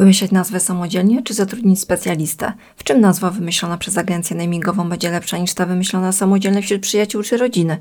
Wymyśleć 0.00 0.32
nazwę 0.32 0.60
samodzielnie 0.60 1.22
czy 1.22 1.34
zatrudnić 1.34 1.80
specjalistę? 1.80 2.52
W 2.76 2.84
czym 2.84 3.00
nazwa 3.00 3.30
wymyślona 3.30 3.78
przez 3.78 3.98
agencję 3.98 4.36
namingową 4.36 4.88
będzie 4.88 5.10
lepsza 5.10 5.38
niż 5.38 5.54
ta 5.54 5.66
wymyślona 5.66 6.12
samodzielnie 6.12 6.62
wśród 6.62 6.82
przyjaciół 6.82 7.22
czy 7.22 7.36
rodziny? 7.36 7.78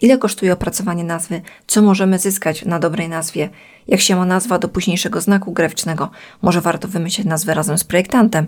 Ile 0.00 0.18
kosztuje 0.18 0.52
opracowanie 0.52 1.04
nazwy? 1.04 1.42
Co 1.66 1.82
możemy 1.82 2.18
zyskać 2.18 2.64
na 2.64 2.78
dobrej 2.78 3.08
nazwie? 3.08 3.50
Jak 3.88 4.00
się 4.00 4.16
ma 4.16 4.24
nazwa 4.24 4.58
do 4.58 4.68
późniejszego 4.68 5.20
znaku 5.20 5.52
graficznego? 5.52 6.10
Może 6.42 6.60
warto 6.60 6.88
wymyślić 6.88 7.26
nazwę 7.26 7.54
razem 7.54 7.78
z 7.78 7.84
projektantem? 7.84 8.46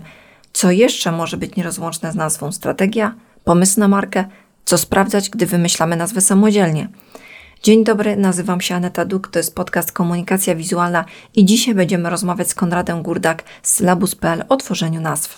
Co 0.53 0.71
jeszcze 0.71 1.11
może 1.11 1.37
być 1.37 1.55
nierozłączne 1.55 2.11
z 2.11 2.15
nazwą? 2.15 2.51
Strategia? 2.51 3.15
Pomysł 3.43 3.79
na 3.79 3.87
markę? 3.87 4.25
Co 4.65 4.77
sprawdzać, 4.77 5.29
gdy 5.29 5.45
wymyślamy 5.45 5.95
nazwę 5.95 6.21
samodzielnie? 6.21 6.87
Dzień 7.65 7.83
dobry, 7.83 8.15
nazywam 8.15 8.61
się 8.61 8.75
Aneta 8.75 9.05
Duk, 9.05 9.27
to 9.27 9.39
jest 9.39 9.55
podcast 9.55 9.91
Komunikacja 9.91 10.55
Wizualna 10.55 11.05
i 11.35 11.45
dzisiaj 11.45 11.75
będziemy 11.75 12.09
rozmawiać 12.09 12.49
z 12.49 12.55
Konradem 12.55 13.03
Gurdak 13.03 13.43
z 13.63 13.73
Syllabus.pl 13.73 14.43
o 14.49 14.57
tworzeniu 14.57 15.01
nazw. 15.01 15.37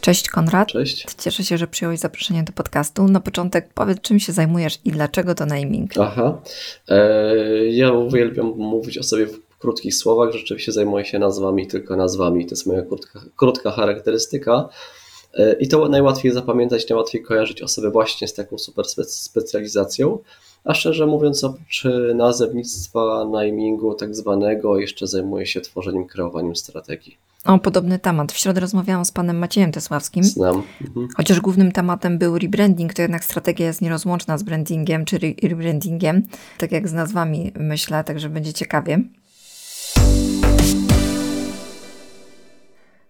Cześć 0.00 0.28
Konrad. 0.28 0.68
Cześć. 0.68 1.06
Cieszę 1.18 1.44
się, 1.44 1.58
że 1.58 1.66
przyjąłeś 1.66 2.00
zaproszenie 2.00 2.42
do 2.42 2.52
podcastu. 2.52 3.08
Na 3.08 3.20
początek 3.20 3.68
powiedz, 3.74 4.00
czym 4.00 4.20
się 4.20 4.32
zajmujesz 4.32 4.78
i 4.84 4.90
dlaczego 4.90 5.34
to 5.34 5.46
naming. 5.46 5.90
Aha. 5.98 6.42
E, 6.88 7.66
ja 7.66 7.92
uwielbiam 7.92 8.46
mówić 8.46 8.98
o 8.98 9.02
sobie 9.02 9.26
w 9.26 9.49
krótkich 9.60 9.94
słowach. 9.94 10.32
Rzeczywiście 10.32 10.72
zajmuję 10.72 11.04
się 11.04 11.18
nazwami, 11.18 11.66
tylko 11.66 11.96
nazwami. 11.96 12.46
To 12.46 12.50
jest 12.50 12.66
moja 12.66 12.82
krótka, 12.82 13.20
krótka 13.36 13.70
charakterystyka. 13.70 14.68
E, 15.34 15.52
I 15.52 15.68
to 15.68 15.88
najłatwiej 15.88 16.32
zapamiętać, 16.32 16.88
najłatwiej 16.88 17.22
kojarzyć 17.22 17.62
osoby 17.62 17.90
właśnie 17.90 18.28
z 18.28 18.34
taką 18.34 18.58
super 18.58 18.84
specjalizacją. 19.06 20.18
A 20.64 20.74
szczerze 20.74 21.06
mówiąc, 21.06 21.44
oprócz 21.44 21.84
nazewnictwa, 22.14 23.24
namingu 23.32 23.94
tak 23.94 24.14
zwanego, 24.14 24.78
jeszcze 24.78 25.06
zajmuję 25.06 25.46
się 25.46 25.60
tworzeniem, 25.60 26.06
kreowaniem 26.06 26.56
strategii. 26.56 27.16
O 27.44 27.58
podobny 27.58 27.98
temat. 27.98 28.32
W 28.32 28.38
środę 28.38 28.60
rozmawiałam 28.60 29.04
z 29.04 29.12
panem 29.12 29.38
Maciejem 29.38 29.72
Tesławskim. 29.72 30.24
Znam. 30.24 30.62
Mhm. 30.80 31.08
Chociaż 31.16 31.40
głównym 31.40 31.72
tematem 31.72 32.18
był 32.18 32.38
rebranding, 32.38 32.94
to 32.94 33.02
jednak 33.02 33.24
strategia 33.24 33.66
jest 33.66 33.82
nierozłączna 33.82 34.38
z 34.38 34.42
brandingiem 34.42 35.04
czy 35.04 35.18
rebrandingiem, 35.42 36.22
tak 36.58 36.72
jak 36.72 36.88
z 36.88 36.92
nazwami 36.92 37.52
myślę, 37.58 38.04
także 38.04 38.28
będzie 38.28 38.52
ciekawie. 38.52 39.02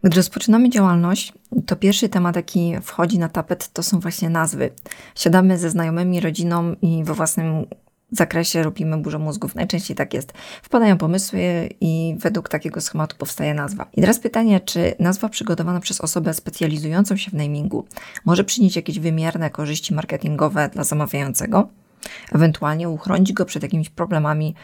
Gdy 0.04 0.16
rozpoczynamy 0.16 0.70
działalność, 0.70 1.32
to 1.66 1.76
pierwszy 1.76 2.08
temat, 2.08 2.36
jaki 2.36 2.74
wchodzi 2.82 3.18
na 3.18 3.28
tapet, 3.28 3.72
to 3.72 3.82
są 3.82 4.00
właśnie 4.00 4.30
nazwy. 4.30 4.70
Siadamy 5.14 5.58
ze 5.58 5.70
znajomymi, 5.70 6.20
rodziną 6.20 6.74
i 6.82 7.04
we 7.04 7.14
własnym 7.14 7.66
zakresie 8.12 8.62
robimy 8.62 8.96
burzę 8.96 9.18
mózgów. 9.18 9.54
Najczęściej 9.54 9.96
tak 9.96 10.14
jest. 10.14 10.32
Wpadają 10.62 10.98
pomysły 10.98 11.68
i 11.80 12.16
według 12.18 12.48
takiego 12.48 12.80
schematu 12.80 13.16
powstaje 13.16 13.54
nazwa. 13.54 13.86
I 13.96 14.00
teraz 14.00 14.18
pytanie, 14.18 14.60
czy 14.60 14.94
nazwa 14.98 15.28
przygotowana 15.28 15.80
przez 15.80 16.00
osobę 16.00 16.34
specjalizującą 16.34 17.16
się 17.16 17.30
w 17.30 17.34
namingu 17.34 17.84
może 18.24 18.44
przynieść 18.44 18.76
jakieś 18.76 18.98
wymierne 18.98 19.50
korzyści 19.50 19.94
marketingowe 19.94 20.68
dla 20.68 20.84
zamawiającego? 20.84 21.68
Ewentualnie 22.32 22.88
uchronić 22.88 23.32
go 23.32 23.44
przed 23.44 23.62
jakimiś 23.62 23.90
problemami 23.90 24.54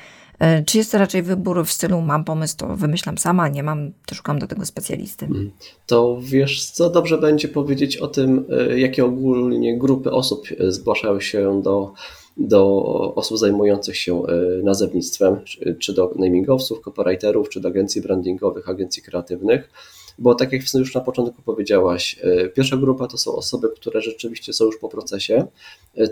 czy 0.66 0.78
jest 0.78 0.92
to 0.92 0.98
raczej 0.98 1.22
wybór 1.22 1.64
w 1.64 1.72
stylu 1.72 2.00
mam 2.00 2.24
pomysł, 2.24 2.56
to 2.56 2.76
wymyślam 2.76 3.18
sama, 3.18 3.48
nie 3.48 3.62
mam, 3.62 3.92
to 4.06 4.14
szukam 4.14 4.38
do 4.38 4.46
tego 4.46 4.66
specjalisty? 4.66 5.26
Mm. 5.26 5.50
To 5.86 6.18
wiesz 6.20 6.70
co, 6.70 6.90
dobrze 6.90 7.18
będzie 7.18 7.48
powiedzieć 7.48 7.96
o 7.96 8.08
tym, 8.08 8.44
e, 8.50 8.78
jakie 8.78 9.04
ogólnie 9.04 9.78
grupy 9.78 10.10
osób 10.10 10.46
e, 10.58 10.72
zgłaszają 10.72 11.20
się 11.20 11.62
do, 11.62 11.92
do 12.36 12.82
osób 13.14 13.38
zajmujących 13.38 13.96
się 13.96 14.22
nazewnictwem, 14.62 15.40
czy 15.78 15.94
do 15.94 16.12
namingowców, 16.16 16.80
copywriterów, 16.80 17.48
czy 17.48 17.60
do 17.60 17.68
agencji 17.68 18.02
brandingowych, 18.02 18.68
agencji 18.68 19.02
kreatywnych 19.02 19.70
bo 20.18 20.34
tak 20.34 20.52
jak 20.52 20.62
już 20.74 20.94
na 20.94 21.00
początku 21.00 21.42
powiedziałaś, 21.42 22.20
pierwsza 22.54 22.76
grupa 22.76 23.06
to 23.06 23.18
są 23.18 23.32
osoby, 23.32 23.68
które 23.68 24.02
rzeczywiście 24.02 24.52
są 24.52 24.64
już 24.64 24.78
po 24.78 24.88
procesie, 24.88 25.46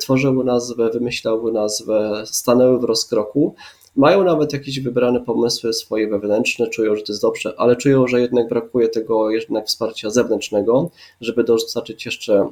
tworzyły 0.00 0.44
nazwę, 0.44 0.90
wymyślały 0.90 1.52
nazwę, 1.52 2.22
stanęły 2.26 2.78
w 2.78 2.84
rozkroku, 2.84 3.54
mają 3.96 4.24
nawet 4.24 4.52
jakieś 4.52 4.80
wybrane 4.80 5.20
pomysły 5.20 5.72
swoje 5.72 6.08
wewnętrzne, 6.08 6.68
czują, 6.68 6.96
że 6.96 7.02
to 7.02 7.12
jest 7.12 7.22
dobrze, 7.22 7.54
ale 7.56 7.76
czują, 7.76 8.06
że 8.06 8.20
jednak 8.20 8.48
brakuje 8.48 8.88
tego 8.88 9.30
jednak 9.30 9.66
wsparcia 9.66 10.10
zewnętrznego, 10.10 10.90
żeby 11.20 11.44
dostarczyć 11.44 12.06
jeszcze 12.06 12.48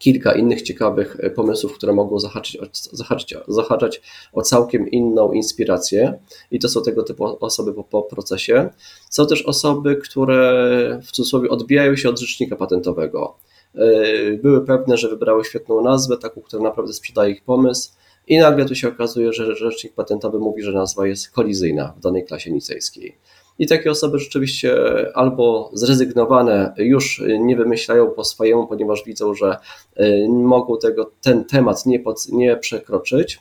kilka 0.00 0.32
innych 0.32 0.62
ciekawych 0.62 1.16
e, 1.20 1.30
pomysłów, 1.30 1.74
które 1.74 1.92
mogą 1.92 2.18
zahaczyć, 2.18 2.58
zahaczyć, 2.92 3.34
zahaczać 3.48 4.02
o 4.32 4.42
całkiem 4.42 4.90
inną 4.90 5.32
inspirację. 5.32 6.18
I 6.50 6.58
to 6.58 6.68
są 6.68 6.82
tego 6.82 7.02
typu 7.02 7.24
osoby 7.40 7.74
po, 7.74 7.84
po 7.84 8.02
procesie. 8.02 8.70
Są 9.10 9.26
też 9.26 9.42
osoby, 9.42 9.96
które 9.96 11.00
w 11.02 11.12
cudzysłowie 11.12 11.48
odbijają 11.48 11.96
się 11.96 12.08
od 12.08 12.20
rzecznika 12.20 12.56
patentowego. 12.56 13.36
E, 13.74 14.32
były 14.32 14.66
pewne, 14.66 14.96
że 14.96 15.08
wybrały 15.08 15.44
świetną 15.44 15.80
nazwę, 15.80 16.16
taką, 16.16 16.40
która 16.40 16.62
naprawdę 16.62 16.92
sprzedaje 16.92 17.32
ich 17.32 17.44
pomysł, 17.44 17.92
i 18.26 18.38
nagle 18.38 18.64
tu 18.64 18.74
się 18.74 18.88
okazuje, 18.88 19.32
że 19.32 19.56
rzecznik 19.56 19.94
patentowy 19.94 20.38
mówi, 20.38 20.62
że 20.62 20.72
nazwa 20.72 21.06
jest 21.06 21.30
kolizyjna 21.30 21.94
w 21.96 22.00
danej 22.00 22.24
klasie 22.24 22.52
nicejskiej. 22.52 23.16
I 23.60 23.66
takie 23.66 23.90
osoby 23.90 24.18
rzeczywiście 24.18 24.76
albo 25.14 25.70
zrezygnowane 25.72 26.74
już 26.76 27.22
nie 27.40 27.56
wymyślają 27.56 28.10
po 28.10 28.24
swojemu, 28.24 28.66
ponieważ 28.66 29.04
widzą, 29.06 29.34
że 29.34 29.56
y, 30.00 30.26
mogą 30.28 30.78
tego, 30.78 31.10
ten 31.22 31.44
temat 31.44 31.86
nie, 31.86 32.00
pod, 32.00 32.28
nie 32.28 32.56
przekroczyć. 32.56 33.40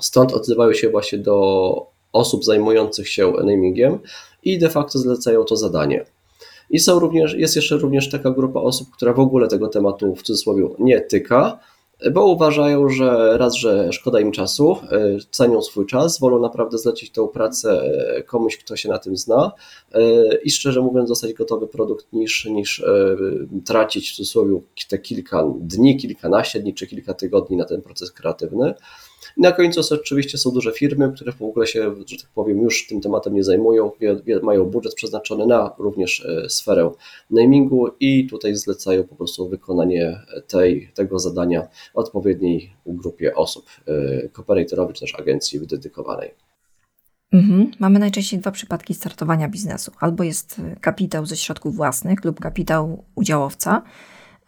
Stąd 0.00 0.32
odzywają 0.32 0.72
się 0.72 0.90
właśnie 0.90 1.18
do 1.18 1.86
osób 2.12 2.44
zajmujących 2.44 3.08
się 3.08 3.32
namingiem 3.44 3.98
i 4.42 4.58
de 4.58 4.68
facto 4.68 4.98
zlecają 4.98 5.44
to 5.44 5.56
zadanie. 5.56 6.04
I 6.70 6.78
są 6.78 6.98
również, 6.98 7.34
jest 7.34 7.56
jeszcze 7.56 7.76
również 7.76 8.10
taka 8.10 8.30
grupa 8.30 8.60
osób, 8.60 8.88
która 8.90 9.12
w 9.12 9.20
ogóle 9.20 9.48
tego 9.48 9.68
tematu 9.68 10.14
w 10.14 10.22
cudzysłowie 10.22 10.68
nie 10.78 11.00
tyka, 11.00 11.58
bo 12.12 12.26
uważają, 12.26 12.88
że 12.88 13.38
raz, 13.38 13.54
że 13.54 13.92
szkoda 13.92 14.20
im 14.20 14.32
czasu, 14.32 14.76
e, 14.90 15.16
cenią 15.30 15.62
swój 15.62 15.86
czas, 15.86 16.20
wolą 16.20 16.40
naprawdę 16.40 16.78
zlecić 16.78 17.10
tę 17.10 17.28
pracę 17.32 17.82
e, 17.82 18.22
komuś, 18.22 18.56
kto 18.56 18.76
się 18.76 18.88
na 18.88 18.98
tym 18.98 19.16
zna 19.16 19.52
e, 19.92 20.00
i 20.36 20.50
szczerze 20.50 20.80
mówiąc 20.80 21.08
dostać 21.08 21.32
gotowy 21.32 21.66
produkt 21.66 22.12
niż, 22.12 22.44
niż 22.44 22.84
tracić 23.64 24.10
w 24.10 24.16
cudzysłowie 24.16 24.60
te 24.88 24.98
kilka 24.98 25.44
dni, 25.60 25.96
kilkanaście 25.96 26.60
dni 26.60 26.74
czy 26.74 26.86
kilka 26.86 27.14
tygodni 27.14 27.56
na 27.56 27.64
ten 27.64 27.82
proces 27.82 28.12
kreatywny. 28.12 28.74
Na 29.36 29.52
końcu 29.52 29.94
oczywiście 29.94 30.38
są 30.38 30.50
duże 30.50 30.72
firmy, 30.72 31.12
które 31.14 31.32
w 31.32 31.42
ogóle 31.42 31.66
się, 31.66 31.94
że 32.06 32.16
tak 32.16 32.30
powiem, 32.34 32.62
już 32.62 32.86
tym 32.86 33.00
tematem 33.00 33.34
nie 33.34 33.44
zajmują, 33.44 33.90
mają 34.42 34.64
budżet 34.64 34.94
przeznaczony 34.94 35.46
na 35.46 35.74
również 35.78 36.26
e, 36.26 36.50
sferę 36.50 36.90
namingu 37.30 37.88
i 38.00 38.26
tutaj 38.26 38.54
zlecają 38.54 39.04
po 39.04 39.14
prostu 39.14 39.48
wykonanie 39.48 40.20
tej, 40.48 40.90
tego 40.94 41.18
zadania 41.18 41.68
odpowiedniej 41.94 42.72
grupie 42.86 43.34
osób, 43.34 43.66
e, 43.86 44.28
kooperatorowi 44.28 44.94
czy 44.94 45.00
też 45.00 45.14
agencji 45.14 45.58
wydedykowanej. 45.58 46.30
Mhm. 47.32 47.70
Mamy 47.78 47.98
najczęściej 47.98 48.40
dwa 48.40 48.50
przypadki 48.50 48.94
startowania 48.94 49.48
biznesu. 49.48 49.92
Albo 50.00 50.24
jest 50.24 50.60
kapitał 50.80 51.26
ze 51.26 51.36
środków 51.36 51.76
własnych 51.76 52.24
lub 52.24 52.40
kapitał 52.40 53.04
udziałowca, 53.14 53.82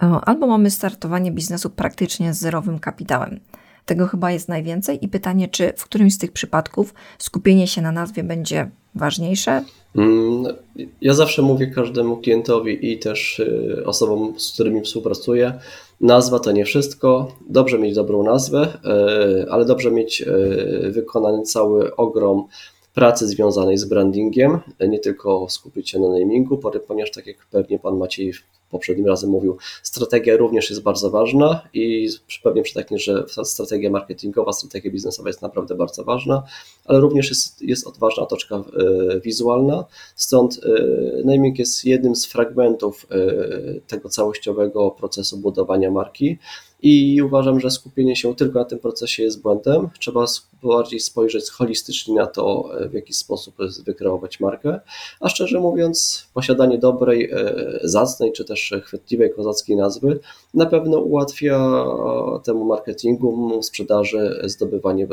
e, 0.03 0.07
albo 0.07 0.47
mamy 0.47 0.71
startowanie 0.71 1.33
biznesu 1.33 1.71
praktycznie 1.71 2.35
z 2.35 2.39
zerowym 2.39 2.79
kapitałem. 2.79 3.41
Tego 3.89 4.07
chyba 4.07 4.31
jest 4.31 4.49
najwięcej 4.49 5.05
i 5.05 5.09
pytanie, 5.09 5.49
czy 5.49 5.73
w 5.77 5.85
którymś 5.85 6.15
z 6.15 6.19
tych 6.19 6.33
przypadków 6.33 6.95
skupienie 7.19 7.67
się 7.67 7.83
na 7.83 7.93
nazwie 7.93 8.23
będzie 8.23 8.71
ważniejsze? 8.95 9.65
Mm, 9.97 10.55
ja 11.01 11.15
zawsze 11.15 11.43
mówię 11.43 11.67
każdemu 11.67 12.17
klientowi 12.17 12.93
i 12.93 12.99
też 12.99 13.39
y, 13.39 13.83
osobom, 13.87 14.35
z 14.41 14.53
którymi 14.53 14.81
współpracuję, 14.81 15.53
nazwa 16.01 16.39
to 16.39 16.53
nie 16.53 16.65
wszystko. 16.65 17.37
Dobrze 17.49 17.79
mieć 17.79 17.95
dobrą 17.95 18.23
nazwę, 18.23 18.79
y, 19.45 19.51
ale 19.51 19.65
dobrze 19.65 19.91
mieć 19.91 20.23
y, 20.23 20.91
wykonany 20.91 21.43
cały 21.43 21.97
ogrom 21.97 22.45
pracy 22.95 23.27
związanej 23.27 23.79
z 23.79 23.85
brandingiem, 23.85 24.59
nie 24.89 24.99
tylko 24.99 25.47
skupić 25.51 25.91
się 25.91 25.99
na 25.99 26.09
namingu, 26.09 26.59
ponieważ 26.89 27.11
tak 27.11 27.27
jak 27.27 27.37
pewnie 27.51 27.79
Pan 27.79 27.97
Maciej 27.97 28.33
poprzednim 28.71 29.07
razem 29.07 29.31
mówił, 29.31 29.59
strategia 29.83 30.37
również 30.37 30.71
jest 30.71 30.83
bardzo 30.83 31.11
ważna 31.11 31.69
i 31.75 32.09
pewnie 32.43 32.63
przytaknie, 32.63 32.99
że 32.99 33.25
strategia 33.45 33.91
marketingowa, 33.91 34.53
strategia 34.53 34.91
biznesowa 34.91 35.29
jest 35.29 35.43
naprawdę 35.43 35.75
bardzo 35.75 36.05
ważna, 36.05 36.43
ale 36.85 37.01
również 37.01 37.29
jest, 37.29 37.63
jest 37.63 37.87
odważna 37.87 38.23
otoczka 38.23 38.57
e, 38.57 39.21
wizualna, 39.21 39.85
stąd 40.17 40.61
e, 40.65 40.69
naming 41.25 41.59
jest 41.59 41.85
jednym 41.85 42.17
z 42.17 42.27
fragmentów 42.27 43.07
e, 43.11 43.17
tego 43.81 44.09
całościowego 44.09 44.91
procesu 44.91 45.39
budowania 45.39 45.91
marki 45.91 46.39
i 46.83 47.23
uważam, 47.23 47.61
że 47.61 47.71
skupienie 47.71 48.17
się 48.17 48.37
tylko 48.37 48.59
na 48.59 48.65
tym 48.65 48.79
procesie 48.79 49.23
jest 49.23 49.43
błędem. 49.43 49.89
Trzeba 49.99 50.25
bardziej 50.63 51.01
spojrzeć 51.01 51.51
holistycznie 51.51 52.15
na 52.15 52.27
to, 52.27 52.71
w 52.91 52.95
jaki 52.95 53.13
sposób 53.13 53.55
wykreować 53.87 54.41
markę, 54.41 54.81
a 55.21 55.29
szczerze 55.29 55.61
mówiąc, 55.61 56.27
posiadanie 56.35 56.79
dobrej, 56.79 57.31
zacnej 57.83 58.33
czy 58.33 58.45
też 58.45 58.58
też 58.59 58.83
chwytliwej, 58.85 59.35
kozackiej 59.35 59.77
nazwy, 59.77 60.21
na 60.55 60.67
pewno 60.67 60.99
ułatwia 60.99 61.85
temu 62.45 62.65
marketingu, 62.65 63.63
sprzedaży, 63.63 64.43
zdobywanie, 64.45 65.09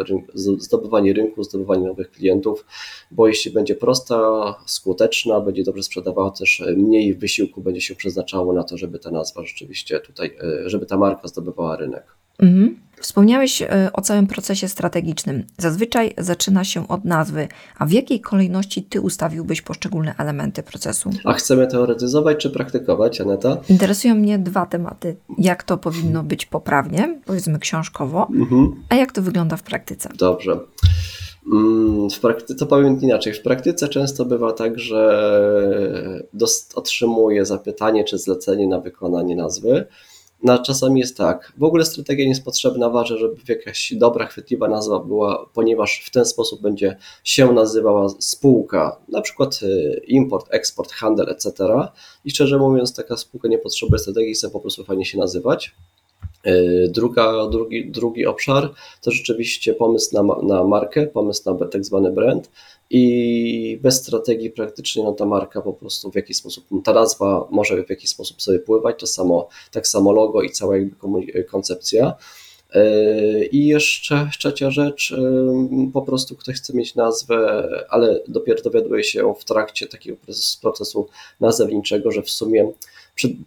zdobywanie 0.57 1.13
rynku, 1.13 1.43
zdobywanie 1.43 1.87
nowych 1.87 2.11
klientów, 2.11 2.65
bo 3.11 3.27
jeśli 3.27 3.51
będzie 3.51 3.75
prosta, 3.75 4.55
skuteczna, 4.65 5.41
będzie 5.41 5.63
dobrze 5.63 5.83
sprzedawała, 5.83 6.31
też 6.31 6.63
mniej 6.77 7.13
wysiłku 7.13 7.61
będzie 7.61 7.81
się 7.81 7.95
przeznaczało 7.95 8.53
na 8.53 8.63
to, 8.63 8.77
żeby 8.77 8.99
ta 8.99 9.11
nazwa 9.11 9.45
rzeczywiście 9.45 9.99
tutaj, 9.99 10.37
żeby 10.65 10.85
ta 10.85 10.97
marka 10.97 11.27
zdobywała 11.27 11.75
rynek. 11.75 12.03
Mhm. 12.39 12.79
Wspomniałeś 12.99 13.61
e, 13.61 13.89
o 13.93 14.01
całym 14.01 14.27
procesie 14.27 14.67
strategicznym. 14.67 15.43
Zazwyczaj 15.57 16.13
zaczyna 16.17 16.63
się 16.63 16.87
od 16.87 17.05
nazwy, 17.05 17.47
a 17.77 17.85
w 17.85 17.91
jakiej 17.91 18.21
kolejności 18.21 18.83
ty 18.83 19.01
ustawiłbyś 19.01 19.61
poszczególne 19.61 20.15
elementy 20.17 20.63
procesu? 20.63 21.09
A 21.23 21.33
chcemy 21.33 21.67
teoretyzować 21.67 22.37
czy 22.37 22.49
praktykować, 22.49 23.21
Aneta? 23.21 23.57
Interesują 23.69 24.15
mnie 24.15 24.39
dwa 24.39 24.65
tematy. 24.65 25.15
Jak 25.37 25.63
to 25.63 25.77
powinno 25.77 26.23
być 26.23 26.45
poprawnie, 26.45 27.19
powiedzmy 27.25 27.59
książkowo, 27.59 28.27
mhm. 28.35 28.75
a 28.89 28.95
jak 28.95 29.11
to 29.11 29.21
wygląda 29.21 29.57
w 29.57 29.63
praktyce? 29.63 30.09
Dobrze. 30.17 30.59
Mm, 31.53 32.09
w 32.09 32.19
praktyce, 32.19 32.55
to 32.55 32.65
powiem 32.65 33.01
inaczej. 33.01 33.33
W 33.33 33.41
praktyce 33.41 33.87
często 33.87 34.25
bywa 34.25 34.53
tak, 34.53 34.79
że 34.79 35.21
otrzymuję 36.75 37.45
zapytanie 37.45 38.03
czy 38.03 38.17
zlecenie 38.17 38.67
na 38.67 38.79
wykonanie 38.79 39.35
nazwy 39.35 39.85
no, 40.43 40.59
czasami 40.59 40.99
jest 40.99 41.17
tak. 41.17 41.53
W 41.57 41.63
ogóle 41.63 41.85
strategia 41.85 42.25
nie 42.25 42.29
jest 42.29 42.45
potrzebna, 42.45 42.89
ważne, 42.89 43.17
żeby 43.17 43.35
jakaś 43.47 43.93
dobra, 43.93 44.25
chwytliwa 44.25 44.67
nazwa 44.67 44.99
była, 44.99 45.49
ponieważ 45.53 46.03
w 46.05 46.11
ten 46.11 46.25
sposób 46.25 46.61
będzie 46.61 46.97
się 47.23 47.53
nazywała 47.53 48.09
spółka, 48.19 48.97
na 49.09 49.21
przykład 49.21 49.59
y, 49.63 50.01
import, 50.07 50.47
eksport, 50.49 50.91
handel, 50.91 51.29
etc. 51.29 51.53
I 52.25 52.31
szczerze 52.31 52.57
mówiąc, 52.57 52.95
taka 52.95 53.17
spółka 53.17 53.47
nie 53.47 53.57
potrzebuje 53.57 53.99
strategii, 53.99 54.33
chce 54.33 54.49
po 54.49 54.59
prostu 54.59 54.83
fajnie 54.83 55.05
się 55.05 55.17
nazywać. 55.17 55.75
Y, 56.47 56.89
druga, 56.93 57.47
drugi, 57.47 57.91
drugi 57.91 58.25
obszar 58.25 58.73
to 59.01 59.11
rzeczywiście 59.11 59.73
pomysł 59.73 60.15
na, 60.15 60.35
na 60.47 60.63
markę, 60.63 61.07
pomysł 61.07 61.53
na 61.53 61.67
tak 61.67 61.85
zwany 61.85 62.11
brand 62.11 62.49
i 62.89 63.79
bez 63.81 63.95
strategii 63.95 64.49
praktycznie 64.49 65.03
no, 65.03 65.13
ta 65.13 65.25
marka 65.25 65.61
po 65.61 65.73
prostu 65.73 66.11
w 66.11 66.15
jakiś 66.15 66.37
sposób, 66.37 66.65
ta 66.83 66.93
nazwa 66.93 67.47
może 67.51 67.83
w 67.83 67.89
jakiś 67.89 68.09
sposób 68.09 68.41
sobie 68.41 68.59
pływać, 68.59 68.99
to 68.99 69.07
samo, 69.07 69.47
tak 69.71 69.87
samo 69.87 70.11
logo 70.11 70.41
i 70.41 70.49
cała 70.49 70.77
jakby 70.77 71.43
koncepcja. 71.43 72.15
Y, 72.75 73.45
I 73.51 73.67
jeszcze 73.67 74.29
trzecia 74.39 74.71
rzecz, 74.71 75.11
y, 75.11 75.91
po 75.93 76.01
prostu 76.01 76.35
ktoś 76.35 76.55
chce 76.55 76.73
mieć 76.73 76.95
nazwę, 76.95 77.67
ale 77.89 78.19
dopiero 78.27 78.61
dowiaduje 78.61 79.03
się 79.03 79.33
w 79.39 79.45
trakcie 79.45 79.87
takiego 79.87 80.17
procesu 80.61 81.07
nazewniczego, 81.39 82.11
że 82.11 82.21
w 82.21 82.29
sumie 82.29 82.71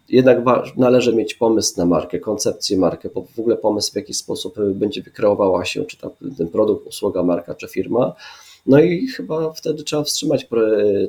jednak 0.08 0.38
należy 0.76 1.14
mieć 1.14 1.34
pomysł 1.34 1.74
na 1.76 1.86
markę, 1.86 2.18
koncepcję 2.18 2.76
markę, 2.76 3.08
w 3.36 3.40
ogóle 3.40 3.56
pomysł 3.56 3.92
w 3.92 3.96
jaki 3.96 4.14
sposób 4.14 4.54
będzie 4.74 5.02
wykreowała 5.02 5.64
się, 5.64 5.84
czy 5.84 5.96
ten 6.38 6.48
produkt, 6.48 6.86
usługa, 6.86 7.22
marka, 7.22 7.54
czy 7.54 7.68
firma. 7.68 8.14
No 8.66 8.80
i 8.80 9.06
chyba 9.06 9.52
wtedy 9.52 9.82
trzeba 9.82 10.04
wstrzymać 10.04 10.48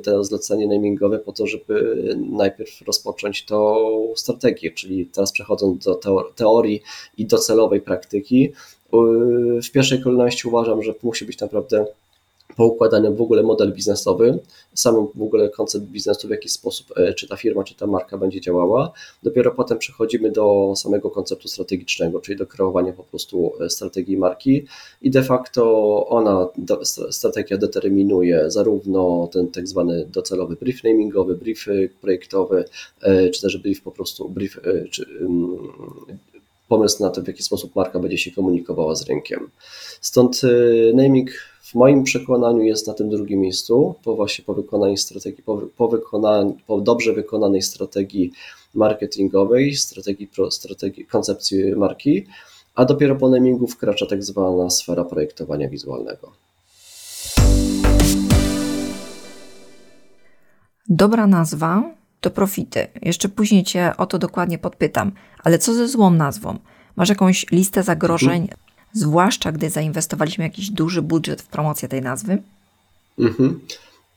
to 0.02 0.24
zlecenie 0.24 0.66
namingowe 0.66 1.18
po 1.18 1.32
to, 1.32 1.46
żeby 1.46 2.04
najpierw 2.30 2.82
rozpocząć 2.86 3.44
tą 3.44 3.76
strategię, 4.16 4.70
czyli 4.70 5.06
teraz 5.06 5.32
przechodząc 5.32 5.84
do 5.84 6.00
teorii 6.36 6.82
i 7.18 7.26
docelowej 7.26 7.80
praktyki. 7.80 8.52
W 9.64 9.70
pierwszej 9.72 10.02
kolejności 10.02 10.48
uważam, 10.48 10.82
że 10.82 10.94
musi 11.02 11.24
być 11.24 11.40
naprawdę 11.40 11.86
poukładany 12.60 13.10
w 13.10 13.20
ogóle 13.20 13.42
model 13.42 13.72
biznesowy, 13.72 14.38
sam 14.74 15.08
w 15.14 15.22
ogóle 15.22 15.48
koncept 15.48 15.84
biznesu, 15.84 16.28
w 16.28 16.30
jaki 16.30 16.48
sposób 16.48 16.86
e, 16.96 17.14
czy 17.14 17.28
ta 17.28 17.36
firma, 17.36 17.64
czy 17.64 17.74
ta 17.74 17.86
marka 17.86 18.18
będzie 18.18 18.40
działała. 18.40 18.92
Dopiero 19.22 19.50
potem 19.50 19.78
przechodzimy 19.78 20.30
do 20.30 20.72
samego 20.76 21.10
konceptu 21.10 21.48
strategicznego, 21.48 22.20
czyli 22.20 22.38
do 22.38 22.46
kreowania 22.46 22.92
po 22.92 23.04
prostu 23.04 23.52
e, 23.60 23.70
strategii 23.70 24.16
marki 24.16 24.66
i 25.02 25.10
de 25.10 25.22
facto 25.22 25.62
ona, 26.06 26.48
strategia 27.10 27.58
determinuje 27.58 28.50
zarówno 28.50 29.28
ten 29.32 29.48
tak 29.48 29.68
zwany 29.68 30.06
docelowy 30.12 30.56
brief 30.56 30.84
namingowy, 30.84 31.34
brief 31.34 31.68
e, 31.68 31.72
projektowy, 32.00 32.64
czy 33.34 33.42
też 33.42 33.58
brief 33.58 33.82
po 33.82 33.90
prostu, 33.90 34.28
brief, 34.28 34.60
czy, 34.90 35.06
mm, 35.20 35.58
pomysł 36.70 37.02
na 37.02 37.10
to, 37.10 37.22
w 37.22 37.26
jaki 37.28 37.42
sposób 37.42 37.76
marka 37.76 37.98
będzie 37.98 38.18
się 38.18 38.30
komunikowała 38.30 38.94
z 38.94 39.08
rynkiem. 39.08 39.50
Stąd 40.00 40.40
naming 40.94 41.30
w 41.62 41.74
moim 41.74 42.04
przekonaniu 42.04 42.62
jest 42.62 42.86
na 42.86 42.94
tym 42.94 43.10
drugim 43.10 43.40
miejscu, 43.40 43.94
po 44.04 44.16
właśnie 44.16 44.44
po 44.44 44.54
strategii, 44.96 45.42
po, 45.42 45.62
po, 45.76 45.88
po 46.66 46.80
dobrze 46.80 47.12
wykonanej 47.12 47.62
strategii 47.62 48.32
marketingowej, 48.74 49.74
strategii, 49.74 50.30
strategii 50.50 51.06
koncepcji 51.06 51.76
marki, 51.76 52.26
a 52.74 52.84
dopiero 52.84 53.16
po 53.16 53.28
namingu 53.28 53.66
wkracza 53.66 54.06
tak 54.06 54.24
zwana 54.24 54.70
sfera 54.70 55.04
projektowania 55.04 55.68
wizualnego. 55.68 56.32
Dobra 60.88 61.26
nazwa 61.26 61.99
to 62.20 62.30
profity. 62.30 62.86
Jeszcze 63.02 63.28
później 63.28 63.64
Cię 63.64 63.92
o 63.96 64.06
to 64.06 64.18
dokładnie 64.18 64.58
podpytam. 64.58 65.12
Ale 65.44 65.58
co 65.58 65.74
ze 65.74 65.88
złą 65.88 66.10
nazwą? 66.10 66.58
Masz 66.96 67.08
jakąś 67.08 67.46
listę 67.52 67.82
zagrożeń, 67.82 68.42
mhm 68.42 68.70
zwłaszcza 68.92 69.52
gdy 69.52 69.70
zainwestowaliśmy 69.70 70.44
jakiś 70.44 70.70
duży 70.70 71.02
budżet 71.02 71.42
w 71.42 71.46
promocję 71.46 71.88
tej 71.88 72.02
nazwy? 72.02 72.42
Mhm. 73.18 73.60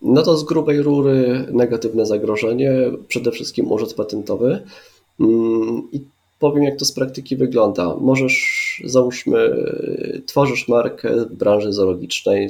No 0.02 0.24
to 0.24 0.38
z 0.38 0.44
grubej 0.44 0.82
rury 0.82 1.48
negatywne 1.52 2.06
zagrożenie, 2.06 2.72
przede 3.08 3.32
wszystkim 3.32 3.72
urzęd 3.72 3.94
patentowy. 3.94 4.64
Mm, 5.20 5.88
I 5.92 6.02
powiem, 6.40 6.64
jak 6.64 6.80
to 6.80 6.86
z 6.86 6.92
praktyki 6.92 7.36
wygląda. 7.36 7.96
Możesz, 7.96 8.82
załóżmy, 8.86 9.66
tworzysz 10.26 10.68
markę 10.68 11.26
branży 11.32 11.74
zoologicznej, 11.74 12.50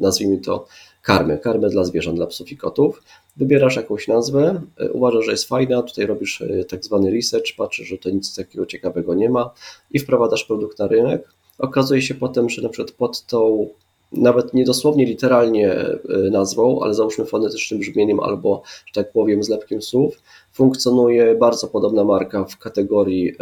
nazwijmy 0.00 0.38
to 0.38 0.66
karmy, 1.04 1.38
karmy 1.38 1.68
dla 1.68 1.84
zwierząt, 1.84 2.16
dla 2.16 2.26
psów 2.26 2.52
i 2.52 2.56
kotów. 2.56 3.02
Wybierasz 3.36 3.76
jakąś 3.76 4.08
nazwę, 4.08 4.60
uważasz, 4.92 5.24
że 5.24 5.30
jest 5.30 5.48
fajna, 5.48 5.82
tutaj 5.82 6.06
robisz 6.06 6.42
e, 6.42 6.64
tak 6.64 6.84
zwany 6.84 7.10
research, 7.10 7.56
patrzysz, 7.56 7.88
że 7.88 7.98
to 7.98 8.10
nic 8.10 8.34
takiego 8.34 8.66
ciekawego 8.66 9.14
nie 9.14 9.30
ma. 9.30 9.50
I 9.90 9.98
wprowadzasz 9.98 10.44
produkt 10.44 10.78
na 10.78 10.86
rynek. 10.86 11.28
Okazuje 11.58 12.02
się 12.02 12.14
potem, 12.14 12.50
że 12.50 12.62
na 12.62 12.68
przykład 12.68 12.96
pod 12.96 13.26
tą 13.26 13.68
nawet 14.12 14.54
nie 14.54 14.64
dosłownie 14.64 15.06
literalnie 15.06 15.72
e, 15.72 15.98
nazwą, 16.30 16.80
ale 16.82 16.94
załóżmy 16.94 17.24
fonetycznym 17.24 17.80
brzmieniem 17.80 18.20
albo, 18.20 18.62
że 18.86 18.92
tak 19.02 19.12
powiem, 19.12 19.44
zlepkiem 19.44 19.82
słów, 19.82 20.22
funkcjonuje 20.52 21.34
bardzo 21.34 21.68
podobna 21.68 22.04
marka 22.04 22.44
w 22.44 22.58
kategorii 22.58 23.28
e, 23.28 23.34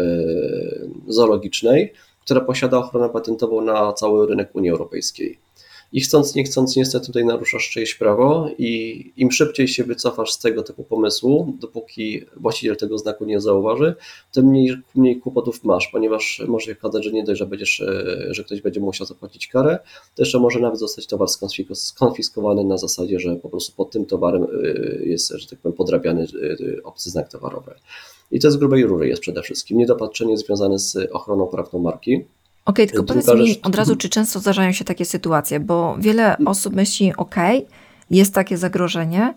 zoologicznej, 1.08 1.92
która 2.24 2.40
posiada 2.40 2.78
ochronę 2.78 3.08
patentową 3.08 3.60
na 3.60 3.92
cały 3.92 4.26
rynek 4.26 4.54
Unii 4.54 4.70
Europejskiej 4.70 5.38
i 5.92 6.00
chcąc, 6.00 6.34
nie 6.34 6.44
chcąc, 6.44 6.76
niestety 6.76 7.06
tutaj 7.06 7.24
naruszasz 7.24 7.70
czyjeś 7.70 7.94
prawo 7.94 8.48
i 8.58 9.12
im 9.16 9.32
szybciej 9.32 9.68
się 9.68 9.84
wycofasz 9.84 10.32
z 10.32 10.38
tego 10.38 10.62
typu 10.62 10.84
pomysłu, 10.84 11.56
dopóki 11.60 12.24
właściciel 12.36 12.76
tego 12.76 12.98
znaku 12.98 13.24
nie 13.24 13.40
zauważy, 13.40 13.94
tym 14.32 14.46
mniej, 14.46 14.76
mniej 14.94 15.20
kłopotów 15.20 15.64
masz, 15.64 15.88
ponieważ 15.88 16.42
może 16.48 16.66
się 16.66 16.72
okazać, 16.72 17.04
że 17.04 17.12
nie 17.12 17.24
dość, 17.24 17.38
że, 17.38 17.46
będziesz, 17.46 17.80
e, 17.80 18.26
że 18.30 18.44
ktoś 18.44 18.60
będzie 18.60 18.80
musiał 18.80 19.06
zapłacić 19.06 19.46
karę, 19.46 19.78
to 20.14 20.22
jeszcze 20.22 20.38
może 20.38 20.60
nawet 20.60 20.78
zostać 20.78 21.06
towar 21.06 21.28
skonfiskowany 21.74 22.64
na 22.64 22.78
zasadzie, 22.78 23.20
że 23.20 23.36
po 23.36 23.48
prostu 23.48 23.72
pod 23.76 23.90
tym 23.90 24.06
towarem 24.06 24.42
e, 24.42 24.46
jest, 25.04 25.28
że 25.28 25.48
tak 25.48 25.58
powiem, 25.58 25.76
podrabiany 25.76 26.22
e, 26.22 26.82
obcy 26.82 27.10
znak 27.10 27.28
towarowy. 27.28 27.74
I 28.30 28.40
to 28.40 28.50
z 28.50 28.56
grubej 28.56 28.84
rury 28.84 29.08
jest 29.08 29.22
przede 29.22 29.42
wszystkim 29.42 29.78
niedopatrzenie 29.78 30.36
związane 30.38 30.78
z 30.78 30.96
ochroną 31.12 31.46
prawną 31.46 31.78
marki, 31.78 32.24
Okej, 32.64 32.84
okay, 32.84 32.92
tylko 32.92 33.04
powiedz 33.04 33.34
mi 33.34 33.62
od 33.62 33.74
razu, 33.74 33.96
czy 33.96 34.08
często 34.08 34.40
zdarzają 34.40 34.72
się 34.72 34.84
takie 34.84 35.04
sytuacje, 35.04 35.60
bo 35.60 35.96
wiele 35.98 36.36
osób 36.46 36.74
myśli, 36.74 37.12
ok, 37.16 37.34
jest 38.10 38.34
takie 38.34 38.58
zagrożenie, 38.58 39.34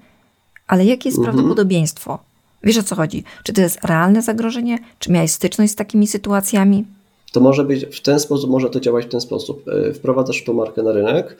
ale 0.68 0.86
jakie 0.86 1.10
jest 1.10 1.18
mhm. 1.18 1.36
prawdopodobieństwo? 1.36 2.20
Wiesz 2.64 2.78
o 2.78 2.84
co 2.84 2.96
chodzi? 2.96 3.24
Czy 3.44 3.54
to 3.54 3.62
jest 3.62 3.86
realne 3.86 4.22
zagrożenie? 4.22 4.80
Czy 5.00 5.12
miałeś 5.12 5.32
styczność 5.32 5.74
z 5.74 5.76
takimi 5.76 6.08
sytuacjami? 6.08 6.86
To 7.32 7.40
może 7.40 7.64
być 7.64 7.86
w 7.86 8.02
ten 8.02 8.20
sposób, 8.20 8.50
może 8.50 8.70
to 8.70 8.80
działać 8.80 9.06
w 9.06 9.10
ten 9.10 9.22
sposób. 9.22 9.68
E, 9.68 9.94
wprowadzasz 9.94 10.44
tą 10.44 10.54
markę 10.54 10.84
na 10.84 10.92
rynek 10.92 11.38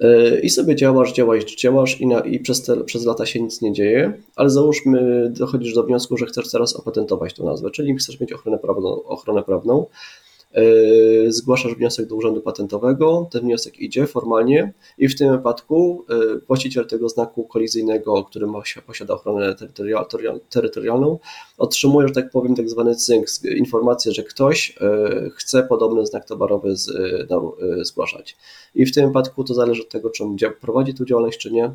e, 0.00 0.40
i 0.40 0.50
sobie 0.50 0.76
działasz, 0.76 1.12
działasz, 1.12 1.44
działasz 1.44 2.00
i, 2.00 2.06
na, 2.06 2.20
i 2.20 2.40
przez, 2.40 2.62
te, 2.62 2.84
przez 2.84 3.04
lata 3.04 3.26
się 3.26 3.42
nic 3.42 3.62
nie 3.62 3.72
dzieje, 3.72 4.12
ale 4.36 4.50
załóżmy, 4.50 5.30
dochodzisz 5.30 5.74
do 5.74 5.82
wniosku, 5.82 6.16
że 6.16 6.26
chcesz 6.26 6.50
teraz 6.50 6.76
opatentować 6.76 7.34
tę 7.34 7.44
nazwę, 7.44 7.70
czyli 7.70 7.96
chcesz 7.96 8.20
mieć 8.20 8.32
ochronę 8.32 8.58
prawną, 8.58 9.02
ochronę 9.02 9.42
prawną 9.42 9.86
zgłaszasz 11.28 11.74
wniosek 11.74 12.06
do 12.06 12.16
Urzędu 12.16 12.40
Patentowego, 12.40 13.28
ten 13.32 13.42
wniosek 13.42 13.80
idzie 13.80 14.06
formalnie 14.06 14.72
i 14.98 15.08
w 15.08 15.18
tym 15.18 15.30
wypadku 15.36 16.04
e, 16.10 16.14
właściciel 16.46 16.86
tego 16.86 17.08
znaku 17.08 17.44
kolizyjnego, 17.44 18.24
który 18.24 18.46
posiada 18.86 19.14
ochronę 19.14 19.54
terytorialną, 20.50 21.18
otrzymuje, 21.58 22.08
że 22.08 22.14
tak 22.14 22.30
powiem, 22.30 22.54
tak 22.54 22.70
zwany 22.70 22.94
cynk, 22.94 23.26
informację, 23.56 24.12
że 24.12 24.22
ktoś 24.22 24.76
e, 24.80 25.30
chce 25.34 25.62
podobny 25.62 26.06
znak 26.06 26.24
towarowy 26.24 26.74
zgłaszać. 27.82 28.36
I 28.74 28.86
w 28.86 28.94
tym 28.94 29.06
wypadku 29.06 29.44
to 29.44 29.54
zależy 29.54 29.82
od 29.82 29.88
tego, 29.88 30.10
czy 30.10 30.24
on 30.24 30.36
prowadzi 30.60 30.94
tę 30.94 31.04
działalność, 31.04 31.38
czy 31.38 31.50
nie, 31.50 31.70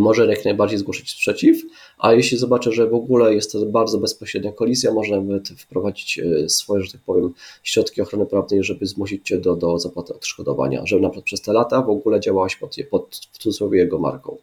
może 0.00 0.26
jak 0.26 0.44
najbardziej 0.44 0.78
zgłosić 0.78 1.10
sprzeciw, 1.10 1.62
a 1.98 2.12
jeśli 2.12 2.38
zobaczę, 2.38 2.72
że 2.72 2.86
w 2.86 2.94
ogóle 2.94 3.34
jest 3.34 3.52
to 3.52 3.66
bardzo 3.66 3.98
bezpośrednia 3.98 4.52
kolizja, 4.52 4.92
może 4.92 5.20
nawet 5.20 5.48
wprowadzić 5.48 6.18
y, 6.18 6.48
swoje, 6.48 6.84
że 6.84 6.92
tak 6.92 7.00
powiem, 7.00 7.32
środki 7.62 8.02
ochrony 8.02 8.26
prawnej, 8.26 8.64
żeby 8.64 8.86
zmusić 8.86 9.26
Cię 9.26 9.38
do, 9.38 9.56
do 9.56 9.78
zapłaty 9.78 10.14
odszkodowania, 10.14 10.86
żeby 10.86 11.02
na 11.02 11.08
przykład 11.08 11.24
przez 11.24 11.40
te 11.40 11.52
lata 11.52 11.82
w 11.82 11.90
ogóle 11.90 12.20
działałaś 12.20 12.56
pod, 12.56 12.76
pod 12.90 13.20
w 13.32 13.38
cudzysłowie 13.38 13.78
jego 13.78 13.98
marką. 13.98 14.36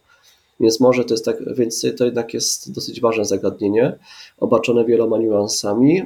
Więc 0.60 0.80
może 0.80 1.06
to 1.06 1.13
jest 1.13 1.25
tak, 1.25 1.56
więc 1.56 1.86
to 1.98 2.06
jednak 2.06 2.34
jest 2.34 2.72
dosyć 2.72 3.02
ważne 3.02 3.25
zagadnienie, 3.25 4.00
obarczone 4.40 4.86
wieloma 4.86 5.18
niuansami 5.18 6.02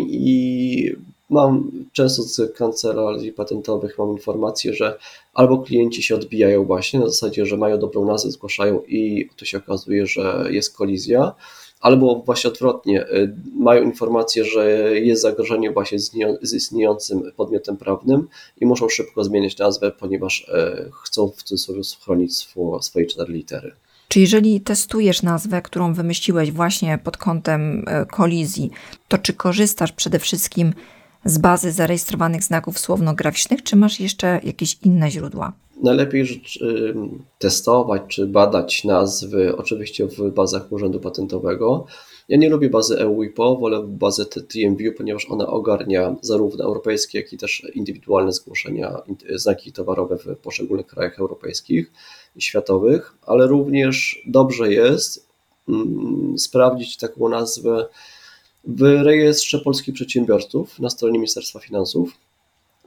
i 0.00 0.92
mam 1.32 1.70
często 1.92 2.22
z 2.22 2.56
kancelarii 2.56 3.32
patentowych 3.32 3.98
mam 3.98 4.10
informację, 4.10 4.74
że 4.74 4.98
albo 5.34 5.58
klienci 5.58 6.02
się 6.02 6.14
odbijają 6.14 6.64
właśnie 6.64 7.00
na 7.00 7.06
zasadzie, 7.06 7.46
że 7.46 7.56
mają 7.56 7.78
dobrą 7.78 8.04
nazwę, 8.04 8.30
zgłaszają 8.30 8.82
i 8.88 9.28
to 9.36 9.44
się 9.44 9.58
okazuje, 9.58 10.06
że 10.06 10.44
jest 10.50 10.76
kolizja, 10.76 11.34
albo 11.80 12.22
właśnie 12.26 12.50
odwrotnie, 12.50 13.02
y, 13.02 13.36
mają 13.54 13.82
informację, 13.82 14.44
że 14.44 14.70
jest 15.00 15.22
zagrożenie 15.22 15.70
właśnie 15.70 15.98
z 16.42 16.54
istniejącym 16.54 17.22
podmiotem 17.36 17.76
prawnym 17.76 18.28
i 18.60 18.66
muszą 18.66 18.88
szybko 18.88 19.24
zmieniać 19.24 19.58
nazwę, 19.58 19.90
ponieważ 19.90 20.40
y, 20.40 20.90
chcą 21.02 21.28
w 21.28 21.42
cudzysłowie 21.42 21.80
chronić 22.04 22.46
swoje 22.80 23.06
cztery 23.06 23.32
litery. 23.32 23.72
Czy 24.08 24.20
jeżeli 24.20 24.60
testujesz 24.60 25.22
nazwę, 25.22 25.62
którą 25.62 25.94
wymyśliłeś 25.94 26.52
właśnie 26.52 26.98
pod 27.04 27.16
kątem 27.16 27.88
y, 27.88 28.06
kolizji, 28.06 28.70
to 29.08 29.18
czy 29.18 29.32
korzystasz 29.32 29.92
przede 29.92 30.18
wszystkim 30.18 30.72
z 31.24 31.38
bazy 31.38 31.72
zarejestrowanych 31.72 32.42
znaków 32.42 32.78
słownograficznych, 32.78 33.62
czy 33.62 33.76
masz 33.76 34.00
jeszcze 34.00 34.40
jakieś 34.44 34.78
inne 34.82 35.10
źródła? 35.10 35.52
Najlepiej 35.82 36.42
testować 37.38 38.02
czy 38.08 38.26
badać 38.26 38.84
nazwy 38.84 39.56
oczywiście 39.56 40.06
w 40.06 40.30
bazach 40.30 40.72
Urzędu 40.72 41.00
Patentowego. 41.00 41.86
Ja 42.28 42.36
nie 42.36 42.48
lubię 42.48 42.70
bazy 42.70 42.98
EUIPO, 42.98 43.56
wolę 43.56 43.82
bazę 43.86 44.26
TMView, 44.26 44.96
ponieważ 44.96 45.30
ona 45.30 45.46
ogarnia 45.46 46.16
zarówno 46.20 46.64
europejskie, 46.64 47.18
jak 47.18 47.32
i 47.32 47.38
też 47.38 47.66
indywidualne 47.74 48.32
zgłoszenia, 48.32 49.02
znaki 49.34 49.72
towarowe 49.72 50.18
w 50.18 50.36
poszczególnych 50.36 50.86
krajach 50.86 51.18
europejskich 51.18 51.92
i 52.36 52.42
światowych, 52.42 53.14
ale 53.26 53.46
również 53.46 54.22
dobrze 54.26 54.72
jest 54.72 55.26
sprawdzić 56.36 56.96
taką 56.96 57.28
nazwę 57.28 57.86
w 58.64 58.82
rejestrze 58.82 59.58
polskich 59.58 59.94
przedsiębiorców 59.94 60.78
na 60.78 60.90
stronie 60.90 61.18
Ministerstwa 61.18 61.60
Finansów. 61.60 62.12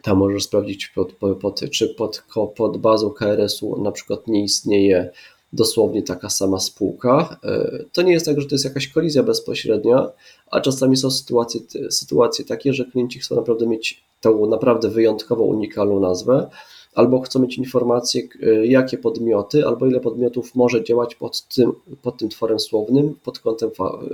Tam 0.02 0.18
możesz 0.18 0.44
sprawdzić, 0.44 0.88
pod, 0.88 1.14
pod, 1.42 1.60
czy 1.72 1.90
pod, 1.90 2.24
pod 2.56 2.78
bazą 2.78 3.10
KRS-u 3.10 3.82
na 3.84 3.92
przykład 3.92 4.28
nie 4.28 4.44
istnieje 4.44 5.10
dosłownie 5.54 6.04
taka 6.04 6.30
sama 6.30 6.60
spółka. 6.60 7.40
E, 7.44 7.84
to 7.92 8.02
nie 8.02 8.14
jest 8.14 8.26
tak, 8.26 8.42
że 8.42 8.48
to 8.48 8.56
jest 8.56 8.66
jakaś 8.66 8.88
kolizja 8.88 9.24
bezpośrednia, 9.24 10.10
a 10.52 10.62
czasami 10.62 10.98
są 10.98 11.12
sytuacje, 11.12 11.62
sytuacje 11.90 12.46
takie, 12.46 12.74
że 12.74 12.86
klienci 12.86 13.20
chcą 13.20 13.36
naprawdę 13.36 13.68
mieć 13.68 14.04
tą 14.22 14.46
naprawdę 14.46 14.90
wyjątkową, 14.90 15.44
unikalną 15.44 16.00
nazwę, 16.00 16.50
albo 16.96 17.22
chcą 17.22 17.40
mieć 17.40 17.58
informacje, 17.58 18.24
e, 18.44 18.66
jakie 18.66 18.98
podmioty, 18.98 19.68
albo 19.68 19.88
ile 19.88 20.00
podmiotów 20.00 20.56
może 20.56 20.84
działać 20.84 21.16
pod 21.16 21.48
tym, 21.48 21.72
pod 22.02 22.18
tym 22.18 22.30
tworem 22.30 22.60
słownym 22.60 23.16
pod 23.24 23.40
kątem 23.40 23.70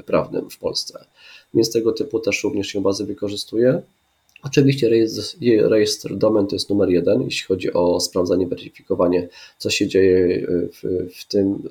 prawnym 0.06 0.50
w 0.50 0.58
Polsce 0.58 1.06
więc 1.54 1.72
tego 1.72 1.92
typu 1.92 2.20
też 2.20 2.44
również 2.44 2.68
się 2.68 2.82
bazy 2.82 3.06
wykorzystuje. 3.06 3.82
Oczywiście 4.44 4.90
rejestr, 4.90 5.38
rejestr 5.62 6.16
domen 6.16 6.48
to 6.48 6.56
jest 6.56 6.70
numer 6.70 6.90
jeden, 6.90 7.22
jeśli 7.22 7.48
chodzi 7.48 7.74
o 7.74 8.00
sprawdzanie, 8.00 8.48
weryfikowanie, 8.48 9.28
co 9.58 9.70
się 9.70 9.88
dzieje 9.88 10.48
w, 10.48 11.08
w 11.16 11.28
tym 11.28 11.70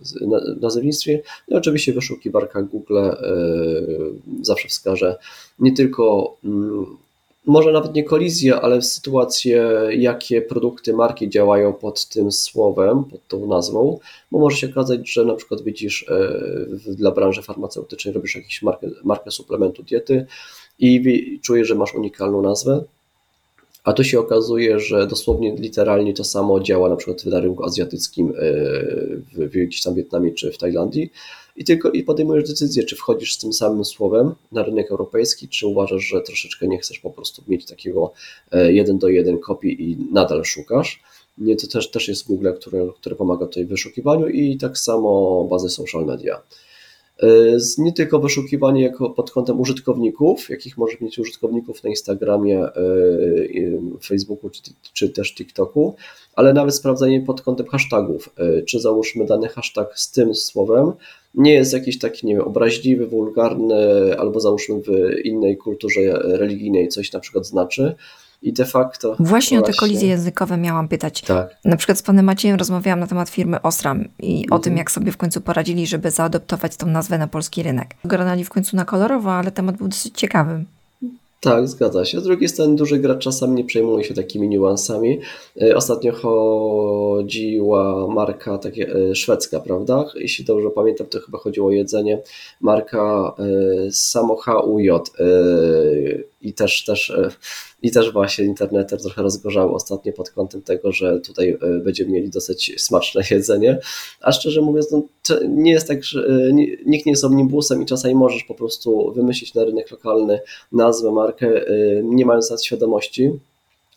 nazewnictwie. 0.61 1.23
No 1.49 1.59
oczywiście 1.59 1.93
wyszukiwarka 1.93 2.63
Google 2.63 2.99
e, 2.99 3.17
zawsze 4.43 4.69
wskaże 4.69 5.19
nie 5.59 5.73
tylko 5.73 6.37
mm, 6.45 6.97
może 7.47 7.73
nawet 7.73 7.95
nie 7.95 8.05
kolizję, 8.05 8.57
ale 8.61 8.83
sytuację, 8.83 9.71
jakie 9.91 10.43
produkty 10.43 10.93
marki 10.93 11.29
działają 11.29 11.73
pod 11.73 12.09
tym 12.09 12.33
słowem, 12.33 13.05
pod 13.05 13.29
tą 13.29 13.47
nazwą, 13.47 13.99
bo 14.31 14.39
może 14.39 14.57
się 14.57 14.71
okazać, 14.71 15.13
że 15.13 15.25
na 15.25 15.35
przykład 15.35 15.63
widzisz 15.63 16.07
e, 16.09 16.95
dla 16.95 17.11
branży 17.11 17.43
farmaceutycznej, 17.43 18.15
robisz 18.15 18.35
jakąś 18.37 18.63
markę, 18.63 18.91
markę 19.05 19.31
suplementu 19.31 19.83
diety 19.83 20.27
i 20.79 21.41
czujesz, 21.43 21.69
że 21.69 21.75
masz 21.75 21.95
unikalną 21.95 22.43
nazwę, 22.43 22.85
a 23.85 23.93
tu 23.93 24.05
się 24.05 24.21
okazuje, 24.21 24.81
że 24.81 25.07
dosłownie 25.07 25.55
literalnie 25.55 26.15
to 26.15 26.25
samo 26.25 26.61
działa 26.61 26.89
na 26.89 26.97
przykład 26.97 27.25
na 27.25 27.41
rynku 27.41 27.65
azjatyckim 27.65 28.29
e, 28.29 28.33
w, 29.33 29.51
w 29.53 29.67
gdzieś 29.67 29.83
tam 29.83 29.95
Wietnamie 29.95 30.33
czy 30.33 30.53
w 30.53 30.59
Tajlandii 30.59 31.11
i 31.57 31.65
tylko 31.65 31.91
i 31.91 32.03
podejmujesz 32.03 32.49
decyzję, 32.49 32.85
czy 32.85 32.97
wchodzisz 32.97 33.35
z 33.35 33.39
tym 33.39 33.53
samym 33.53 33.85
słowem 33.85 34.35
na 34.53 34.63
rynek 34.63 34.91
europejski, 34.91 35.49
czy 35.49 35.67
uważasz, 35.67 36.03
że 36.03 36.21
troszeczkę 36.21 36.69
nie 36.69 36.79
chcesz 36.79 36.99
po 36.99 37.11
prostu 37.11 37.43
mieć 37.49 37.67
takiego 37.67 38.13
e, 38.53 38.73
jeden 38.73 38.99
do 38.99 39.09
jeden 39.09 39.39
kopii 39.39 39.91
i 39.91 39.97
nadal 40.13 40.45
szukasz. 40.45 41.03
Nie, 41.39 41.57
to 41.57 41.67
też, 41.67 41.91
też 41.91 42.09
jest 42.09 42.27
Google, 42.27 42.53
które, 42.57 42.89
które 43.01 43.17
pomaga 43.17 43.47
tutaj 43.47 43.65
w 43.65 43.69
wyszukiwaniu 43.69 44.29
i 44.29 44.57
tak 44.57 44.79
samo 44.79 45.45
bazy 45.45 45.71
social 45.71 46.07
media. 46.07 46.43
E, 47.23 47.27
nie 47.79 47.93
tylko 47.93 48.19
wyszukiwanie 48.19 48.83
jako 48.83 49.11
pod 49.11 49.31
kątem 49.31 49.61
użytkowników, 49.61 50.51
jakich 50.51 50.79
może 50.79 50.97
mieć 51.01 51.19
użytkowników 51.19 51.85
na 51.85 51.91
Instagramie, 51.91 52.65
e, 52.65 52.73
Facebooku 54.05 54.51
czy, 54.51 54.63
czy 54.93 55.09
też 55.09 55.35
TikToku, 55.35 55.97
ale 56.35 56.53
nawet 56.53 56.75
sprawdzanie 56.75 57.21
pod 57.21 57.43
kątem 57.43 57.67
hashtagów. 57.67 58.31
Czy 58.67 58.81
załóżmy 58.81 59.27
dany 59.27 59.49
hashtag 59.49 59.99
z 59.99 60.13
tym 60.13 60.35
słowem 60.35 60.93
nie 61.35 61.55
jest 61.55 61.73
jakiś 61.73 61.99
taki, 61.99 62.27
nie 62.27 62.35
wiem, 62.37 62.45
obraźliwy, 62.45 63.07
wulgarny, 63.07 63.75
albo 64.19 64.41
załóżmy 64.41 64.81
w 64.83 64.91
innej 65.25 65.57
kulturze 65.57 66.01
religijnej 66.23 66.89
coś 66.89 67.13
na 67.13 67.21
przykład 67.21 67.47
znaczy. 67.47 67.95
I 68.43 68.53
de 68.53 68.65
facto. 68.65 69.17
Właśnie, 69.19 69.59
o 69.59 69.63
te 69.63 69.73
kolizje 69.73 70.09
językowe 70.09 70.57
miałam 70.57 70.89
pytać. 70.89 71.23
Tak. 71.23 71.57
Na 71.65 71.77
przykład 71.77 71.99
z 71.99 72.03
panem 72.03 72.25
Maciejem 72.25 72.59
rozmawiałam 72.59 73.01
na 73.01 73.07
temat 73.07 73.31
firmy 73.31 73.63
Osram 73.63 74.05
i 74.19 74.43
mhm. 74.43 74.53
o 74.53 74.59
tym, 74.59 74.77
jak 74.77 74.91
sobie 74.91 75.13
w 75.13 75.17
końcu 75.17 75.41
poradzili, 75.41 75.87
żeby 75.87 76.11
zaadoptować 76.11 76.77
tą 76.77 76.87
nazwę 76.87 77.19
na 77.19 77.27
polski 77.27 77.63
rynek. 77.63 77.95
Granali 78.05 78.45
w 78.45 78.51
końcu 78.51 78.77
na 78.77 78.85
kolorowo, 78.85 79.33
ale 79.33 79.53
temat 79.53 79.77
był 79.77 79.89
dosyć 79.89 80.19
ciekawy. 80.19 80.65
Tak, 81.41 81.69
zgadza 81.69 82.05
się. 82.05 82.21
Z 82.21 82.25
drugiej 82.25 82.49
strony 82.49 82.77
duży 82.77 82.99
gracz 82.99 83.23
czasami 83.25 83.55
nie 83.55 83.65
przejmuje 83.65 84.05
się 84.05 84.15
takimi 84.15 84.49
niuansami. 84.49 85.21
E, 85.63 85.77
ostatnio 85.77 86.13
chodziła 86.13 88.07
marka 88.09 88.59
takie 88.59 88.95
e, 88.95 89.15
szwedzka, 89.15 89.61
prawda? 89.61 90.05
Jeśli 90.15 90.45
dobrze 90.45 90.71
pamiętam, 90.71 91.07
to 91.07 91.21
chyba 91.21 91.39
chodziło 91.39 91.69
o 91.69 91.71
jedzenie. 91.71 92.23
Marka 92.61 93.35
e, 93.39 93.91
Samo 93.91 94.37
HUJ 94.37 94.91
i 96.43 96.53
też, 96.53 96.85
też, 96.85 97.11
e, 97.11 97.31
i 97.83 97.91
też 97.91 98.13
właśnie 98.13 98.45
interneter 98.45 99.03
trochę 99.03 99.23
rozgorzały 99.23 99.73
ostatnio 99.73 100.13
pod 100.13 100.31
kątem 100.31 100.63
tego, 100.63 100.93
że 100.93 101.21
tutaj 101.21 101.51
e, 101.51 101.79
będziemy 101.79 102.11
mieli 102.11 102.31
dosyć 102.31 102.75
smaczne 102.83 103.23
jedzenie, 103.31 103.79
a 104.21 104.33
szczerze 104.33 104.61
mówiąc, 104.61 104.91
no, 104.91 105.03
nie 105.49 105.73
jest 105.73 105.89
tak, 105.89 106.05
że 106.05 106.21
e, 106.21 106.53
nikt 106.87 107.07
nie 107.07 107.13
jest 107.13 107.25
omnibusem 107.25 107.83
i 107.83 107.87
czasami 107.87 108.15
możesz 108.15 108.45
po 108.45 108.55
prostu 108.55 109.13
wymyślić 109.13 109.55
na 109.55 109.65
rynek 109.65 109.91
lokalny 109.91 110.41
nazwę, 110.73 111.13
markę, 111.13 111.65
nie 112.03 112.27
mając 112.27 112.51
nad 112.51 112.65
świadomości, 112.65 113.31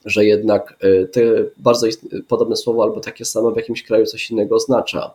że 0.06 0.26
jednak 0.26 0.80
te 1.12 1.22
bardzo 1.58 1.88
podobne 2.28 2.56
słowo 2.56 2.84
albo 2.84 3.00
takie 3.00 3.26
same 3.26 3.52
w 3.52 3.56
jakimś 3.56 3.84
kraju 3.84 4.06
coś 4.06 4.32
innego 4.32 4.56
oznacza. 4.56 5.14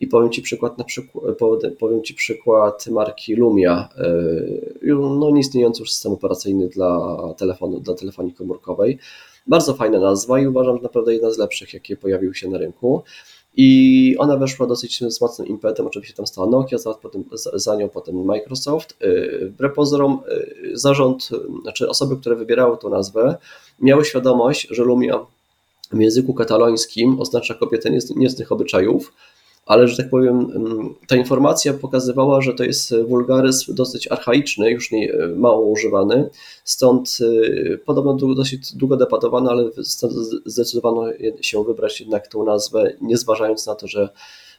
I 0.00 0.06
powiem 0.06 0.30
Ci 0.30 0.42
przykład, 0.42 0.78
na 0.78 0.84
przykład, 0.84 1.24
powiem 1.78 2.02
Ci 2.02 2.14
przykład 2.14 2.86
marki 2.86 3.34
Lumia, 3.34 3.88
e, 3.96 4.94
no 4.94 5.30
nieistniejący 5.30 5.82
już 5.82 5.92
system 5.92 6.12
operacyjny 6.12 6.68
dla 6.68 7.16
telefonu, 7.36 7.80
dla 7.80 7.94
telefonii 7.94 8.34
komórkowej. 8.34 8.98
Bardzo 9.46 9.74
fajna 9.74 9.98
nazwa 9.98 10.40
i 10.40 10.46
uważam, 10.46 10.76
że 10.76 10.82
naprawdę 10.82 11.12
jedna 11.12 11.30
z 11.30 11.38
lepszych, 11.38 11.74
jakie 11.74 11.96
pojawiły 11.96 12.34
się 12.34 12.48
na 12.48 12.58
rynku. 12.58 13.02
I 13.56 14.16
ona 14.18 14.36
weszła 14.36 14.66
dosyć 14.66 15.04
z 15.08 15.20
mocnym 15.20 15.48
impetem, 15.48 15.86
oczywiście 15.86 16.16
tam 16.16 16.26
stała 16.26 16.46
Nokia, 16.46 16.78
za, 16.78 16.94
potem, 16.94 17.24
za 17.54 17.76
nią 17.76 17.88
potem 17.88 18.24
Microsoft. 18.24 18.96
E, 19.00 19.46
wbrew 19.46 19.74
pozorom 19.74 20.20
e, 20.28 20.46
zarząd, 20.76 21.28
znaczy 21.62 21.88
osoby, 21.88 22.16
które 22.16 22.36
wybierały 22.36 22.78
tę 22.78 22.88
nazwę, 22.88 23.36
miały 23.80 24.04
świadomość, 24.04 24.68
że 24.70 24.84
Lumia 24.84 25.26
w 25.92 26.00
języku 26.00 26.34
katalońskim 26.34 27.20
oznacza 27.20 27.54
kobietę 27.54 27.90
niecnych 28.16 28.52
obyczajów, 28.52 29.12
ale 29.68 29.88
że 29.88 29.96
tak 29.96 30.10
powiem, 30.10 30.38
mm, 30.54 30.94
ta 31.06 31.16
informacja 31.16 31.74
pokazywała, 31.74 32.40
że 32.40 32.54
to 32.54 32.64
jest 32.64 32.94
wulgaryzm 33.08 33.74
dosyć 33.74 34.12
archaiczny, 34.12 34.70
już 34.70 34.90
nie 34.90 35.12
e, 35.12 35.28
mało 35.28 35.66
używany, 35.66 36.30
stąd 36.64 37.18
e, 37.74 37.78
podobno 37.78 38.34
dosyć 38.34 38.76
długo 38.76 38.96
debatowano, 38.96 39.50
ale 39.50 39.70
zdecydowano 40.46 41.04
się 41.40 41.64
wybrać 41.64 42.00
jednak 42.00 42.28
tą 42.28 42.44
nazwę, 42.44 42.92
nie 43.00 43.16
zważając 43.16 43.66
na 43.66 43.74
to, 43.74 43.88
że 43.88 44.08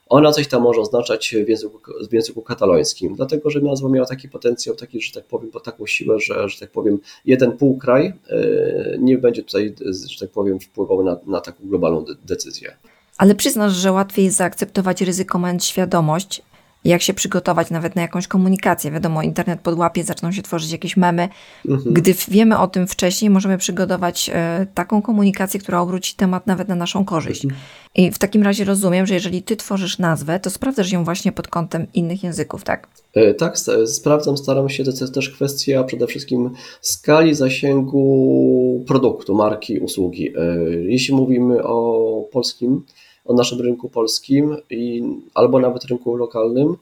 ona 0.09 0.31
coś 0.31 0.47
tam 0.47 0.61
może 0.63 0.81
oznaczać 0.81 1.35
w 1.45 1.49
języku, 1.49 1.79
w 2.09 2.13
języku 2.13 2.41
katalońskim, 2.41 3.15
dlatego 3.15 3.49
że 3.49 3.61
nazwa 3.61 3.89
miała 3.89 4.07
taki 4.07 4.29
potencjał, 4.29 4.75
taki, 4.75 5.01
że 5.01 5.13
tak 5.13 5.25
powiem, 5.25 5.51
taką 5.63 5.85
siłę, 5.85 6.19
że, 6.19 6.49
że 6.49 6.59
tak 6.59 6.71
powiem, 6.71 6.99
jeden 7.25 7.57
półkraj 7.57 8.13
e, 8.29 8.97
nie 8.99 9.17
będzie 9.17 9.43
tutaj, 9.43 9.75
że 10.09 10.19
tak 10.19 10.29
powiem, 10.29 10.59
wpływał 10.59 11.03
na, 11.03 11.17
na 11.25 11.41
taką 11.41 11.57
globalną 11.69 12.05
decyzję. 12.25 12.77
Ale 13.19 13.35
przyznasz, 13.35 13.73
że 13.73 13.91
łatwiej 13.91 14.25
jest 14.25 14.37
zaakceptować 14.37 15.01
ryzyko, 15.01 15.39
mając 15.39 15.65
świadomość, 15.65 16.41
jak 16.85 17.01
się 17.01 17.13
przygotować 17.13 17.69
nawet 17.69 17.95
na 17.95 18.01
jakąś 18.01 18.27
komunikację. 18.27 18.91
Wiadomo, 18.91 19.21
internet 19.21 19.61
podłapie, 19.61 20.03
zaczną 20.03 20.31
się 20.31 20.41
tworzyć 20.41 20.71
jakieś 20.71 20.97
memy. 20.97 21.29
Mhm. 21.69 21.93
Gdy 21.93 22.15
wiemy 22.27 22.57
o 22.57 22.67
tym 22.67 22.87
wcześniej, 22.87 23.29
możemy 23.29 23.57
przygotować 23.57 24.31
e, 24.33 24.67
taką 24.73 25.01
komunikację, 25.01 25.59
która 25.59 25.81
obróci 25.81 26.15
temat 26.15 26.47
nawet 26.47 26.67
na 26.67 26.75
naszą 26.75 27.05
korzyść. 27.05 27.45
Mhm. 27.45 27.61
I 27.95 28.11
w 28.11 28.19
takim 28.19 28.43
razie 28.43 28.63
rozumiem, 28.63 29.05
że 29.05 29.13
jeżeli 29.13 29.43
ty 29.43 29.55
tworzysz 29.55 29.99
nazwę, 29.99 30.39
to 30.39 30.49
sprawdzasz 30.49 30.91
ją 30.91 31.03
właśnie 31.03 31.31
pod 31.31 31.47
kątem 31.47 31.87
innych 31.93 32.23
języków, 32.23 32.63
tak? 32.63 32.87
E, 33.13 33.33
tak, 33.33 33.55
sprawdzam, 33.85 34.37
staram 34.37 34.69
się, 34.69 34.83
to 34.83 34.91
jest 34.91 35.13
też 35.13 35.29
kwestia 35.29 35.83
przede 35.83 36.07
wszystkim 36.07 36.49
skali 36.81 37.35
zasięgu 37.35 38.83
produktu, 38.87 39.35
marki, 39.35 39.79
usługi. 39.79 40.29
E, 40.37 40.55
jeśli 40.69 41.15
mówimy 41.15 41.63
o 41.63 42.29
polskim, 42.31 42.83
o 43.25 43.33
naszym 43.33 43.61
rynku 43.61 43.89
polskim 43.89 44.57
i, 44.69 45.03
albo 45.33 45.59
nawet 45.59 45.85
rynku 45.85 46.15
lokalnym, 46.15 46.75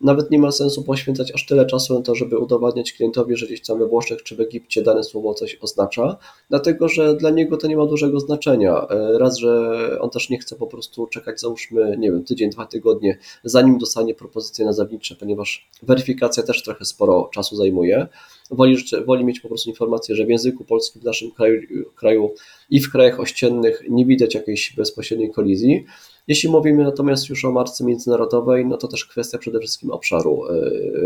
nawet 0.00 0.30
nie 0.30 0.38
ma 0.38 0.52
sensu 0.52 0.84
poświęcać 0.84 1.32
aż 1.34 1.46
tyle 1.46 1.66
czasu 1.66 1.94
na 1.94 2.02
to, 2.02 2.14
żeby 2.14 2.38
udowadniać 2.38 2.92
klientowi, 2.92 3.36
że 3.36 3.46
gdzieś 3.46 3.60
tam 3.60 3.78
we 3.78 3.86
Włoszech 3.86 4.22
czy 4.22 4.36
w 4.36 4.40
Egipcie 4.40 4.82
dane 4.82 5.04
słowo 5.04 5.34
coś 5.34 5.58
oznacza, 5.60 6.16
dlatego 6.50 6.88
że 6.88 7.16
dla 7.16 7.30
niego 7.30 7.56
to 7.56 7.66
nie 7.66 7.76
ma 7.76 7.86
dużego 7.86 8.20
znaczenia. 8.20 8.86
E, 8.90 9.18
raz, 9.18 9.36
że 9.36 9.80
on 10.00 10.10
też 10.10 10.30
nie 10.30 10.38
chce 10.38 10.56
po 10.56 10.66
prostu 10.66 11.06
czekać, 11.06 11.40
załóżmy, 11.40 11.96
nie 11.98 12.12
wiem, 12.12 12.24
tydzień, 12.24 12.50
dwa 12.50 12.66
tygodnie, 12.66 13.18
zanim 13.44 13.78
dostanie 13.78 14.14
propozycje 14.14 14.64
nazewnicze, 14.64 15.16
ponieważ 15.16 15.68
weryfikacja 15.82 16.42
też 16.42 16.62
trochę 16.62 16.84
sporo 16.84 17.30
czasu 17.32 17.56
zajmuje. 17.56 18.06
Woli, 18.50 18.76
woli 19.06 19.24
mieć 19.24 19.40
po 19.40 19.48
prostu 19.48 19.70
informację, 19.70 20.16
że 20.16 20.26
w 20.26 20.28
języku 20.28 20.64
polskim 20.64 21.02
w 21.02 21.04
naszym 21.04 21.30
kraju, 21.30 21.60
kraju 21.94 22.34
i 22.70 22.80
w 22.80 22.92
krajach 22.92 23.20
ościennych 23.20 23.82
nie 23.90 24.06
widać 24.06 24.34
jakiejś 24.34 24.74
bezpośredniej 24.76 25.30
kolizji. 25.30 25.84
Jeśli 26.28 26.48
mówimy 26.48 26.84
natomiast 26.84 27.28
już 27.28 27.44
o 27.44 27.52
marce 27.52 27.84
międzynarodowej, 27.84 28.66
no 28.66 28.76
to 28.76 28.88
też 28.88 29.04
kwestia 29.04 29.38
przede 29.38 29.58
wszystkim 29.58 29.90
obszaru. 29.90 30.46
E, 30.46 30.52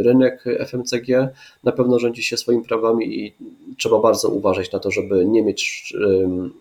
rynek 0.02 0.44
FMCG 0.66 1.28
na 1.64 1.72
pewno 1.72 1.98
rządzi 1.98 2.22
się 2.22 2.36
swoimi 2.36 2.64
prawami 2.64 3.18
i 3.18 3.34
trzeba 3.78 3.98
bardzo 3.98 4.28
uważać 4.28 4.72
na 4.72 4.78
to, 4.78 4.90
żeby 4.90 5.26
nie 5.26 5.42
mieć 5.42 5.94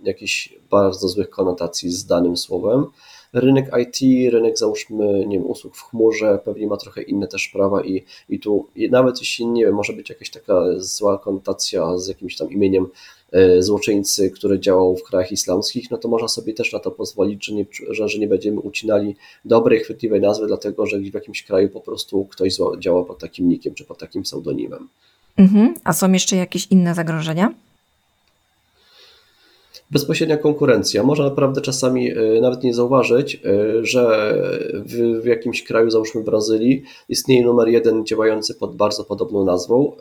jakichś 0.04 0.54
bardzo 0.72 1.08
złych 1.08 1.30
konotacji 1.30 1.92
z 1.92 2.06
danym 2.06 2.38
słowem. 2.38 2.86
Rynek 3.34 3.72
IT, 3.82 4.32
rynek 4.34 4.58
załóżmy, 4.58 5.26
nie 5.28 5.38
wiem, 5.40 5.50
usług 5.50 5.76
w 5.76 5.84
chmurze, 5.84 6.40
pewnie 6.46 6.68
ma 6.68 6.78
trochę 6.78 7.02
inne 7.02 7.28
też 7.28 7.48
prawa 7.48 7.84
i, 7.84 8.04
i 8.30 8.40
tu 8.40 8.68
i 8.76 8.90
nawet 8.90 9.20
jeśli, 9.20 9.48
nie 9.48 9.66
wiem, 9.66 9.76
może 9.76 9.94
być 9.94 10.10
jakaś 10.10 10.30
taka 10.30 10.64
zła 10.78 11.18
konotacja 11.18 11.98
z 11.98 12.08
jakimś 12.08 12.38
tam 12.38 12.52
imieniem 12.52 12.88
złoczyńcy, 13.60 14.30
który 14.30 14.60
działał 14.60 14.98
w 14.98 15.04
krajach 15.04 15.32
islamskich, 15.32 15.92
no 15.92 15.98
to 15.98 16.08
można 16.08 16.28
sobie 16.28 16.54
też 16.54 16.74
na 16.74 16.80
to 16.80 16.92
pozwolić, 16.92 17.46
że 17.46 17.54
nie, 17.54 17.66
że, 17.92 18.10
że 18.10 18.20
nie 18.20 18.28
będziemy 18.28 18.60
ucinali 18.60 19.16
dobrej, 19.46 19.80
chwytliwej 19.80 20.22
nazwy, 20.22 20.48
dlatego 20.48 20.86
że 20.86 21.00
w 21.00 21.14
jakimś 21.14 21.44
kraju 21.44 21.70
po 21.70 21.82
prostu 21.82 22.26
ktoś 22.26 22.58
działa 22.80 23.06
pod 23.06 23.20
takim 23.20 23.50
nikiem 23.50 23.74
czy 23.74 23.86
pod 23.86 23.98
takim 23.98 24.24
pseudonimem. 24.24 24.90
Mhm. 25.38 25.74
A 25.84 25.94
są 25.94 26.12
jeszcze 26.12 26.36
jakieś 26.36 26.68
inne 26.68 26.96
zagrożenia? 26.96 27.54
Bezpośrednia 29.94 30.38
konkurencja. 30.38 31.04
Można 31.04 31.26
naprawdę 31.26 31.62
czasami 31.62 32.12
e, 32.12 32.16
nawet 32.42 32.64
nie 32.64 32.74
zauważyć, 32.74 33.36
e, 33.36 33.40
że 33.86 34.34
w, 34.74 35.22
w, 35.22 35.26
jakimś 35.26 35.64
kraju, 35.64 35.90
załóżmy 35.90 36.24
Brazylii, 36.24 36.84
istnieje 37.10 37.46
numer 37.46 37.68
jeden 37.68 38.06
działający 38.06 38.56
pod 38.56 38.76
bardzo 38.76 39.04
podobną 39.04 39.46
nazwą 39.46 39.92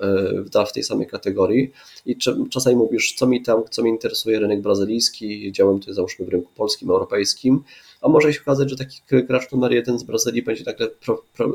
e, 0.55 0.65
w 0.67 0.73
tej 0.73 0.83
samej 0.83 1.07
kategorii 1.07 1.71
i 2.07 2.17
czasami 2.51 2.77
mówisz, 2.77 3.15
co 3.15 3.27
mi 3.27 3.43
tam, 3.43 3.63
co 3.71 3.83
mi 3.83 3.91
interesuje 3.91 4.39
rynek 4.39 4.61
brazylijski, 4.61 5.53
działam 5.53 5.79
tutaj 5.79 5.95
załóżmy 5.95 6.27
w 6.27 6.29
rynku 6.29 6.51
polskim, 6.57 6.91
europejskim, 6.91 7.63
a 8.03 8.09
może 8.09 8.33
się 8.33 8.41
okazać, 8.41 8.71
że 8.71 8.77
taki 8.77 9.01
gracz 9.09 9.53
numer 9.53 9.73
jeden 9.73 9.99
z 9.99 10.03
Brazylii 10.03 10.43
będzie 10.43 10.65
nagle 10.67 10.89
pro, 10.89 11.23
pro, 11.37 11.53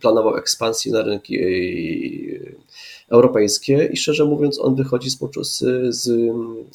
planował 0.00 0.36
ekspansję 0.36 0.92
na 0.92 1.02
rynki 1.02 1.38
europejskie 3.08 3.88
i 3.92 3.96
szczerze 3.96 4.24
mówiąc 4.24 4.60
on 4.60 4.74
wychodzi 4.74 5.10
z, 5.10 5.18
z, 5.88 6.32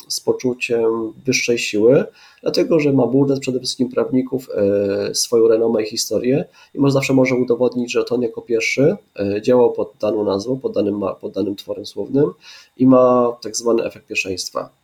z 0.08 0.20
poczuciem 0.20 1.13
wyższej 1.25 1.58
siły, 1.58 2.05
dlatego 2.42 2.79
że 2.79 2.94
ma 2.94 3.07
budżet 3.07 3.40
przede 3.40 3.60
wszystkim 3.60 3.90
prawników, 3.90 4.50
e, 4.55 5.16
swoją 5.16 5.48
renomę 5.48 5.84
i 5.84 5.86
historię 5.86 6.46
i 6.74 6.79
może 6.79 6.94
zawsze 6.94 7.14
może 7.14 7.36
udowodnić, 7.36 7.92
że 7.92 8.03
to 8.03 8.16
on 8.16 8.22
jako 8.22 8.42
pierwszy 8.42 8.96
e, 9.20 9.42
działał 9.42 9.72
pod 9.72 9.94
daną 10.00 10.24
nazwą, 10.24 10.60
pod 10.60 10.74
danym, 10.74 11.01
pod 11.22 11.34
danym 11.34 11.55
tworem 11.55 11.86
słownym 11.86 12.31
i 12.77 12.88
ma 12.88 13.38
tak 13.42 13.55
zwany 13.55 13.84
efekt 13.84 14.07
pierwszeństwa. 14.07 14.80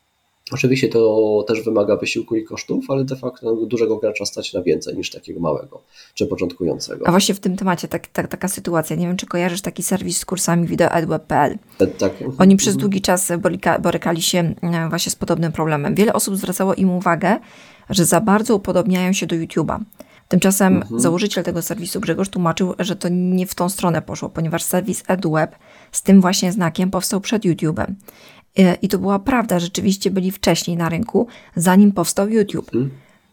Oczywiście 0.51 0.89
to 0.89 1.43
też 1.47 1.61
wymaga 1.61 1.97
wysiłku 1.97 2.35
i 2.35 2.43
kosztów, 2.43 2.85
ale 2.89 3.05
de 3.05 3.15
facto 3.15 3.55
dużego 3.55 3.97
gracza 3.97 4.25
stać 4.25 4.53
na 4.53 4.61
więcej 4.61 4.97
niż 4.97 5.11
takiego 5.11 5.39
małego 5.39 5.83
czy 6.13 6.27
początkującego. 6.27 7.07
A 7.07 7.11
właśnie 7.11 7.35
w 7.35 7.39
tym 7.39 7.57
temacie 7.57 7.87
tak, 7.87 8.07
tak, 8.07 8.27
taka 8.27 8.47
sytuacja. 8.47 8.95
Nie 8.95 9.07
wiem, 9.07 9.17
czy 9.17 9.25
kojarzysz 9.25 9.61
taki 9.61 9.83
serwis 9.83 10.17
z 10.17 10.25
kursami 10.25 10.67
wideo.edweb.pl. 10.67 11.57
Tak. 11.97 12.13
Oni 12.37 12.55
przez 12.55 12.73
mhm. 12.73 12.81
długi 12.81 13.01
czas 13.01 13.31
borykali 13.81 14.21
się 14.21 14.53
e, 14.61 14.89
właśnie 14.89 15.11
z 15.11 15.15
podobnym 15.15 15.51
problemem. 15.51 15.95
Wiele 15.95 16.13
osób 16.13 16.35
zwracało 16.35 16.73
im 16.73 16.89
uwagę, 16.89 17.39
że 17.89 18.05
za 18.05 18.21
bardzo 18.21 18.55
upodobniają 18.55 19.13
się 19.13 19.27
do 19.27 19.35
YouTube'a. 19.35 19.79
Tymczasem 20.27 20.75
mhm. 20.75 21.01
założyciel 21.01 21.43
tego 21.43 21.61
serwisu 21.61 21.99
Grzegorz 21.99 22.29
tłumaczył, 22.29 22.73
że 22.79 22.95
to 22.95 23.07
nie 23.11 23.47
w 23.47 23.55
tą 23.55 23.69
stronę 23.69 24.01
poszło, 24.01 24.29
ponieważ 24.29 24.63
serwis 24.63 25.03
EdWeb 25.07 25.55
z 25.91 26.01
tym 26.03 26.21
właśnie 26.21 26.51
znakiem 26.51 26.91
powstał 26.91 27.21
przed 27.21 27.43
YouTube'em. 27.43 27.85
E, 28.57 28.75
I 28.75 28.87
to 28.87 28.99
była 28.99 29.19
prawda, 29.19 29.59
rzeczywiście 29.59 30.11
byli 30.11 30.31
wcześniej 30.31 30.77
na 30.77 30.89
rynku, 30.89 31.27
zanim 31.55 31.91
powstał 31.91 32.29
YouTube. 32.29 32.71
Hmm. 32.71 32.91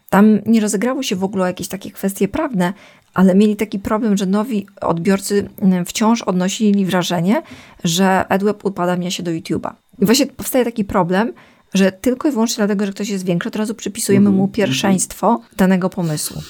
Tam 0.09 0.39
nie 0.45 0.61
rozegrały 0.61 1.03
się 1.03 1.15
w 1.15 1.23
ogóle 1.23 1.47
jakieś 1.47 1.67
takie 1.67 1.91
kwestie 1.91 2.27
prawne, 2.27 2.73
ale 3.13 3.35
mieli 3.35 3.55
taki 3.55 3.79
problem, 3.79 4.17
że 4.17 4.25
nowi 4.25 4.67
odbiorcy 4.81 5.49
wciąż 5.85 6.21
odnosili 6.21 6.85
wrażenie, 6.85 7.41
że 7.83 8.27
AdWeb 8.27 8.65
upadamia 8.65 9.11
się 9.11 9.23
do 9.23 9.31
YouTube'a. 9.31 9.73
I 9.99 10.05
właśnie 10.05 10.27
powstaje 10.27 10.65
taki 10.65 10.85
problem, 10.85 11.33
że 11.73 11.91
tylko 11.91 12.27
i 12.27 12.31
wyłącznie 12.31 12.55
dlatego, 12.57 12.85
że 12.85 12.91
ktoś 12.91 13.09
jest 13.09 13.25
większy, 13.25 13.49
od 13.49 13.55
razu 13.55 13.75
przypisujemy 13.75 14.29
mu 14.29 14.35
mhm. 14.35 14.51
pierwszeństwo 14.51 15.41
danego 15.57 15.89
pomysłu. 15.89 16.41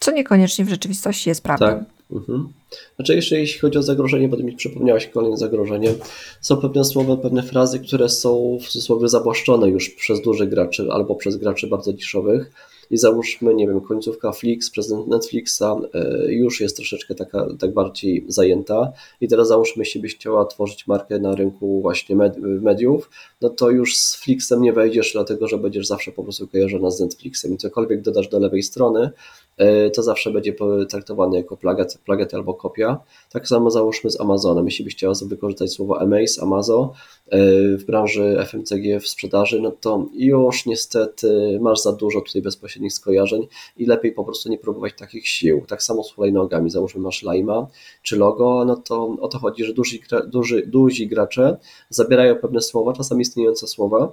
Co 0.00 0.12
niekoniecznie 0.12 0.64
w 0.64 0.68
rzeczywistości 0.68 1.28
jest 1.28 1.42
prawdą. 1.42 1.66
Tak. 1.66 1.95
Mhm. 2.10 2.48
Znaczy 2.96 3.14
jeszcze 3.14 3.40
jeśli 3.40 3.60
chodzi 3.60 3.78
o 3.78 3.82
zagrożenie, 3.82 4.28
bo 4.28 4.36
mi 4.36 4.52
przypomniałaś 4.52 5.06
kolejne 5.06 5.36
zagrożenie, 5.36 5.94
są 6.40 6.56
pewne 6.56 6.84
słowa, 6.84 7.16
pewne 7.16 7.42
frazy, 7.42 7.80
które 7.80 8.08
są 8.08 8.58
w 8.62 8.68
cudzysłowie 8.68 9.08
zabłaszczone 9.08 9.68
już 9.68 9.90
przez 9.90 10.20
dużych 10.22 10.48
graczy 10.48 10.88
albo 10.90 11.14
przez 11.14 11.36
graczy 11.36 11.66
bardzo 11.66 11.92
niszowych 11.92 12.50
i 12.90 12.96
załóżmy, 12.96 13.54
nie 13.54 13.66
wiem, 13.66 13.80
końcówka 13.80 14.32
Flix 14.32 14.70
przez 14.70 14.94
Netflixa 15.06 15.62
e, 15.94 16.32
już 16.32 16.60
jest 16.60 16.76
troszeczkę 16.76 17.14
taka, 17.14 17.46
tak 17.58 17.74
bardziej 17.74 18.24
zajęta 18.28 18.92
i 19.20 19.28
teraz 19.28 19.48
załóżmy, 19.48 19.80
jeśli 19.80 20.00
byś 20.00 20.14
chciała 20.14 20.44
tworzyć 20.44 20.86
markę 20.86 21.18
na 21.18 21.34
rynku 21.34 21.80
właśnie 21.80 22.16
mediów, 22.42 23.10
no 23.40 23.48
to 23.48 23.70
już 23.70 23.96
z 23.96 24.16
Flixem 24.16 24.62
nie 24.62 24.72
wejdziesz, 24.72 25.12
dlatego 25.12 25.48
że 25.48 25.58
będziesz 25.58 25.86
zawsze 25.86 26.12
po 26.12 26.22
prostu 26.22 26.48
kojarzona 26.48 26.90
z 26.90 27.00
Netflixem 27.00 27.54
i 27.54 27.56
cokolwiek 27.56 28.02
dodasz 28.02 28.28
do 28.28 28.38
lewej 28.38 28.62
strony, 28.62 29.10
e, 29.56 29.90
to 29.90 30.02
zawsze 30.02 30.30
będzie 30.30 30.54
traktowane 30.88 31.36
jako 31.36 31.56
plagiat, 31.56 31.98
plagiat 32.04 32.34
albo 32.34 32.54
kopia. 32.54 33.00
Tak 33.32 33.48
samo 33.48 33.70
załóżmy 33.70 34.10
z 34.10 34.20
Amazonem. 34.20 34.64
Jeśli 34.64 34.84
byś 34.84 34.94
chciała 34.94 35.14
wykorzystać 35.26 35.72
słowo 35.72 36.00
Amaze, 36.00 36.42
Amazon 36.42 36.88
e, 37.28 37.38
w 37.76 37.84
branży 37.84 38.36
FMCG 38.46 39.00
w 39.00 39.08
sprzedaży, 39.08 39.60
no 39.60 39.70
to 39.70 40.06
już 40.14 40.66
niestety 40.66 41.58
masz 41.60 41.82
za 41.82 41.92
dużo 41.92 42.20
tutaj 42.20 42.42
bezpośrednich 42.76 42.92
skojarzeń 42.92 43.46
i 43.76 43.86
lepiej 43.86 44.12
po 44.12 44.24
prostu 44.24 44.48
nie 44.48 44.58
próbować 44.58 44.92
takich 44.98 45.28
sił. 45.28 45.64
Tak 45.68 45.82
samo 45.82 46.04
z 46.04 46.12
hulajnogami. 46.12 46.70
Załóżmy 46.70 47.00
masz 47.00 47.22
Lima 47.22 47.66
czy 48.02 48.16
logo, 48.16 48.64
no 48.64 48.76
to 48.76 49.16
o 49.20 49.28
to 49.28 49.38
chodzi, 49.38 49.64
że 49.64 49.72
duzi, 49.72 50.02
duży, 50.26 50.66
duzi 50.66 51.06
gracze 51.06 51.56
zabierają 51.90 52.36
pewne 52.36 52.60
słowa, 52.60 52.92
czasami 52.92 53.22
istniejące 53.22 53.66
słowa, 53.66 54.12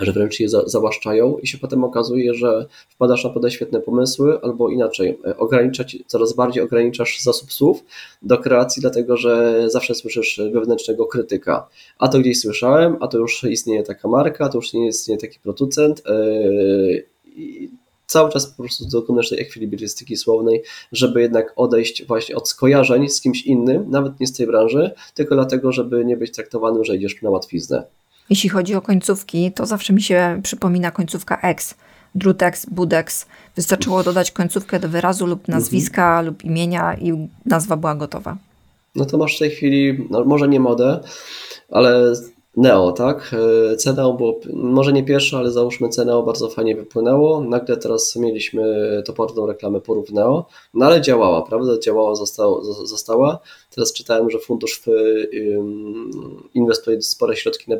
że 0.00 0.12
wręcz 0.12 0.40
je 0.40 0.48
zawłaszczają 0.48 1.38
i 1.38 1.46
się 1.46 1.58
potem 1.58 1.84
okazuje, 1.84 2.34
że 2.34 2.66
wpadasz 2.88 3.24
na 3.24 3.30
podać 3.30 3.54
świetne 3.54 3.80
pomysły, 3.80 4.40
albo 4.42 4.68
inaczej, 4.68 5.18
e, 5.26 5.36
ograniczać, 5.36 5.96
coraz 6.06 6.32
bardziej 6.32 6.62
ograniczasz 6.62 7.20
zasób 7.20 7.52
słów 7.52 7.84
do 8.22 8.38
kreacji, 8.38 8.80
dlatego 8.80 9.16
że 9.16 9.64
zawsze 9.70 9.94
słyszysz 9.94 10.40
wewnętrznego 10.52 11.06
krytyka. 11.06 11.68
A 11.98 12.08
to 12.08 12.18
gdzieś 12.18 12.40
słyszałem, 12.40 12.96
a 13.00 13.08
to 13.08 13.18
już 13.18 13.44
istnieje 13.44 13.82
taka 13.82 14.08
marka, 14.08 14.48
to 14.48 14.58
już 14.58 14.72
nie 14.72 14.86
istnieje 14.86 15.20
taki 15.20 15.38
producent. 15.40 16.02
Yy, 16.06 17.83
cały 18.06 18.30
czas 18.30 18.46
po 18.46 18.62
prostu 18.62 18.84
dokonasz 18.88 19.28
tej 19.28 19.40
ekwilibrystyki 19.40 20.16
słownej, 20.16 20.62
żeby 20.92 21.20
jednak 21.20 21.52
odejść 21.56 22.06
właśnie 22.06 22.36
od 22.36 22.48
skojarzeń 22.48 23.08
z 23.08 23.20
kimś 23.20 23.42
innym, 23.42 23.90
nawet 23.90 24.20
nie 24.20 24.26
z 24.26 24.32
tej 24.32 24.46
branży, 24.46 24.90
tylko 25.14 25.34
dlatego, 25.34 25.72
żeby 25.72 26.04
nie 26.04 26.16
być 26.16 26.32
traktowanym, 26.32 26.84
że 26.84 26.96
idziesz 26.96 27.22
na 27.22 27.30
łatwiznę. 27.30 27.84
Jeśli 28.30 28.48
chodzi 28.48 28.74
o 28.74 28.82
końcówki, 28.82 29.52
to 29.52 29.66
zawsze 29.66 29.92
mi 29.92 30.02
się 30.02 30.40
przypomina 30.42 30.90
końcówka 30.90 31.40
X. 31.40 31.74
Drutex, 32.14 32.66
Budex. 32.66 33.26
Wystarczyło 33.56 34.02
dodać 34.02 34.30
końcówkę 34.30 34.80
do 34.80 34.88
wyrazu 34.88 35.26
lub 35.26 35.48
nazwiska 35.48 36.08
mhm. 36.08 36.26
lub 36.26 36.44
imienia 36.44 36.94
i 36.94 37.28
nazwa 37.46 37.76
była 37.76 37.94
gotowa. 37.94 38.36
No 38.94 39.04
to 39.04 39.18
masz 39.18 39.36
w 39.36 39.38
tej 39.38 39.50
chwili, 39.50 40.06
no 40.10 40.24
może 40.24 40.48
nie 40.48 40.60
modę, 40.60 41.00
ale 41.70 42.14
Neo, 42.56 42.92
tak? 42.92 43.34
E, 43.72 43.76
Ceneo 43.76 44.12
było, 44.12 44.40
może 44.52 44.92
nie 44.92 45.04
pierwsze, 45.04 45.36
ale 45.36 45.50
załóżmy 45.50 45.88
Ceneo 45.88 46.22
bardzo 46.22 46.48
fajnie 46.48 46.76
wypłynęło. 46.76 47.40
Nagle 47.40 47.76
teraz 47.76 48.16
mieliśmy 48.16 49.02
toporną 49.06 49.46
reklamę 49.46 49.80
porów 49.80 50.12
Neo, 50.12 50.46
no 50.74 50.86
ale 50.86 51.00
działała, 51.00 51.42
prawda? 51.42 51.78
Działała, 51.78 52.14
została. 52.14 52.64
została. 52.84 53.38
Teraz 53.74 53.92
czytałem, 53.92 54.30
że 54.30 54.38
fundusz 54.38 54.80
w, 54.80 54.86
inwestuje 56.54 57.02
spore 57.02 57.36
środki 57.36 57.70
na 57.70 57.76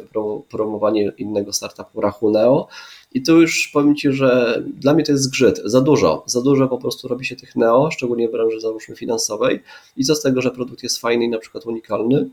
promowanie 0.51 1.13
innego 1.19 1.53
startupu 1.53 2.01
Rachu 2.01 2.31
Neo. 2.31 2.69
I 3.15 3.23
tu 3.23 3.41
już 3.41 3.71
powiem 3.73 3.97
Ci, 3.97 4.13
że 4.13 4.63
dla 4.81 4.95
mnie 4.95 5.05
to 5.05 5.13
jest 5.13 5.25
zgrzyt, 5.25 5.61
za 5.65 5.81
dużo, 5.81 6.23
za 6.27 6.43
dużo 6.43 6.69
po 6.69 6.79
prostu 6.79 7.09
robi 7.09 7.25
się 7.25 7.37
tych 7.37 7.57
neo, 7.57 7.91
szczególnie 7.91 8.29
w 8.29 8.33
branży 8.33 8.61
załóżmy 8.61 8.97
finansowej 8.97 9.61
i 9.97 10.05
co 10.05 10.15
z 10.15 10.23
tego, 10.23 10.43
że 10.43 10.51
produkt 10.51 10.83
jest 10.83 10.99
fajny 10.99 11.25
i 11.25 11.29
na 11.29 11.39
przykład 11.39 11.67
unikalny, 11.67 12.29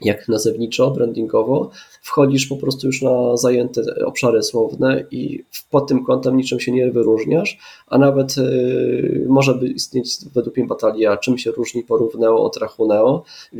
jak 0.00 0.28
nazewniczo, 0.28 0.90
brandingowo, 0.90 1.70
wchodzisz 2.02 2.46
po 2.46 2.56
prostu 2.56 2.86
już 2.86 3.02
na 3.02 3.36
zajęte 3.36 3.82
obszary 4.04 4.42
słowne 4.42 5.04
i 5.10 5.44
pod 5.70 5.88
tym 5.88 6.04
kątem 6.04 6.36
niczym 6.36 6.60
się 6.60 6.72
nie 6.72 6.90
wyróżniasz, 6.90 7.58
a 7.86 7.98
nawet 7.98 8.38
y, 8.38 9.26
może 9.28 9.54
by 9.54 9.68
istnieć 9.68 10.16
według 10.34 10.56
mnie 10.56 10.66
batalia, 10.66 11.16
czym 11.16 11.38
się 11.38 11.50
różni 11.50 11.82
porówneo 11.82 12.42
od 12.42 12.56
rachuneo, 12.56 13.22
w, 13.52 13.56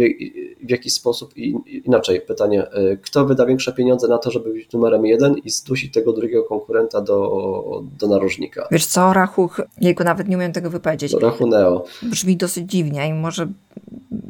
w 0.66 0.70
jaki 0.70 0.90
sposób, 0.90 1.36
i, 1.36 1.54
inaczej 1.84 2.20
pytanie, 2.20 2.66
y, 2.66 2.98
kto 3.02 3.24
wyda 3.24 3.46
większe 3.46 3.72
pieniądze 3.72 4.08
na 4.08 4.18
to, 4.18 4.30
żeby 4.30 4.52
być 4.52 4.72
numerem 4.72 5.06
jeden 5.06 5.38
i 5.44 5.50
zdusić 5.50 5.94
tego 5.94 6.12
drugiego 6.12 6.44
konkurenta 6.44 7.00
do, 7.00 7.82
do 7.98 8.08
narożnika. 8.08 8.68
Wiesz 8.70 8.86
co, 8.86 9.12
rachuch, 9.12 9.60
jego 9.80 10.04
nawet 10.04 10.28
nie 10.28 10.36
umiem 10.36 10.52
tego 10.52 10.70
wypowiedzieć. 10.70 11.12
Rachuneo. 11.12 11.84
Brzmi 12.02 12.36
dosyć 12.36 12.70
dziwnie 12.70 13.08
i 13.08 13.12
może 13.12 13.48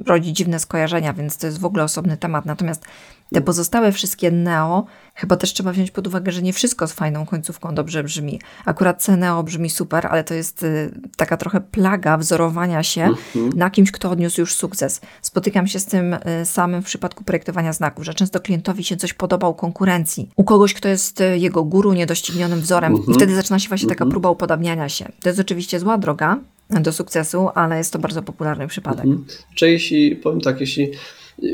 rodzi 0.07 0.33
dziwne 0.33 0.59
skojarzenia, 0.59 1.13
więc 1.13 1.37
to 1.37 1.47
jest 1.47 1.61
w 1.61 1.65
ogóle 1.65 1.85
osobny 1.85 2.17
temat. 2.17 2.47
Natomiast 2.47 2.85
te 3.33 3.41
pozostałe 3.41 3.93
wszystkie 3.93 4.31
neo, 4.31 4.87
chyba 5.15 5.37
też 5.37 5.53
trzeba 5.53 5.73
wziąć 5.73 5.91
pod 5.91 6.07
uwagę, 6.07 6.33
że 6.33 6.43
nie 6.43 6.53
wszystko 6.53 6.87
z 6.87 6.93
fajną 6.93 7.27
końcówką 7.27 7.75
dobrze 7.75 8.05
brzmi. 8.05 8.41
Akurat 8.65 9.03
C-neo 9.03 9.43
brzmi 9.43 9.71
super, 9.71 10.07
ale 10.07 10.25
to 10.25 10.35
jest 10.35 10.63
y, 10.63 11.01
taka 11.17 11.37
trochę 11.37 11.61
plaga 11.61 12.17
wzorowania 12.17 12.83
się 12.83 13.03
mhm. 13.03 13.49
na 13.49 13.71
kimś, 13.71 13.93
kto 13.93 14.11
odniósł 14.11 14.41
już 14.41 14.55
sukces. 14.55 15.01
Spotykam 15.23 15.67
się 15.67 15.79
z 15.79 15.87
tym 15.87 16.15
y, 16.15 16.45
samym 16.45 16.83
w 16.83 16.85
przypadku 16.85 17.25
projektowania 17.25 17.73
znaków, 17.73 18.05
że 18.05 18.15
często 18.15 18.41
klientowi 18.41 18.85
się 18.85 18.97
coś 18.97 19.13
podoba 19.13 19.49
u 19.49 19.55
konkurencji, 19.55 20.31
u 20.37 20.45
kogoś, 20.45 20.75
kto 20.75 20.89
jest 20.89 21.21
y, 21.21 21.39
jego 21.39 21.65
guru, 21.65 21.93
niedoścignionym 21.93 22.61
wzorem 22.61 22.95
i 22.95 22.99
mhm. 22.99 23.15
wtedy 23.15 23.35
zaczyna 23.35 23.59
się 23.59 23.69
właśnie 23.69 23.89
taka 23.89 24.05
mhm. 24.05 24.11
próba 24.11 24.31
upodabniania 24.31 24.89
się. 24.89 25.13
To 25.23 25.29
jest 25.29 25.41
oczywiście 25.41 25.81
zła 25.81 25.99
droga, 25.99 26.39
do 26.71 26.93
sukcesu, 26.93 27.49
ale 27.55 27.79
jest 27.79 27.93
to 27.93 27.99
bardzo 27.99 28.23
popularny 28.23 28.69
przypadek. 28.69 29.05
Mhm. 29.05 29.25
Czy 29.55 29.71
jeśli, 29.71 30.17
powiem 30.17 30.41
tak, 30.41 30.61
jeśli 30.61 30.91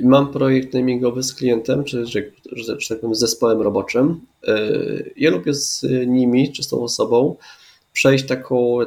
mam 0.02 0.32
projekt 0.32 0.74
namingowy 0.74 1.22
z 1.22 1.34
klientem, 1.34 1.84
czy, 1.84 2.06
czy, 2.06 2.32
czy, 2.56 2.76
czy 2.76 2.88
tak 2.88 3.00
powiem 3.00 3.14
z 3.14 3.18
zespołem 3.18 3.62
roboczym, 3.62 4.20
yy, 4.46 5.12
ja 5.16 5.30
lubię 5.30 5.54
z 5.54 5.86
nimi, 6.06 6.52
czy 6.52 6.62
z 6.62 6.68
tą 6.68 6.82
osobą, 6.82 7.36
przejść 7.94 8.26
taką, 8.26 8.78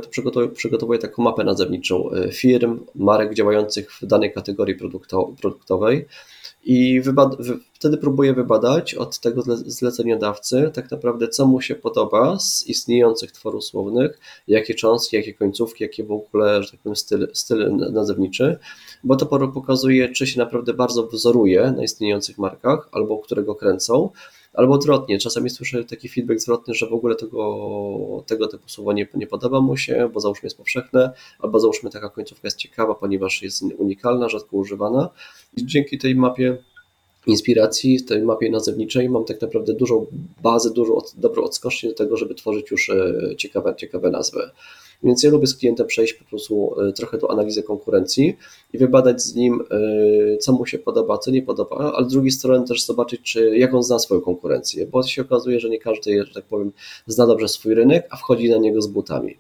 przygotowuję, 0.54 1.00
taką 1.00 1.24
mapę 1.24 1.44
nazewniczą 1.44 2.10
yy, 2.14 2.32
firm, 2.32 2.80
marek 2.96 3.34
działających 3.34 3.92
w 3.94 4.06
danej 4.06 4.34
kategorii 4.34 4.76
produktowej. 5.42 6.06
I 6.64 7.02
wtedy 7.74 7.98
próbuję 7.98 8.34
wybadać 8.34 8.96
od 8.96 9.20
tego 9.20 9.42
zleceniodawcy 9.66 10.72
tak 10.74 10.92
naprawdę, 10.92 11.28
co 11.28 11.46
mu 11.46 11.62
się 11.62 11.76
podoba 11.76 12.40
z 12.40 12.68
istniejących 12.68 13.32
tworów 13.32 13.66
słownych, 13.66 14.20
jakie 14.48 14.76
cząstki, 14.76 15.16
jakie 15.16 15.34
końcówki, 15.34 15.84
jakie 15.84 16.04
w 16.04 16.12
ogóle, 16.12 16.64
że 16.64 16.72
tak 16.72 16.80
powiem, 16.80 16.96
styl, 16.96 17.28
styl 17.34 17.76
nazewniczy, 17.76 18.58
bo 19.04 19.16
to 19.16 19.26
pokazuje, 19.26 20.10
czy 20.10 20.28
się 20.28 20.40
naprawdę 20.40 20.74
bardzo 20.74 21.08
wzoruje 21.08 21.74
na 21.78 21.84
istniejących 21.84 22.38
markach, 22.38 22.90
albo 22.92 23.18
którego 23.18 23.56
kręcą, 23.56 24.10
albo 24.58 24.74
odwrotnie. 24.74 25.20
Czasami 25.20 25.50
słyszę 25.50 25.84
taki 25.84 26.10
feedback 26.10 26.40
zwrotny, 26.40 26.74
że 26.74 26.88
w 26.88 26.94
ogóle 26.94 27.16
tego, 27.16 28.24
tego 28.28 28.48
typu 28.48 28.70
słowo 28.70 28.94
nie, 28.94 29.08
nie 29.14 29.28
podoba 29.28 29.62
mu 29.62 29.78
się, 29.78 30.10
bo 30.14 30.20
załóżmy 30.20 30.46
jest 30.46 30.58
powszechne, 30.58 31.12
albo 31.40 31.60
załóżmy 31.60 31.90
taka 31.90 32.10
końcówka 32.10 32.48
jest 32.48 32.58
ciekawa, 32.58 32.96
ponieważ 32.96 33.42
jest 33.42 33.64
unikalna, 33.78 34.30
rzadko 34.30 34.58
używana. 34.58 35.10
I 35.58 35.66
dzięki 35.66 35.98
tej 35.98 36.16
mapie 36.16 36.58
inspiracji, 37.28 38.04
tej 38.04 38.22
mapie 38.22 38.52
nazewniczej 38.52 39.10
mam 39.10 39.26
tak 39.26 39.42
naprawdę 39.42 39.74
dużą 39.74 40.06
bazę, 40.44 40.74
dużą 40.74 41.02
dobrą 41.18 41.44
odskocznię 41.44 41.90
do 41.90 41.96
tego, 41.96 42.18
żeby 42.18 42.36
tworzyć 42.36 42.72
już 42.72 42.90
e, 42.90 43.36
ciekawe, 43.38 43.76
ciekawe 43.78 44.10
nazwy. 44.10 44.50
Więc 45.04 45.24
ja 45.24 45.30
lubię 45.30 45.48
z 45.48 45.56
klientem 45.56 45.88
przejść 45.88 46.14
po 46.14 46.26
prostu 46.26 46.82
e, 46.82 46.94
trochę 46.94 47.18
do 47.18 47.32
analizy 47.32 47.64
konkurencji 47.64 48.38
i 48.74 48.78
wybadać 48.78 49.22
z 49.22 49.36
nim, 49.36 49.62
e, 49.72 50.38
co 50.38 50.54
mu 50.54 50.66
się 50.66 50.80
podoba, 50.80 51.18
co 51.18 51.32
nie 51.32 51.42
podoba, 51.42 51.94
ale 51.96 52.10
z 52.10 52.12
drugiej 52.12 52.32
strony 52.32 52.68
też 52.68 52.86
zobaczyć, 52.86 53.22
czy, 53.22 53.58
jak 53.58 53.74
on 53.74 53.84
zna 53.84 54.00
swoją 54.00 54.22
konkurencję, 54.22 54.88
bo 54.88 55.04
się 55.04 55.22
okazuje, 55.22 55.60
że 55.60 55.70
nie 55.70 55.80
każdy, 55.80 56.26
że 56.26 56.34
tak 56.34 56.46
powiem, 56.46 56.72
zna 57.08 57.28
dobrze 57.28 57.48
swój 57.48 57.74
rynek, 57.74 58.08
a 58.10 58.18
wchodzi 58.18 58.50
na 58.50 58.58
niego 58.58 58.82
z 58.82 58.88
butami 58.88 59.38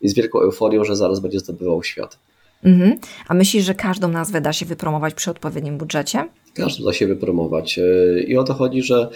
i 0.00 0.08
z 0.08 0.14
wielką 0.14 0.40
euforią, 0.40 0.84
że 0.84 0.96
zaraz 0.96 1.20
będzie 1.20 1.38
zdobywał 1.38 1.82
świat. 1.82 2.18
Mhm. 2.64 2.98
A 3.28 3.34
myślisz, 3.34 3.64
że 3.64 3.74
każdą 3.74 4.08
nazwę 4.08 4.40
da 4.40 4.52
się 4.52 4.66
wypromować 4.66 5.14
przy 5.14 5.30
odpowiednim 5.30 5.78
budżecie? 5.78 6.28
Każdą 6.54 6.84
da 6.84 6.92
się 6.92 7.06
wypromować. 7.06 7.78
E, 7.78 8.22
I 8.22 8.36
o 8.36 8.44
to 8.44 8.54
chodzi, 8.54 8.82
że 8.82 9.10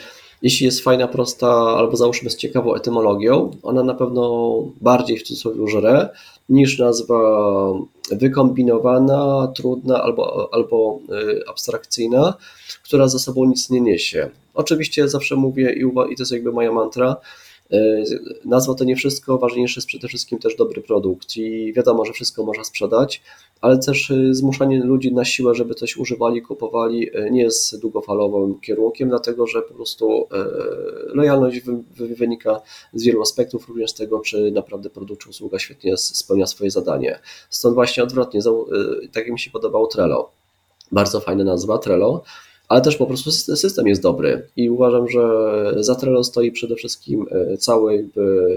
jeśli 0.44 0.66
jest 0.66 0.80
fajna, 0.80 1.08
prosta, 1.08 1.48
albo 1.52 1.96
załóżmy 1.96 2.30
z 2.30 2.36
ciekawą 2.36 2.74
etymologią, 2.74 3.50
ona 3.62 3.82
na 3.82 3.94
pewno 3.94 4.54
bardziej 4.80 5.18
w 5.18 5.22
cudzysłowie 5.22 5.68
żre 5.68 6.08
niż 6.48 6.78
nazwa 6.78 7.18
wykombinowana, 8.10 9.52
trudna 9.56 10.02
albo, 10.02 10.48
albo 10.52 10.98
e, 11.10 11.48
abstrakcyjna, 11.48 12.34
która 12.82 13.08
za 13.08 13.18
sobą 13.18 13.44
nic 13.44 13.70
nie 13.70 13.80
niesie. 13.80 14.30
Oczywiście 14.54 15.08
zawsze 15.08 15.36
mówię 15.36 15.72
i, 15.72 16.12
i 16.12 16.16
to 16.16 16.22
jest 16.22 16.32
jakby 16.32 16.52
moja 16.52 16.72
mantra, 16.72 17.16
nazwa 18.44 18.74
to 18.74 18.84
nie 18.84 18.96
wszystko, 18.96 19.38
ważniejszy 19.38 19.78
jest 19.78 19.88
przede 19.88 20.08
wszystkim 20.08 20.38
też 20.38 20.56
dobry 20.56 20.82
produkt 20.82 21.36
i 21.36 21.72
wiadomo, 21.72 22.04
że 22.04 22.12
wszystko 22.12 22.44
można 22.44 22.64
sprzedać, 22.64 23.22
ale 23.60 23.78
też 23.78 24.10
e, 24.10 24.34
zmuszanie 24.34 24.84
ludzi 24.84 25.12
na 25.14 25.24
siłę, 25.24 25.54
żeby 25.54 25.74
coś 25.74 25.96
używali, 25.96 26.42
kupowali 26.42 27.16
e, 27.16 27.30
nie 27.30 27.42
jest 27.42 27.80
długofalowym 27.80 28.60
kierunkiem, 28.60 29.08
dlatego 29.08 29.46
że 29.46 29.62
po 29.62 29.74
prostu 29.74 30.28
lojalność 31.06 31.60
wynika 32.18 32.60
z 32.94 33.04
wielu 33.04 33.22
aspektów, 33.22 33.68
również 33.68 33.90
z 33.90 33.94
tego, 33.94 34.20
czy 34.20 34.50
naprawdę 34.50 34.90
produkt 34.90 35.22
czy 35.22 35.28
usługa 35.30 35.58
świetnie 35.58 35.96
spełnia 35.96 36.46
swoje 36.46 36.70
zadanie. 36.70 37.18
Stąd 37.50 37.74
właśnie 37.74 38.02
odwrotnie, 38.02 38.40
tak 39.12 39.30
mi 39.30 39.38
się 39.38 39.50
podobał 39.50 39.86
Trello. 39.86 40.30
Bardzo 40.92 41.20
fajna 41.20 41.44
nazwa, 41.44 41.78
Trello 41.78 42.22
ale 42.68 42.80
też 42.80 42.96
po 42.96 43.06
prostu 43.06 43.32
system 43.32 43.86
jest 43.86 44.02
dobry 44.02 44.46
i 44.56 44.70
uważam, 44.70 45.08
że 45.08 45.22
za 45.84 45.94
Trello 45.94 46.24
stoi 46.24 46.52
przede 46.52 46.76
wszystkim 46.76 47.26
e, 47.30 47.56
cały 47.56 47.96
jakby 47.96 48.56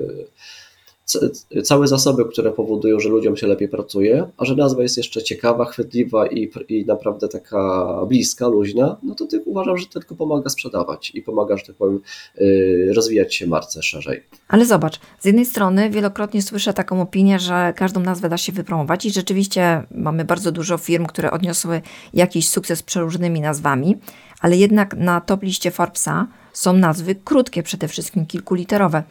całe 1.63 1.87
zasoby, 1.87 2.25
które 2.25 2.51
powodują, 2.51 2.99
że 2.99 3.09
ludziom 3.09 3.37
się 3.37 3.47
lepiej 3.47 3.67
pracuje, 3.67 4.29
a 4.37 4.45
że 4.45 4.55
nazwa 4.55 4.83
jest 4.83 4.97
jeszcze 4.97 5.23
ciekawa, 5.23 5.65
chwytliwa 5.65 6.27
i, 6.27 6.51
i 6.69 6.85
naprawdę 6.85 7.27
taka 7.27 7.87
bliska, 8.07 8.47
luźna, 8.47 8.97
no 9.03 9.15
to 9.15 9.25
ty 9.25 9.41
uważam, 9.45 9.77
że 9.77 9.85
tylko 9.85 10.15
pomaga 10.15 10.49
sprzedawać 10.49 11.11
i 11.15 11.21
pomaga, 11.21 11.57
że 11.57 11.65
tak 11.65 11.75
powiem, 11.75 11.99
y, 12.41 12.91
rozwijać 12.95 13.35
się 13.35 13.47
marce 13.47 13.83
szerzej. 13.83 14.23
Ale 14.47 14.65
zobacz, 14.65 14.99
z 15.19 15.25
jednej 15.25 15.45
strony 15.45 15.89
wielokrotnie 15.89 16.41
słyszę 16.41 16.73
taką 16.73 17.01
opinię, 17.01 17.39
że 17.39 17.73
każdą 17.75 17.99
nazwę 17.99 18.29
da 18.29 18.37
się 18.37 18.51
wypromować 18.51 19.05
i 19.05 19.11
rzeczywiście 19.11 19.83
mamy 19.91 20.25
bardzo 20.25 20.51
dużo 20.51 20.77
firm, 20.77 21.05
które 21.05 21.31
odniosły 21.31 21.81
jakiś 22.13 22.49
sukces 22.49 22.83
przeróżnymi 22.83 23.41
nazwami, 23.41 23.97
ale 24.41 24.57
jednak 24.57 24.95
na 24.97 25.21
top 25.21 25.43
liście 25.43 25.71
Forbesa 25.71 26.27
są 26.53 26.73
nazwy 26.73 27.15
krótkie, 27.15 27.63
przede 27.63 27.87
wszystkim 27.87 28.25
kilkuliterowe. 28.25 29.03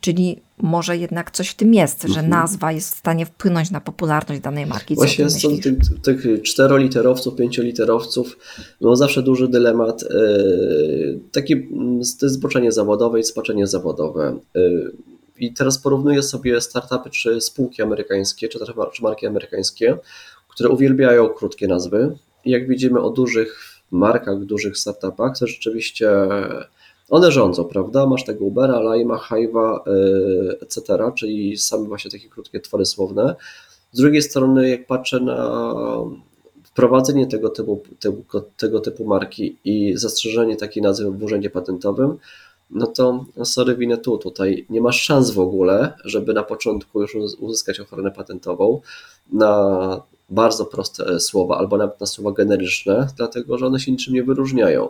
Czyli 0.00 0.40
może 0.62 0.96
jednak 0.96 1.30
coś 1.30 1.48
w 1.48 1.54
tym 1.54 1.74
jest, 1.74 2.02
że 2.02 2.08
mhm. 2.08 2.28
nazwa 2.28 2.72
jest 2.72 2.94
w 2.94 2.98
stanie 2.98 3.26
wpłynąć 3.26 3.70
na 3.70 3.80
popularność 3.80 4.40
danej 4.40 4.66
marki. 4.66 4.94
Co 4.94 5.00
Właśnie 5.00 5.30
z 5.30 5.42
tych, 5.42 5.74
tych 6.02 6.42
czteroliterowców, 6.42 7.36
pięcioliterowców, 7.36 8.38
no 8.80 8.96
zawsze 8.96 9.22
duży 9.22 9.48
dylemat. 9.48 10.02
Yy, 10.02 11.18
takie 11.32 11.54
mm, 11.54 12.00
to 12.20 12.26
jest 12.26 12.34
zboczenie 12.34 12.72
zawodowe 12.72 13.20
i 13.20 13.24
spaczenie 13.24 13.66
zawodowe. 13.66 14.38
Yy, 14.54 14.92
I 15.38 15.54
teraz 15.54 15.78
porównuję 15.78 16.22
sobie 16.22 16.60
startupy 16.60 17.10
czy 17.10 17.40
spółki 17.40 17.82
amerykańskie, 17.82 18.48
czy 18.48 18.58
też 18.58 18.68
czy 18.92 19.02
marki 19.02 19.26
amerykańskie, 19.26 19.98
które 20.48 20.70
uwielbiają 20.70 21.28
krótkie 21.28 21.68
nazwy. 21.68 22.16
I 22.44 22.50
jak 22.50 22.68
widzimy 22.68 23.00
o 23.00 23.10
dużych 23.10 23.80
markach, 23.90 24.44
dużych 24.44 24.78
startupach, 24.78 25.38
to 25.38 25.46
rzeczywiście 25.46 26.10
one 27.10 27.32
rządzą, 27.32 27.64
prawda? 27.64 28.06
Masz 28.06 28.24
tego 28.24 28.44
Ubera, 28.44 28.94
Lima, 28.94 29.16
Hive'a, 29.16 29.78
yy, 29.86 30.58
etc., 30.60 30.82
czyli 31.14 31.58
same 31.58 31.84
właśnie 31.84 32.10
takie 32.10 32.28
krótkie 32.28 32.60
twory 32.60 32.86
słowne. 32.86 33.34
Z 33.92 33.96
drugiej 33.96 34.22
strony, 34.22 34.68
jak 34.68 34.86
patrzę 34.86 35.20
na 35.20 35.64
wprowadzenie 36.64 37.26
tego 37.26 37.50
typu, 37.50 37.82
tego, 38.00 38.44
tego 38.56 38.80
typu 38.80 39.04
marki 39.04 39.56
i 39.64 39.96
zastrzeżenie 39.96 40.56
takiej 40.56 40.82
nazwy 40.82 41.10
w 41.10 41.22
urzędzie 41.22 41.50
patentowym, 41.50 42.18
no 42.70 42.86
to 42.86 43.24
no 43.36 43.44
sorry, 43.44 43.76
winę 43.76 43.98
tu, 43.98 44.18
tutaj 44.18 44.66
nie 44.70 44.80
masz 44.80 45.02
szans 45.02 45.30
w 45.30 45.38
ogóle, 45.38 45.92
żeby 46.04 46.34
na 46.34 46.42
początku 46.42 47.00
już 47.00 47.14
uzyskać 47.14 47.80
ochronę 47.80 48.10
patentową 48.10 48.80
na 49.32 50.02
bardzo 50.30 50.66
proste 50.66 51.20
słowa 51.20 51.58
albo 51.58 51.76
nawet 51.76 52.00
na 52.00 52.06
słowa 52.06 52.32
generyczne, 52.32 53.08
dlatego 53.16 53.58
że 53.58 53.66
one 53.66 53.80
się 53.80 53.92
niczym 53.92 54.14
nie 54.14 54.22
wyróżniają. 54.22 54.88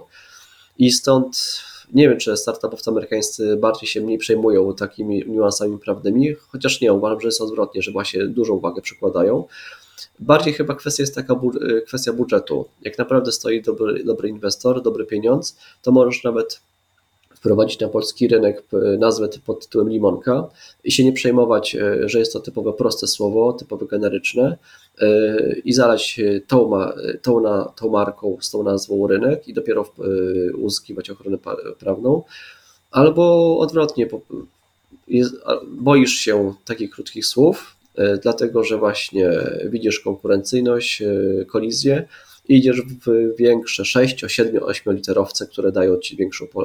i 0.79 0.91
stąd 0.91 1.61
nie 1.93 2.09
wiem, 2.09 2.19
czy 2.19 2.37
startupowcy 2.37 2.91
amerykańscy 2.91 3.57
bardziej 3.57 3.89
się 3.89 4.01
mniej 4.01 4.19
przejmują 4.19 4.75
takimi 4.75 5.25
niuansami 5.27 5.79
prawnymi, 5.79 6.35
chociaż 6.35 6.81
nie, 6.81 6.93
uważam, 6.93 7.21
że 7.21 7.29
jest 7.29 7.41
odwrotnie, 7.41 7.83
że 7.83 7.93
właśnie 7.93 8.27
dużą 8.27 8.55
uwagę 8.55 8.83
przykładają. 8.83 9.45
Bardziej 10.19 10.55
chyba 10.55 10.75
kwestia 10.75 11.03
jest 11.03 11.15
taka 11.15 11.41
kwestia 11.87 12.13
budżetu. 12.13 12.69
Jak 12.83 12.99
naprawdę 12.99 13.33
stoi 13.33 13.63
dobry, 13.63 14.05
dobry 14.05 14.29
inwestor, 14.29 14.83
dobry 14.83 15.07
pieniądz, 15.07 15.59
to 15.83 15.93
możesz 15.93 16.25
nawet 16.25 16.61
wprowadzić 17.45 17.81
na 17.81 17.89
polski 17.89 18.29
rynek 18.29 18.63
nazwę 18.99 19.29
pod 19.47 19.67
tytułem 19.67 19.89
limonka 19.89 20.49
i 20.85 20.93
się 20.93 21.05
nie 21.05 21.13
przejmować, 21.13 21.75
e, 21.75 22.09
że 22.09 22.19
jest 22.19 22.33
to 22.33 22.41
typowe 22.41 22.73
proste 22.73 23.07
słowo, 23.07 23.53
typowe 23.53 23.87
generyczne 23.87 24.57
e, 24.99 25.09
i 25.65 25.73
zalać 25.73 26.21
tą, 26.47 26.71
tą, 27.23 27.43
tą 27.77 27.91
marką, 27.91 28.37
z 28.41 28.51
tą 28.51 28.63
nazwą 28.63 29.07
rynek 29.07 29.49
i 29.49 29.55
dopiero 29.55 29.83
e, 29.83 30.57
uzyskiwać 30.57 31.11
ochronę 31.11 31.39
prawną. 31.79 32.23
Albo 32.91 33.59
odwrotnie, 33.59 34.09
boisz 35.69 36.13
się 36.13 36.55
takich 36.65 36.91
krótkich 36.91 37.27
słów, 37.27 37.77
dlatego 38.23 38.65
że 38.65 38.79
właśnie 38.79 39.31
widzisz 39.65 40.01
konkurencyjność, 40.01 41.03
kolizję 41.47 42.09
idziesz 42.49 42.83
w 42.83 43.37
większe 43.39 43.85
6, 43.85 44.25
7, 44.29 44.63
8 44.63 44.95
literowce, 44.95 45.47
które 45.47 45.73
dają 45.73 45.97
ci 45.99 46.17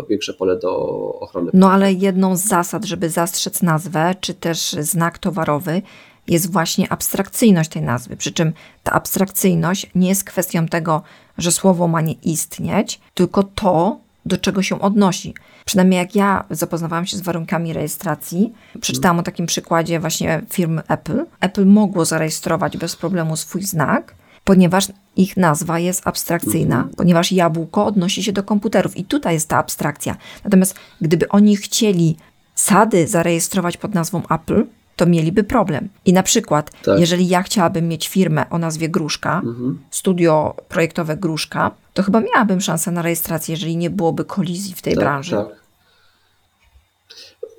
większe 0.10 0.34
pole 0.34 0.60
do 0.60 0.78
ochrony. 1.20 1.52
No 1.54 1.72
ale 1.72 1.94
jedną 1.94 2.36
z 2.36 2.42
zasad, 2.42 2.86
żeby 2.86 3.10
zastrzec 3.10 3.62
nazwę, 3.62 4.16
czy 4.22 4.34
też 4.34 4.72
znak 4.72 5.18
towarowy, 5.18 5.82
jest 6.28 6.52
właśnie 6.52 6.92
abstrakcyjność 6.92 7.70
tej 7.70 7.82
nazwy. 7.82 8.18
Przy 8.18 8.32
czym 8.32 8.54
ta 8.84 8.92
abstrakcyjność 8.92 9.92
nie 9.96 10.10
jest 10.10 10.24
kwestią 10.24 10.66
tego, 10.66 11.02
że 11.38 11.52
słowo 11.52 11.88
ma 11.88 12.02
nie 12.02 12.14
istnieć, 12.14 13.00
tylko 13.14 13.44
to, 13.44 14.00
do 14.26 14.38
czego 14.38 14.62
się 14.62 14.82
odnosi. 14.82 15.34
Przynajmniej 15.66 15.98
jak 15.98 16.16
ja 16.16 16.44
zapoznawałam 16.50 17.06
się 17.06 17.18
z 17.18 17.22
warunkami 17.22 17.74
rejestracji, 17.74 18.54
przeczytałam 18.82 19.20
o 19.20 19.24
takim 19.24 19.46
przykładzie 19.46 20.00
właśnie 20.00 20.42
firmy 20.50 20.82
Apple. 20.88 21.26
Apple 21.40 21.66
mogło 21.66 22.06
zarejestrować 22.06 22.78
bez 22.78 22.96
problemu 22.96 23.36
swój 23.38 23.64
znak, 23.64 24.16
ponieważ 24.50 24.88
ich 25.16 25.38
nazwa 25.38 25.80
jest 25.80 26.08
abstrakcyjna, 26.08 26.88
ponieważ 26.98 27.32
jabłko 27.32 27.86
odnosi 27.86 28.24
się 28.24 28.32
do 28.32 28.44
komputerów 28.44 28.98
i 28.98 29.04
tutaj 29.04 29.34
jest 29.34 29.50
ta 29.50 29.58
abstrakcja. 29.58 30.18
Natomiast 30.44 30.76
gdyby 31.02 31.30
oni 31.30 31.56
chcieli 31.56 32.16
sady 32.56 33.08
zarejestrować 33.08 33.78
pod 33.78 33.94
nazwą 33.94 34.22
Apple, 34.30 34.66
to 34.96 35.06
mieliby 35.06 35.44
problem. 35.44 35.90
I 36.06 36.14
na 36.14 36.24
przykład, 36.24 36.72
tak. 36.84 37.00
jeżeli 37.00 37.28
ja 37.28 37.44
chciałabym 37.44 37.88
mieć 37.88 38.08
firmę 38.08 38.50
o 38.50 38.58
nazwie 38.58 38.90
Gruszka, 38.90 39.42
mhm. 39.46 39.80
studio 39.92 40.56
projektowe 40.70 41.18
Gruszka, 41.18 41.72
to 41.94 42.04
chyba 42.04 42.22
miałabym 42.22 42.62
szansę 42.62 42.92
na 42.92 43.02
rejestrację, 43.02 43.54
jeżeli 43.54 43.78
nie 43.78 43.90
byłoby 43.90 44.26
kolizji 44.26 44.74
w 44.76 44.82
tej 44.82 44.94
tak, 44.94 45.04
branży. 45.04 45.36
Tak. 45.36 45.59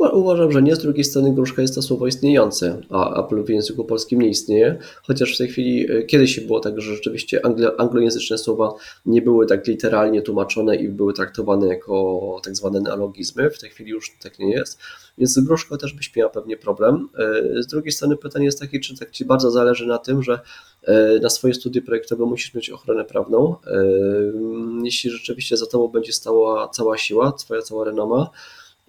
Uważam, 0.01 0.53
że 0.53 0.63
nie. 0.63 0.77
Z 0.77 0.79
drugiej 0.79 1.05
strony 1.05 1.35
gruszka 1.35 1.63
jest 1.63 1.75
to 1.75 1.83
słowo 1.83 2.07
istniejące, 2.07 2.81
a 2.91 3.25
Apple 3.25 3.45
w 3.45 3.49
języku 3.49 3.85
polskim 3.85 4.21
nie 4.21 4.29
istnieje, 4.29 4.79
chociaż 5.03 5.35
w 5.35 5.39
tej 5.39 5.49
chwili 5.49 5.93
e, 5.93 6.03
kiedyś 6.03 6.41
było 6.41 6.61
tak, 6.61 6.81
że 6.81 6.95
rzeczywiście 6.95 7.47
anglo, 7.47 7.81
anglojęzyczne 7.81 8.39
słowa 8.39 8.75
nie 9.07 9.23
były 9.23 9.47
tak 9.47 9.67
literalnie 9.67 10.23
tłumaczone 10.23 10.77
i 10.77 10.89
były 10.89 11.13
traktowane 11.13 11.69
jako 11.69 12.41
tak 12.45 12.57
zwane 12.57 12.81
neologizmy. 12.81 13.51
W 13.51 13.59
tej 13.59 13.71
chwili 13.71 13.91
już 13.91 14.17
tak 14.23 14.39
nie 14.39 14.51
jest. 14.51 14.79
Więc 15.19 15.33
z 15.33 15.45
gruszką 15.45 15.79
też 15.79 15.95
byś 15.95 16.17
miała 16.17 16.31
pewnie 16.31 16.57
problem. 16.57 17.09
E, 17.19 17.63
z 17.63 17.67
drugiej 17.67 17.93
strony 17.93 18.17
pytanie 18.17 18.45
jest 18.45 18.61
takie, 18.61 18.81
czy 18.81 18.99
tak 18.99 19.11
Ci 19.11 19.25
bardzo 19.25 19.51
zależy 19.51 19.87
na 19.87 19.99
tym, 19.99 20.23
że 20.23 20.41
e, 20.83 21.19
na 21.23 21.31
swoje 21.31 21.55
studia 21.55 21.83
projektowe 21.83 22.25
musisz 22.25 22.55
mieć 22.55 22.71
ochronę 22.71 23.05
prawną. 23.05 23.57
Jeśli 24.85 25.11
rzeczywiście 25.11 25.57
za 25.57 25.67
Tobą 25.67 25.89
będzie 25.89 26.13
stała 26.13 26.69
cała 26.69 26.99
siła, 26.99 27.33
Twoja 27.33 27.63
cała 27.63 27.85
renoma, 27.85 28.31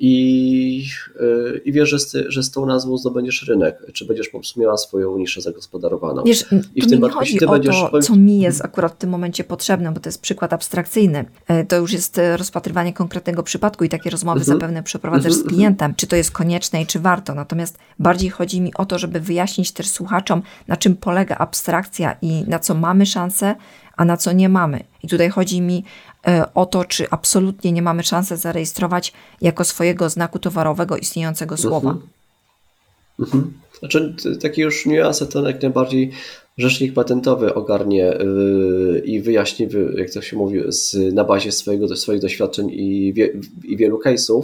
i, 0.04 0.86
y, 1.22 1.62
i 1.66 1.72
wiesz, 1.72 1.90
że 1.90 2.00
z, 2.00 2.18
że 2.28 2.44
z 2.44 2.52
tą 2.52 2.66
nazwą 2.66 2.98
zdobędziesz 2.98 3.48
rynek, 3.48 3.78
czy 3.94 4.06
będziesz 4.06 4.32
miała 4.58 4.78
swoją 4.78 5.18
niszę 5.18 5.42
zagospodarowaną. 5.42 6.24
Wiesz, 6.24 6.46
I 6.76 6.82
w 6.82 6.90
tym 6.90 7.02
nie 7.02 7.10
chodzi 7.10 7.38
ty 7.38 7.48
o 7.48 7.52
będziesz... 7.52 7.76
to, 7.92 8.00
co 8.00 8.16
mi 8.16 8.40
jest 8.40 8.66
akurat 8.66 8.92
w 8.92 8.96
tym 8.96 9.10
momencie 9.10 9.44
potrzebne, 9.44 9.92
bo 9.92 10.00
to 10.00 10.10
jest 10.10 10.22
przykład 10.22 10.54
abstrakcyjny. 10.54 11.26
E, 11.48 11.66
to 11.66 11.78
już 11.78 11.94
jest 11.94 12.18
e, 12.18 12.38
rozpatrywanie 12.38 12.94
konkretnego 12.94 13.44
przypadku 13.44 13.84
i 13.84 13.90
takie 13.90 14.10
rozmowy 14.10 14.40
mhm. 14.40 14.60
zapewne 14.60 14.84
przeprowadzasz 14.84 15.34
z 15.34 15.38
mhm, 15.38 15.56
klientem, 15.56 15.96
czy 15.96 16.08
to 16.08 16.16
jest 16.16 16.32
konieczne 16.32 16.82
i 16.82 16.86
czy 16.86 17.00
warto. 17.00 17.36
Natomiast 17.36 17.78
bardziej 18.00 18.30
chodzi 18.30 18.62
mi 18.62 18.74
o 18.74 18.86
to, 18.86 19.00
żeby 19.00 19.20
wyjaśnić 19.20 19.72
też 19.72 19.88
słuchaczom, 19.88 20.42
na 20.68 20.78
czym 20.78 20.96
polega 20.96 21.36
abstrakcja 21.36 22.16
i 22.22 22.44
na 22.48 22.60
co 22.60 22.74
mamy 22.74 23.06
szansę, 23.06 23.56
a 23.98 24.06
na 24.06 24.18
co 24.18 24.32
nie 24.32 24.50
mamy. 24.50 24.84
I 25.04 25.08
tutaj 25.08 25.30
chodzi 25.30 25.62
mi 25.62 25.78
e, 25.78 26.11
o 26.54 26.66
to, 26.66 26.86
czy 26.86 27.10
absolutnie 27.10 27.72
nie 27.72 27.82
mamy 27.82 28.04
szansy 28.04 28.38
zarejestrować 28.38 29.14
jako 29.42 29.64
swojego 29.64 30.10
znaku 30.10 30.40
towarowego 30.40 30.98
istniejącego 30.98 31.58
słowa. 31.58 31.90
Mhm. 31.90 32.10
Mhm. 33.20 33.54
Znaczy, 33.80 34.16
takie 34.42 34.62
już 34.62 34.86
niuanse 34.86 35.28
to 35.28 35.48
jak 35.48 35.62
najbardziej 35.62 36.12
rzecznik 36.58 36.94
patentowy 36.94 37.54
ogarnie 37.54 38.18
yy, 38.20 39.02
i 39.06 39.22
wyjaśni, 39.22 39.68
jak 39.98 40.10
to 40.10 40.22
się 40.22 40.38
mówi, 40.38 40.60
na 41.14 41.24
bazie 41.24 41.52
swojego, 41.52 41.96
swoich 41.96 42.22
doświadczeń 42.22 42.70
i, 42.70 43.14
wie, 43.14 43.34
i 43.64 43.78
wielu 43.78 44.00
case'ów. 44.00 44.44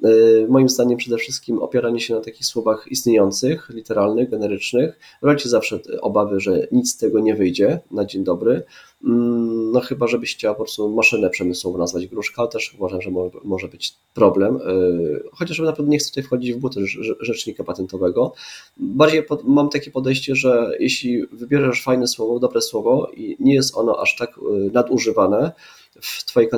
Yy, 0.00 0.46
moim 0.48 0.68
zdaniem 0.68 0.98
przede 0.98 1.16
wszystkim 1.16 1.58
opieranie 1.58 2.00
się 2.00 2.14
na 2.14 2.20
takich 2.20 2.46
słowach 2.46 2.86
istniejących, 2.90 3.68
literalnych, 3.68 4.30
generycznych, 4.30 4.98
rodzi 5.22 5.48
zawsze 5.48 5.78
obawy, 6.00 6.40
że 6.40 6.68
nic 6.72 6.92
z 6.92 6.96
tego 6.96 7.20
nie 7.20 7.34
wyjdzie 7.34 7.80
na 7.90 8.04
dzień 8.04 8.24
dobry. 8.24 8.62
Mm, 9.04 9.72
no 9.72 9.80
chyba, 9.80 10.06
żebyś 10.06 10.36
chciała 10.36 10.54
po 10.54 10.62
prostu 10.62 10.88
maszynę 10.88 11.30
przemysłową 11.30 11.78
nazwać 11.78 12.06
gruszka, 12.06 12.42
ale 12.42 12.50
też 12.50 12.74
uważam, 12.74 13.02
że 13.02 13.10
może 13.44 13.68
być 13.68 13.94
problem. 14.14 14.58
Yy, 14.66 15.22
chociaż 15.32 15.58
na 15.58 15.72
pewno 15.72 15.92
nie 15.92 15.98
chcę 15.98 16.10
tutaj 16.10 16.24
wchodzić 16.24 16.52
w 16.52 16.58
buty 16.58 16.84
rzecznika 17.20 17.64
patentowego. 17.64 18.32
Bardziej 18.76 19.22
mam 19.44 19.68
takie 19.68 19.90
podejście, 19.90 20.34
że 20.34 20.70
jeśli 20.80 21.26
wybierzesz 21.26 21.82
fajne 21.82 22.08
słowo, 22.08 22.38
dobre 22.38 22.60
słowo 22.60 23.10
i 23.14 23.36
nie 23.40 23.54
jest 23.54 23.76
ono 23.76 24.00
aż 24.00 24.16
tak 24.16 24.30
yy, 24.50 24.70
nadużywane 24.72 25.52
w 26.00 26.24
twojej, 26.24 26.50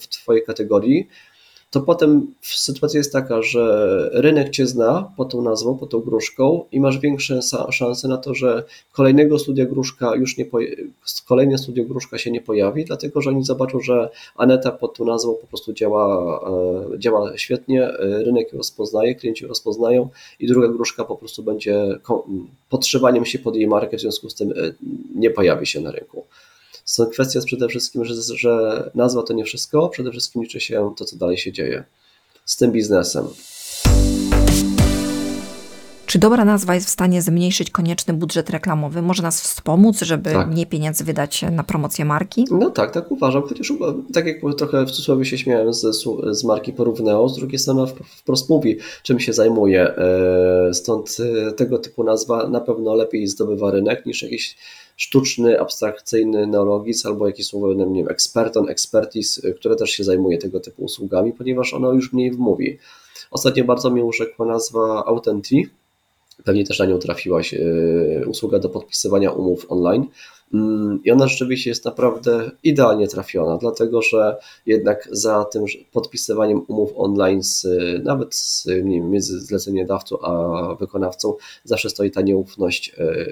w 0.00 0.08
twojej 0.08 0.44
kategorii, 0.44 1.08
to 1.74 1.80
potem 1.80 2.34
sytuacja 2.42 2.98
jest 2.98 3.12
taka, 3.12 3.42
że 3.42 4.10
rynek 4.12 4.50
cię 4.50 4.66
zna 4.66 5.12
pod 5.16 5.32
tą 5.32 5.42
nazwą, 5.42 5.78
pod 5.78 5.90
tą 5.90 6.00
gruszką 6.00 6.64
i 6.72 6.80
masz 6.80 6.98
większe 6.98 7.40
szanse 7.70 8.08
na 8.08 8.16
to, 8.16 8.34
że 8.34 8.64
kolejnego 8.92 9.38
studia 9.38 9.64
gruszka 9.64 10.14
już 10.14 10.38
nie 10.38 10.46
kolejne 11.28 11.58
studio 11.58 11.84
gruszka 11.84 12.18
się 12.18 12.30
nie 12.30 12.40
pojawi, 12.40 12.84
dlatego 12.84 13.20
że 13.20 13.30
oni 13.30 13.44
zobaczą, 13.44 13.80
że 13.80 14.10
Aneta 14.36 14.72
pod 14.72 14.96
tą 14.96 15.04
nazwą 15.04 15.34
po 15.34 15.46
prostu 15.46 15.72
działa, 15.72 16.40
e, 16.94 16.98
działa 16.98 17.38
świetnie, 17.38 17.88
rynek 17.98 18.52
ją 18.52 18.58
rozpoznaje, 18.58 19.14
klienci 19.14 19.44
ją 19.44 19.48
rozpoznają 19.48 20.08
i 20.40 20.46
druga 20.46 20.68
gruszka 20.68 21.04
po 21.04 21.16
prostu 21.16 21.42
będzie 21.42 21.98
podszywaniem 22.70 23.24
się 23.24 23.38
pod 23.38 23.56
jej 23.56 23.66
markę, 23.66 23.96
w 23.96 24.00
związku 24.00 24.30
z 24.30 24.34
tym 24.34 24.50
e, 24.50 24.54
nie 25.14 25.30
pojawi 25.30 25.66
się 25.66 25.80
na 25.80 25.90
rynku. 25.90 26.24
Stąd 26.84 27.10
kwestia 27.10 27.38
jest 27.38 27.46
przede 27.46 27.68
wszystkim, 27.68 28.04
że, 28.04 28.14
że 28.36 28.90
nazwa 28.94 29.22
to 29.22 29.32
nie 29.32 29.44
wszystko, 29.44 29.88
przede 29.88 30.10
wszystkim 30.10 30.42
liczy 30.42 30.60
się 30.60 30.94
to, 30.96 31.04
co 31.04 31.16
dalej 31.16 31.38
się 31.38 31.52
dzieje 31.52 31.84
z 32.44 32.56
tym 32.56 32.72
biznesem. 32.72 33.24
Czy 36.14 36.18
dobra 36.18 36.44
nazwa 36.44 36.74
jest 36.74 36.86
w 36.86 36.90
stanie 36.90 37.22
zmniejszyć 37.22 37.70
konieczny 37.70 38.14
budżet 38.14 38.50
reklamowy? 38.50 39.02
Może 39.02 39.22
nas 39.22 39.40
wspomóc, 39.40 40.00
żeby 40.00 40.32
tak. 40.32 40.48
mniej 40.48 40.66
pieniędzy 40.66 41.04
wydać 41.04 41.44
na 41.52 41.64
promocję 41.64 42.04
marki? 42.04 42.44
No 42.50 42.70
tak, 42.70 42.90
tak 42.90 43.10
uważam. 43.10 43.42
Chociaż 43.42 43.72
tak 44.12 44.26
jak 44.26 44.36
trochę 44.58 44.84
w 44.84 44.90
cudzysłowie 44.90 45.24
się 45.24 45.38
śmiałem 45.38 45.74
z, 45.74 46.06
z 46.30 46.44
marki 46.44 46.72
Porówneo, 46.72 47.28
z 47.28 47.36
drugiej 47.36 47.58
strony 47.58 47.86
wprost 48.16 48.50
mówi, 48.50 48.78
czym 49.02 49.20
się 49.20 49.32
zajmuje. 49.32 49.96
E, 49.96 50.74
stąd 50.74 51.16
e, 51.48 51.52
tego 51.52 51.78
typu 51.78 52.04
nazwa 52.04 52.48
na 52.48 52.60
pewno 52.60 52.94
lepiej 52.94 53.26
zdobywa 53.26 53.70
rynek 53.70 54.06
niż 54.06 54.22
jakiś 54.22 54.56
sztuczny, 54.96 55.60
abstrakcyjny 55.60 56.46
neologizm 56.46 57.08
albo 57.08 57.26
jakieś 57.26 57.46
słowo, 57.46 57.74
nie 57.74 58.02
wiem, 58.02 58.08
eksperton, 58.08 58.68
expertis, 58.68 59.42
które 59.56 59.76
też 59.76 59.90
się 59.90 60.04
zajmuje 60.04 60.38
tego 60.38 60.60
typu 60.60 60.84
usługami, 60.84 61.32
ponieważ 61.32 61.74
ono 61.74 61.92
już 61.92 62.12
mniej 62.12 62.30
wmówi. 62.30 62.78
Ostatnio 63.30 63.64
bardzo 63.64 63.90
mnie 63.90 64.04
urzekła 64.04 64.46
nazwa 64.46 65.04
Authenti, 65.06 65.68
pewnie 66.44 66.64
też 66.64 66.78
na 66.78 66.86
nią 66.86 66.98
trafiłaś, 66.98 67.54
e, 67.54 67.58
usługa 68.26 68.58
do 68.58 68.68
podpisywania 68.68 69.30
umów 69.30 69.66
online. 69.68 70.06
Mm, 70.52 71.00
I 71.04 71.10
ona 71.10 71.28
rzeczywiście 71.28 71.70
jest 71.70 71.84
naprawdę 71.84 72.50
idealnie 72.62 73.08
trafiona, 73.08 73.56
dlatego 73.56 74.02
że 74.02 74.36
jednak 74.66 75.08
za 75.12 75.44
tym 75.44 75.64
podpisywaniem 75.92 76.64
umów 76.68 76.92
online, 76.96 77.42
z, 77.42 77.66
nawet 78.04 78.34
z, 78.34 78.66
wiem, 78.66 79.10
między 79.10 79.40
zleceniodawcą 79.40 80.18
a 80.20 80.74
wykonawcą, 80.74 81.34
zawsze 81.64 81.90
stoi 81.90 82.10
ta 82.10 82.20
nieufność, 82.20 82.94
e, 82.98 83.26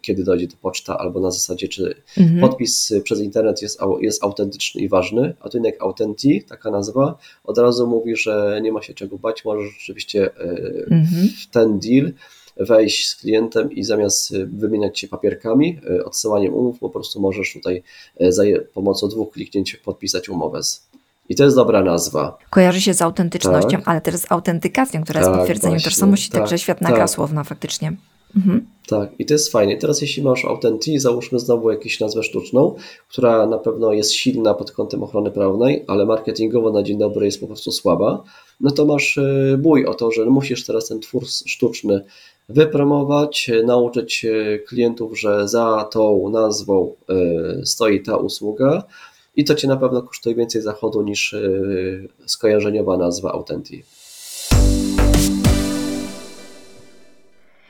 kiedy 0.00 0.24
dojdzie 0.24 0.46
do 0.46 0.56
poczta, 0.56 0.98
albo 0.98 1.20
na 1.20 1.30
zasadzie, 1.30 1.68
czy 1.68 1.94
mhm. 2.18 2.40
podpis 2.40 2.92
przez 3.04 3.20
internet 3.20 3.62
jest, 3.62 3.80
jest 4.00 4.24
autentyczny 4.24 4.80
i 4.80 4.88
ważny, 4.88 5.34
a 5.40 5.48
tu 5.48 5.56
jednak 5.56 5.82
Autenti, 5.82 6.42
taka 6.42 6.70
nazwa, 6.70 7.18
od 7.44 7.58
razu 7.58 7.86
mówi, 7.86 8.16
że 8.16 8.60
nie 8.62 8.72
ma 8.72 8.82
się 8.82 8.94
czego 8.94 9.18
bać, 9.18 9.44
możesz 9.44 9.70
rzeczywiście 9.78 10.30
e, 10.36 10.40
mhm. 10.90 11.28
w 11.42 11.50
ten 11.50 11.78
deal 11.78 12.12
wejść 12.58 13.08
z 13.08 13.16
klientem 13.16 13.72
i 13.72 13.84
zamiast 13.84 14.30
y, 14.30 14.46
wymieniać 14.46 14.98
się 14.98 15.08
papierkami, 15.08 15.80
y, 15.90 16.04
odsyłaniem 16.04 16.54
umów, 16.54 16.78
po 16.78 16.90
prostu 16.90 17.20
możesz 17.20 17.52
tutaj 17.52 17.82
y, 18.22 18.32
za 18.32 18.42
pomocą 18.74 19.08
dwóch 19.08 19.30
kliknięć 19.30 19.76
podpisać 19.76 20.28
umowę 20.28 20.62
z 20.62 20.88
I 21.28 21.34
to 21.34 21.44
jest 21.44 21.56
dobra 21.56 21.82
nazwa. 21.82 22.38
Kojarzy 22.50 22.80
się 22.80 22.94
z 22.94 23.02
autentycznością, 23.02 23.70
tak. 23.70 23.88
ale 23.88 24.00
też 24.00 24.14
z 24.14 24.32
autentykacją, 24.32 25.02
która 25.02 25.20
tak, 25.20 25.28
jest 25.28 25.38
potwierdzeniem 25.38 25.80
tożsamości, 25.80 26.30
tak, 26.30 26.40
także 26.40 26.58
świetna 26.58 26.92
gra 26.92 27.08
słowna 27.08 27.44
faktycznie. 27.44 27.92
Mhm. 28.36 28.66
Tak, 28.88 29.10
i 29.18 29.26
to 29.26 29.34
jest 29.34 29.52
fajne. 29.52 29.76
teraz 29.76 30.02
jeśli 30.02 30.22
masz 30.22 30.44
Authentic, 30.44 31.02
załóżmy 31.02 31.38
znowu 31.38 31.70
jakąś 31.70 32.00
nazwę 32.00 32.22
sztuczną, 32.22 32.74
która 33.08 33.46
na 33.46 33.58
pewno 33.58 33.92
jest 33.92 34.12
silna 34.12 34.54
pod 34.54 34.72
kątem 34.72 35.02
ochrony 35.02 35.30
prawnej, 35.30 35.84
ale 35.86 36.06
marketingowo 36.06 36.72
na 36.72 36.82
dzień 36.82 36.98
dobry 36.98 37.26
jest 37.26 37.40
po 37.40 37.46
prostu 37.46 37.72
słaba, 37.72 38.22
no 38.60 38.70
to 38.70 38.86
masz 38.86 39.18
bój 39.58 39.86
o 39.86 39.94
to, 39.94 40.10
że 40.10 40.24
musisz 40.24 40.66
teraz 40.66 40.88
ten 40.88 41.00
twór 41.00 41.26
sztuczny 41.26 42.04
wypromować, 42.48 43.50
e, 43.50 43.62
nauczyć 43.62 44.24
e, 44.24 44.58
klientów, 44.58 45.20
że 45.20 45.48
za 45.48 45.88
tą 45.92 46.28
nazwą 46.28 46.94
stoi 47.64 48.02
ta 48.02 48.16
usługa 48.16 48.82
i 49.36 49.44
to 49.44 49.54
Cię 49.54 49.68
na 49.68 49.76
pewno 49.76 50.02
kosztuje 50.02 50.34
więcej 50.34 50.62
zachodu 50.62 51.02
niż 51.02 51.36
skojarzeniowa 52.26 52.96
nazwa 52.96 53.32
Authentic. 53.32 53.86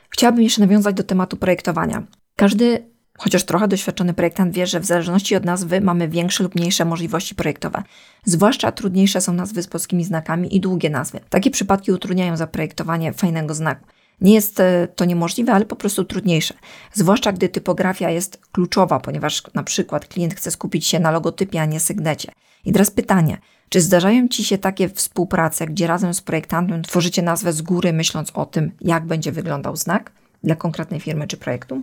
Chciałabym 0.09 0.43
jeszcze 0.43 0.61
nawiązać 0.61 0.95
do 0.95 1.03
tematu 1.03 1.37
projektowania. 1.37 2.03
Każdy, 2.35 2.89
chociaż 3.17 3.43
trochę 3.43 3.67
doświadczony 3.67 4.13
projektant 4.13 4.53
wie, 4.53 4.67
że 4.67 4.79
w 4.79 4.85
zależności 4.85 5.35
od 5.35 5.45
nazwy 5.45 5.81
mamy 5.81 6.07
większe 6.07 6.43
lub 6.43 6.55
mniejsze 6.55 6.85
możliwości 6.85 7.35
projektowe. 7.35 7.83
Zwłaszcza 8.25 8.71
trudniejsze 8.71 9.21
są 9.21 9.33
nazwy 9.33 9.63
z 9.63 9.67
polskimi 9.67 10.03
znakami 10.03 10.55
i 10.55 10.59
długie 10.59 10.89
nazwy. 10.89 11.19
Takie 11.29 11.51
przypadki 11.51 11.91
utrudniają 11.91 12.37
zaprojektowanie 12.37 13.13
fajnego 13.13 13.53
znaku. 13.53 13.85
Nie 14.21 14.33
jest 14.33 14.59
e, 14.59 14.87
to 14.95 15.05
niemożliwe, 15.05 15.53
ale 15.53 15.65
po 15.65 15.75
prostu 15.75 16.05
trudniejsze. 16.05 16.53
Zwłaszcza 16.93 17.31
gdy 17.31 17.49
typografia 17.49 18.09
jest 18.09 18.41
kluczowa, 18.51 18.99
ponieważ 18.99 19.43
na 19.53 19.63
przykład 19.63 20.07
klient 20.07 20.35
chce 20.35 20.51
skupić 20.51 20.87
się 20.87 20.99
na 20.99 21.11
logotypie, 21.11 21.61
a 21.61 21.65
nie 21.65 21.79
sygnecie. 21.79 22.31
I 22.65 22.71
teraz 22.71 22.91
pytanie, 22.91 23.37
czy 23.69 23.81
zdarzają 23.81 24.27
Ci 24.27 24.43
się 24.43 24.57
takie 24.57 24.89
współprace, 24.89 25.65
gdzie 25.65 25.87
razem 25.87 26.13
z 26.13 26.21
projektantem 26.21 26.83
tworzycie 26.83 27.21
nazwę 27.21 27.53
z 27.53 27.61
góry, 27.61 27.93
myśląc 27.93 28.31
o 28.33 28.45
tym, 28.45 28.71
jak 28.81 29.05
będzie 29.05 29.31
wyglądał 29.31 29.75
znak 29.75 30.11
dla 30.43 30.55
konkretnej 30.55 30.99
firmy 30.99 31.27
czy 31.27 31.37
projektu? 31.37 31.81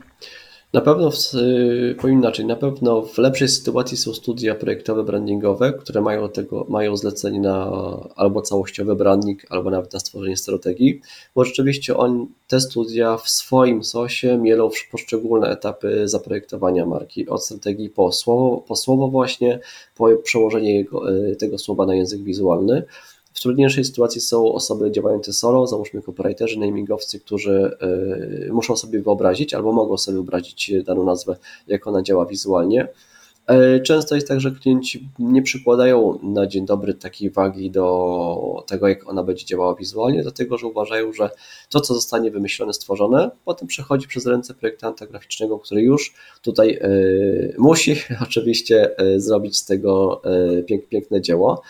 Na 0.76 0.82
pewno, 0.82 1.10
y, 1.34 1.94
powiem 2.00 2.18
inaczej, 2.18 2.46
na 2.46 2.56
pewno 2.56 3.02
w 3.02 3.18
lepszej 3.18 3.48
sytuacji 3.48 3.96
są 3.96 4.14
studia 4.14 4.54
projektowe, 4.54 5.04
brandingowe, 5.04 5.72
które 5.72 6.00
mają, 6.00 6.28
tego, 6.28 6.66
mają 6.68 6.96
zlecenie 6.96 7.40
na 7.40 7.70
albo 8.16 8.42
całościowy 8.42 8.96
branding, 8.96 9.42
albo 9.50 9.70
nawet 9.70 9.92
na 9.92 10.00
stworzenie 10.00 10.36
strategii, 10.36 11.00
bo 11.34 11.44
rzeczywiście 11.44 11.96
on, 11.96 12.26
te 12.48 12.60
studia 12.60 13.16
w 13.16 13.28
swoim 13.28 13.84
sosie 13.84 14.38
mielą 14.38 14.70
poszczególne 14.90 15.48
etapy 15.48 16.08
zaprojektowania 16.08 16.86
marki, 16.86 17.28
od 17.28 17.44
strategii 17.44 17.90
po 17.90 18.12
słowo, 18.12 18.64
po 18.68 18.76
słowo 18.76 19.08
właśnie, 19.08 19.60
po 19.94 20.08
przełożenie 20.16 20.74
jego, 20.74 21.14
y, 21.14 21.36
tego 21.36 21.58
słowa 21.58 21.86
na 21.86 21.94
język 21.94 22.22
wizualny. 22.22 22.82
W 23.36 23.40
trudniejszej 23.40 23.84
sytuacji 23.84 24.20
są 24.20 24.52
osoby 24.52 24.90
działające 24.90 25.32
solo, 25.32 25.66
załóżmy 25.66 26.02
copywriterzy, 26.02 26.58
namingowcy, 26.58 27.20
którzy 27.20 27.76
y, 28.48 28.52
muszą 28.52 28.76
sobie 28.76 29.02
wyobrazić 29.02 29.54
albo 29.54 29.72
mogą 29.72 29.96
sobie 29.96 30.14
wyobrazić 30.14 30.72
daną 30.84 31.04
nazwę, 31.04 31.36
jak 31.66 31.86
ona 31.86 32.02
działa 32.02 32.26
wizualnie. 32.26 32.88
E, 33.46 33.80
często 33.80 34.14
jest 34.14 34.28
tak, 34.28 34.40
że 34.40 34.50
klienci 34.50 35.08
nie 35.18 35.42
przykładają 35.42 36.18
na 36.22 36.46
dzień 36.46 36.66
dobry 36.66 36.94
takiej 36.94 37.30
wagi 37.30 37.70
do 37.70 38.64
tego, 38.66 38.88
jak 38.88 39.08
ona 39.08 39.22
będzie 39.22 39.46
działała 39.46 39.74
wizualnie, 39.74 40.22
dlatego 40.22 40.58
że 40.58 40.66
uważają, 40.66 41.12
że 41.12 41.30
to, 41.70 41.80
co 41.80 41.94
zostanie 41.94 42.30
wymyślone, 42.30 42.72
stworzone, 42.72 43.30
potem 43.44 43.68
przechodzi 43.68 44.08
przez 44.08 44.26
ręce 44.26 44.54
projektanta 44.54 45.06
graficznego, 45.06 45.58
który 45.58 45.82
już 45.82 46.14
tutaj 46.42 46.78
y, 46.82 47.54
musi 47.58 47.96
oczywiście 48.28 49.00
y, 49.00 49.20
zrobić 49.20 49.56
z 49.56 49.64
tego 49.64 50.22
pięk, 50.66 50.88
piękne 50.88 51.20
dzieło 51.20 51.62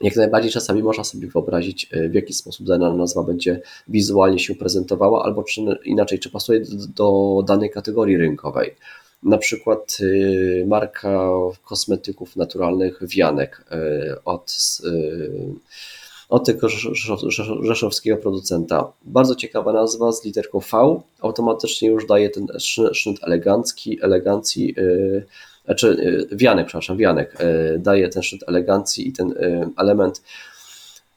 jak 0.00 0.16
najbardziej 0.16 0.52
czasami 0.52 0.82
można 0.82 1.04
sobie 1.04 1.28
wyobrazić, 1.28 1.88
e, 1.92 2.08
w 2.08 2.14
jaki 2.14 2.32
sposób 2.32 2.66
dana 2.66 2.94
nazwa 2.94 3.22
będzie 3.22 3.60
wizualnie 3.88 4.38
się 4.38 4.54
prezentowała, 4.54 5.24
albo 5.24 5.42
czy 5.42 5.60
inaczej, 5.84 6.18
czy 6.18 6.30
pasuje 6.30 6.62
do, 6.88 7.42
danej 7.46 7.70
kategorii 7.70 8.16
rynkowej. 8.16 8.74
Na 9.22 9.38
przykład 9.38 9.98
e, 10.00 10.66
marka 10.66 11.28
kosmetyków 11.64 12.36
naturalnych 12.36 13.00
Wianek 13.08 13.64
e, 13.70 14.24
od, 14.24 14.56
od 16.28 16.46
tego 16.46 16.68
rzeszowskiego 17.62 18.16
producenta. 18.16 18.92
Bardzo 19.04 19.34
ciekawa 19.34 19.72
nazwa 19.72 20.12
z 20.12 20.24
literką 20.24 20.60
V. 20.60 21.00
Automatycznie 21.20 21.88
już 21.88 22.06
daje 22.06 22.30
ten 22.30 22.46
sznyt 22.92 23.18
elegancki, 23.22 23.98
elegancji 24.02 24.74
znaczy 25.64 25.88
y, 26.32 26.36
wianek, 26.36 26.66
przepraszam, 26.66 26.96
wianek 26.96 27.40
y, 27.40 27.78
daje 27.78 28.08
ten 28.08 28.22
szczyt 28.22 28.40
elegancji 28.48 29.08
i 29.08 29.12
ten 29.12 29.30
y, 29.32 29.68
element 29.76 30.22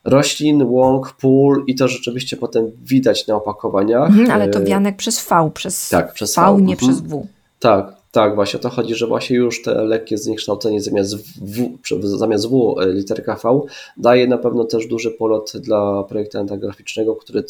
roślin, 0.04 0.64
łąk, 0.64 1.14
pól 1.22 1.64
i 1.68 1.76
to 1.76 1.88
rzeczywiście 1.88 2.38
potem 2.38 2.72
widać 2.84 3.28
na 3.28 3.36
opakowaniach. 3.36 4.10
Mhm, 4.10 4.32
ale 4.32 4.50
to 4.50 4.64
wianek 4.64 4.96
przez 4.96 5.28
V, 5.30 5.52
przez 5.54 5.90
tak, 5.90 6.14
przez 6.14 6.36
V, 6.36 6.42
v 6.42 6.62
nie 6.62 6.74
mhm. 6.74 6.78
przez 6.78 7.02
W. 7.02 7.28
Tak, 7.60 7.96
tak, 8.12 8.36
właśnie 8.36 8.60
o 8.60 8.64
to 8.64 8.70
chodzi, 8.70 8.96
że 8.96 9.08
właśnie 9.08 9.38
już 9.38 9.62
te 9.62 9.84
lekkie 9.84 10.18
zniekształcenie 10.18 10.82
zamiast 10.82 11.16
w, 11.16 11.78
zamiast 12.04 12.50
w 12.50 12.76
literka 12.86 13.36
V 13.36 13.62
daje 13.98 14.28
na 14.28 14.38
pewno 14.38 14.64
też 14.64 14.88
duży 14.88 15.12
polot 15.12 15.54
dla 15.56 16.04
projektanta 16.04 16.58
graficznego, 16.58 17.16
który 17.16 17.44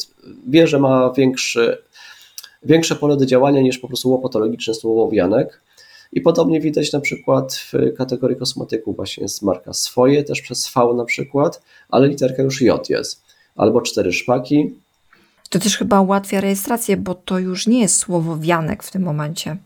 wie, 0.48 0.66
że 0.66 0.78
ma 0.78 1.12
większy, 1.16 1.78
większe 2.62 2.96
pole 2.96 3.16
do 3.16 3.26
działania 3.26 3.60
niż 3.60 3.78
po 3.78 3.88
prostu 3.88 4.10
łopatologiczne 4.10 4.74
słowo 4.74 5.10
wianek 5.10 5.60
i 6.12 6.20
podobnie 6.20 6.60
widać 6.60 6.92
na 6.92 7.00
przykład 7.00 7.54
w 7.54 7.96
kategorii 7.96 8.36
kosmetyków, 8.36 8.96
właśnie 8.96 9.22
jest 9.22 9.42
marka 9.42 9.72
swoje, 9.72 10.24
też 10.24 10.40
przez 10.40 10.72
V 10.74 10.94
na 10.96 11.04
przykład, 11.04 11.62
ale 11.88 12.08
literka 12.08 12.42
już 12.42 12.62
J 12.62 12.90
jest. 12.90 13.22
Albo 13.56 13.80
cztery 13.80 14.12
szpaki. 14.12 14.74
To 15.50 15.58
też 15.58 15.78
chyba 15.78 16.00
ułatwia 16.00 16.40
rejestrację, 16.40 16.96
bo 16.96 17.14
to 17.14 17.38
już 17.38 17.66
nie 17.66 17.80
jest 17.80 17.96
słowo 17.96 18.38
wianek 18.38 18.82
w 18.82 18.90
tym 18.90 19.02
momencie. 19.02 19.56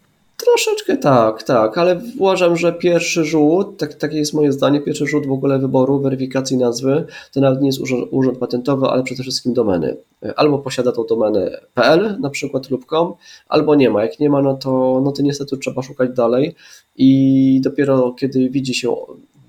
Troszeczkę 0.44 0.96
tak, 0.96 1.42
tak, 1.42 1.78
ale 1.78 2.00
uważam, 2.18 2.56
że 2.56 2.72
pierwszy 2.72 3.24
rzut, 3.24 3.76
tak, 3.76 3.94
takie 3.94 4.18
jest 4.18 4.34
moje 4.34 4.52
zdanie, 4.52 4.80
pierwszy 4.80 5.06
rzut 5.06 5.26
w 5.26 5.32
ogóle 5.32 5.58
wyboru, 5.58 6.00
weryfikacji 6.00 6.56
nazwy, 6.56 7.06
to 7.32 7.40
nawet 7.40 7.60
nie 7.60 7.66
jest 7.66 7.80
urząd, 7.80 8.08
urząd 8.10 8.38
patentowy, 8.38 8.86
ale 8.86 9.02
przede 9.02 9.22
wszystkim 9.22 9.54
domeny. 9.54 9.96
Albo 10.36 10.58
posiada 10.58 10.92
tą 10.92 11.06
domenę 11.06 11.60
.pl 11.74 12.16
na 12.20 12.30
przykład 12.30 12.70
lub 12.70 12.86
.com, 12.86 13.14
albo 13.48 13.74
nie 13.74 13.90
ma. 13.90 14.02
Jak 14.02 14.20
nie 14.20 14.30
ma, 14.30 14.42
no 14.42 14.54
to, 14.54 15.00
no 15.04 15.12
to 15.12 15.22
niestety 15.22 15.56
trzeba 15.56 15.82
szukać 15.82 16.10
dalej 16.10 16.54
i 16.96 17.60
dopiero 17.64 18.12
kiedy 18.12 18.50
widzi 18.50 18.74
się, 18.74 18.96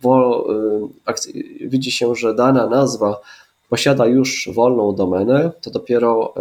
wo, 0.01 0.45
y, 1.36 1.67
widzi 1.67 1.91
się, 1.91 2.15
że 2.15 2.36
dana 2.36 2.67
nazwa 2.67 3.21
posiada 3.69 4.06
już 4.06 4.49
wolną 4.53 4.95
domenę, 4.95 5.51
to 5.62 5.71
dopiero 5.71 6.34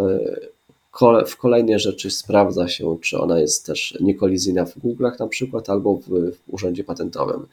w 1.27 1.37
kolejnej 1.37 1.79
rzeczy 1.79 2.11
sprawdza 2.11 2.67
się, 2.67 2.97
czy 3.01 3.19
ona 3.19 3.39
jest 3.39 3.65
też 3.65 3.97
niekolizyjna 4.01 4.65
w 4.65 4.77
Google'ach 4.77 5.19
na 5.19 5.27
przykład 5.27 5.69
albo 5.69 5.95
w, 5.95 6.07
w 6.07 6.39
urzędzie 6.47 6.83
patentowym. 6.83 7.47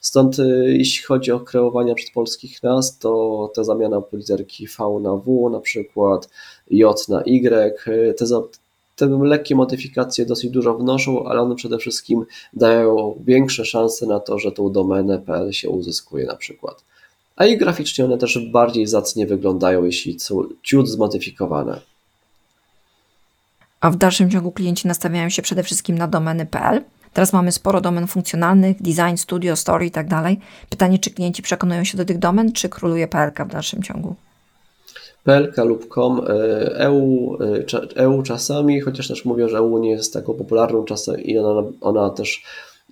Stąd 0.00 0.38
y, 0.38 0.74
jeśli 0.78 1.04
chodzi 1.04 1.32
o 1.32 1.40
kreowanie 1.40 1.94
przed 1.94 2.10
polskich 2.10 2.62
nazw, 2.62 2.98
to 2.98 3.52
ta 3.54 3.64
zamiana 3.64 4.02
literki 4.12 4.66
V 4.66 5.00
na 5.00 5.16
W 5.16 5.50
na 5.52 5.60
przykład, 5.60 6.28
J 6.70 7.08
na 7.08 7.22
Y, 7.26 8.14
te, 8.18 8.26
te 8.96 9.06
lekkie 9.06 9.54
modyfikacje 9.54 10.26
dosyć 10.26 10.50
dużo 10.50 10.74
wnoszą, 10.74 11.24
ale 11.24 11.40
one 11.40 11.54
przede 11.54 11.78
wszystkim 11.78 12.26
dają 12.52 13.22
większe 13.24 13.64
szanse 13.64 14.06
na 14.06 14.20
to, 14.20 14.38
że 14.38 14.52
tą 14.52 14.72
domenę 14.72 15.18
PL 15.18 15.52
się 15.52 15.70
uzyskuje 15.70 16.26
na 16.26 16.36
przykład. 16.36 16.84
A 17.36 17.46
i 17.46 17.58
graficznie 17.58 18.04
one 18.04 18.18
też 18.18 18.38
bardziej 18.38 18.86
zacnie 18.86 19.26
wyglądają, 19.26 19.84
jeśli 19.84 20.20
są 20.20 20.42
ciut 20.62 20.88
zmodyfikowane 20.88 21.80
a 23.80 23.90
w 23.90 23.96
dalszym 23.96 24.30
ciągu 24.30 24.52
klienci 24.52 24.88
nastawiają 24.88 25.28
się 25.28 25.42
przede 25.42 25.62
wszystkim 25.62 25.98
na 25.98 26.08
domeny.pl. 26.08 26.84
Teraz 27.12 27.32
mamy 27.32 27.52
sporo 27.52 27.80
domen 27.80 28.06
funkcjonalnych, 28.06 28.82
design, 28.82 29.16
studio, 29.16 29.56
story 29.56 29.86
i 29.86 29.90
tak 29.90 30.08
dalej. 30.08 30.40
Pytanie, 30.70 30.98
czy 30.98 31.10
klienci 31.10 31.42
przekonują 31.42 31.84
się 31.84 31.98
do 31.98 32.04
tych 32.04 32.18
domen, 32.18 32.52
czy 32.52 32.68
króluje 32.68 33.08
PLK 33.08 33.44
w 33.44 33.48
dalszym 33.48 33.82
ciągu? 33.82 34.14
PLK 35.24 35.56
lub 35.64 35.94
com, 35.94 36.20
EU, 36.74 37.36
e 37.40 37.96
EU 37.96 38.22
czasami, 38.22 38.80
chociaż 38.80 39.08
też 39.08 39.24
mówię, 39.24 39.48
że 39.48 39.56
EU 39.56 39.78
nie 39.78 39.90
jest 39.90 40.12
taką 40.12 40.34
popularną 40.34 40.84
czasem 40.84 41.20
i 41.20 41.38
ona, 41.38 41.68
ona 41.80 42.10
też 42.10 42.42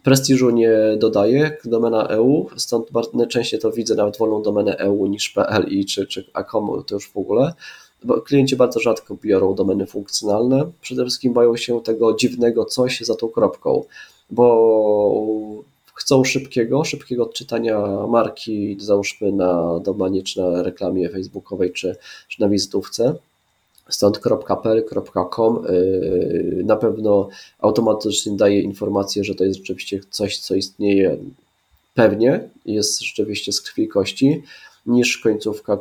prestiżu 0.03 0.51
nie 0.51 0.71
dodaje 0.99 1.57
domena 1.65 2.07
EU, 2.09 2.47
stąd 2.57 2.89
najczęściej 3.15 3.61
to 3.61 3.73
widzę 3.73 3.95
nawet 3.95 4.19
wolną 4.19 4.43
domenę 4.43 4.77
EU 4.79 5.07
niż 5.07 5.31
PL 5.31 5.65
i 5.69 5.87
czy, 5.87 6.07
czy 6.07 6.31
ACOM 6.33 6.85
to 6.87 6.95
już 6.95 7.11
w 7.11 7.17
ogóle 7.17 7.53
klienci 8.25 8.57
bardzo 8.57 8.81
rzadko 8.81 9.15
biorą 9.23 9.55
domeny 9.55 9.87
funkcjonalne. 9.87 10.71
Przede 10.81 11.03
wszystkim 11.03 11.33
boją 11.33 11.57
się 11.57 11.83
tego 11.83 12.15
dziwnego 12.15 12.65
coś 12.65 13.01
za 13.01 13.15
tą 13.15 13.29
kropką, 13.29 13.85
bo 14.31 15.27
chcą 15.95 16.25
szybkiego, 16.25 16.85
szybkiego 16.85 17.23
odczytania 17.23 18.07
marki, 18.09 18.77
załóżmy 18.81 19.33
na 19.33 19.81
domenie, 19.81 20.23
czy 20.23 20.41
na 20.41 20.63
reklamie 20.63 21.09
facebookowej, 21.09 21.73
czy, 21.73 21.97
czy 22.29 22.41
na 22.41 22.49
wizytówce. 22.49 23.15
Stąd 23.89 24.19
.pl, 24.19 24.85
.com 25.31 25.65
yy, 25.69 26.63
na 26.65 26.77
pewno 26.77 27.29
automatycznie 27.59 28.37
daje 28.37 28.61
informację, 28.61 29.25
że 29.25 29.35
to 29.35 29.45
jest 29.45 29.59
rzeczywiście 29.59 30.01
coś, 30.11 30.39
co 30.39 30.55
istnieje 30.55 31.17
pewnie, 31.95 32.49
jest 32.67 33.03
rzeczywiście 33.03 33.53
z 33.53 33.61
krwi 33.61 33.89
kości, 33.89 34.43
niż 34.87 35.19
końcówka 35.19 35.79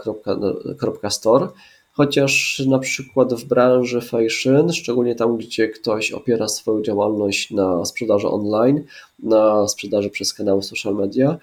.store, 1.09 1.47
chociaż 1.93 2.61
na 2.67 2.79
przykład 2.79 3.33
w 3.33 3.45
branży 3.45 4.01
fashion, 4.01 4.73
szczególnie 4.73 5.15
tam, 5.15 5.37
gdzie 5.37 5.67
ktoś 5.67 6.11
opiera 6.11 6.47
swoją 6.47 6.81
działalność 6.81 7.51
na 7.51 7.85
sprzedaży 7.85 8.27
online, 8.27 8.83
na 9.19 9.67
sprzedaży 9.67 10.09
przez 10.09 10.33
kanały 10.33 10.63
social 10.63 10.95
media, 10.95 11.37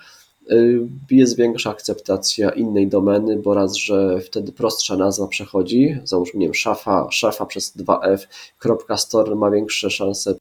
y, 0.51 0.81
jest 1.11 1.37
większa 1.37 1.71
akceptacja 1.71 2.51
innej 2.51 2.89
domeny, 2.89 3.37
bo 3.37 3.55
raz, 3.55 3.77
że 3.77 4.21
wtedy 4.21 4.53
prostsza 4.53 4.97
nazwa 4.97 5.27
przechodzi, 5.27 5.99
załóżmy, 6.05 6.41
nie 6.41 6.47
wiem, 6.47 6.55
szafa, 6.55 7.07
szafa 7.11 7.47
przez 7.47 7.77
2f, 7.77 8.19
.store 8.97 9.35
ma 9.35 9.51
większe 9.51 9.91
szanse 9.91 10.35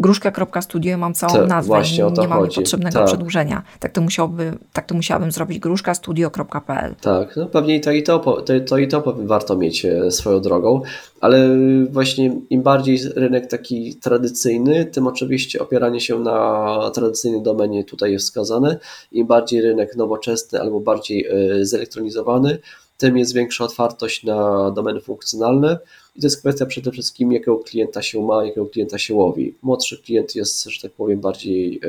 gruszka.studio 0.00 0.98
mam 0.98 1.14
całą 1.14 1.32
Te, 1.32 1.46
nazwę, 1.46 1.68
właśnie 1.68 2.06
o 2.06 2.10
to 2.10 2.22
nie 2.22 2.28
mam 2.28 2.38
chodzi. 2.38 2.54
potrzebnego 2.56 2.98
Tak. 2.98 3.06
przedłużenia. 3.06 3.62
Tak 3.80 3.92
to, 3.92 4.00
musiałby, 4.00 4.52
tak 4.72 4.86
to 4.86 4.94
musiałabym 4.94 5.32
zrobić 5.32 5.58
gruszkastudio.pl. 5.58 6.94
Tak, 7.00 7.36
no 7.36 7.46
pewnie 7.46 7.76
i 7.76 7.80
to 7.80 7.92
i 7.92 8.02
to, 8.02 8.18
to, 8.18 8.60
to 8.68 8.78
i 8.78 8.88
to 8.88 9.14
warto 9.16 9.56
mieć 9.56 9.84
e, 9.84 10.10
swoją 10.10 10.40
drogą, 10.40 10.82
ale 11.20 11.48
właśnie 11.90 12.36
im 12.50 12.62
bardziej 12.62 12.98
rynek 13.16 13.46
taki 13.46 13.94
tradycyjny, 13.94 14.84
tym 14.84 15.06
oczywiście 15.06 15.60
opieranie 15.62 16.00
się 16.00 16.18
na 16.18 16.90
tradycyjnej 16.94 17.42
domenie 17.42 17.84
tutaj 17.84 18.12
jest 18.12 18.24
wskazane. 18.24 18.78
Im 19.12 19.26
bardziej 19.26 19.62
rynek 19.62 19.96
nowoczesny 19.96 20.60
albo 20.60 20.80
bardziej 20.80 21.26
e, 21.26 21.64
zelektronizowany, 21.64 22.58
tym 23.00 23.18
jest 23.18 23.34
większa 23.34 23.64
otwartość 23.64 24.24
na 24.24 24.70
domeny 24.70 25.00
funkcjonalne. 25.00 25.78
I 26.16 26.20
to 26.20 26.26
jest 26.26 26.40
kwestia 26.40 26.66
przede 26.66 26.90
wszystkim, 26.90 27.32
jakiego 27.32 27.58
klienta 27.58 28.02
się 28.02 28.22
ma, 28.22 28.44
jakiego 28.44 28.66
klienta 28.66 28.98
się 28.98 29.14
łowi. 29.14 29.54
Młodszy 29.62 30.02
klient 30.02 30.34
jest, 30.34 30.64
że 30.64 30.82
tak 30.82 30.92
powiem, 30.92 31.20
bardziej 31.20 31.80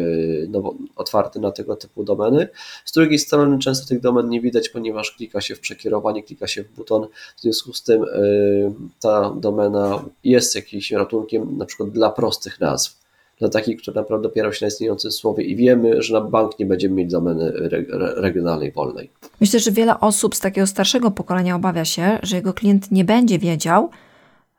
nowo, 0.50 0.76
otwarty 0.96 1.40
na 1.40 1.52
tego 1.52 1.76
typu 1.76 2.04
domeny. 2.04 2.48
Z 2.86 2.92
drugiej 2.92 3.20
strony 3.20 3.60
często 3.60 3.88
tych 3.88 4.00
domen 4.00 4.30
nie 4.30 4.42
widać, 4.42 4.70
ponieważ 4.70 5.12
klika 5.12 5.42
się 5.42 5.56
w 5.56 5.60
przekierowanie, 5.60 6.24
klika 6.24 6.48
się 6.48 6.64
w 6.64 6.72
buton. 6.72 7.08
W 7.38 7.42
związku 7.42 7.74
z 7.74 7.84
tym 7.84 8.04
e, 8.04 8.08
ta 9.00 9.36
domena 9.36 10.06
jest 10.24 10.56
jakimś 10.56 10.92
ratunkiem 10.92 11.58
na 11.58 11.66
przykład 11.66 11.90
dla 11.90 12.10
prostych 12.10 12.60
nazw. 12.60 13.01
Dla 13.42 13.50
takich, 13.50 13.82
które 13.82 14.02
naprawdę 14.02 14.28
opierają 14.28 14.54
się 14.54 14.66
na 14.66 14.68
istniejącym 14.68 15.12
słowie 15.12 15.44
i 15.44 15.56
wiemy, 15.56 16.02
że 16.02 16.14
na 16.14 16.22
bank 16.22 16.60
nie 16.60 16.66
będziemy 16.66 16.96
mieć 16.96 17.12
domeny 17.12 17.44
re, 17.44 17.78
re, 17.92 18.14
regionalnej, 18.16 18.72
wolnej. 18.72 19.10
Myślę, 19.42 19.60
że 19.60 19.72
wiele 19.72 20.00
osób 20.00 20.36
z 20.36 20.40
takiego 20.40 20.68
starszego 20.68 21.12
pokolenia 21.12 21.56
obawia 21.56 21.86
się, 21.86 22.20
że 22.24 22.36
jego 22.36 22.54
klient 22.54 22.92
nie 22.92 23.06
będzie 23.06 23.40
wiedział, 23.40 23.90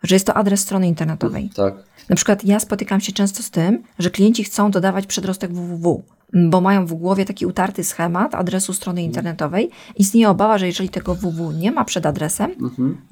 że 0.03 0.15
jest 0.15 0.27
to 0.27 0.35
adres 0.35 0.61
strony 0.61 0.89
internetowej. 0.89 1.51
Tak. 1.57 1.75
Na 2.09 2.17
przykład 2.17 2.45
ja 2.45 2.61
spotykam 2.61 3.01
się 3.01 3.13
często 3.13 3.43
z 3.43 3.51
tym, 3.51 3.83
że 3.99 4.11
klienci 4.11 4.45
chcą 4.45 4.71
dodawać 4.71 5.07
przedrostek 5.07 5.53
www, 5.53 6.03
bo 6.33 6.61
mają 6.61 6.87
w 6.87 6.95
głowie 6.95 7.25
taki 7.25 7.47
utarty 7.47 7.85
schemat 7.85 8.35
adresu 8.35 8.73
strony 8.73 9.03
internetowej. 9.03 9.71
Istnieje 9.97 10.31
obawa, 10.31 10.59
że 10.59 10.67
jeżeli 10.67 10.89
tego 10.89 11.15
www 11.15 11.53
nie 11.53 11.73
ma 11.73 11.85
przed 11.85 12.07
adresem, 12.07 12.51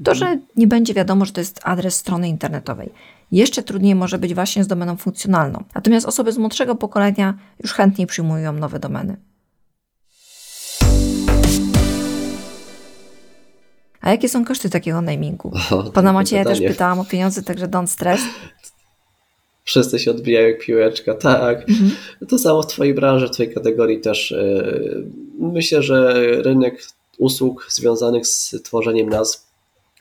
to 0.05 0.15
że 0.15 0.39
nie 0.57 0.67
będzie 0.67 0.95
wiadomo, 0.95 1.25
że 1.25 1.33
to 1.33 1.41
jest 1.41 1.61
adres 1.65 1.97
strony 1.97 2.29
internetowej. 2.29 2.91
Jeszcze 3.33 3.63
trudniej 3.63 3.95
może 3.95 4.19
być 4.19 4.35
właśnie 4.35 4.65
z 4.65 4.67
domeną 4.67 4.97
funkcjonalną. 4.97 5.65
Natomiast 5.75 6.07
osoby 6.07 6.33
z 6.33 6.39
młodszego 6.39 6.75
pokolenia 6.75 7.39
już 7.63 7.73
chętniej 7.73 8.07
przyjmują 8.07 8.53
nowe 8.53 8.79
domeny. 8.79 9.17
A 14.01 14.11
jakie 14.11 14.29
są 14.29 14.45
koszty 14.45 14.71
takiego 14.71 15.01
namingu? 15.01 15.53
O, 15.71 15.83
Pana 15.83 16.13
Macieja 16.13 16.45
też 16.45 16.61
pytałam 16.61 17.01
o 17.01 17.05
pieniądze, 17.05 17.43
także 17.43 17.69
don't 17.69 17.87
stress. 17.87 18.21
Wszyscy 19.65 19.99
się 19.99 20.11
odbijają 20.11 20.49
jak 20.49 20.61
piłeczka, 20.61 21.15
tak. 21.15 21.67
To 22.29 22.39
samo 22.39 22.63
w 22.63 22.67
Twojej 22.67 22.95
branży, 22.95 23.29
w 23.29 23.31
Twojej 23.31 23.55
kategorii 23.55 24.01
też. 24.01 24.31
yy, 24.31 25.07
Myślę, 25.41 25.83
że 25.83 26.15
rynek 26.43 26.83
usług 27.19 27.67
związanych 27.71 28.27
z 28.27 28.57
tworzeniem 28.63 29.09
nazw 29.09 29.50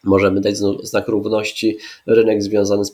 możemy 0.03 0.41
dać 0.41 0.57
znak 0.83 1.07
równości. 1.07 1.77
Rynek 2.05 2.43
związany 2.43 2.85
z 2.85 2.91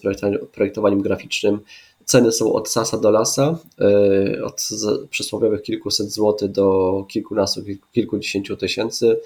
projektowaniem, 0.51 1.01
graficznym. 1.01 1.59
Ceny 2.05 2.31
są 2.31 2.53
od 2.53 2.69
sasa 2.69 2.97
do 2.97 3.11
lasa, 3.11 3.59
yy, 3.79 4.45
od 4.45 4.69
przysłowiowych 5.09 5.61
kilkuset 5.61 6.11
złotych 6.11 6.51
do 6.51 7.05
kilkunastu, 7.07 7.61
kilku- 7.61 7.87
kilkudziesięciu 7.93 8.57
tysięcy. 8.57 9.19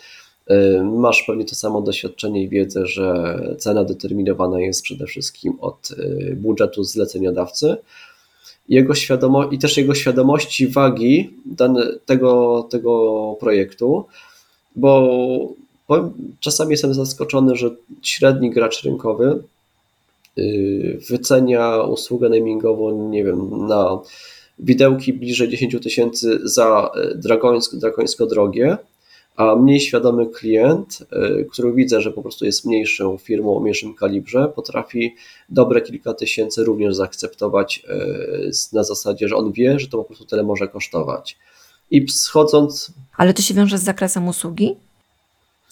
Yy, 0.50 0.84
Masz 0.84 1.24
pewnie 1.28 1.46
to 1.46 1.56
samo 1.56 1.82
doświadczenie 1.82 2.44
i 2.44 2.50
wiedzę, 2.50 2.86
że 2.86 3.40
cena 3.58 3.84
determinowana 3.84 4.62
jest 4.62 4.84
przede 4.84 5.06
wszystkim 5.06 5.54
od 5.62 5.90
yy, 5.98 6.36
budżetu 6.36 6.84
zleceniodawcy 6.84 7.76
jego 8.70 8.94
świadomo- 8.94 9.54
i 9.54 9.60
też 9.60 9.78
jego 9.78 9.96
świadomości 9.96 10.68
wagi 10.68 11.30
dane, 11.46 11.88
tego, 12.06 12.64
tego 12.72 13.36
projektu, 13.40 14.06
bo 14.76 15.10
czasami 16.40 16.72
jestem 16.72 16.94
zaskoczony, 16.94 17.56
że 17.56 17.70
średni 18.02 18.52
gracz 18.52 18.84
rynkowy 18.84 19.44
yy, 20.36 21.00
wycenia 21.10 21.78
usługę 21.82 22.30
namingową, 22.30 23.10
nie 23.10 23.24
wiem, 23.24 23.68
na 23.68 24.00
widełki 24.60 25.14
bliżej 25.14 25.50
10 25.50 25.76
tysięcy 25.84 26.40
za 26.44 26.92
dragońsko, 27.16 27.78
drakońsko 27.78 28.26
drogie, 28.26 28.78
a 29.36 29.56
mniej 29.56 29.80
świadomy 29.80 30.28
klient, 30.28 31.00
yy, 31.12 31.48
który 31.52 31.74
widzę, 31.74 32.02
że 32.02 32.12
po 32.12 32.22
prostu 32.22 32.46
jest 32.46 32.66
mniejszą 32.66 33.18
firmą 33.18 33.58
o 33.58 33.60
mniejszym 33.60 33.96
kalibrze, 33.96 34.52
potrafi 34.56 35.16
dobre 35.50 35.82
kilka 35.82 36.14
tysięcy 36.14 36.64
również 36.64 36.96
zaakceptować 36.96 37.84
na 38.74 38.84
zasadzie, 38.84 39.28
że 39.28 39.36
on 39.36 39.52
wie, 39.52 39.80
że 39.80 39.88
to 39.88 39.98
po 39.98 40.04
prostu 40.04 40.26
tyle 40.26 40.44
może 40.44 40.68
kosztować. 40.68 41.38
I 41.92 42.10
schodząc 42.10 42.92
Ale 43.18 43.34
to 43.34 43.42
się 43.42 43.54
wiąże 43.54 43.78
z 43.78 43.84
zakresem 43.84 44.28
usługi? 44.28 44.76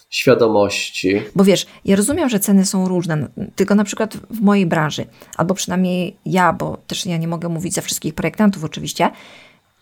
Świadomości, 0.10 1.22
Bo 1.36 1.43
wiesz, 1.43 1.66
ja 1.86 1.95
rozumiem, 1.95 2.30
że 2.30 2.39
ceny 2.39 2.66
są 2.66 2.88
różne, 2.88 3.28
tylko 3.55 3.76
na 3.76 3.84
przykład 3.84 4.18
w 4.30 4.41
mojej 4.41 4.66
branży, 4.66 5.05
albo 5.38 5.53
przynajmniej 5.53 6.18
ja, 6.26 6.53
bo 6.53 6.78
też 6.88 7.05
ja 7.05 7.18
nie 7.18 7.28
mogę 7.28 7.49
mówić 7.49 7.74
za 7.74 7.82
wszystkich 7.82 8.14
projektantów 8.14 8.64
oczywiście. 8.64 9.10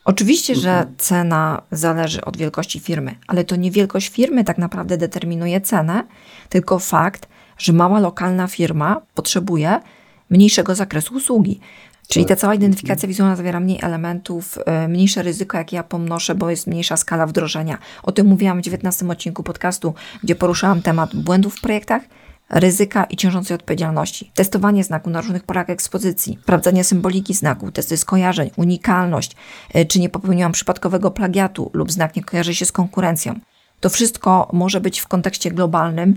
Oczywiście, 0.06 0.56
że 0.56 0.86
cena 0.98 1.62
zależy 1.72 2.26
od 2.26 2.38
wielkości 2.38 2.80
firmy, 2.80 3.16
ale 3.28 3.44
to 3.44 3.56
nie 3.56 3.72
wielkość 3.72 4.10
firmy 4.10 4.44
tak 4.44 4.58
naprawdę 4.58 4.98
determinuje 4.98 5.62
cenę, 5.62 6.04
tylko 6.50 6.80
fakt, 6.80 7.28
że 7.58 7.74
mała 7.74 8.00
lokalna 8.00 8.48
firma 8.48 9.02
potrzebuje 9.14 9.80
mniejszego 10.30 10.76
zakresu 10.76 11.14
usługi. 11.14 11.60
Czyli 12.08 12.26
ta 12.26 12.36
cała 12.36 12.56
identyfikacja 12.56 13.08
wizualna 13.08 13.36
zawiera 13.36 13.60
mniej 13.60 13.80
elementów, 13.82 14.58
y, 14.86 14.88
mniejsze 14.88 15.24
ryzyko, 15.24 15.58
jakie 15.58 15.76
ja 15.76 15.84
pomnoszę, 15.84 16.36
bo 16.36 16.50
jest 16.50 16.68
mniejsza 16.68 16.98
skala 16.98 17.28
wdrożenia. 17.28 17.78
O 18.04 18.12
tym 18.12 18.28
mówiłam 18.28 18.60
w 18.60 18.62
19 18.62 19.10
odcinku 19.10 19.44
podcastu, 19.44 19.94
gdzie 20.24 20.36
poruszałam 20.36 20.82
temat 20.82 21.16
błędów 21.16 21.56
w 21.56 21.62
projektach, 21.62 22.02
ryzyka 22.50 23.04
i 23.04 23.18
ciążącej 23.18 23.56
odpowiedzialności. 23.56 24.32
Testowanie 24.34 24.84
znaku 24.84 25.10
na 25.10 25.22
różnych 25.22 25.44
porach 25.44 25.70
ekspozycji, 25.70 26.38
sprawdzanie 26.44 26.84
symboliki 26.84 27.34
znaku, 27.34 27.72
testy 27.72 27.98
skojarzeń, 27.98 28.50
unikalność, 28.56 29.36
y, 29.76 29.86
czy 29.86 30.00
nie 30.00 30.10
popełniłam 30.10 30.52
przypadkowego 30.52 31.12
plagiatu 31.12 31.72
lub 31.74 31.92
znak 31.92 32.16
nie 32.16 32.24
kojarzy 32.24 32.56
się 32.56 32.66
z 32.66 32.72
konkurencją. 32.72 33.40
To 33.80 33.90
wszystko 33.90 34.50
może 34.54 34.82
być 34.82 35.00
w 35.00 35.08
kontekście 35.08 35.52
globalnym, 35.52 36.16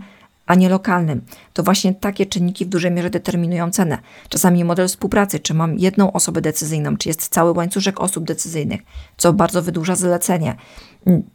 a 0.48 0.54
nie 0.54 0.68
lokalnym. 0.68 1.20
To 1.52 1.62
właśnie 1.62 1.94
takie 1.94 2.26
czynniki 2.26 2.64
w 2.64 2.68
dużej 2.68 2.90
mierze 2.90 3.10
determinują 3.10 3.70
cenę. 3.70 3.98
Czasami 4.28 4.64
model 4.64 4.88
współpracy, 4.88 5.40
czy 5.40 5.54
mam 5.54 5.78
jedną 5.78 6.12
osobę 6.12 6.40
decyzyjną, 6.40 6.96
czy 6.96 7.08
jest 7.08 7.28
cały 7.28 7.52
łańcuszek 7.52 8.00
osób 8.00 8.24
decyzyjnych, 8.24 8.80
co 9.16 9.32
bardzo 9.32 9.62
wydłuża 9.62 9.96
zlecenie. 9.96 10.56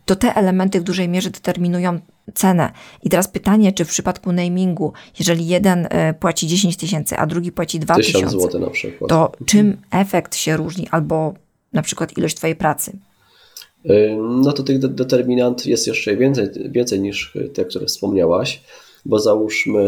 To 0.06 0.16
te 0.16 0.36
elementy 0.36 0.80
w 0.80 0.84
dużej 0.84 1.10
mierze 1.10 1.30
determinują 1.30 2.00
cenę. 2.34 2.72
I 3.04 3.10
teraz 3.10 3.28
pytanie, 3.28 3.72
czy 3.72 3.86
w 3.86 3.90
przypadku 3.90 4.32
namingu, 4.32 4.94
jeżeli 5.20 5.48
jeden 5.48 5.88
e, 5.90 6.14
płaci 6.14 6.48
10 6.48 6.78
tysięcy, 6.78 7.18
a 7.18 7.26
drugi 7.26 7.52
płaci 7.52 7.80
2 7.80 7.96
1000 7.96 8.14
tysiące, 8.14 8.48
to 9.08 9.32
czym 9.46 9.78
efekt 9.92 10.36
się 10.36 10.58
różni, 10.58 10.88
albo 10.92 11.34
na 11.74 11.82
przykład 11.82 12.18
ilość 12.18 12.36
Twojej 12.36 12.56
pracy? 12.56 12.98
Y, 13.86 14.18
No 14.44 14.52
to 14.54 14.64
tych 14.64 14.80
de- 14.80 14.90
determinant 14.90 15.66
jest 15.66 15.88
jeszcze 15.88 16.16
więcej, 16.18 16.48
więcej 16.66 17.00
niż 17.00 17.38
te, 17.54 17.66
które 17.66 17.86
wspomniałaś, 17.86 18.62
bo 19.06 19.20
załóżmy 19.20 19.84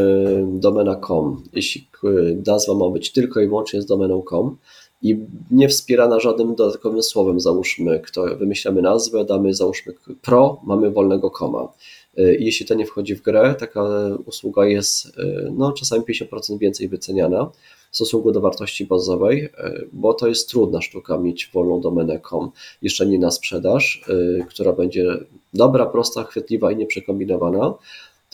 domena 0.47 0.95
com. 1.07 1.43
Jeśli 1.53 1.88
k- 1.91 2.07
nazwa 2.45 2.74
ma 2.74 2.89
być 2.89 3.11
tylko 3.11 3.41
i 3.41 3.47
wyłącznie 3.47 3.82
z 3.82 3.86
domeną 3.86 4.24
com 4.30 4.57
i 5.01 5.18
nie 5.51 5.70
wspierana 5.70 6.20
żadnym 6.20 6.55
dodatkowym 6.55 7.03
słowem, 7.03 7.39
załóżmy, 7.39 7.99
kto 7.99 8.38
wymyślamy 8.38 8.82
nazwę, 8.82 9.26
damy 9.26 9.53
załóżmy 9.53 9.93
pro, 10.22 10.61
mamy 10.63 10.91
wolnego 10.91 11.32
koma. 11.32 11.74
Y, 12.20 12.38
jeśli 12.39 12.66
to 12.66 12.74
nie 12.76 12.86
wchodzi 12.86 13.16
w 13.16 13.22
grę, 13.22 13.55
taka 13.59 13.84
usługa 14.26 14.66
jest 14.66 15.05
y, 15.05 15.51
no, 15.57 15.72
czasami 15.72 16.03
50% 16.03 16.57
więcej 16.57 16.88
wyceniana 16.88 17.51
w 17.91 17.95
stosunku 17.95 18.32
do 18.32 18.41
wartości 18.41 18.86
bazowej, 18.86 19.43
y, 19.45 19.49
bo 19.93 20.13
to 20.13 20.28
jest 20.28 20.49
trudna 20.49 20.82
sztuka 20.82 21.18
mieć 21.18 21.49
wolną 21.53 21.82
domenę 21.82 22.20
com, 22.30 22.51
jeszcze 22.82 23.05
nie 23.05 23.20
na 23.20 23.32
sprzedaż, 23.32 24.03
y, 24.09 24.45
która 24.49 24.74
będzie 24.74 25.05
dobra, 25.53 25.86
prosta, 25.86 26.24
chwytliwa 26.24 26.72
i 26.72 26.76
nieprzekombinowana. 26.78 27.74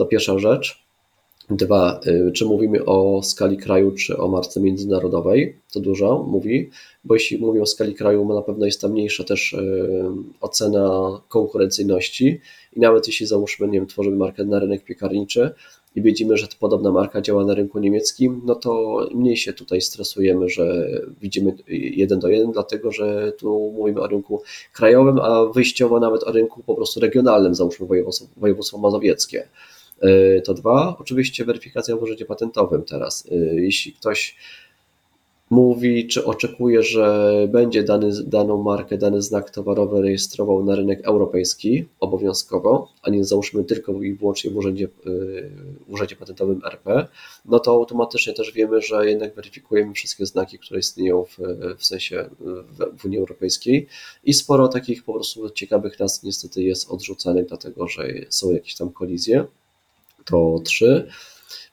To 0.01 0.05
pierwsza 0.05 0.39
rzecz. 0.39 0.83
Dwa, 1.49 1.99
y, 2.07 2.31
czy 2.31 2.45
mówimy 2.45 2.85
o 2.85 3.23
skali 3.23 3.57
kraju, 3.57 3.91
czy 3.91 4.17
o 4.17 4.27
marce 4.27 4.59
międzynarodowej? 4.59 5.55
To 5.73 5.79
dużo 5.79 6.25
mówi, 6.27 6.69
bo 7.03 7.13
jeśli 7.13 7.37
mówimy 7.37 7.63
o 7.63 7.65
skali 7.65 7.95
kraju, 7.95 8.33
na 8.33 8.41
pewno 8.41 8.65
jest 8.65 8.81
tam 8.81 8.91
mniejsza 8.91 9.23
też 9.23 9.53
y, 9.53 10.01
ocena 10.41 11.21
konkurencyjności 11.29 12.41
i 12.75 12.79
nawet 12.79 13.07
jeśli 13.07 13.25
załóżmy, 13.25 13.67
nie 13.67 13.79
wiem, 13.79 13.87
tworzymy 13.87 14.17
markę 14.17 14.45
na 14.45 14.59
rynek 14.59 14.83
piekarniczy 14.83 15.51
i 15.95 16.01
widzimy, 16.01 16.37
że 16.37 16.47
podobna 16.59 16.91
marka 16.91 17.21
działa 17.21 17.45
na 17.45 17.53
rynku 17.53 17.79
niemieckim, 17.79 18.41
no 18.45 18.55
to 18.55 18.99
mniej 19.13 19.37
się 19.37 19.53
tutaj 19.53 19.81
stresujemy, 19.81 20.49
że 20.49 20.87
widzimy 21.21 21.55
jeden 21.67 22.19
do 22.19 22.27
jeden, 22.27 22.51
dlatego 22.51 22.91
że 22.91 23.31
tu 23.37 23.73
mówimy 23.77 24.01
o 24.01 24.07
rynku 24.07 24.41
krajowym, 24.73 25.19
a 25.19 25.45
wyjściowo 25.45 25.99
nawet 25.99 26.23
o 26.23 26.31
rynku 26.31 26.63
po 26.63 26.75
prostu 26.75 26.99
regionalnym, 26.99 27.55
załóżmy 27.55 27.87
województwo, 27.87 28.27
województwo 28.37 28.77
mazowieckie. 28.77 29.47
E, 30.01 30.41
to 30.41 30.53
dwa. 30.53 30.95
Oczywiście 30.99 31.45
weryfikacja 31.45 31.95
w 31.95 32.03
urzędzie 32.03 32.25
patentowym 32.25 32.83
teraz. 32.83 33.27
E, 33.31 33.35
jeśli 33.55 33.93
ktoś 33.93 34.35
mówi, 35.49 36.07
czy 36.07 36.25
oczekuje, 36.25 36.83
że 36.83 37.35
będzie 37.51 37.83
dany, 37.83 38.11
daną 38.23 38.63
markę, 38.63 38.97
dany 38.97 39.21
znak 39.21 39.49
towarowy 39.49 40.01
rejestrował 40.01 40.65
na 40.65 40.75
rynek 40.75 41.01
europejski 41.03 41.85
obowiązkowo, 41.99 42.87
a 43.01 43.09
nie 43.09 43.25
załóżmy 43.25 43.63
tylko 43.63 43.91
i 44.01 44.13
wyłącznie 44.13 44.51
w 44.51 44.57
urzędzie, 44.57 44.85
e, 44.85 44.89
w 45.87 45.93
urzędzie 45.93 46.15
patentowym 46.15 46.61
RP, 46.65 47.07
no 47.45 47.59
to 47.59 47.71
automatycznie 47.71 48.33
też 48.33 48.51
wiemy, 48.51 48.81
że 48.81 49.09
jednak 49.09 49.35
weryfikujemy 49.35 49.93
wszystkie 49.93 50.25
znaki, 50.25 50.59
które 50.59 50.79
istnieją 50.79 51.25
w, 51.25 51.37
w 51.77 51.85
sensie 51.85 52.29
w, 52.39 52.99
w 53.01 53.05
Unii 53.05 53.17
Europejskiej 53.17 53.87
i 54.23 54.33
sporo 54.33 54.67
takich 54.67 55.03
po 55.03 55.13
prostu 55.13 55.49
ciekawych 55.49 55.99
nas 55.99 56.23
niestety 56.23 56.63
jest 56.63 56.91
odrzucanych, 56.91 57.45
dlatego 57.45 57.87
że 57.87 58.07
są 58.29 58.51
jakieś 58.51 58.75
tam 58.75 58.89
kolizje 58.89 59.45
to 60.25 60.59
trzy. 60.65 61.07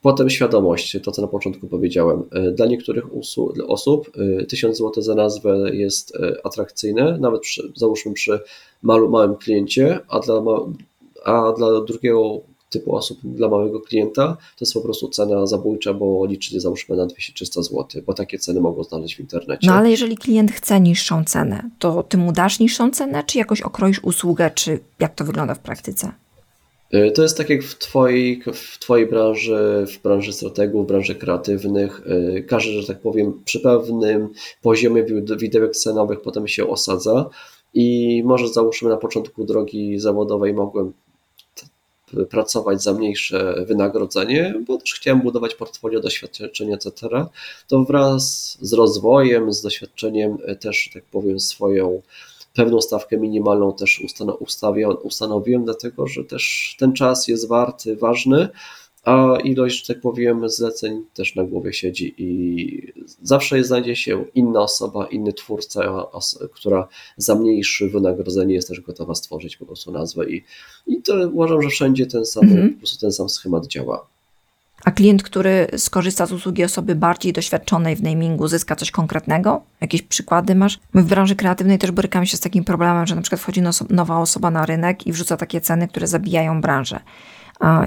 Potem 0.02 0.30
świadomość, 0.30 0.96
to 1.02 1.12
co 1.12 1.22
na 1.22 1.28
początku 1.28 1.68
powiedziałem. 1.68 2.22
E, 2.32 2.50
dla 2.50 2.66
niektórych 2.66 3.04
osób 3.68 4.12
1000 4.48 4.76
e, 4.76 4.78
zł 4.78 5.02
za 5.02 5.14
nazwę 5.14 5.70
jest 5.72 6.16
e, 6.16 6.46
atrakcyjne, 6.46 7.18
nawet 7.20 7.40
przy, 7.40 7.72
załóżmy 7.76 8.12
przy 8.12 8.40
malu, 8.82 9.10
małym 9.10 9.36
kliencie, 9.36 10.00
a 10.08 10.20
dla, 10.20 10.42
a 11.24 11.52
dla 11.52 11.80
drugiego 11.80 12.40
typu 12.70 12.96
osób, 12.96 13.18
dla 13.24 13.48
małego 13.48 13.80
klienta, 13.80 14.36
to 14.36 14.60
jest 14.60 14.74
po 14.74 14.80
prostu 14.80 15.08
cena 15.08 15.46
zabójcza, 15.46 15.94
bo 15.94 16.26
liczy 16.26 16.60
załóżmy 16.60 16.96
na 16.96 17.06
200-300 17.06 17.62
zł, 17.62 18.02
bo 18.06 18.14
takie 18.14 18.38
ceny 18.38 18.60
mogą 18.60 18.84
znaleźć 18.84 19.16
w 19.16 19.20
internecie. 19.20 19.66
No 19.66 19.74
ale 19.74 19.90
jeżeli 19.90 20.16
klient 20.16 20.52
chce 20.52 20.80
niższą 20.80 21.24
cenę, 21.24 21.70
to 21.78 22.02
ty 22.02 22.16
mu 22.16 22.32
dasz 22.32 22.58
niższą 22.58 22.90
cenę, 22.90 23.24
czy 23.26 23.38
jakoś 23.38 23.62
okroisz 23.62 24.04
usługę, 24.04 24.50
czy 24.54 24.80
jak 24.98 25.14
to 25.14 25.24
wygląda 25.24 25.54
w 25.54 25.58
praktyce? 25.58 26.12
Y, 26.94 27.10
to 27.10 27.22
jest 27.22 27.36
tak 27.36 27.50
jak 27.50 27.62
w 27.62 27.78
twojej, 27.78 28.42
w 28.52 28.78
twojej 28.78 29.06
branży, 29.06 29.86
w 29.86 30.02
branży 30.02 30.32
strategów, 30.32 30.84
w 30.84 30.88
branży 30.88 31.14
kreatywnych. 31.14 32.00
Y, 32.06 32.44
każdy, 32.48 32.72
że 32.72 32.86
tak 32.86 33.00
powiem, 33.00 33.42
przy 33.44 33.60
pewnym 33.60 34.28
poziomie 34.62 35.04
widełek 35.36 35.76
cenowych 35.76 36.20
potem 36.20 36.48
się 36.48 36.68
osadza 36.68 37.30
i 37.74 38.22
może 38.24 38.48
załóżmy 38.48 38.88
na 38.88 38.96
początku 38.96 39.44
drogi 39.44 39.98
zawodowej 39.98 40.54
mogłem 40.54 40.92
pracować 42.30 42.82
za 42.82 42.92
mniejsze 42.92 43.64
wynagrodzenie, 43.66 44.54
bo 44.66 44.78
też 44.78 44.94
chciałem 44.94 45.20
budować 45.20 45.54
portfolio 45.54 46.00
doświadczeń, 46.00 46.72
etc. 46.72 46.92
To 47.68 47.84
wraz 47.84 48.56
z 48.60 48.72
rozwojem, 48.72 49.52
z 49.52 49.62
doświadczeniem 49.62 50.38
y, 50.48 50.56
też, 50.56 50.90
tak 50.94 51.04
powiem, 51.04 51.40
swoją 51.40 52.02
pewną 52.58 52.80
stawkę 52.80 53.16
minimalną 53.16 53.72
też 53.72 54.02
ustanowiłem, 55.02 55.64
dlatego 55.64 56.06
że 56.06 56.24
też 56.24 56.76
ten 56.78 56.92
czas 56.92 57.28
jest 57.28 57.48
warty, 57.48 57.96
ważny, 57.96 58.48
a 59.04 59.36
ilość, 59.44 59.86
że 59.86 59.94
tak 59.94 60.02
powiem, 60.02 60.48
zleceń 60.48 61.04
też 61.14 61.34
na 61.34 61.44
głowie 61.44 61.72
siedzi 61.72 62.14
i 62.18 62.92
zawsze 63.22 63.64
znajdzie 63.64 63.96
się 63.96 64.24
inna 64.34 64.60
osoba, 64.60 65.06
inny 65.06 65.32
twórca, 65.32 66.06
która 66.52 66.88
za 67.16 67.34
mniejsze 67.34 67.86
wynagrodzenie 67.86 68.54
jest 68.54 68.68
też 68.68 68.80
gotowa 68.80 69.14
stworzyć 69.14 69.56
po 69.56 69.66
prostu 69.66 69.92
nazwę 69.92 70.30
i, 70.30 70.44
i 70.86 71.02
to 71.02 71.14
uważam, 71.32 71.62
że 71.62 71.68
wszędzie 71.68 72.06
ten 72.06 72.26
sam, 72.26 72.44
mhm. 72.44 72.72
po 72.72 72.78
prostu 72.78 73.00
ten 73.00 73.12
sam 73.12 73.28
schemat 73.28 73.66
działa. 73.66 74.06
A 74.84 74.90
klient, 74.90 75.22
który 75.22 75.66
skorzysta 75.76 76.26
z 76.26 76.32
usługi 76.32 76.64
osoby 76.64 76.94
bardziej 76.94 77.32
doświadczonej 77.32 77.96
w 77.96 78.02
namingu, 78.02 78.48
zyska 78.48 78.76
coś 78.76 78.90
konkretnego? 78.90 79.62
Jakieś 79.80 80.02
przykłady 80.02 80.54
masz? 80.54 80.78
My 80.94 81.02
w 81.02 81.06
branży 81.06 81.36
kreatywnej 81.36 81.78
też 81.78 81.90
borykamy 81.90 82.26
się 82.26 82.36
z 82.36 82.40
takim 82.40 82.64
problemem, 82.64 83.06
że 83.06 83.14
na 83.14 83.22
przykład 83.22 83.40
wchodzi 83.40 83.62
nowa 83.90 84.18
osoba 84.18 84.50
na 84.50 84.66
rynek 84.66 85.06
i 85.06 85.12
wrzuca 85.12 85.36
takie 85.36 85.60
ceny, 85.60 85.88
które 85.88 86.06
zabijają 86.06 86.60
branżę. 86.60 87.00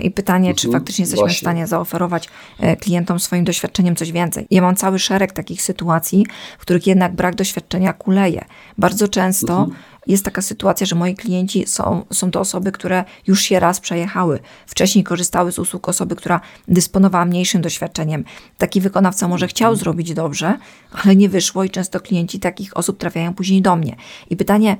I 0.01 0.11
pytanie, 0.11 0.53
czy 0.55 0.67
mhm, 0.67 0.81
faktycznie 0.81 1.03
jesteśmy 1.03 1.21
Właśnie. 1.21 1.35
w 1.35 1.39
stanie 1.39 1.67
zaoferować 1.67 2.29
e, 2.59 2.75
klientom 2.75 3.19
swoim 3.19 3.43
doświadczeniem 3.43 3.95
coś 3.95 4.11
więcej. 4.11 4.47
Ja 4.51 4.61
mam 4.61 4.75
cały 4.75 4.99
szereg 4.99 5.31
takich 5.31 5.61
sytuacji, 5.61 6.25
w 6.59 6.61
których 6.61 6.87
jednak 6.87 7.15
brak 7.15 7.35
doświadczenia 7.35 7.93
kuleje. 7.93 8.45
Bardzo 8.77 9.07
często 9.07 9.57
mhm 9.57 9.75
jest 10.07 10.25
taka 10.25 10.41
sytuacja, 10.41 10.85
że 10.85 10.95
moi 10.95 11.15
klienci 11.15 11.67
są, 11.67 12.05
są 12.13 12.31
to 12.31 12.39
osoby, 12.39 12.71
które 12.71 13.03
już 13.27 13.41
się 13.41 13.59
raz 13.59 13.79
przejechały. 13.79 14.39
Wcześniej 14.67 15.03
korzystały 15.03 15.51
z 15.51 15.59
usług 15.59 15.89
osoby, 15.89 16.15
która 16.15 16.41
dysponowała 16.67 17.25
mniejszym 17.25 17.61
doświadczeniem. 17.61 18.23
Taki 18.57 18.81
wykonawca 18.81 19.27
może 19.27 19.47
chciał 19.47 19.75
zrobić 19.75 20.13
dobrze, 20.13 20.57
ale 21.03 21.15
nie 21.15 21.29
wyszło 21.29 21.63
i 21.63 21.69
często 21.69 21.99
klienci 21.99 22.39
takich 22.39 22.77
osób 22.77 22.97
trafiają 22.97 23.33
później 23.33 23.61
do 23.61 23.75
mnie. 23.75 23.95
I 24.29 24.35
pytanie 24.35 24.77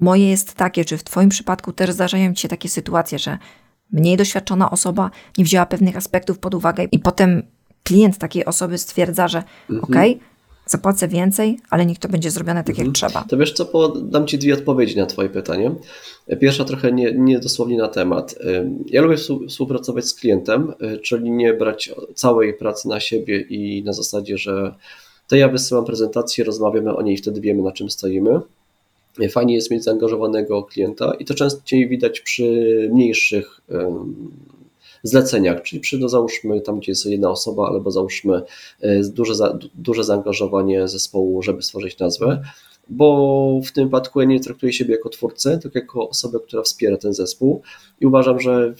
moje 0.00 0.30
jest 0.30 0.54
takie, 0.54 0.84
czy 0.84 0.98
w 0.98 1.04
Twoim 1.04 1.28
przypadku 1.28 1.72
też 1.72 1.90
zdarzają 1.92 2.34
Ci 2.34 2.42
się 2.42 2.48
takie 2.48 2.68
sytuacje, 2.68 3.18
że 3.18 3.38
mniej 3.92 4.16
doświadczona 4.16 4.70
osoba 4.70 5.10
nie 5.38 5.44
wzięła 5.44 5.66
pewnych 5.66 5.96
aspektów 5.96 6.38
pod 6.38 6.54
uwagę 6.54 6.84
i 6.92 6.98
potem 6.98 7.42
klient 7.82 8.18
takiej 8.18 8.44
osoby 8.44 8.78
stwierdza, 8.78 9.28
że 9.28 9.42
mhm. 9.70 9.84
okej, 9.84 10.16
okay, 10.16 10.26
zapłacę 10.66 11.08
więcej, 11.08 11.58
ale 11.70 11.86
niech 11.86 11.98
to 11.98 12.08
będzie 12.08 12.30
zrobione 12.30 12.64
tak, 12.64 12.78
jak 12.78 12.86
mhm. 12.86 12.92
trzeba. 12.94 13.24
To 13.28 13.36
wiesz 13.36 13.52
co, 13.52 13.88
dam 13.88 14.26
Ci 14.26 14.38
dwie 14.38 14.54
odpowiedzi 14.54 14.96
na 14.96 15.06
Twoje 15.06 15.28
pytanie. 15.28 15.74
Pierwsza 16.40 16.64
trochę 16.64 16.92
nie, 16.92 17.12
nie 17.12 17.38
dosłownie 17.38 17.78
na 17.78 17.88
temat. 17.88 18.34
Ja 18.86 19.02
lubię 19.02 19.16
współpracować 19.48 20.06
z 20.06 20.14
klientem, 20.14 20.74
y, 20.82 20.98
czyli 20.98 21.30
nie 21.30 21.54
brać 21.54 21.90
całej 22.14 22.54
pracy 22.54 22.88
na 22.88 23.00
siebie 23.00 23.40
i 23.40 23.84
na 23.84 23.92
zasadzie, 23.92 24.38
że 24.38 24.74
to 25.28 25.36
ja 25.36 25.48
wysyłam 25.48 25.84
prezentację, 25.84 26.44
rozmawiamy 26.44 26.96
o 26.96 27.02
niej 27.02 27.14
i 27.14 27.18
wtedy 27.18 27.40
wiemy 27.40 27.62
na 27.62 27.72
czym 27.72 27.90
stoimy. 27.90 28.40
Fajnie 29.30 29.54
jest 29.54 29.70
mieć 29.70 29.84
zaangażowanego 29.84 30.62
klienta 30.62 31.14
i 31.18 31.24
to 31.24 31.34
częściej 31.34 31.88
widać 31.88 32.20
przy 32.20 32.88
mniejszych 32.92 33.60
zleceniach, 35.02 35.62
czyli 35.62 35.80
przy, 35.80 35.98
no 35.98 36.08
załóżmy 36.08 36.60
tam, 36.60 36.78
gdzie 36.78 36.92
jest 36.92 37.06
jedna 37.06 37.30
osoba, 37.30 37.68
albo 37.68 37.90
załóżmy 37.90 38.42
e, 38.80 39.00
duże, 39.02 39.34
duże 39.74 40.04
zaangażowanie 40.04 40.88
zespołu, 40.88 41.42
żeby 41.42 41.62
stworzyć 41.62 41.98
nazwę, 41.98 42.42
bo 42.88 43.60
w 43.64 43.72
tym 43.72 43.84
wypadku 43.84 44.20
ja 44.20 44.26
nie 44.26 44.40
traktuję 44.40 44.72
siebie 44.72 44.94
jako 44.94 45.08
twórcę, 45.08 45.58
tylko 45.58 45.78
jako 45.78 46.08
osobę, 46.08 46.38
która 46.46 46.62
wspiera 46.62 46.96
ten 46.96 47.14
zespół 47.14 47.62
i 48.00 48.06
uważam, 48.06 48.40
że 48.40 48.74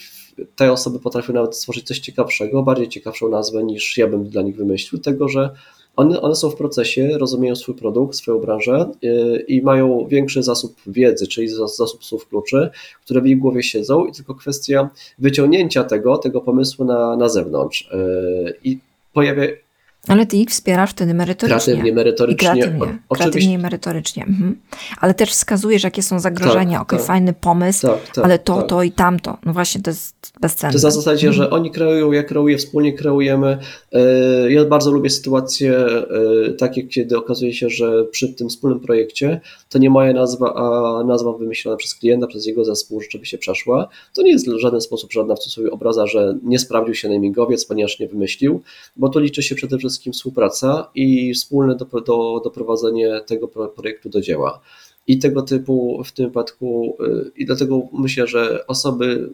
te 0.56 0.72
osoby 0.72 0.98
potrafią 0.98 1.32
nawet 1.32 1.56
stworzyć 1.56 1.86
coś 1.86 1.98
ciekawszego, 1.98 2.62
bardziej 2.62 2.88
ciekawszą 2.88 3.28
nazwę 3.28 3.64
niż 3.64 3.98
ja 3.98 4.06
bym 4.06 4.28
dla 4.28 4.42
nich 4.42 4.56
wymyślił, 4.56 5.00
tego, 5.02 5.28
że 5.28 5.50
one, 5.96 6.20
one 6.20 6.34
są 6.34 6.50
w 6.50 6.56
procesie, 6.56 7.18
rozumieją 7.18 7.56
swój 7.56 7.74
produkt, 7.74 8.16
swoją 8.16 8.38
branżę 8.38 8.90
yy, 9.02 9.44
i 9.48 9.62
mają 9.62 10.06
większy 10.08 10.42
zasób 10.42 10.76
wiedzy, 10.86 11.26
czyli 11.26 11.48
zasób 11.48 12.04
słów 12.04 12.28
kluczy, 12.28 12.70
które 13.04 13.20
w 13.20 13.26
ich 13.26 13.38
głowie 13.38 13.62
siedzą 13.62 14.04
i 14.06 14.12
tylko 14.12 14.34
kwestia 14.34 14.90
wyciągnięcia 15.18 15.84
tego, 15.84 16.18
tego 16.18 16.40
pomysłu 16.40 16.84
na, 16.84 17.16
na 17.16 17.28
zewnątrz. 17.28 17.90
Yy, 17.92 18.54
I 18.64 18.78
pojawia, 19.12 19.42
ale 20.08 20.26
ty 20.26 20.36
ich 20.36 20.48
wspierasz 20.48 20.90
wtedy 20.90 21.14
merytorycznie. 21.14 21.58
Kreatywnie, 21.64 21.92
merytorycznie. 21.92 22.34
I 22.34 22.52
kreatywnie, 22.52 22.98
o, 23.08 23.14
kreatywnie 23.14 23.52
i 23.52 23.58
merytorycznie. 23.58 24.24
Mhm. 24.24 24.60
Ale 25.00 25.14
też 25.14 25.30
wskazujesz, 25.30 25.82
jakie 25.82 26.02
są 26.02 26.20
zagrożenia. 26.20 26.78
Tak, 26.78 26.82
Okej, 26.82 26.98
tak. 26.98 27.06
fajny 27.06 27.32
pomysł, 27.32 27.86
tak, 27.86 28.10
tak, 28.14 28.24
ale 28.24 28.38
to, 28.38 28.56
tak. 28.56 28.68
to 28.68 28.82
i 28.82 28.92
tamto. 28.92 29.38
No 29.46 29.52
właśnie, 29.52 29.82
to 29.82 29.90
jest 29.90 30.32
bezcenne. 30.40 30.72
To 30.72 30.76
jest 30.76 30.84
na 30.84 30.90
zasadzie, 30.90 31.28
mhm. 31.28 31.44
że 31.44 31.50
oni 31.50 31.70
kreują, 31.70 32.12
ja 32.12 32.22
kreuję, 32.22 32.58
wspólnie 32.58 32.92
kreujemy. 32.92 33.58
E, 33.92 34.52
ja 34.52 34.64
bardzo 34.64 34.90
lubię 34.90 35.10
sytuacje 35.10 35.76
e, 35.76 36.06
takie, 36.58 36.82
kiedy 36.82 37.18
okazuje 37.18 37.52
się, 37.54 37.70
że 37.70 38.04
przy 38.04 38.28
tym 38.28 38.48
wspólnym 38.48 38.80
projekcie 38.80 39.40
to 39.68 39.78
nie 39.78 39.90
moja 39.90 40.12
nazwa, 40.12 40.54
a 40.54 41.04
nazwa 41.04 41.32
wymyślona 41.32 41.76
przez 41.76 41.94
klienta, 41.94 42.26
przez 42.26 42.46
jego 42.46 42.64
zespół 42.64 43.00
rzeczywiście 43.00 43.38
przeszła. 43.38 43.88
To 44.14 44.22
nie 44.22 44.32
jest 44.32 44.50
w 44.50 44.58
żaden 44.58 44.80
sposób 44.80 45.12
żadna 45.12 45.34
w 45.34 45.38
cudzysłowie 45.38 45.70
obraza, 45.70 46.06
że 46.06 46.38
nie 46.42 46.58
sprawdził 46.58 46.94
się 46.94 47.08
namingowiec, 47.08 47.64
ponieważ 47.64 47.98
nie 47.98 48.08
wymyślił, 48.08 48.62
bo 48.96 49.08
to 49.08 49.20
liczy 49.20 49.42
się 49.42 49.54
przede 49.54 49.78
wszystkim 49.78 49.91
wszystkim 49.92 50.12
współpraca 50.12 50.90
i 50.94 51.34
wspólne 51.34 51.76
do, 51.76 51.84
do, 52.00 52.40
doprowadzenie 52.44 53.20
tego 53.26 53.48
projektu 53.48 54.08
do 54.08 54.20
dzieła. 54.20 54.60
I 55.06 55.18
tego 55.18 55.42
typu 55.42 56.02
w 56.04 56.12
tym 56.12 56.26
wypadku, 56.26 56.96
y, 57.00 57.30
i 57.36 57.46
dlatego 57.46 57.82
myślę, 57.92 58.26
że 58.26 58.66
osoby 58.66 59.30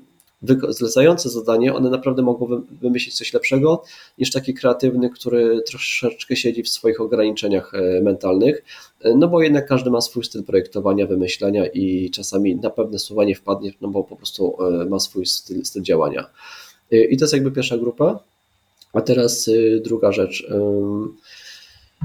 zlecające 0.69 1.29
zadanie, 1.29 1.75
one 1.75 1.91
naprawdę 1.91 2.23
mogą 2.23 2.63
wymyślić 2.81 3.17
coś 3.17 3.33
lepszego 3.33 3.83
niż 4.19 4.31
taki 4.31 4.55
kreatywny, 4.55 5.11
który 5.11 5.63
troszeczkę 5.63 6.37
siedzi 6.37 6.63
w 6.63 6.69
swoich 6.69 7.01
ograniczeniach 7.01 7.75
e, 7.75 8.01
mentalnych, 8.03 8.65
e, 9.01 9.15
no 9.15 9.29
bo 9.29 9.43
jednak 9.43 9.67
każdy 9.67 9.91
ma 9.91 10.01
swój 10.01 10.25
styl 10.25 10.45
projektowania, 10.45 11.07
wymyślania 11.07 11.67
i 11.67 12.11
czasami 12.11 12.57
na 12.57 12.71
pewne 12.71 12.99
słowa 12.99 13.25
nie 13.25 13.35
wpadnie, 13.35 13.73
no 13.81 13.89
bo 13.89 14.05
po 14.05 14.17
prostu 14.17 14.57
e, 14.65 14.85
ma 14.85 15.01
swój 15.01 15.27
styl, 15.27 15.65
styl 15.65 15.83
działania. 15.83 16.31
I 16.91 17.17
to 17.17 17.25
jest 17.25 17.35
jakby 17.35 17.53
pierwsza 17.53 17.79
grupa. 17.79 18.21
A 18.93 19.01
teraz 19.01 19.51
druga 19.85 20.13
rzecz. 20.13 20.47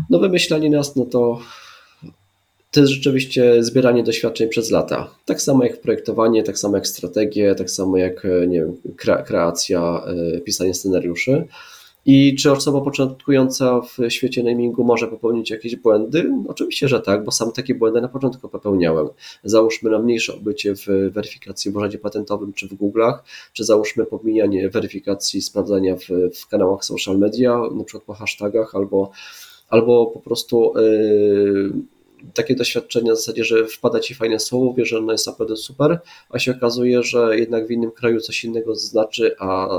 No 0.10 0.20
wymyślanie 0.20 0.70
nas, 0.70 0.96
no 0.96 1.06
to 1.06 1.40
to 2.72 2.80
jest 2.80 2.94
rzeczywiście 2.94 3.64
zbieranie 3.64 4.04
doświadczeń 4.04 4.50
przez 4.50 4.72
lata. 4.72 5.10
Tak 5.26 5.42
samo 5.42 5.64
jak 5.64 5.82
projektowanie, 5.82 6.44
tak 6.44 6.58
samo 6.58 6.78
jak 6.78 6.88
strategie, 6.88 7.56
tak 7.56 7.72
samo 7.72 7.98
jak 7.98 8.28
nie 8.48 8.60
wiem, 8.60 8.78
kreacja, 9.26 10.04
pisanie 10.46 10.74
scenariuszy. 10.74 11.48
I 12.06 12.36
czy 12.36 12.52
osoba 12.52 12.82
początkująca 12.82 13.82
w 13.82 14.12
świecie 14.12 14.44
namingu 14.44 14.84
może 14.84 15.08
popełnić 15.08 15.50
jakieś 15.50 15.76
błędy? 15.76 16.32
Oczywiście, 16.48 16.88
że 16.88 17.02
tak, 17.02 17.24
bo 17.24 17.32
sam 17.32 17.52
takie 17.52 17.76
błędy 17.76 18.02
na 18.02 18.08
początku 18.08 18.50
popełniałem. 18.50 19.08
Załóżmy 19.44 19.90
na 19.90 20.00
mniejsze 20.00 20.36
obycie 20.36 20.76
w 20.76 20.86
weryfikacji 21.12 21.72
w 21.72 21.76
urzędzie 21.76 21.98
patentowym 21.98 22.54
czy 22.54 22.68
w 22.68 22.74
Google'ach, 22.74 23.14
czy 23.54 23.64
załóżmy 23.64 24.06
pomijanie 24.06 24.70
weryfikacji, 24.70 25.42
sprawdzania 25.42 25.96
w, 25.96 26.08
w 26.40 26.48
kanałach 26.48 26.86
social 26.86 27.18
media, 27.18 27.62
na 27.76 27.84
przykład 27.84 28.04
po 28.04 28.14
hashtagach 28.14 28.76
albo 28.76 29.12
albo 29.70 30.06
po 30.06 30.20
prostu 30.20 30.74
yy, 30.76 31.74
takie 32.34 32.56
doświadczenia 32.56 33.14
w 33.14 33.16
zasadzie, 33.16 33.44
że 33.44 33.66
wpada 33.66 34.00
ci 34.00 34.16
fajne 34.16 34.40
słowo, 34.40 34.74
wiesz, 34.74 34.90
że 34.90 34.98
ono 34.98 35.12
jest 35.12 35.28
naprawdę 35.28 35.56
super, 35.56 36.00
a 36.30 36.40
się 36.40 36.52
okazuje, 36.52 37.04
że 37.04 37.40
jednak 37.40 37.68
w 37.68 37.72
innym 37.72 37.92
kraju 37.92 38.20
coś 38.20 38.44
innego 38.44 38.76
znaczy, 38.76 39.36
a 39.40 39.70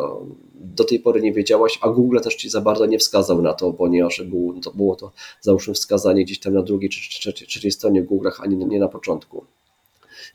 do 0.55 0.85
tej 0.85 1.01
pory 1.01 1.23
nie 1.23 1.33
wiedziałaś, 1.33 1.79
a 1.81 1.89
Google 1.89 2.19
też 2.21 2.35
ci 2.35 2.51
za 2.51 2.61
bardzo 2.61 2.87
nie 2.87 2.99
wskazał 2.99 3.43
na 3.43 3.53
to, 3.53 3.73
ponieważ 3.73 4.23
było 4.23 4.55
to, 4.61 4.71
było 4.71 4.97
to 4.97 5.13
załóżmy 5.41 5.75
wskazanie 5.75 6.25
gdzieś 6.25 6.41
tam 6.41 6.55
na 6.55 6.63
drugiej 6.63 6.91
czy 6.91 7.21
trzeciej, 7.47 7.73
stronie 7.73 8.05
Google'ach, 8.05 8.35
a 8.41 8.47
nie, 8.47 8.57
nie 8.57 8.79
na 8.79 8.89
początku. 8.89 9.45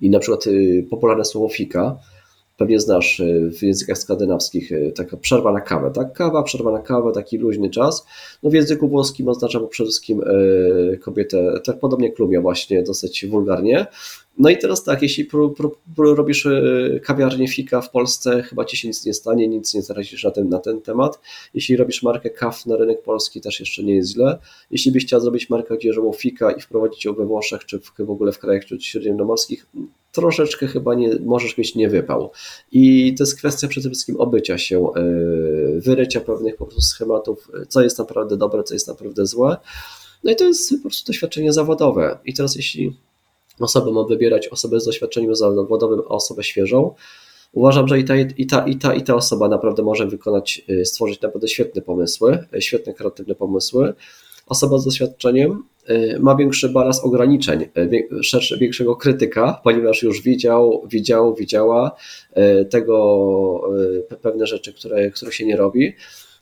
I 0.02 0.10
na 0.10 0.20
przykład 0.20 0.48
y, 0.48 0.88
popularne 0.90 1.26
słowo 1.26 1.50
fika, 1.50 2.00
pewnie 2.60 2.80
znasz 2.80 3.20
y, 3.20 3.52
w 3.60 3.64
językach 3.64 3.98
skandynawskich, 3.98 4.72
y, 4.72 4.92
taka 4.96 5.18
przerwa 5.18 5.52
na 5.54 5.62
kawę, 5.62 5.92
tak? 5.92 6.14
Kawa, 6.14 6.44
przerwa 6.44 6.72
na 6.72 6.80
kawę, 6.80 7.12
taki 7.14 7.38
luźny 7.38 7.70
czas. 7.70 8.06
No 8.44 8.50
w 8.50 8.54
języku 8.54 8.88
włoskim 8.88 9.28
oznacza 9.28 9.60
przede 9.60 9.88
wszystkim 9.88 10.22
y, 10.22 11.00
kobietę, 11.02 11.60
tak 11.66 11.80
podobnie 11.80 12.12
klumia 12.12 12.42
właśnie, 12.42 12.84
dosyć 12.84 13.26
wulgarnie. 13.26 13.86
No 14.40 14.50
i 14.50 14.58
teraz 14.58 14.84
tak, 14.84 15.02
jeśli 15.02 15.26
pro, 15.26 15.50
pro, 15.50 15.72
pro 15.96 16.16
robisz 16.16 16.48
kawiarnię 17.04 17.48
fika 17.48 17.82
w 17.82 17.92
Polsce, 17.92 18.44
chyba 18.44 18.66
ci 18.66 18.78
się 18.78 18.88
nic 18.88 19.06
nie 19.06 19.14
stanie, 19.14 19.48
nic 19.48 19.74
nie 19.74 19.82
zarazisz 19.82 20.24
na 20.24 20.32
ten, 20.32 20.50
na 20.50 20.60
ten 20.60 20.82
temat. 20.82 21.20
Jeśli 21.54 21.78
robisz 21.78 22.04
markę 22.04 22.30
kaw 22.30 22.66
na 22.66 22.78
rynek 22.78 23.04
polski, 23.04 23.42
też 23.42 23.60
jeszcze 23.60 23.84
nie 23.84 23.96
jest 23.96 24.12
źle. 24.12 24.40
Jeśli 24.72 24.92
byś 24.92 25.06
chciał 25.06 25.22
zrobić 25.22 25.50
markę 25.50 25.74
odzieżową 25.74 26.14
fika 26.14 26.52
i 26.52 26.62
wprowadzić 26.62 27.06
ją 27.06 27.14
we 27.14 27.26
Włoszech, 27.26 27.66
czy 27.66 27.80
w, 27.80 27.92
w 28.00 28.10
ogóle 28.10 28.32
w 28.32 28.40
krajach 28.40 28.64
śródziemnomorskich, 28.80 29.66
troszeczkę 30.12 30.68
chyba 30.68 30.96
nie, 30.96 31.16
możesz 31.26 31.58
mieć 31.58 31.76
niewypał. 31.76 32.32
I 32.72 33.16
to 33.18 33.24
jest 33.24 33.38
kwestia 33.38 33.68
przede 33.68 33.90
wszystkim 33.90 34.16
obycia 34.16 34.58
się, 34.58 34.88
e, 34.96 35.02
wyrycia 35.80 36.22
pewnych 36.22 36.56
po 36.56 36.66
prostu 36.66 36.82
schematów, 36.82 37.52
co 37.68 37.82
jest 37.82 38.00
naprawdę 38.00 38.38
dobre, 38.38 38.64
co 38.64 38.74
jest 38.74 38.88
naprawdę 38.88 39.26
złe. 39.26 39.58
No 40.24 40.32
i 40.32 40.36
to 40.36 40.46
jest 40.46 40.70
po 40.70 40.90
prostu 40.90 41.12
doświadczenie 41.12 41.54
zawodowe. 41.54 42.18
I 42.26 42.34
teraz 42.34 42.56
jeśli 42.56 42.96
osoba 43.60 43.92
ma 43.92 44.04
wybierać 44.04 44.48
osobę 44.48 44.80
z 44.80 44.86
doświadczeniem 44.86 45.36
zawodowym, 45.36 46.00
a 46.00 46.10
osobę 46.10 46.44
świeżą, 46.44 46.96
Uważam, 47.54 47.88
że 47.88 48.00
i 48.00 48.06
ta, 48.06 48.16
i, 48.16 48.46
ta, 48.46 48.68
i, 48.68 48.76
ta, 48.76 48.96
i 48.96 49.04
ta 49.04 49.16
osoba 49.16 49.50
naprawdę 49.50 49.84
może 49.84 50.08
wykonać, 50.08 50.62
e, 50.70 50.86
stworzyć 50.86 51.22
naprawdę 51.22 51.48
świetne 51.48 51.82
pomysły, 51.82 52.46
e, 52.54 52.62
świetne 52.62 52.94
kreatywne 52.94 53.36
pomysły. 53.36 53.94
Osoba 54.48 54.78
z 54.78 54.86
doświadczeniem 54.86 55.64
Y, 55.90 56.20
ma 56.20 56.36
większy 56.36 56.70
balans 56.70 57.00
ograniczeń, 57.00 57.66
y, 57.78 58.24
szerszy, 58.24 58.58
większego 58.58 58.96
krytyka, 58.96 59.62
ponieważ 59.64 60.04
już 60.04 60.22
widział, 60.22 60.84
widział, 60.88 61.36
widziała 61.36 61.96
y, 62.62 62.66
tego 62.66 63.62
pewne 64.22 64.48
rzeczy, 64.48 64.74
które, 64.74 65.12
które 65.12 65.32
się 65.32 65.46
nie 65.46 65.58
robi. 65.58 65.96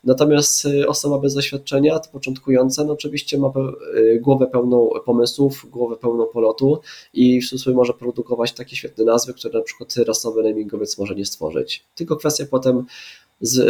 Natomiast 0.04 0.68
osoba 0.86 1.18
bez 1.18 1.34
doświadczenia, 1.34 1.98
to 1.98 2.10
początkująca, 2.10 2.84
no 2.84 2.92
oczywiście 2.92 3.38
ma 3.38 3.52
głowę 4.20 4.46
pełną 4.46 4.90
pomysłów, 5.04 5.66
głowę 5.70 5.96
pełną 5.96 6.26
polotu 6.26 6.80
i 7.14 7.40
w 7.40 7.46
sumie 7.46 7.76
może 7.76 7.94
produkować 7.94 8.52
takie 8.52 8.76
świetne 8.76 9.04
nazwy, 9.04 9.34
które 9.34 9.58
na 9.58 9.64
przykład 9.64 9.96
rasowy 9.96 10.42
namingowiec 10.42 10.98
może 10.98 11.14
nie 11.14 11.26
stworzyć. 11.26 11.84
Tylko 11.94 12.16
kwestia 12.16 12.44
potem 12.50 12.84
z, 13.40 13.66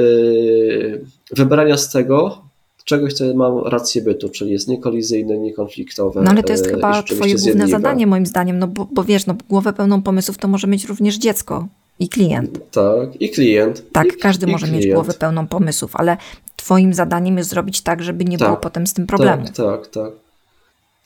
wybrania 1.31 1.77
z 1.77 1.93
tego, 1.93 2.43
czegoś, 2.85 3.13
co 3.13 3.35
ma 3.35 3.63
rację 3.65 4.03
bytu, 4.03 4.29
czyli 4.29 4.51
jest 4.51 4.69
niekolizyjne, 4.69 5.39
niekonfliktowe. 5.39 6.23
No 6.23 6.31
ale 6.31 6.43
to 6.43 6.53
jest 6.53 6.67
chyba 6.67 7.03
twoje 7.03 7.35
główne 7.35 7.69
zadanie 7.69 8.07
moim 8.07 8.27
zdaniem, 8.27 8.59
no 8.59 8.67
bo, 8.67 8.89
bo 8.93 9.05
wiesz, 9.05 9.27
no 9.27 9.35
głowę 9.49 9.73
pełną 9.73 10.03
pomysłów 10.03 10.39
to 10.39 10.49
może 10.49 10.67
mieć 10.67 10.85
również 10.85 11.19
dziecko 11.19 11.69
i 11.99 12.09
klient. 12.09 12.71
Tak, 12.71 13.23
i 13.23 13.31
klient. 13.31 13.83
Tak, 13.93 14.07
I, 14.07 14.17
każdy 14.17 14.47
i 14.47 14.51
może 14.51 14.67
klient. 14.67 14.85
mieć 14.85 14.95
głowę 14.95 15.13
pełną 15.15 15.47
pomysłów, 15.47 15.97
ale 15.97 16.17
twoim 16.57 16.95
zadaniem 16.95 17.39
jest 17.39 17.51
zrobić 17.51 17.81
tak, 17.81 18.03
żeby 18.03 18.25
nie 18.25 18.39
tak, 18.39 18.49
było 18.49 18.61
potem 18.61 18.87
z 18.87 18.95
tym 18.95 19.07
problemu. 19.07 19.45
Tak, 19.45 19.55
tak, 19.55 19.87
tak 19.87 20.13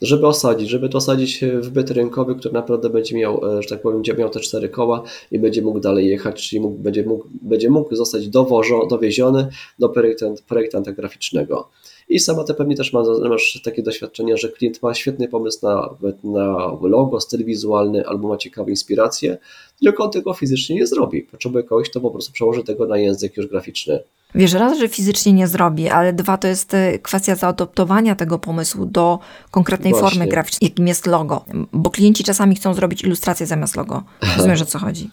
żeby 0.02 0.26
osadzić, 0.26 0.68
żeby 0.70 0.88
to 0.88 0.98
osadzić 0.98 1.44
w 1.60 1.70
byt 1.70 1.90
rynkowy, 1.90 2.34
który 2.34 2.54
naprawdę 2.54 2.90
będzie 2.90 3.16
miał, 3.16 3.58
e, 3.58 3.62
że 3.62 3.68
tak 3.68 3.82
powiem, 3.82 3.98
będzie 3.98 4.14
miał 4.14 4.30
te 4.30 4.40
cztery 4.40 4.68
koła 4.68 5.02
i 5.32 5.38
będzie 5.38 5.62
mógł 5.62 5.80
dalej 5.80 6.06
jechać, 6.06 6.48
czyli 6.48 6.60
mógł, 6.60 6.78
będzie, 6.78 7.04
mógł, 7.04 7.28
będzie 7.42 7.70
mógł 7.70 7.94
zostać 7.94 8.28
dowożo, 8.28 8.86
dowieziony 8.86 9.48
do 9.78 9.88
projektant, 9.88 10.40
projektanta 10.40 10.92
graficznego. 10.92 11.68
I 12.08 12.20
sama 12.20 12.44
to 12.44 12.54
pewnie 12.54 12.76
też 12.76 12.92
masz 13.28 13.60
takie 13.64 13.82
doświadczenia, 13.82 14.36
że 14.36 14.48
klient 14.48 14.82
ma 14.82 14.94
świetny 14.94 15.28
pomysł 15.28 15.58
na, 15.62 15.88
na 16.24 16.76
logo, 16.82 17.20
styl 17.20 17.44
wizualny 17.44 18.06
albo 18.06 18.28
ma 18.28 18.36
ciekawe 18.36 18.70
inspiracje, 18.70 19.38
tylko 19.80 20.04
on 20.04 20.10
tego 20.10 20.34
fizycznie 20.34 20.76
nie 20.76 20.86
zrobi. 20.86 21.22
Potrzebuje 21.22 21.64
kogoś, 21.64 21.90
kto 21.90 22.00
po 22.00 22.10
prostu 22.10 22.32
przełoży 22.32 22.64
tego 22.64 22.86
na 22.86 22.98
język 22.98 23.36
już 23.36 23.46
graficzny. 23.46 24.00
Wiesz, 24.34 24.52
raz, 24.52 24.78
że 24.78 24.88
fizycznie 24.88 25.32
nie 25.32 25.48
zrobi, 25.48 25.88
ale 25.88 26.12
dwa, 26.12 26.36
to 26.38 26.48
jest 26.48 26.74
e, 26.74 26.98
kwestia 26.98 27.34
zaadoptowania 27.34 28.14
tego 28.14 28.38
pomysłu 28.38 28.86
do 28.86 29.18
konkretnej 29.50 29.92
Właśnie. 29.92 30.10
formy 30.10 30.26
graficznej, 30.26 30.70
jakim 30.70 30.88
jest 30.88 31.06
logo. 31.06 31.44
Bo 31.72 31.90
klienci 31.90 32.24
czasami 32.24 32.54
chcą 32.54 32.74
zrobić 32.74 33.02
ilustrację 33.02 33.46
zamiast 33.46 33.76
logo. 33.76 34.02
Rozumiesz, 34.36 34.62
o 34.62 34.66
co 34.66 34.78
chodzi. 34.78 35.10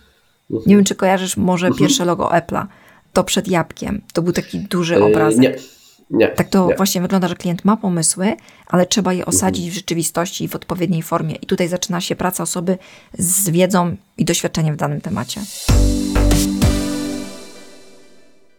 Mhm. 0.52 0.70
Nie 0.70 0.76
wiem, 0.76 0.86
czy 0.86 0.96
kojarzysz 0.96 1.38
może 1.38 1.68
mhm. 1.68 1.80
pierwsze 1.80 2.06
logo 2.06 2.30
Apple'a. 2.30 2.66
To 3.14 3.24
przed 3.24 3.48
jabłkiem. 3.48 4.02
To 4.14 4.22
był 4.22 4.34
taki 4.34 4.60
duży 4.60 4.96
e, 4.96 5.04
obrazek. 5.04 5.42
Nie. 5.42 5.79
Nie, 6.10 6.28
tak 6.28 6.50
to 6.50 6.68
nie. 6.68 6.76
właśnie 6.76 7.02
wygląda, 7.02 7.28
że 7.28 7.36
klient 7.36 7.66
ma 7.66 7.78
pomysły, 7.78 8.36
ale 8.68 8.86
trzeba 8.86 9.14
je 9.14 9.26
osadzić 9.26 9.64
mhm. 9.64 9.72
w 9.72 9.76
rzeczywistości 9.76 10.44
i 10.44 10.48
w 10.48 10.56
odpowiedniej 10.56 11.04
formie. 11.04 11.36
I 11.36 11.46
tutaj 11.46 11.68
zaczyna 11.68 12.02
się 12.02 12.16
praca 12.16 12.44
osoby 12.44 12.78
z 13.18 13.50
wiedzą 13.50 13.96
i 14.18 14.26
doświadczeniem 14.26 14.76
w 14.76 14.78
danym 14.78 15.02
temacie. 15.02 15.42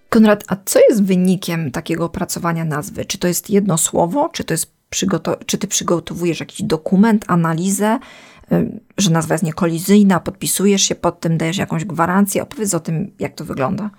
Konrad, 0.09 0.45
a 0.49 0.57
co 0.65 0.81
jest 0.89 1.03
wynikiem 1.03 1.71
takiego 1.71 2.05
opracowania 2.05 2.65
nazwy? 2.65 3.05
Czy 3.05 3.19
to 3.19 3.29
jest 3.29 3.51
jedno 3.51 3.79
słowo, 3.79 4.29
czy, 4.29 4.45
to 4.45 4.55
jest 4.55 4.73
czy 5.47 5.59
ty 5.59 5.67
przygotowujesz 5.67 6.41
jakiś 6.41 6.63
dokument, 6.63 7.25
analizę, 7.29 7.99
że 8.99 9.11
nazwa 9.11 9.35
jest 9.35 9.45
niekolizyjna, 9.45 10.21
podpisujesz 10.21 10.83
się 10.83 10.95
pod 10.95 11.21
tym, 11.21 11.39
dajesz 11.39 11.59
jakąś 11.59 11.85
gwarancję? 11.85 12.43
Opowiedz 12.43 12.75
o 12.75 12.81
tym, 12.81 13.11
jak 13.19 13.35
to 13.35 13.45
wygląda. 13.45 13.91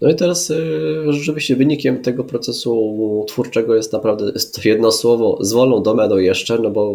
No 0.00 0.10
i 0.10 0.14
teraz 0.14 0.50
y, 0.50 1.04
rzeczywiście 1.08 1.56
wynikiem 1.56 2.02
tego 2.02 2.24
procesu 2.24 3.24
twórczego 3.28 3.74
jest 3.74 3.92
naprawdę 3.92 4.32
jest 4.34 4.54
to 4.54 4.68
jedno 4.68 4.92
słowo 4.92 5.38
z 5.40 5.52
wolną 5.52 5.82
domeną 5.82 6.16
jeszcze, 6.16 6.58
no 6.58 6.70
bo 6.70 6.94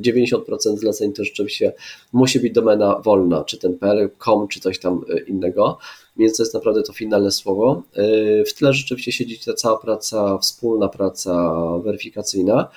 90% 0.00 0.76
zleceń 0.76 1.12
to 1.12 1.24
rzeczywiście 1.24 1.72
musi 2.12 2.40
być 2.40 2.52
domena 2.52 3.00
wolna, 3.04 3.44
czy 3.44 3.58
ten 3.58 3.78
com, 4.18 4.48
czy 4.48 4.60
coś 4.60 4.78
tam 4.78 5.04
y, 5.10 5.18
innego, 5.28 5.78
więc 6.16 6.36
to 6.36 6.42
jest 6.42 6.54
naprawdę 6.54 6.82
to 6.82 6.92
finalne 6.92 7.30
słowo. 7.30 7.82
Y, 7.98 8.44
w 8.46 8.54
tle 8.54 8.72
rzeczywiście 8.72 9.12
siedzi 9.12 9.38
ta 9.46 9.54
cała 9.54 9.78
praca, 9.78 10.38
wspólna 10.38 10.88
praca 10.88 11.60
weryfikacyjna, 11.84 12.68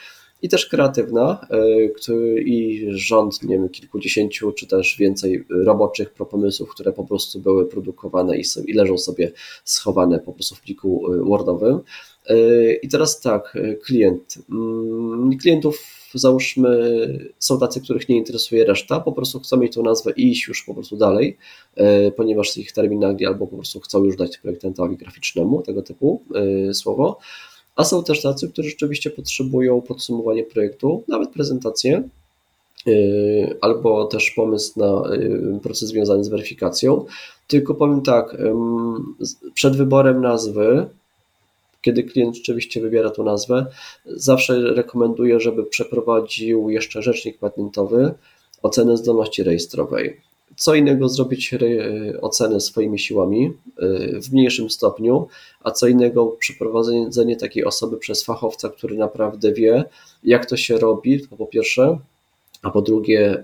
i 0.42 0.50
też 0.50 0.66
kreatywna 0.66 1.48
e, 1.50 2.40
i 2.40 2.88
rząd 2.90 3.44
nie 3.44 3.58
wiem, 3.58 3.70
kilkudziesięciu 3.70 4.52
czy 4.52 4.68
też 4.68 4.98
więcej 5.00 5.46
roboczych 5.50 6.14
pomysłów, 6.14 6.70
które 6.70 6.94
po 6.94 7.04
prostu 7.04 7.40
były 7.40 7.66
produkowane 7.66 8.38
i, 8.38 8.44
i 8.68 8.74
leżą 8.74 8.98
sobie 8.98 9.32
schowane 9.64 10.20
po 10.20 10.34
prostu 10.34 10.56
w 10.56 10.62
pliku 10.62 11.14
e, 11.14 11.18
Wordowym. 11.18 11.80
E, 12.28 12.74
I 12.74 12.88
teraz 12.88 13.22
tak, 13.22 13.58
klient. 13.86 14.38
Mm, 14.50 15.38
klientów 15.38 15.84
załóżmy 16.14 16.70
są 17.40 17.60
tacy, 17.60 17.82
których 17.82 18.10
nie 18.10 18.18
interesuje 18.18 18.66
reszta, 18.66 19.00
po 19.00 19.12
prostu 19.12 19.40
chcą 19.40 19.58
mieć 19.58 19.74
tą 19.74 19.84
nazwę 19.84 20.12
i 20.12 20.32
iść 20.32 20.48
już 20.48 20.64
po 20.64 20.74
prostu 20.74 20.98
dalej, 20.98 21.38
ponieważ 22.16 22.58
ich 22.58 22.72
terminali 22.72 23.26
albo 23.26 23.48
po 23.48 23.56
prostu 23.56 23.80
chcą 23.80 24.04
już 24.04 24.16
dać 24.16 24.38
projektantowi 24.38 24.98
graficznemu 24.98 25.62
tego 25.62 25.82
typu 25.82 26.24
słowo 26.74 27.20
a 27.80 27.84
są 27.84 28.04
też 28.04 28.22
tacy, 28.22 28.50
którzy 28.50 28.70
rzeczywiście 28.70 29.10
potrzebują 29.10 29.82
podsumowania 29.82 30.44
projektu, 30.44 31.04
nawet 31.08 31.30
prezentację, 31.30 32.04
yy, 32.86 33.58
albo 33.62 34.06
też 34.06 34.32
pomysł 34.32 34.80
na 34.80 35.16
yy, 35.16 35.60
proces 35.64 35.90
związany 35.90 36.24
z 36.24 36.28
weryfikacją. 36.28 37.06
Tylko 37.48 37.74
powiem 37.76 38.02
tak, 38.02 38.38
przed 39.54 39.76
wyborem 39.76 40.22
nazwy, 40.22 40.86
kiedy 41.82 42.04
klient 42.04 42.36
rzeczywiście 42.36 42.82
wybiera 42.82 43.10
tą 43.10 43.24
nazwę, 43.24 43.66
zawsze 44.06 44.62
rekomenduję, 44.62 45.40
żeby 45.40 45.64
przeprowadził 45.64 46.70
jeszcze 46.70 47.02
rzecznik 47.02 47.38
patentowy 47.38 48.14
ocenę 48.62 48.98
zdolności 48.98 49.44
rejestrowej. 49.44 50.29
Co 50.60 50.76
innego 50.76 51.10
zrobić 51.10 51.56
ocenę 52.22 52.62
swoimi 52.62 53.00
siłami 53.00 53.54
w 54.24 54.34
mniejszym 54.34 54.70
stopniu, 54.70 55.28
a 55.64 55.72
co 55.72 55.88
innego 55.88 56.26
przeprowadzenie 56.26 57.36
takiej 57.40 57.66
osoby 57.66 57.98
przez 57.98 58.24
fachowca, 58.24 58.70
który 58.70 58.98
naprawdę 58.98 59.54
wie, 59.54 59.84
jak 60.24 60.46
to 60.46 60.58
się 60.58 60.78
robi, 60.78 61.28
to 61.28 61.38
po 61.38 61.46
pierwsze, 61.46 62.00
a 62.62 62.72
po 62.72 62.82
drugie 62.82 63.44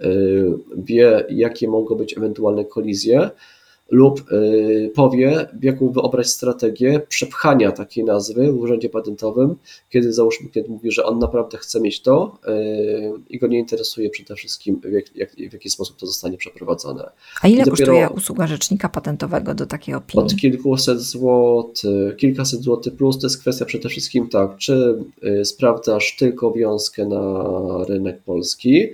wie, 0.78 1.26
jakie 1.30 1.68
mogą 1.68 1.96
być 1.96 2.18
ewentualne 2.18 2.66
kolizje, 2.66 3.30
lub 3.92 4.32
y, 4.32 4.92
powie, 4.96 5.48
jaką 5.62 5.90
wyobrać 5.90 6.28
strategię 6.28 7.02
przepchania 7.08 7.72
takiej 7.72 8.04
nazwy 8.04 8.52
w 8.52 8.60
urzędzie 8.60 8.90
patentowym, 8.90 9.56
kiedy 9.90 10.14
załóżmy 10.14 10.50
klient 10.50 10.70
mówi, 10.70 10.92
że 10.92 11.06
on 11.06 11.20
naprawdę 11.20 11.58
chce 11.58 11.82
mieć 11.82 12.02
to 12.02 12.38
y, 12.48 13.12
i 13.30 13.40
go 13.40 13.48
nie 13.48 13.60
interesuje 13.60 14.10
przede 14.10 14.36
wszystkim, 14.36 14.82
w, 14.84 15.16
jak, 15.16 15.32
w 15.50 15.54
jaki 15.54 15.70
sposób 15.70 15.98
to 15.98 16.06
zostanie 16.06 16.38
przeprowadzone. 16.38 17.10
A 17.42 17.48
ile 17.48 17.64
kosztuje 17.66 18.10
usługa 18.10 18.48
rzecznika 18.48 18.90
patentowego 18.90 19.56
do 19.56 19.66
takiej 19.66 19.96
opinii? 19.96 20.26
Od 20.26 20.36
kilkuset 20.36 21.02
złotych, 21.02 22.16
kilkaset 22.18 22.62
złotych 22.62 22.96
plus 22.96 23.20
to 23.20 23.28
jest 23.28 23.42
kwestia 23.42 23.66
przede 23.66 23.90
wszystkim 23.90 24.30
tak, 24.30 24.58
czy 24.58 24.98
y, 25.24 25.46
sprawdzasz 25.46 26.16
tylko 26.20 26.52
wiązkę 26.52 27.06
na 27.06 27.44
rynek 27.88 28.22
polski, 28.24 28.88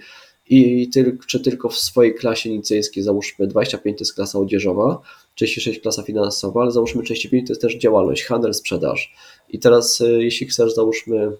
i 0.51 0.89
tylko, 0.89 1.25
czy 1.25 1.39
tylko 1.39 1.69
w 1.69 1.77
swojej 1.77 2.15
klasie 2.15 2.49
licejskiej, 2.49 3.03
załóżmy 3.03 3.47
25 3.47 3.97
to 3.97 4.01
jest 4.01 4.15
klasa 4.15 4.39
odzieżowa, 4.39 5.01
36 5.35 5.79
klasa 5.79 6.03
finansowa, 6.03 6.61
ale 6.61 6.71
załóżmy 6.71 7.03
35 7.03 7.47
to 7.47 7.51
jest 7.51 7.61
też 7.61 7.77
działalność, 7.77 8.23
handel, 8.23 8.53
sprzedaż. 8.53 9.13
I 9.49 9.59
teraz 9.59 10.01
y, 10.01 10.23
jeśli 10.23 10.47
chcesz, 10.47 10.73
załóżmy 10.73 11.31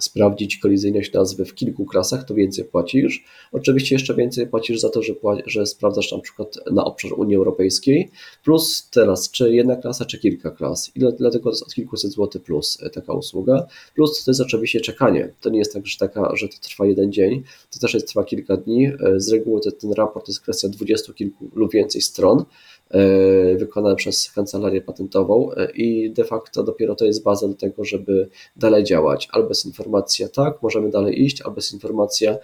sprawdzić 0.00 0.58
kolizyjność 0.58 1.12
nazwy 1.12 1.44
w 1.44 1.54
kilku 1.54 1.84
klasach, 1.86 2.24
to 2.24 2.34
więcej 2.34 2.64
płacisz. 2.64 3.24
Oczywiście 3.52 3.94
jeszcze 3.94 4.14
więcej 4.14 4.46
płacisz 4.46 4.80
za 4.80 4.90
to, 4.90 5.02
że, 5.02 5.12
że 5.46 5.66
sprawdzasz 5.66 6.12
na 6.12 6.18
przykład 6.18 6.58
na 6.70 6.84
obszar 6.84 7.12
Unii 7.12 7.36
Europejskiej, 7.36 8.10
plus 8.44 8.88
teraz, 8.90 9.30
czy 9.30 9.54
jedna 9.54 9.76
klasa, 9.76 10.04
czy 10.04 10.18
kilka 10.18 10.50
klas. 10.50 10.90
I 10.94 11.00
dlatego 11.18 11.50
od 11.50 11.74
kilkuset 11.74 12.10
złotych 12.10 12.42
plus 12.42 12.78
e, 12.82 12.90
taka 12.90 13.12
usługa. 13.12 13.66
Plus 13.94 14.24
to 14.24 14.30
jest 14.30 14.40
oczywiście 14.40 14.80
czekanie. 14.80 15.32
To 15.40 15.50
nie 15.50 15.58
jest 15.58 15.72
tak, 15.72 15.86
że, 15.86 15.98
taka, 15.98 16.36
że 16.36 16.48
to 16.48 16.54
trwa 16.62 16.86
jeden 16.86 17.12
dzień, 17.12 17.42
to 17.70 17.78
też 17.78 17.94
jest, 17.94 18.08
trwa 18.08 18.24
kilka 18.24 18.56
dni. 18.56 18.86
E, 18.86 19.20
z 19.20 19.28
reguły 19.32 19.60
ten, 19.80 19.92
raport 19.92 20.28
jest 20.28 20.40
kwestia 20.40 20.68
dwudziestu 20.68 21.14
kilku 21.14 21.50
lub 21.54 21.72
więcej 21.72 22.02
stron. 22.02 22.44
E, 22.90 23.56
wykonane 23.56 23.96
przez 23.96 24.32
kancelarię 24.32 24.80
patentową 24.80 25.52
e, 25.52 25.70
i 25.70 26.10
de 26.10 26.24
facto 26.24 26.62
dopiero 26.62 26.94
to 26.94 27.04
jest 27.04 27.22
baza 27.22 27.48
do 27.48 27.54
tego, 27.54 27.84
żeby 27.84 28.28
dalej 28.56 28.84
działać. 28.84 29.28
Albo 29.32 29.48
jest 29.48 29.66
informacja 29.66 30.28
tak, 30.28 30.62
możemy 30.62 30.90
dalej 30.90 31.24
iść, 31.24 31.42
albo 31.42 31.56
jest 31.56 31.72
informacja 31.72 32.36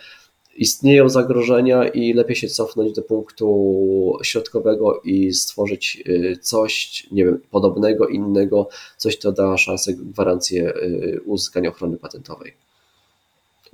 istnieją 0.57 1.09
zagrożenia 1.09 1.88
i 1.88 2.12
lepiej 2.12 2.36
się 2.36 2.49
cofnąć 2.49 2.92
do 2.92 3.03
punktu 3.03 4.18
środkowego 4.22 5.01
i 5.05 5.32
stworzyć 5.32 6.03
e, 6.07 6.36
coś, 6.36 7.07
nie 7.12 7.24
wiem, 7.24 7.40
podobnego, 7.51 8.07
innego, 8.07 8.68
coś, 8.97 9.16
co 9.16 9.32
da 9.32 9.57
szansę, 9.59 9.92
gwarancję 9.92 10.72
uzyskania 11.26 11.68
ochrony 11.68 11.97
patentowej. 11.97 12.63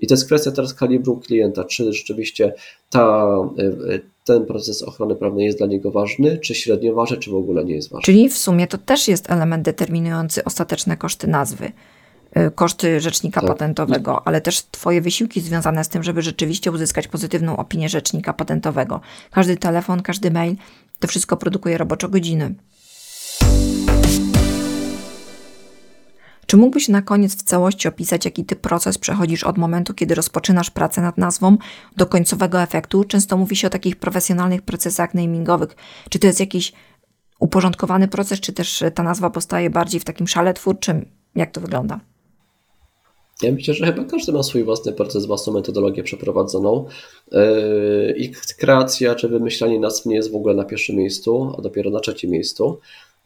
I 0.01 0.07
to 0.07 0.15
jest 0.15 0.27
kwestia 0.27 0.51
teraz 0.51 0.75
kalibru 0.75 1.17
klienta, 1.17 1.65
czy 1.65 1.93
rzeczywiście 1.93 2.55
ta, 2.91 3.27
e, 3.59 4.01
ten 4.25 4.47
proces 4.47 4.83
ochrony 4.83 5.15
prawnej 5.15 5.47
jest 5.47 5.59
dla 5.59 5.67
niego 5.67 5.91
ważny, 5.91 6.39
czy 6.39 6.55
średnio 6.55 6.95
ważny, 6.95 7.17
czy 7.17 7.31
w 7.31 7.35
ogóle 7.35 7.65
nie 7.65 7.75
jest 7.75 7.91
ważny. 7.91 8.05
Czyli 8.05 8.29
w 8.29 8.39
sumie 8.39 8.67
to 8.67 8.79
też 8.79 9.09
jest 9.09 9.31
element 9.31 9.65
determinujący 9.65 10.45
ostateczne 10.45 10.97
koszty 10.97 11.27
nazwy 11.27 11.73
e, 12.33 12.51
koszty 12.51 13.01
rzecznika 13.01 13.41
tak. 13.41 13.51
patentowego, 13.51 14.27
ale 14.27 14.41
też 14.41 14.63
Twoje 14.63 15.01
wysiłki 15.01 15.41
związane 15.41 15.85
z 15.85 15.89
tym, 15.89 16.03
żeby 16.03 16.23
rzeczywiście 16.23 16.73
uzyskać 16.73 17.09
pozytywną 17.09 17.57
opinię 17.57 17.89
rzecznika 17.89 18.33
patentowego. 18.33 19.01
Każdy 19.31 19.57
telefon, 19.57 20.03
każdy 20.03 20.31
mail, 20.31 20.57
to 21.01 21.09
wszystko 21.09 21.37
produkuje 21.37 21.79
roboczo 21.79 22.09
godziny. 22.09 22.55
Czy 26.51 26.57
mógłbyś 26.57 26.89
na 26.89 27.03
koniec 27.03 27.37
w 27.37 27.43
całości 27.43 27.89
opisać, 27.89 28.25
jaki 28.25 28.45
ty 28.45 28.57
proces 28.57 28.99
przechodzisz 28.99 29.45
od 29.45 29.59
momentu, 29.59 29.95
kiedy 29.95 30.15
rozpoczynasz 30.15 30.71
pracę 30.71 31.03
nad 31.03 31.19
nazwą, 31.19 31.57
do 31.97 32.07
końcowego 32.07 32.63
efektu? 32.63 33.05
Często 33.05 33.37
mówi 33.37 33.57
się 33.57 33.67
o 33.67 33.71
takich 33.71 33.97
profesjonalnych 33.97 34.63
procesach 34.63 35.15
namingowych. 35.15 35.77
Czy 36.09 36.19
to 36.19 36.27
jest 36.27 36.41
jakiś 36.41 36.73
uporządkowany 37.41 38.09
proces, 38.09 38.41
czy 38.41 38.53
też 38.53 38.85
ta 38.95 39.03
nazwa 39.03 39.31
powstaje 39.31 39.71
bardziej 39.71 40.01
w 40.01 40.05
takim 40.05 40.29
szale 40.29 40.55
twórczym? 40.55 41.07
Jak 41.35 41.51
to 41.51 41.61
wygląda? 41.61 42.01
Ja 43.43 43.53
myślę, 43.53 43.75
że 43.75 43.87
chyba 43.87 44.05
każdy 44.05 44.33
ma 44.33 44.43
swój 44.43 44.65
własny 44.65 44.93
proces, 44.93 45.27
własną 45.27 45.53
metodologię 45.53 46.03
przeprowadzoną. 46.03 46.87
Yy, 47.33 48.15
I 48.17 48.33
kreacja 48.59 49.15
czy 49.15 49.29
wymyślanie 49.29 49.81
nazw 49.81 50.07
nie 50.07 50.17
jest 50.17 50.33
w 50.33 50.37
ogóle 50.37 50.55
na 50.55 50.65
pierwszym 50.65 50.97
miejscu, 50.97 51.55
a 51.59 51.63
dopiero 51.63 51.91
na 51.91 52.01
trzecim 52.01 52.31
miejscu. 52.31 52.79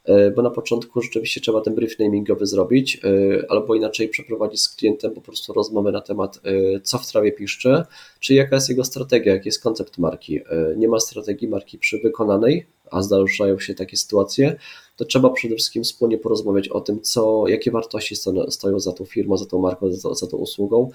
E, 0.05 0.31
bo 0.31 0.43
na 0.43 0.51
początku 0.51 1.03
rzeczywiście 1.03 1.41
trzeba 1.41 1.61
ten 1.61 1.75
brief 1.75 1.99
namingowy 1.99 2.47
zrobić, 2.47 3.01
e, 3.05 3.51
albo 3.51 3.75
inaczej 3.75 4.09
przeprowadzić 4.09 4.63
z 4.63 4.77
klientem 4.77 5.15
po 5.15 5.21
prostu 5.21 5.53
rozmowę 5.53 5.93
na 5.93 6.01
temat, 6.01 6.41
e, 6.45 6.81
co 6.81 6.99
w 6.99 7.07
trawie 7.07 7.33
piszczy, 7.33 7.83
czy 8.21 8.35
jaka 8.35 8.57
jest 8.57 8.69
jego 8.69 8.85
strategia, 8.85 9.35
jaki 9.35 9.49
jest 9.49 9.63
koncept 9.63 9.99
marki. 9.99 10.41
Nie 10.77 10.89
ma 10.89 11.01
strategii 11.01 11.49
marki 11.49 11.79
przy 11.79 11.99
wykonanej, 11.99 12.67
a 12.91 13.03
zdarzają 13.03 13.59
się 13.59 13.75
takie 13.75 13.97
sytuacje, 13.97 14.57
to 14.97 15.05
trzeba 15.05 15.31
przede 15.31 15.55
wszystkim 15.55 15.85
wspólnie 15.85 16.19
porozmawiać 16.19 16.69
o 16.69 16.81
tym, 16.81 17.01
co, 17.01 17.49
jakie 17.49 17.71
wartości 17.71 18.17
stoją 18.49 18.81
za 18.81 18.93
tą 18.93 19.05
firmą, 19.05 19.37
za 19.37 19.47
tą 19.47 19.59
marką, 19.59 19.93
za, 19.93 20.15
za 20.15 20.27
tą 20.27 20.37
usługą, 20.37 20.91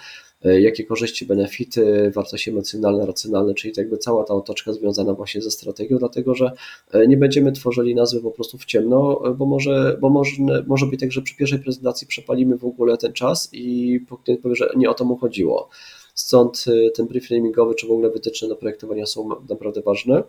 e, 0.46 0.62
jakie 0.62 0.84
korzyści, 0.84 1.26
benefity, 1.26 2.12
wartości 2.16 2.50
emocjonalne, 2.50 3.06
racjonalne, 3.06 3.54
czyli 3.54 3.74
jakby 3.78 3.98
cała 3.98 4.24
ta 4.24 4.34
otoczka 4.34 4.74
związana 4.74 5.14
właśnie 5.14 5.42
ze 5.42 5.52
strategią, 5.52 5.98
dlatego 5.98 6.36
że 6.36 6.52
e, 6.92 7.08
nie 7.08 7.18
będziemy 7.18 7.52
tworzyli 7.52 7.96
nazwy 7.96 8.22
po 8.22 8.32
prostu 8.32 8.58
w 8.58 8.66
ciemno, 8.66 9.22
e, 9.26 9.34
bo 9.34 9.46
może, 9.46 9.98
bo 10.02 10.10
może, 10.10 10.64
może 10.68 10.86
być 10.86 11.00
tak, 11.00 11.12
że 11.12 11.22
przy 11.22 11.36
pierwszej 11.36 11.60
prezentacji 11.60 12.08
przepalimy 12.08 12.58
w 12.58 12.66
ogóle 12.66 12.98
ten 12.98 13.14
czas 13.14 13.50
i 13.52 14.00
klient 14.24 14.42
powie, 14.42 14.56
że 14.56 14.70
nie 14.76 14.90
o 14.90 14.94
to 14.94 15.06
mu 15.06 15.18
chodziło. 15.18 15.70
Stąd 16.14 16.66
ten 16.96 17.08
brief 17.08 17.32
namingowy, 17.32 17.76
czy 17.76 17.88
w 17.88 17.92
ogóle 17.92 18.10
wytyczne 18.10 18.48
do 18.48 18.56
projektowania 18.56 19.06
są 19.06 19.30
naprawdę 19.50 19.82
ważne. 19.82 20.24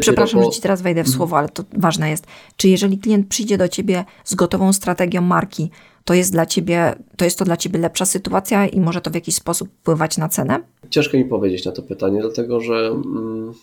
Przepraszam, 0.00 0.40
po... 0.40 0.46
że 0.46 0.52
ci 0.52 0.62
teraz 0.62 0.82
wejdę 0.82 1.00
w 1.04 1.06
mhm. 1.06 1.16
słowo, 1.16 1.38
ale 1.38 1.48
to 1.48 1.64
ważne 1.72 2.10
jest. 2.10 2.26
Czy 2.56 2.68
jeżeli 2.68 2.98
klient 2.98 3.28
przyjdzie 3.28 3.58
do 3.58 3.68
ciebie 3.68 4.04
z 4.24 4.34
gotową 4.34 4.72
strategią 4.72 5.20
marki, 5.20 5.70
to 6.04 6.14
jest 6.14 6.32
dla 6.32 6.46
ciebie, 6.46 6.94
to 7.16 7.24
jest 7.24 7.38
to 7.38 7.44
dla 7.44 7.56
ciebie 7.56 7.78
lepsza 7.78 8.06
sytuacja 8.06 8.66
i 8.66 8.80
może 8.80 9.00
to 9.00 9.10
w 9.10 9.14
jakiś 9.14 9.34
sposób 9.34 9.68
wpływać 9.68 10.18
na 10.18 10.28
cenę? 10.28 10.60
Ciężko 10.90 11.16
mi 11.16 11.24
powiedzieć 11.24 11.64
na 11.64 11.72
to 11.72 11.82
pytanie, 11.82 12.20
dlatego 12.20 12.60
że 12.60 12.74
mm, 12.74 13.54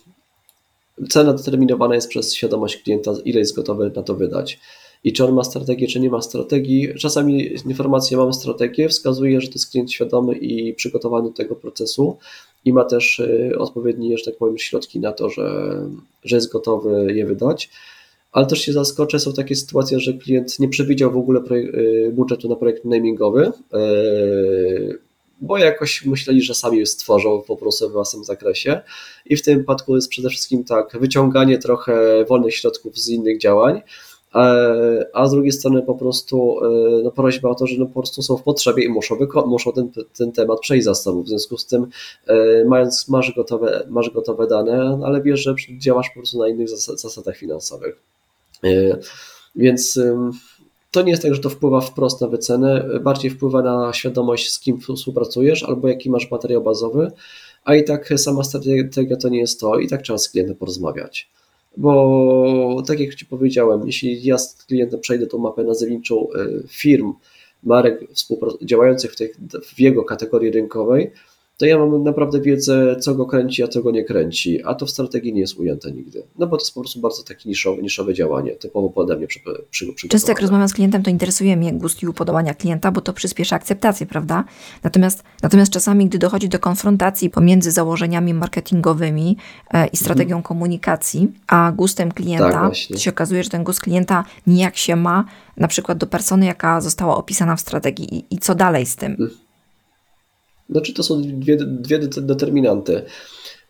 cena 1.08 1.32
determinowana 1.32 1.94
jest 1.94 2.08
przez 2.08 2.34
świadomość 2.34 2.82
klienta, 2.82 3.12
ile 3.24 3.38
jest 3.38 3.56
gotowy 3.56 3.92
na 3.96 4.02
to 4.02 4.14
wydać. 4.14 4.60
I 5.04 5.12
czy 5.12 5.24
on 5.24 5.34
ma 5.34 5.44
strategię, 5.44 5.86
czy 5.86 6.00
nie 6.00 6.10
ma 6.10 6.22
strategii. 6.22 6.88
Czasami 6.98 7.52
informacja, 7.66 8.18
mamy 8.18 8.32
strategię, 8.32 8.88
wskazuje, 8.88 9.40
że 9.40 9.48
to 9.48 9.54
jest 9.54 9.70
klient 9.70 9.92
świadomy 9.92 10.34
i 10.34 10.74
przygotowany 10.74 11.28
do 11.28 11.34
tego 11.34 11.56
procesu, 11.56 12.18
i 12.64 12.72
ma 12.72 12.84
też 12.84 13.18
y, 13.18 13.52
odpowiednie, 13.58 14.18
że 14.18 14.24
tak 14.24 14.36
powiem, 14.36 14.58
środki 14.58 15.00
na 15.00 15.12
to, 15.12 15.30
że, 15.30 15.76
że 16.24 16.36
jest 16.36 16.52
gotowy 16.52 17.12
je 17.14 17.26
wydać. 17.26 17.70
Ale 18.32 18.46
też 18.46 18.60
się 18.60 18.72
zaskoczę, 18.72 19.20
są 19.20 19.32
takie 19.32 19.56
sytuacje, 19.56 20.00
że 20.00 20.12
klient 20.12 20.58
nie 20.58 20.68
przewidział 20.68 21.12
w 21.12 21.16
ogóle 21.16 21.40
y, 21.50 22.10
budżetu 22.14 22.48
na 22.48 22.56
projekt 22.56 22.84
namingowy, 22.84 23.52
y, 23.74 24.98
bo 25.40 25.58
jakoś 25.58 26.04
myśleli, 26.04 26.42
że 26.42 26.54
sami 26.54 26.86
stworzą 26.86 27.42
po 27.46 27.56
prostu 27.56 27.88
w 27.88 27.92
własnym 27.92 28.24
zakresie. 28.24 28.80
I 29.26 29.36
w 29.36 29.42
tym 29.42 29.58
wypadku 29.58 29.94
jest 29.94 30.08
przede 30.08 30.28
wszystkim 30.28 30.64
tak, 30.64 30.98
wyciąganie 31.00 31.58
trochę 31.58 32.24
wolnych 32.24 32.54
środków 32.54 32.98
z 32.98 33.08
innych 33.08 33.38
działań, 33.38 33.82
a 35.12 35.26
z 35.26 35.30
drugiej 35.30 35.52
strony 35.52 35.82
po 35.82 35.94
prostu 35.94 36.64
e, 36.64 37.02
no, 37.02 37.10
prośba 37.10 37.48
o 37.48 37.54
to, 37.54 37.66
że 37.66 37.76
no, 37.78 37.86
po 37.86 37.92
prostu 37.92 38.22
są 38.22 38.36
w 38.36 38.42
potrzebie 38.42 38.84
i 38.84 38.88
muszą, 38.88 39.16
muszą 39.46 39.72
ten, 39.72 39.90
ten 40.18 40.32
temat 40.32 40.60
przejść 40.60 40.84
za 40.84 40.94
sobą. 40.94 41.22
W 41.22 41.28
związku 41.28 41.58
z 41.58 41.66
tym, 41.66 41.86
e, 42.26 42.64
mając, 42.64 43.08
masz, 43.08 43.32
gotowe, 43.34 43.86
masz 43.90 44.10
gotowe 44.10 44.46
dane, 44.46 45.00
ale 45.04 45.22
wiesz, 45.22 45.40
że 45.40 45.54
działasz 45.78 46.08
po 46.08 46.14
prostu 46.14 46.38
na 46.38 46.48
innych 46.48 46.68
zasadach 46.68 47.36
finansowych. 47.36 47.96
Więc 49.56 49.98
to 50.90 51.02
nie 51.02 51.10
jest 51.10 51.22
tak, 51.22 51.34
że 51.34 51.40
to 51.40 51.50
wpływa 51.50 51.80
wprost 51.80 52.20
na 52.20 52.28
wycenę, 52.28 52.84
bardziej 53.00 53.30
wpływa 53.30 53.62
na 53.62 53.92
świadomość, 53.92 54.50
z 54.50 54.60
kim 54.60 54.80
współpracujesz 54.96 55.62
albo 55.62 55.88
jaki 55.88 56.10
masz 56.10 56.30
materiał 56.30 56.62
bazowy, 56.62 57.10
a 57.64 57.74
i 57.74 57.84
tak 57.84 58.12
sama 58.16 58.44
strategia 58.44 59.16
to 59.16 59.28
nie 59.28 59.38
jest 59.38 59.60
to, 59.60 59.78
i 59.78 59.88
tak 59.88 60.02
trzeba 60.02 60.18
z 60.18 60.28
klientem 60.28 60.56
porozmawiać. 60.56 61.30
Bo 61.76 62.82
tak 62.86 63.00
jak 63.00 63.14
Ci 63.14 63.26
powiedziałem, 63.26 63.86
jeśli 63.86 64.24
ja 64.24 64.38
z 64.38 64.64
klientem 64.64 65.00
przejdę 65.00 65.26
tą 65.26 65.38
mapę 65.38 65.64
nazewniczą 65.64 66.28
e, 66.32 66.46
firm, 66.68 67.12
marek 67.62 68.00
działających 68.62 69.12
w, 69.12 69.16
tej, 69.16 69.32
w 69.64 69.80
jego 69.80 70.04
kategorii 70.04 70.50
rynkowej, 70.50 71.10
to 71.62 71.66
ja 71.66 71.78
mam 71.78 72.02
naprawdę 72.02 72.40
wiedzę, 72.40 72.96
co 72.96 73.14
go 73.14 73.26
kręci, 73.26 73.62
a 73.62 73.68
co 73.68 73.82
go 73.82 73.90
nie 73.90 74.04
kręci, 74.04 74.62
a 74.64 74.74
to 74.74 74.86
w 74.86 74.90
strategii 74.90 75.32
nie 75.32 75.40
jest 75.40 75.58
ujęte 75.58 75.92
nigdy. 75.92 76.22
No 76.38 76.46
bo 76.46 76.56
to 76.56 76.62
jest 76.62 76.74
po 76.74 76.80
prostu 76.80 77.00
bardzo 77.00 77.22
takie 77.22 77.48
niszowe, 77.48 77.82
niszowe 77.82 78.14
działanie, 78.14 78.52
typowo 78.52 78.88
pode 78.88 79.16
mnie 79.16 79.26
przy, 79.26 79.40
przy, 79.70 80.08
Często 80.08 80.30
jak 80.30 80.40
rozmawiam 80.40 80.68
z 80.68 80.74
klientem, 80.74 81.02
to 81.02 81.10
interesuje 81.10 81.56
mnie 81.56 81.72
gust 81.72 82.02
i 82.02 82.08
upodobania 82.08 82.54
klienta, 82.54 82.92
bo 82.92 83.00
to 83.00 83.12
przyspiesza 83.12 83.56
akceptację, 83.56 84.06
prawda? 84.06 84.44
Natomiast, 84.82 85.22
natomiast 85.42 85.72
czasami, 85.72 86.06
gdy 86.06 86.18
dochodzi 86.18 86.48
do 86.48 86.58
konfrontacji 86.58 87.30
pomiędzy 87.30 87.70
założeniami 87.70 88.34
marketingowymi 88.34 89.36
e, 89.74 89.86
i 89.86 89.96
strategią 89.96 90.36
mhm. 90.36 90.42
komunikacji, 90.42 91.28
a 91.46 91.72
gustem 91.72 92.12
klienta, 92.12 92.50
tak, 92.50 92.72
to 92.92 92.98
się 92.98 93.10
okazuje, 93.10 93.44
że 93.44 93.50
ten 93.50 93.64
gust 93.64 93.80
klienta 93.80 94.24
nijak 94.46 94.76
się 94.76 94.96
ma 94.96 95.24
na 95.56 95.68
przykład 95.68 95.98
do 95.98 96.06
persony, 96.06 96.46
jaka 96.46 96.80
została 96.80 97.16
opisana 97.16 97.56
w 97.56 97.60
strategii 97.60 98.14
i, 98.14 98.34
i 98.34 98.38
co 98.38 98.54
dalej 98.54 98.86
z 98.86 98.96
tym. 98.96 99.12
Mhm. 99.12 99.41
Znaczy 100.72 100.92
to 100.94 101.02
są 101.02 101.22
dwie, 101.22 101.56
dwie 101.56 101.98
determinanty. 101.98 103.02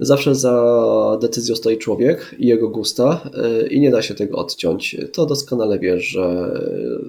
Zawsze 0.03 0.35
za 0.35 1.19
decyzją 1.21 1.57
stoi 1.57 1.79
człowiek 1.79 2.35
i 2.39 2.47
jego 2.47 2.69
gusta 2.69 3.31
y, 3.65 3.69
i 3.69 3.81
nie 3.81 3.91
da 3.91 4.03
się 4.03 4.15
tego 4.15 4.39
odciąć. 4.39 4.97
To 5.13 5.27
doskonale 5.27 5.79
wiesz, 5.79 6.05
że 6.05 6.55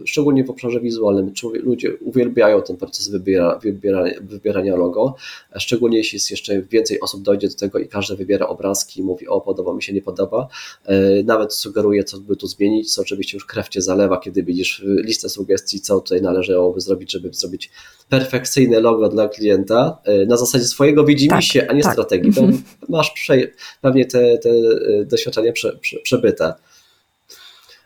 szczególnie 0.05 0.43
w 0.43 0.49
obszarze 0.49 0.79
wizualnym 0.79 1.31
ludzie 1.53 1.97
uwielbiają 2.01 2.61
ten 2.61 2.77
proces 2.77 3.09
wybiera, 3.09 3.59
wybiera, 3.63 4.03
wybierania 4.21 4.75
logo, 4.75 5.15
szczególnie 5.57 5.97
jeśli 5.97 6.15
jest 6.15 6.31
jeszcze 6.31 6.61
więcej 6.61 6.99
osób 6.99 7.21
dojdzie 7.21 7.49
do 7.49 7.55
tego 7.55 7.79
i 7.79 7.87
każdy 7.87 8.15
wybiera 8.15 8.47
obrazki 8.47 8.99
i 8.99 9.03
mówi 9.03 9.27
o 9.27 9.41
podoba 9.41 9.73
mi 9.73 9.83
się, 9.83 9.93
nie 9.93 10.01
podoba. 10.01 10.47
Y, 10.89 11.23
nawet 11.25 11.53
sugeruje 11.53 12.03
co 12.03 12.19
by 12.19 12.35
tu 12.35 12.47
zmienić, 12.47 12.93
co 12.93 13.01
oczywiście 13.01 13.37
już 13.37 13.45
krew 13.45 13.69
cię 13.69 13.81
zalewa, 13.81 14.19
kiedy 14.19 14.43
widzisz 14.43 14.83
listę 14.85 15.29
sugestii, 15.29 15.79
co 15.79 15.99
tutaj 15.99 16.21
należałoby 16.21 16.81
zrobić, 16.81 17.11
żeby 17.11 17.33
zrobić 17.33 17.71
perfekcyjne 18.09 18.79
logo 18.79 19.09
dla 19.09 19.27
klienta 19.27 19.97
y, 20.23 20.25
na 20.25 20.37
zasadzie 20.37 20.65
swojego 20.65 21.03
widzimisię, 21.03 21.59
tak, 21.61 21.69
a 21.69 21.73
nie 21.73 21.83
tak. 21.83 21.93
strategii. 21.93 22.33
To 22.33 22.41
mhm 22.41 22.63
masz 22.89 23.11
prze, 23.11 23.37
pewnie 23.81 24.05
te, 24.05 24.37
te 24.37 24.49
e, 24.49 25.05
doświadczenia 25.05 25.51
prze, 25.51 25.77
prze, 25.77 25.99
przebyte. 25.99 26.53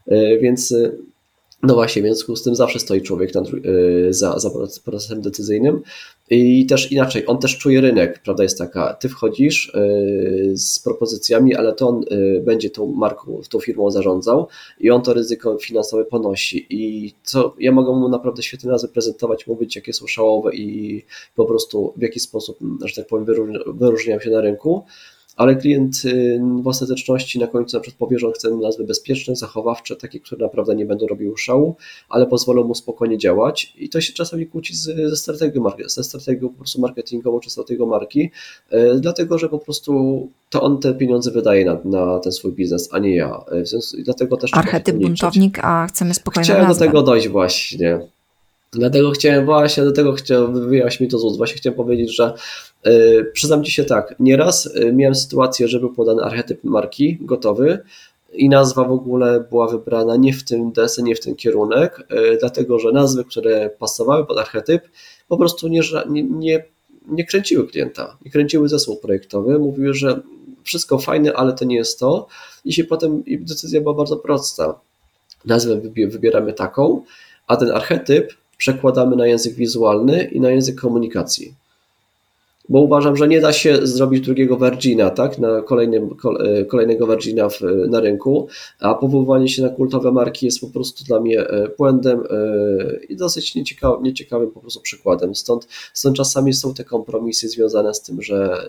E, 0.08 0.38
więc 0.38 0.72
e, 0.72 0.92
no 1.64 1.74
właśnie, 1.74 2.02
w 2.02 2.06
związku 2.06 2.36
z 2.36 2.44
tym 2.44 2.56
zawsze 2.56 2.80
stoi 2.80 3.02
człowiek 3.02 3.32
za, 4.10 4.40
za 4.40 4.50
procesem 4.86 5.22
decyzyjnym 5.22 5.82
i 6.30 6.66
też 6.66 6.92
inaczej, 6.92 7.24
on 7.28 7.40
też 7.40 7.58
czuje 7.58 7.82
rynek, 7.82 8.22
prawda 8.24 8.44
jest 8.44 8.58
taka, 8.58 8.94
ty 8.94 9.10
wchodzisz 9.10 9.72
z 10.54 10.80
propozycjami, 10.80 11.56
ale 11.56 11.74
to 11.74 11.88
on 11.88 12.04
będzie 12.42 12.70
tą 12.70 12.88
marką, 12.88 13.42
tą 13.50 13.60
firmą 13.60 13.92
zarządzał 13.92 14.48
i 14.80 14.90
on 14.90 15.02
to 15.02 15.14
ryzyko 15.14 15.58
finansowe 15.58 16.06
ponosi. 16.06 16.68
I 16.70 17.14
co, 17.24 17.56
ja 17.60 17.72
mogę 17.72 17.92
mu 17.92 18.10
naprawdę 18.10 18.44
świetnie 18.44 18.72
nazwy 18.72 18.88
prezentować, 18.88 19.48
mówić 19.48 19.76
jakie 19.76 19.94
są 19.94 20.08
szałowe 20.08 20.56
i 20.56 21.04
po 21.36 21.46
prostu 21.46 21.94
w 21.98 22.02
jaki 22.02 22.20
sposób, 22.20 22.58
że 22.86 22.96
tak 22.96 23.08
powiem, 23.08 23.26
wyróżniają 23.68 24.20
się 24.20 24.30
na 24.30 24.42
rynku, 24.42 24.84
ale 25.38 25.56
klient 25.56 26.02
y, 26.06 26.40
w 26.62 26.68
ostateczności 26.68 27.40
na 27.40 27.48
końcu 27.48 27.78
na 27.78 27.82
przykład 27.82 28.00
powie, 28.00 28.20
że 28.20 28.28
on 28.28 28.34
chce 28.34 28.50
nazwy 28.52 28.84
bezpieczne, 28.84 29.36
zachowawcze, 29.36 29.96
takie, 29.96 30.20
które 30.20 30.46
naprawdę 30.46 30.76
nie 30.76 30.86
będą 30.86 31.08
robiły 31.08 31.38
szału, 31.38 31.76
ale 32.10 32.26
pozwolą 32.26 32.64
mu 32.64 32.76
spokojnie 32.76 33.18
działać 33.18 33.74
i 33.78 33.90
to 33.90 34.02
się 34.02 34.14
czasami 34.14 34.48
kłóci 34.48 34.76
ze 34.76 35.16
strategią, 35.16 35.64
ze 35.86 36.04
strategią 36.04 36.50
po 36.50 36.58
prostu 36.58 36.82
marketingową 36.82 37.40
czy 37.40 37.50
strategią 37.50 37.86
marki, 37.86 38.32
y, 38.74 39.00
dlatego, 39.00 39.38
że 39.38 39.50
po 39.50 39.60
prostu 39.60 40.28
to 40.50 40.62
on 40.62 40.80
te 40.80 40.94
pieniądze 40.94 41.32
wydaje 41.32 41.66
na, 41.66 41.78
na 41.86 42.20
ten 42.20 42.32
swój 42.32 42.52
biznes, 42.52 42.90
a 42.92 43.00
nie 43.00 43.16
ja. 43.16 43.44
Y, 43.98 44.04
dlatego 44.04 44.38
też 44.38 44.54
Archetyp 44.54 44.96
buntownik, 44.96 45.60
a 45.62 45.88
chcemy 45.88 46.14
spokojnie 46.14 46.44
Chciałem 46.44 46.68
nazwę. 46.68 46.86
do 46.86 46.92
tego 46.92 47.04
dojść 47.04 47.28
właśnie. 47.28 48.00
Dlatego 48.72 49.12
chciałem 49.12 49.46
właśnie, 49.46 49.84
do 49.84 49.92
tego 49.92 50.14
chciałem 50.14 50.70
wyjaśnić 50.70 51.00
mi 51.00 51.08
to 51.08 51.20
z 51.20 51.24
ust. 51.24 51.38
Właśnie 51.38 51.58
chciałem 51.58 51.78
powiedzieć, 51.78 52.16
że 52.16 52.34
yy, 52.86 53.32
przyznam 53.34 53.64
Ci 53.64 53.72
się 53.72 53.84
tak, 53.84 54.16
nieraz 54.20 54.70
yy, 54.76 54.94
miałem 54.94 55.16
sytuację, 55.16 55.68
że 55.68 55.80
był 55.80 55.94
podany 55.94 56.24
archetyp 56.24 56.64
marki 56.64 57.18
gotowy 57.22 57.80
i 58.34 58.50
nazwa 58.50 58.84
w 58.84 58.92
ogóle 58.92 59.46
była 59.50 59.68
wybrana 59.68 60.16
nie 60.16 60.34
w 60.34 60.44
tym 60.44 60.72
desy, 60.72 61.04
nie 61.04 61.16
w 61.16 61.20
ten 61.20 61.36
kierunek, 61.36 62.04
yy, 62.10 62.38
dlatego 62.40 62.80
że 62.80 62.92
nazwy, 62.92 63.24
które 63.24 63.70
pasowały 63.70 64.26
pod 64.26 64.38
archetyp, 64.38 64.82
po 65.28 65.38
prostu 65.38 65.68
nie, 65.68 65.82
nie, 66.10 66.24
nie, 66.24 66.64
nie 67.08 67.26
kręciły 67.26 67.68
klienta, 67.68 68.18
nie 68.26 68.32
kręciły 68.32 68.70
zespół 68.70 68.98
projektowy, 68.98 69.60
mówiły, 69.60 69.94
że 69.94 70.22
wszystko 70.64 71.00
fajne, 71.00 71.34
ale 71.34 71.54
to 71.54 71.66
nie 71.66 71.76
jest 71.76 72.00
to 72.00 72.28
i 72.66 72.74
się 72.74 72.84
potem 72.84 73.26
i 73.26 73.40
decyzja 73.40 73.82
była 73.82 73.94
bardzo 73.94 74.18
prosta. 74.18 74.80
Nazwę 75.46 75.82
wybieramy 76.08 76.54
taką, 76.54 77.04
a 77.48 77.58
ten 77.58 77.72
archetyp 77.72 78.34
przekładamy 78.58 79.16
na 79.16 79.28
język 79.28 79.54
wizualny 79.54 80.24
i 80.24 80.40
na 80.40 80.50
język 80.50 80.82
komunikacji. 80.82 81.54
Bo 82.70 82.82
uważam, 82.82 83.16
że 83.16 83.28
nie 83.28 83.42
da 83.42 83.54
się 83.54 83.88
zrobić 83.88 84.26
drugiego 84.26 84.58
Virgina, 84.58 85.10
tak, 85.10 85.40
na 85.40 85.62
kolejnym, 85.62 86.10
e, 86.40 86.66
kolejnego 86.66 87.08
Virgina 87.08 87.50
w, 87.50 87.62
na 87.90 88.00
rynku, 88.00 88.48
a 88.80 88.96
powoływanie 88.96 89.50
się 89.50 89.62
na 89.62 89.70
kultowe 89.70 90.12
marki 90.12 90.46
jest 90.46 90.62
po 90.62 90.68
prostu 90.68 91.04
dla 91.04 91.20
mnie 91.20 91.40
e, 91.40 91.70
błędem 91.78 92.20
e, 92.20 92.26
i 93.10 93.16
dosyć 93.16 93.56
nieciekawym, 93.56 94.04
nieciekawym 94.04 94.52
po 94.52 94.60
prostu 94.60 94.82
przykładem. 94.82 95.36
Stąd, 95.36 95.68
stąd 95.94 96.18
czasami 96.18 96.54
są 96.54 96.74
te 96.74 96.84
kompromisy 96.84 97.50
związane 97.50 97.94
z 97.94 98.02
tym, 98.02 98.22
że 98.22 98.68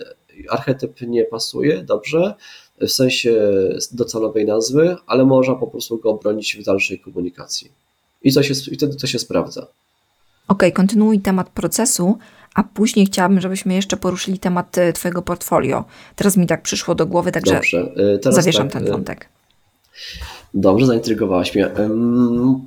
archetyp 0.49 1.01
nie 1.01 1.25
pasuje 1.25 1.83
dobrze, 1.83 2.35
w 2.81 2.89
sensie 2.89 3.51
docelowej 3.93 4.47
nazwy, 4.47 4.97
ale 5.07 5.25
można 5.25 5.55
po 5.55 5.67
prostu 5.67 5.99
go 5.99 6.11
obronić 6.11 6.57
w 6.57 6.65
dalszej 6.65 6.99
komunikacji. 6.99 7.88
I, 8.23 8.33
to 8.33 8.43
się, 8.43 8.55
i 8.73 8.77
wtedy 8.77 8.97
to 8.97 9.07
się 9.07 9.19
sprawdza. 9.19 9.67
Ok, 10.49 10.63
kontynuuj 10.75 11.21
temat 11.21 11.51
procesu, 11.51 12.19
a 12.55 12.63
później 12.63 13.07
chciałabym, 13.07 13.41
żebyśmy 13.41 13.75
jeszcze 13.75 13.97
poruszyli 13.97 14.39
temat 14.39 14.79
e, 14.79 14.93
Twojego 14.93 15.23
portfolio. 15.23 15.85
Teraz 16.17 16.37
mi 16.37 16.47
tak 16.47 16.63
przyszło 16.63 16.95
do 16.95 17.07
głowy, 17.07 17.33
także 17.33 17.55
Dobrze, 17.55 17.93
e, 18.27 18.33
zawieszam 18.33 18.69
tak, 18.69 18.73
ten 18.83 18.89
e, 18.89 18.91
wątek. 18.93 19.29
Dobrze, 20.55 20.87
zaintrygowałaś 20.87 21.55
mnie. 21.55 21.71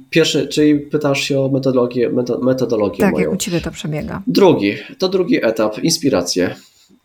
Pierwszy, 0.09 0.47
czyli 0.47 0.79
pytasz 0.79 1.21
się 1.21 1.39
o 1.39 1.49
metodologię, 1.49 2.11
metodologię 2.41 2.99
tak, 2.99 3.13
moją. 3.13 3.25
jak 3.25 3.33
u 3.33 3.37
Ciebie 3.37 3.61
to 3.61 3.71
przebiega. 3.71 4.21
Drugi, 4.27 4.75
to 4.97 5.09
drugi 5.09 5.45
etap, 5.45 5.79
inspiracje. 5.83 6.55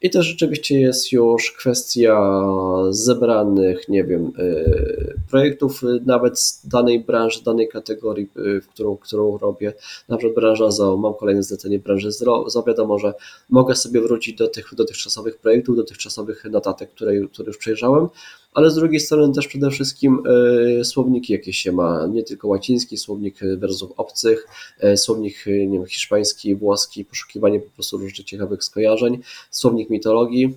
I 0.06 0.10
to 0.10 0.22
rzeczywiście 0.22 0.80
jest 0.80 1.12
już 1.12 1.52
kwestia 1.52 2.42
zebranych, 2.90 3.88
nie 3.88 4.04
wiem, 4.04 4.32
y, 4.38 5.14
projektów 5.30 5.82
y, 5.82 5.86
nawet 6.06 6.38
z 6.38 6.66
danej 6.66 7.00
branży, 7.00 7.42
danej 7.44 7.68
kategorii, 7.68 8.28
y, 8.36 8.60
w 8.60 8.68
którą, 8.68 8.96
którą 8.96 9.38
robię. 9.38 9.72
Na 10.08 10.16
przykład 10.16 10.34
branża 10.34 10.70
ZOO, 10.70 10.96
mam 10.96 11.14
kolejne 11.14 11.42
zlecenie 11.42 11.78
branży 11.78 12.12
ZOO, 12.12 12.62
wiadomo, 12.66 12.98
że 12.98 13.14
mogę 13.50 13.74
sobie 13.74 14.00
wrócić 14.00 14.38
do 14.38 14.48
tych 14.48 14.74
dotychczasowych 14.74 15.38
projektów, 15.38 15.76
dotychczasowych 15.76 16.44
notatek, 16.44 16.90
które, 16.90 17.12
które 17.32 17.46
już 17.46 17.58
przejrzałem, 17.58 18.08
ale 18.56 18.70
z 18.70 18.74
drugiej 18.74 19.00
strony 19.00 19.34
też 19.34 19.48
przede 19.48 19.70
wszystkim 19.70 20.22
e, 20.80 20.84
słowniki 20.84 21.32
jakieś 21.32 21.58
się 21.58 21.72
ma, 21.72 22.06
nie 22.06 22.22
tylko 22.22 22.48
łaciński, 22.48 22.98
słownik 22.98 23.38
wersów 23.56 23.92
obcych, 23.96 24.48
e, 24.80 24.96
słownik 24.96 25.44
nie 25.46 25.78
wiem, 25.78 25.86
hiszpański, 25.86 26.54
włoski, 26.54 27.04
poszukiwanie 27.04 27.60
po 27.60 27.70
prostu 27.70 27.98
różnych 27.98 28.26
ciekawych 28.26 28.64
skojarzeń, 28.64 29.18
słownik 29.50 29.90
mitologii, 29.90 30.54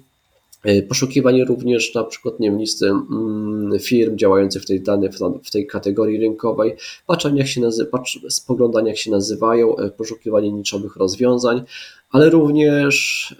e, 0.63 0.81
Poszukiwanie 0.81 1.45
również 1.45 1.95
na 1.95 2.03
przykład 2.03 2.39
nie 2.39 2.49
wiem, 2.49 2.59
listy 2.59 2.85
mm, 2.87 3.79
firm 3.79 4.17
działających 4.17 4.61
w 4.63 4.65
tej 4.65 4.81
danej, 4.81 5.09
w 5.43 5.51
tej 5.51 5.67
kategorii 5.67 6.19
rynkowej, 6.19 6.75
patrzenie 7.07 7.39
jak 7.39 7.47
się 7.47 7.61
nazy- 7.61 7.85
patrz, 7.85 8.19
spoglądanie 8.29 8.89
jak 8.89 8.97
się 8.97 9.11
nazywają, 9.11 9.75
poszukiwanie 9.97 10.51
niczowych 10.51 10.95
rozwiązań, 10.95 11.63
ale 12.11 12.29
również 12.29 13.35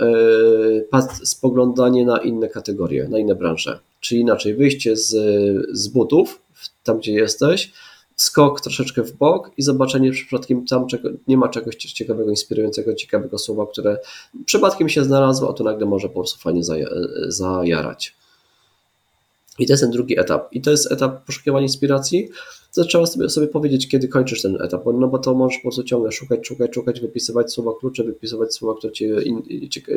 spoglądanie 1.24 2.06
na 2.06 2.18
inne 2.18 2.50
kategorie, 2.50 3.08
na 3.10 3.20
inne 3.20 3.36
branże. 3.36 3.80
Czy 4.00 4.18
inaczej, 4.18 4.56
wyjście 4.56 4.98
z, 4.98 5.16
z 5.72 5.88
butów, 5.88 6.42
tam 6.84 6.98
gdzie 6.98 7.14
jesteś, 7.14 7.72
skok 8.16 8.62
troszeczkę 8.62 9.04
w 9.04 9.14
bok 9.14 9.52
i 9.58 9.62
zobaczenie 9.62 10.12
przypadkiem 10.12 10.66
tam 10.66 10.88
czego, 10.88 11.10
nie 11.28 11.38
ma 11.38 11.50
czegoś 11.50 11.76
ciekawego, 11.76 12.30
inspirującego, 12.30 12.96
ciekawego 12.96 13.38
słowa, 13.38 13.66
które 13.72 13.98
przypadkiem 14.46 14.90
się 14.90 15.04
znalazło, 15.04 15.50
a 15.50 15.54
to 15.54 15.64
nagle 15.64 15.86
może 15.86 16.08
po 16.08 16.14
prostu 16.14 16.40
fajnie 16.40 16.62
zajarać. 17.28 18.16
I 19.60 19.68
to 19.68 19.74
jest 19.74 19.84
ten 19.84 19.92
drugi 19.92 20.20
etap. 20.20 20.54
I 20.54 20.62
to 20.62 20.72
jest 20.72 20.92
etap 20.92 21.26
poszukiwania 21.26 21.64
inspiracji. 21.64 22.30
To 22.76 23.08
sobie, 23.08 23.30
sobie 23.30 23.48
powiedzieć, 23.48 23.88
kiedy 23.88 24.08
kończysz 24.08 24.42
ten 24.42 24.62
etap, 24.62 24.84
no 24.86 25.08
bo 25.08 25.20
to 25.20 25.34
możesz 25.34 25.58
po 25.58 25.62
prostu 25.62 25.84
ciągle 25.84 26.12
szukać, 26.12 26.48
szukać, 26.48 26.76
szukać, 26.76 27.02
wypisywać 27.02 27.54
słowa 27.54 27.72
klucze, 27.80 28.04
wypisywać 28.04 28.54
słowa, 28.54 28.78
które 28.78 28.94
Cię 28.94 29.22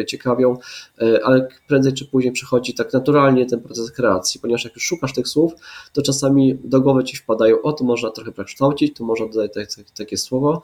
ciekawią, 0.06 0.56
e, 1.02 1.20
ale 1.24 1.48
prędzej 1.68 1.92
czy 1.92 2.04
później 2.04 2.32
przychodzi 2.32 2.74
tak 2.74 2.92
naturalnie 2.92 3.46
ten 3.46 3.60
proces 3.60 3.90
kreacji, 3.90 4.40
ponieważ 4.40 4.64
jak 4.64 4.74
już 4.74 4.84
szukasz 4.84 5.14
tych 5.14 5.28
słów, 5.28 5.52
to 5.92 6.02
czasami 6.02 6.58
do 6.64 6.80
głowy 6.80 7.04
Ci 7.04 7.16
wpadają, 7.16 7.62
o, 7.62 7.72
tu 7.72 7.84
można 7.84 8.10
trochę 8.10 8.32
przekształcić, 8.32 8.96
tu 8.96 9.04
można 9.04 9.26
dodać 9.26 9.76
takie 9.96 10.16
słowo, 10.16 10.62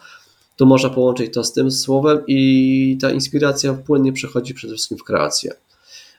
tu 0.56 0.66
można 0.66 0.90
połączyć 0.90 1.34
to 1.34 1.44
z 1.44 1.52
tym 1.52 1.70
słowem 1.70 2.18
i 2.26 2.98
ta 3.00 3.10
inspiracja 3.10 3.74
płynnie 3.74 4.12
przechodzi 4.12 4.54
przede 4.54 4.74
wszystkim 4.74 4.98
w 4.98 5.04
kreację. 5.04 5.52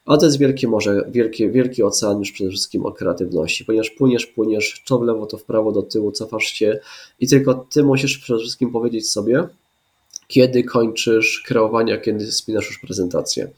A 0.06 0.18
to 0.18 0.26
jest 0.26 0.38
wielkie 0.38 0.68
morze, 0.68 1.10
wielkie, 1.12 1.50
wielki 1.50 1.84
ocean 1.84 2.20
już 2.20 2.32
przede 2.32 2.50
wszystkim 2.50 2.86
o 2.86 2.92
kreatywności, 2.92 3.66
ponieważ 3.66 3.90
płyniesz, 3.90 4.26
płyniesz, 4.26 4.84
to 4.88 5.00
w 5.00 5.04
lewo, 5.04 5.26
to 5.26 5.38
w 5.38 5.44
prawo, 5.44 5.72
do 5.72 5.82
tyłu, 5.82 6.12
cofasz 6.12 6.44
się 6.46 6.80
i 7.20 7.28
tylko 7.28 7.54
ty 7.74 7.84
musisz 7.84 8.18
przede 8.18 8.40
wszystkim 8.40 8.72
powiedzieć 8.72 9.10
sobie, 9.10 9.48
kiedy 10.28 10.64
kończysz 10.64 11.44
kreowanie, 11.46 11.94
a 11.94 11.98
kiedy 11.98 12.32
spinasz 12.32 12.68
już 12.68 12.80
prezentację. 12.80 13.50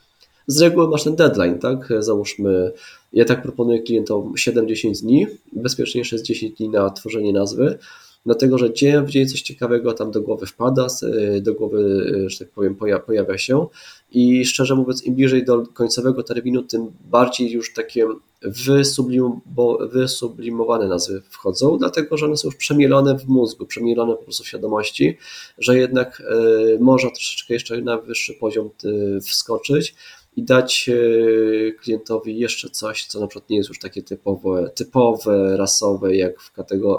z 0.47 0.61
reguły 0.61 0.87
masz 0.87 1.03
ten 1.03 1.15
deadline, 1.15 1.59
tak? 1.59 1.89
Załóżmy, 1.99 2.71
ja 3.13 3.25
tak 3.25 3.41
proponuję 3.41 3.81
klientom 3.81 4.33
7-10 4.33 5.01
dni, 5.01 5.27
bezpieczniejsze 5.53 6.15
jest 6.15 6.25
10 6.25 6.57
dni 6.57 6.69
na 6.69 6.89
tworzenie 6.89 7.33
nazwy, 7.33 7.77
dlatego 8.25 8.57
że 8.57 8.73
dzień 8.73 9.05
w 9.05 9.09
dzień 9.09 9.27
coś 9.27 9.41
ciekawego 9.41 9.93
tam 9.93 10.11
do 10.11 10.21
głowy 10.21 10.45
wpada, 10.45 10.87
do 11.41 11.53
głowy, 11.53 12.09
że 12.27 12.39
tak 12.39 12.49
powiem, 12.49 12.75
pojawia 13.05 13.37
się. 13.37 13.67
I 14.11 14.45
szczerze 14.45 14.75
mówiąc, 14.75 15.03
im 15.03 15.15
bliżej 15.15 15.45
do 15.45 15.67
końcowego 15.67 16.23
terminu, 16.23 16.63
tym 16.63 16.91
bardziej 17.11 17.51
już 17.51 17.73
takie 17.73 18.07
wysublimowane 19.91 20.87
nazwy 20.87 21.21
wchodzą, 21.29 21.77
dlatego 21.77 22.17
że 22.17 22.25
one 22.25 22.37
są 22.37 22.47
już 22.47 22.55
przemielone 22.55 23.17
w 23.17 23.27
mózgu, 23.27 23.65
przemielone 23.65 24.15
po 24.15 24.23
prostu 24.23 24.43
w 24.43 24.47
świadomości, 24.47 25.17
że 25.57 25.77
jednak 25.77 26.21
e, 26.21 26.79
można 26.79 27.09
troszeczkę 27.09 27.53
jeszcze 27.53 27.81
na 27.81 27.97
wyższy 27.97 28.33
poziom 28.33 28.69
wskoczyć 29.21 29.95
i 30.35 30.43
dać 30.43 30.89
e, 30.89 31.71
klientowi 31.71 32.39
jeszcze 32.39 32.69
coś, 32.69 33.05
co 33.05 33.19
na 33.19 33.27
przykład 33.27 33.49
nie 33.49 33.57
jest 33.57 33.69
już 33.69 33.79
takie 33.79 34.01
typowe, 34.01 34.71
typowe 34.75 35.57
rasowe, 35.57 36.15
jak 36.15 36.41
w, 36.41 36.53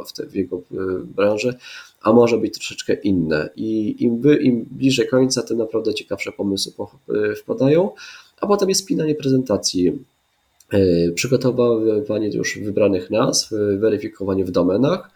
w, 0.07 0.13
te, 0.13 0.27
w 0.27 0.35
jego 0.35 0.61
branży, 1.05 1.55
a 2.03 2.13
może 2.13 2.39
być 2.39 2.55
troszeczkę 2.55 2.95
inne. 2.95 3.49
I 3.57 3.97
im, 4.05 4.23
im 4.41 4.67
bliżej 4.71 5.09
końca, 5.09 5.43
tym 5.43 5.59
naprawdę 5.59 5.95
ciekawsze 5.95 6.33
pomysły 6.33 6.73
wpadają, 7.37 7.91
a 8.41 8.47
potem 8.47 8.69
jest 8.69 8.81
spinanie 8.81 9.15
prezentacji 9.15 9.93
E, 10.73 11.13
przygotowywanie 11.13 12.29
już 12.29 12.59
wybranych 12.59 13.11
nazw, 13.11 13.53
e, 13.53 13.77
weryfikowanie 13.77 14.45
w 14.45 14.51
domenach. 14.51 15.11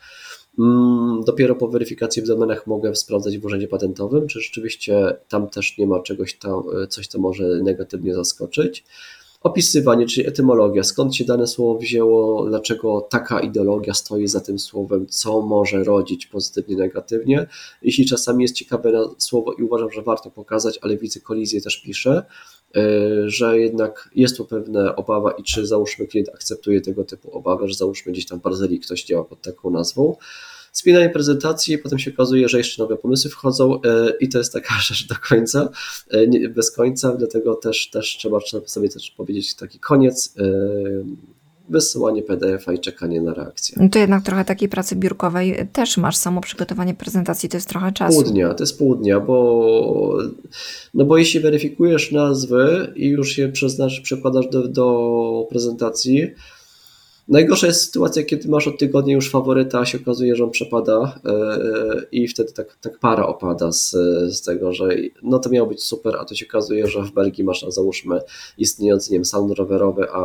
Mm, 0.59 1.25
dopiero 1.25 1.55
po 1.55 1.69
weryfikacji 1.69 2.23
w 2.23 2.27
domenach 2.27 2.67
mogę 2.67 2.95
sprawdzać 2.95 3.39
w 3.39 3.45
urzędzie 3.45 3.69
patentowym, 3.69 4.27
czy 4.27 4.41
rzeczywiście 4.41 5.17
tam 5.29 5.49
też 5.49 5.79
nie 5.79 5.87
ma 5.87 6.01
czegoś 6.01 6.39
e, 6.83 6.87
coś, 6.87 7.07
co 7.07 7.19
może 7.19 7.45
negatywnie 7.63 8.15
zaskoczyć. 8.15 8.85
Opisywanie, 9.43 10.07
czyli 10.07 10.27
etymologia, 10.27 10.85
skąd 10.85 11.17
się 11.17 11.25
dane 11.25 11.47
słowo 11.47 11.79
wzięło, 11.79 12.49
dlaczego 12.49 13.01
taka 13.01 13.41
ideologia 13.41 13.95
stoi 13.95 14.27
za 14.27 14.41
tym 14.41 14.59
słowem, 14.59 15.07
co 15.07 15.43
może 15.43 15.85
rodzić 15.85 16.27
pozytywnie, 16.27 16.77
negatywnie. 16.77 17.47
Jeśli 17.83 18.07
czasami 18.07 18.43
jest 18.43 18.55
ciekawe 18.55 19.09
słowo 19.19 19.53
i 19.53 19.63
uważam, 19.63 19.91
że 19.91 20.03
warto 20.03 20.31
pokazać, 20.31 20.79
ale 20.83 20.97
widzę 20.97 21.21
kolizję, 21.21 21.61
też 21.61 21.83
piszę, 21.83 22.23
że 23.27 23.59
jednak 23.59 24.11
jest 24.15 24.37
tu 24.37 24.45
pewna 24.45 24.97
obawa 24.97 25.31
i 25.31 25.43
czy 25.43 25.67
załóżmy 25.67 26.07
klient 26.07 26.29
akceptuje 26.29 26.81
tego 26.81 27.05
typu 27.05 27.31
obawę, 27.33 27.69
że 27.69 27.75
załóżmy 27.75 28.13
gdzieś 28.13 28.27
tam 28.27 28.41
Barzeli 28.41 28.81
ktoś 28.81 29.05
działa 29.05 29.25
pod 29.25 29.43
taką 29.43 29.71
nazwą. 29.71 30.17
Spinanie 30.73 31.11
prezentacji, 31.11 31.79
potem 31.79 31.99
się 31.99 32.11
okazuje, 32.11 32.49
że 32.49 32.59
jeszcze 32.59 32.83
nowe 32.83 32.97
pomysły 32.97 33.31
wchodzą 33.31 33.83
e, 33.83 34.13
i 34.21 34.29
to 34.29 34.39
jest 34.39 34.53
taka 34.53 34.75
rzecz 34.89 35.07
do 35.07 35.15
końca, 35.29 35.69
e, 36.11 36.49
bez 36.49 36.71
końca, 36.71 37.13
dlatego 37.13 37.55
też, 37.55 37.91
też 37.91 38.17
trzeba 38.19 38.39
sobie 38.67 38.89
też 38.89 39.11
powiedzieć 39.11 39.55
taki 39.55 39.79
koniec 39.79 40.35
wysyłanie 41.69 42.23
PDF-a 42.23 42.73
i 42.73 42.79
czekanie 42.79 43.23
na 43.23 43.35
reakcję. 43.35 43.79
No 43.81 43.89
to 43.89 43.99
jednak 43.99 44.23
trochę 44.23 44.45
takiej 44.45 44.69
pracy 44.69 44.97
biurkowej 44.97 45.69
też 45.73 45.97
masz. 45.97 46.17
Samo 46.17 46.41
przygotowanie 46.41 46.95
prezentacji 46.95 47.49
to 47.49 47.57
jest 47.57 47.69
trochę 47.69 47.93
czasu. 47.93 48.23
Pół 48.23 48.33
dnia, 48.33 48.55
to 48.55 48.63
jest 48.63 48.79
pół 48.79 48.97
dnia, 48.97 49.21
bo, 49.21 50.19
no 50.95 51.05
bo 51.05 51.19
jeśli 51.19 51.41
weryfikujesz 51.41 52.13
nazwy 52.13 52.93
i 52.97 53.09
już 53.09 53.39
je 53.39 53.49
przeznaczysz, 53.49 54.01
przekładasz 54.01 54.49
do, 54.49 54.69
do 54.69 55.47
prezentacji, 55.51 56.31
Najgorsza 57.29 57.67
jest 57.67 57.85
sytuacja, 57.85 58.23
kiedy 58.23 58.49
masz 58.49 58.69
od 58.69 58.79
tygodnia 58.79 59.15
już 59.15 59.31
faworyta, 59.31 59.81
a 59.81 59.85
się 59.85 59.99
okazuje, 60.03 60.37
że 60.37 60.45
on 60.45 60.51
przepada 60.51 61.21
e, 61.25 61.33
i 62.13 62.29
wtedy 62.29 62.53
tak, 62.53 62.77
tak 62.81 62.99
para 62.99 63.27
opada 63.27 63.73
z, 63.73 63.91
z 64.29 64.43
tego, 64.43 64.73
że 64.73 64.89
no 65.23 65.39
to 65.39 65.51
miało 65.51 65.69
być 65.69 65.83
super, 65.85 66.17
a 66.21 66.25
to 66.25 66.35
się 66.35 66.47
okazuje, 66.47 66.87
że 66.87 67.03
w 67.03 67.13
Belgii 67.13 67.45
masz, 67.45 67.65
a 67.65 67.71
załóżmy, 67.71 68.21
istniejący, 68.59 69.13
nie 69.13 69.19
wiem, 69.19 69.25
salon 69.25 69.53
rowerowy, 69.53 70.11
a, 70.11 70.19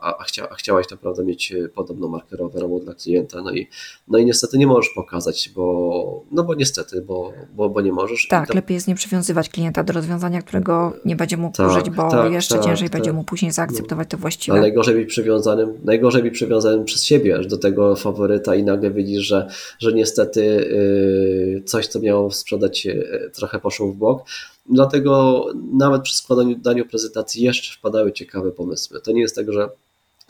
a, 0.00 0.18
a, 0.18 0.24
chcia, 0.24 0.48
a 0.50 0.54
chciałaś 0.54 0.90
naprawdę 0.90 1.24
mieć 1.24 1.52
podobną 1.74 2.08
markę 2.08 2.36
rowerową 2.36 2.80
dla 2.80 2.94
klienta, 2.94 3.42
no 3.42 3.52
i, 3.52 3.68
no 4.08 4.18
i 4.18 4.24
niestety 4.24 4.58
nie 4.58 4.66
możesz 4.66 4.92
pokazać, 4.94 5.50
bo, 5.54 6.24
no 6.30 6.44
bo 6.44 6.54
niestety, 6.54 7.02
bo, 7.02 7.32
bo, 7.54 7.68
bo 7.68 7.80
nie 7.80 7.92
możesz. 7.92 8.26
Tak, 8.28 8.54
lepiej 8.54 8.74
jest 8.74 8.88
nie 8.88 8.94
przywiązywać 8.94 9.48
klienta 9.48 9.84
do 9.84 9.92
rozwiązania, 9.92 10.42
którego 10.42 10.92
nie 11.04 11.16
będzie 11.16 11.36
mógł 11.36 11.56
tak, 11.56 11.70
użyć, 11.70 11.90
bo 11.90 12.10
tak, 12.10 12.32
jeszcze 12.32 12.54
tak, 12.54 12.64
ciężej 12.64 12.88
będzie 12.88 13.10
tak. 13.10 13.16
mu 13.16 13.24
później 13.24 13.52
zaakceptować 13.52 14.10
to 14.10 14.16
właściwe. 14.16 14.58
A 14.58 14.60
najgorzej 14.60 14.94
być 14.94 15.08
przywiązanym, 15.08 15.72
najgorzej 15.84 16.22
być 16.22 16.43
przywiązany 16.44 16.84
przez 16.84 17.04
siebie 17.04 17.38
aż 17.38 17.46
do 17.46 17.58
tego 17.58 17.96
faworyta 17.96 18.54
i 18.54 18.62
nagle 18.62 18.90
widzisz, 18.90 19.22
że, 19.22 19.48
że 19.78 19.92
niestety 19.92 20.40
y, 20.42 21.62
coś, 21.66 21.86
co 21.86 22.00
miało 22.00 22.30
sprzedać 22.30 22.86
y, 22.86 23.30
trochę 23.34 23.58
poszło 23.58 23.92
w 23.92 23.96
bok. 23.96 24.22
Dlatego 24.66 25.44
nawet 25.72 26.02
przy 26.02 26.16
składaniu 26.16 26.86
prezentacji 26.90 27.42
jeszcze 27.42 27.78
wpadały 27.78 28.12
ciekawe 28.12 28.52
pomysły. 28.52 29.00
To 29.00 29.12
nie 29.12 29.20
jest 29.20 29.36
tak, 29.36 29.52
że 29.52 29.68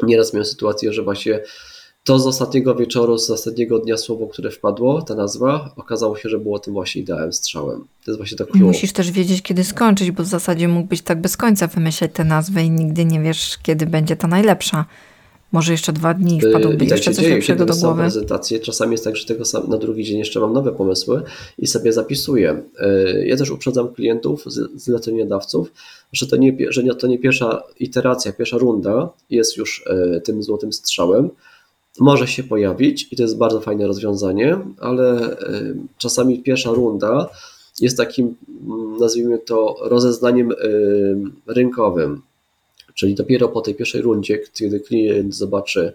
nieraz 0.02 0.32
miałem 0.32 0.46
sytuację, 0.46 0.92
że 0.92 1.02
właśnie 1.02 1.40
to 2.04 2.18
z 2.18 2.26
ostatniego 2.26 2.74
wieczoru, 2.74 3.18
z 3.18 3.30
ostatniego 3.30 3.78
dnia 3.78 3.96
słowo, 3.96 4.26
które 4.26 4.50
wpadło, 4.50 5.02
ta 5.02 5.14
nazwa, 5.14 5.74
okazało 5.76 6.16
się, 6.16 6.28
że 6.28 6.38
było 6.38 6.58
tym 6.58 6.74
właśnie 6.74 7.02
ideałem, 7.02 7.32
strzałem. 7.32 7.80
To 8.04 8.10
jest 8.10 8.18
właśnie 8.18 8.38
to 8.38 8.46
clue. 8.46 8.66
Musisz 8.66 8.92
też 8.92 9.10
wiedzieć, 9.10 9.42
kiedy 9.42 9.64
skończyć, 9.64 10.10
bo 10.10 10.22
w 10.22 10.26
zasadzie 10.26 10.68
mógłbyś 10.68 11.02
tak 11.02 11.20
bez 11.20 11.36
końca 11.36 11.66
wymyśleć 11.66 12.12
tę 12.14 12.24
nazwę 12.24 12.62
i 12.62 12.70
nigdy 12.70 13.04
nie 13.04 13.20
wiesz, 13.20 13.58
kiedy 13.62 13.86
będzie 13.86 14.16
ta 14.16 14.28
najlepsza. 14.28 14.84
Może 15.54 15.72
jeszcze 15.72 15.92
dwa 15.92 16.14
dni 16.14 16.40
wpadłoby 16.40 16.78
tak 16.78 16.90
jeszcze 16.90 17.12
coś 17.12 17.24
dzieje, 17.24 17.34
lepszego 17.34 17.66
do 17.66 17.74
głowy. 17.74 18.00
prezentację. 18.00 18.60
Czasami 18.60 18.92
jest 18.92 19.04
tak, 19.04 19.16
że 19.16 19.26
tego 19.26 19.44
sam, 19.44 19.68
na 19.68 19.78
drugi 19.78 20.04
dzień 20.04 20.18
jeszcze 20.18 20.40
mam 20.40 20.52
nowe 20.52 20.72
pomysły 20.72 21.22
i 21.58 21.66
sobie 21.66 21.92
zapisuję. 21.92 22.62
E, 22.78 23.26
ja 23.26 23.36
też 23.36 23.50
uprzedzam 23.50 23.88
klientów, 23.88 24.44
zleceniodawców, 24.76 25.72
że 26.12 26.26
to 26.26 26.36
nie, 26.36 26.56
że 26.68 26.82
to 26.82 27.06
nie 27.06 27.18
pierwsza 27.18 27.62
iteracja, 27.80 28.32
pierwsza 28.32 28.58
runda 28.58 29.08
jest 29.30 29.56
już 29.56 29.84
e, 29.86 30.20
tym 30.20 30.42
złotym 30.42 30.72
strzałem. 30.72 31.30
Może 32.00 32.28
się 32.28 32.42
pojawić 32.42 33.08
i 33.12 33.16
to 33.16 33.22
jest 33.22 33.36
bardzo 33.36 33.60
fajne 33.60 33.86
rozwiązanie, 33.86 34.58
ale 34.80 35.36
czasami 35.98 36.38
pierwsza 36.38 36.70
runda 36.70 37.28
jest 37.80 37.96
takim, 37.96 38.34
mm, 38.66 38.96
nazwijmy 39.00 39.38
to, 39.38 39.76
rozeznaniem 39.80 40.52
rynkowym 41.46 42.22
Czyli 42.94 43.14
dopiero 43.14 43.48
po 43.48 43.60
tej 43.60 43.74
pierwszej 43.74 44.02
rundzie, 44.02 44.38
kiedy 44.38 44.80
klient 44.80 45.34
zobaczy 45.34 45.92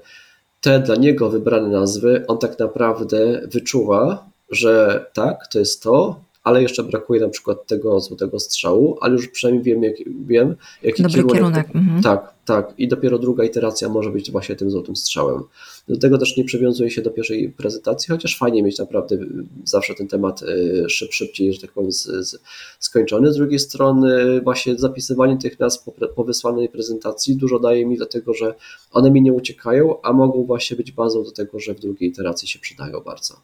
te 0.61 0.79
dla 0.79 0.95
niego 0.95 1.29
wybrane 1.29 1.69
nazwy, 1.69 2.25
on 2.27 2.37
tak 2.37 2.59
naprawdę 2.59 3.41
wyczuwa, 3.47 4.29
że 4.49 5.05
tak, 5.13 5.47
to 5.47 5.59
jest 5.59 5.83
to, 5.83 6.19
ale 6.43 6.61
jeszcze 6.61 6.83
brakuje 6.83 7.21
na 7.21 7.29
przykład 7.29 7.67
tego 7.67 7.99
złotego 7.99 8.39
strzału, 8.39 8.97
ale 9.01 9.13
już 9.13 9.27
przynajmniej 9.27 9.63
wiem, 9.63 9.83
jak, 9.83 9.95
wiem 10.27 10.55
jaki 10.83 11.03
Dobry 11.03 11.23
kierunek. 11.23 11.37
kierunek. 11.37 11.75
Mhm. 11.75 12.03
Tak, 12.03 12.33
tak. 12.45 12.73
I 12.77 12.87
dopiero 12.87 13.19
druga 13.19 13.43
iteracja 13.43 13.89
może 13.89 14.09
być 14.09 14.31
właśnie 14.31 14.55
tym 14.55 14.71
złotym 14.71 14.95
strzałem. 14.95 15.43
Do 15.87 15.97
tego 15.97 16.17
też 16.17 16.37
nie 16.37 16.43
przywiązuje 16.43 16.91
się 16.91 17.01
do 17.01 17.11
pierwszej 17.11 17.49
prezentacji, 17.51 18.11
chociaż 18.11 18.37
fajnie 18.37 18.63
mieć 18.63 18.77
naprawdę 18.77 19.17
zawsze 19.63 19.95
ten 19.95 20.07
temat 20.07 20.41
y, 20.41 20.85
szyb, 20.89 21.13
szybciej, 21.13 21.53
że 21.53 21.61
tak 21.61 21.71
powiem, 21.71 21.91
z, 21.91 22.03
z, 22.03 22.39
skończony. 22.79 23.33
Z 23.33 23.35
drugiej 23.35 23.59
strony 23.59 24.41
właśnie 24.41 24.77
zapisywanie 24.77 25.37
tych 25.37 25.59
nazw 25.59 25.83
po, 25.83 25.91
po 25.91 26.23
wysłanej 26.23 26.69
prezentacji 26.69 27.35
dużo 27.35 27.59
daje 27.59 27.85
mi, 27.85 27.97
dlatego 27.97 28.33
że 28.33 28.55
one 28.91 29.11
mi 29.11 29.21
nie 29.21 29.33
uciekają, 29.33 30.01
a 30.01 30.13
mogą 30.13 30.43
właśnie 30.43 30.77
być 30.77 30.91
bazą 30.91 31.23
do 31.23 31.31
tego, 31.31 31.59
że 31.59 31.73
w 31.73 31.79
drugiej 31.79 32.09
iteracji 32.09 32.47
się 32.47 32.59
przydają 32.59 32.99
bardzo. 32.99 33.35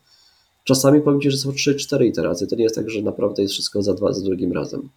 Czasami 0.65 1.01
powiem 1.01 1.21
Ci, 1.21 1.31
że 1.31 1.37
są 1.37 1.51
3-4 1.51 2.05
iteracje. 2.05 2.47
To 2.47 2.55
nie 2.55 2.63
jest 2.63 2.75
tak, 2.75 2.89
że 2.89 3.01
naprawdę 3.01 3.41
jest 3.41 3.53
wszystko 3.53 3.81
za 3.81 3.93
dwa, 3.93 4.13
za 4.13 4.25
drugim 4.25 4.53
razem. 4.53 4.89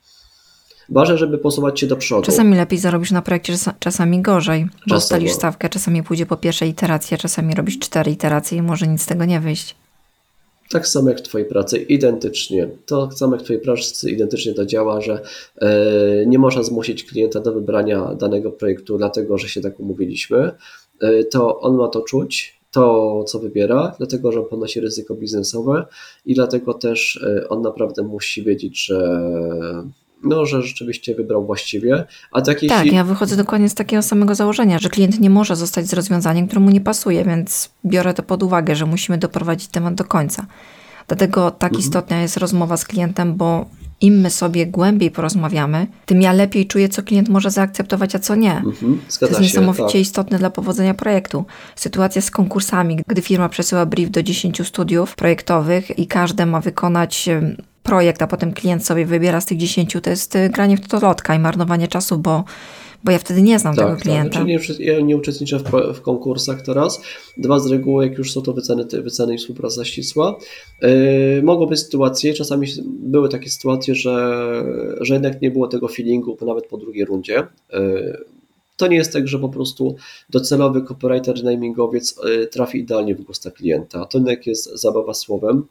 Ważne, 0.89 1.19
żeby 1.19 1.39
posuwać 1.39 1.81
się 1.81 1.87
do 1.87 1.97
przodu. 1.97 2.23
Czasami 2.23 2.57
lepiej 2.57 2.79
zarobisz 2.79 3.11
na 3.11 3.23
projekcie, 3.23 3.55
czasami 3.79 4.23
gorzej, 4.23 4.65
bo 4.65 4.71
czasami. 4.79 4.99
ustalisz 4.99 5.33
stawkę, 5.33 5.69
czasami 5.69 6.03
pójdzie 6.03 6.27
po 6.27 6.37
pierwszej 6.37 6.71
iteracji, 6.71 7.15
a 7.15 7.19
czasami 7.19 7.55
robisz 7.55 7.79
cztery 7.79 8.11
iteracje 8.11 8.59
i 8.59 8.63
może 8.63 8.87
nic 8.87 9.03
z 9.03 9.07
tego 9.07 9.25
nie 9.25 9.41
wyjść. 9.41 9.77
Tak 10.71 10.89
samo 10.89 11.09
jak 11.09 11.19
w 11.19 11.23
Twojej 11.23 11.49
pracy, 11.49 11.79
identycznie. 11.79 12.69
To 12.87 13.07
tak 13.07 13.19
samo 13.19 13.35
jak 13.35 13.43
w 13.43 13.45
Twojej 13.45 13.63
pracy 13.63 14.11
identycznie 14.11 14.55
to 14.55 14.67
działa, 14.67 15.01
że 15.01 15.23
e, 15.57 16.27
nie 16.27 16.39
można 16.39 16.63
zmusić 16.63 17.05
klienta 17.05 17.41
do 17.41 17.53
wybrania 17.53 18.15
danego 18.15 18.51
projektu, 18.51 18.99
dlatego 18.99 19.39
że 19.39 19.49
się 19.49 19.61
tak 19.61 19.81
umówiliśmy. 19.81 20.51
E, 21.01 21.25
to 21.25 21.61
on 21.61 21.77
ma 21.77 21.89
to 21.89 22.01
czuć, 22.01 22.58
to, 22.71 23.25
co 23.25 23.39
wybiera, 23.39 23.95
dlatego 23.99 24.33
że 24.33 24.41
on 24.41 24.49
ponosi 24.49 24.81
ryzyko 24.81 25.15
biznesowe 25.15 25.87
i 26.27 26.35
dlatego 26.35 26.75
też 26.75 27.25
e, 27.27 27.49
on 27.49 27.63
naprawdę 27.63 28.03
musi 28.03 28.43
wiedzieć, 28.43 28.87
że 28.87 29.21
no, 30.25 30.47
że 30.47 30.63
rzeczywiście 30.63 31.15
wybrał 31.15 31.47
właściwie. 31.47 32.07
A 32.33 32.43
tak, 32.43 32.63
jeśli... 32.63 32.69
tak, 32.69 32.93
ja 32.93 33.05
wychodzę 33.05 33.37
dokładnie 33.37 33.69
z 33.69 33.75
takiego 33.75 34.03
samego 34.03 34.35
założenia, 34.35 34.79
że 34.79 34.89
klient 34.89 35.21
nie 35.21 35.31
może 35.31 35.57
zostać 35.57 35.87
z 35.87 35.93
rozwiązaniem, 35.93 36.47
które 36.47 36.61
mu 36.61 36.71
nie 36.71 36.81
pasuje, 36.81 37.25
więc 37.25 37.71
biorę 37.87 38.15
to 38.15 38.23
pod 38.23 38.43
uwagę, 38.43 38.77
że 38.77 38.87
musimy 38.87 39.19
doprowadzić 39.19 39.69
temat 39.69 39.95
do 39.95 40.05
końca. 40.05 40.47
Dlatego 41.09 41.51
tak 41.51 41.73
mhm. 41.73 41.81
istotna 41.81 42.21
jest 42.21 42.37
rozmowa 42.37 42.77
z 42.77 42.85
klientem, 42.85 43.35
bo 43.35 43.67
im 44.01 44.21
my 44.21 44.31
sobie 44.31 44.67
głębiej 44.67 45.11
porozmawiamy, 45.11 45.87
tym 46.07 46.23
ja 46.23 46.33
lepiej 46.33 46.67
czuję, 46.67 46.89
co 46.89 47.03
klient 47.03 47.29
może 47.29 47.51
zaakceptować, 47.51 48.15
a 48.15 48.19
co 48.19 48.35
nie. 48.35 48.57
Mhm, 48.57 49.01
to 49.21 49.27
jest 49.27 49.41
niesamowicie 49.41 49.93
tak. 49.93 49.95
istotne 49.95 50.39
dla 50.39 50.51
powodzenia 50.51 50.95
projektu. 50.95 51.45
Sytuacja 51.77 52.23
z 52.23 52.31
konkursami, 52.31 53.01
gdy 53.07 53.23
firma 53.23 53.49
przesyła 53.49 53.87
brief 53.87 54.11
do 54.11 54.23
10 54.23 54.67
studiów 54.67 55.15
projektowych 55.15 55.99
i 55.99 56.07
każde 56.07 56.47
ma 56.47 56.61
wykonać 56.61 57.29
projekt, 57.83 58.23
a 58.23 58.27
potem 58.27 58.53
klient 58.53 58.87
sobie 58.87 59.07
wybiera 59.07 59.41
z 59.41 59.47
tych 59.47 59.59
10, 59.59 59.97
to 60.03 60.11
jest 60.11 60.37
y, 60.37 60.51
granie 60.51 60.77
w 60.77 60.81
totolotka 60.81 61.35
i 61.35 61.39
marnowanie 61.39 61.89
czasu, 61.89 62.19
bo 62.19 62.45
bo 63.05 63.13
ja 63.13 63.19
wtedy 63.19 63.43
nie 63.43 63.59
znam 63.59 63.77
Tak, 63.77 63.85
tego 63.85 63.97
tak. 63.97 64.03
klienta. 64.03 64.45
Znaczy 64.45 64.79
nie, 64.79 64.87
ja 64.87 65.01
nie 65.01 65.17
uczestniczę 65.17 65.59
w, 65.59 65.71
w 65.95 66.01
konkursach 66.01 66.63
teraz. 66.63 67.01
Dwa 67.37 67.59
z 67.59 67.67
reguły, 67.67 68.05
jak 68.07 68.19
już 68.19 68.33
są 68.33 68.43
to 68.43 68.53
wyceny, 68.53 68.85
wyceny 68.85 69.35
i 69.35 69.39
współpraca 69.39 69.85
ścisła. 69.85 70.39
Yy, 70.83 71.43
mogą 71.43 71.67
być 71.67 71.81
sytuacje, 71.81 72.35
czasami 72.35 72.67
były 72.85 73.29
takie 73.29 73.51
sytuacje, 73.51 73.95
że, 73.95 74.43
że 75.01 75.15
jednak 75.15 75.43
nie 75.43 75.51
było 75.51 75.69
tego 75.69 75.89
feelingu 75.89 76.37
nawet 76.47 76.67
po 76.67 76.77
drugiej 76.77 77.05
rundzie. 77.05 77.47
Yy, 77.73 78.25
to 78.77 78.87
nie 78.87 78.97
jest 78.97 79.13
tak, 79.13 79.29
że 79.29 79.39
po 79.39 79.49
prostu 79.49 79.97
docelowy 80.31 80.83
copywriter, 80.83 81.45
namingowiec 81.45 82.21
yy, 82.25 82.47
trafi 82.47 82.79
idealnie 82.79 83.15
w 83.15 83.23
gusta 83.23 83.51
klienta. 83.51 84.05
To 84.05 84.19
jednak 84.19 84.47
jest 84.47 84.81
zabawa 84.81 85.15
słowem 85.15 85.67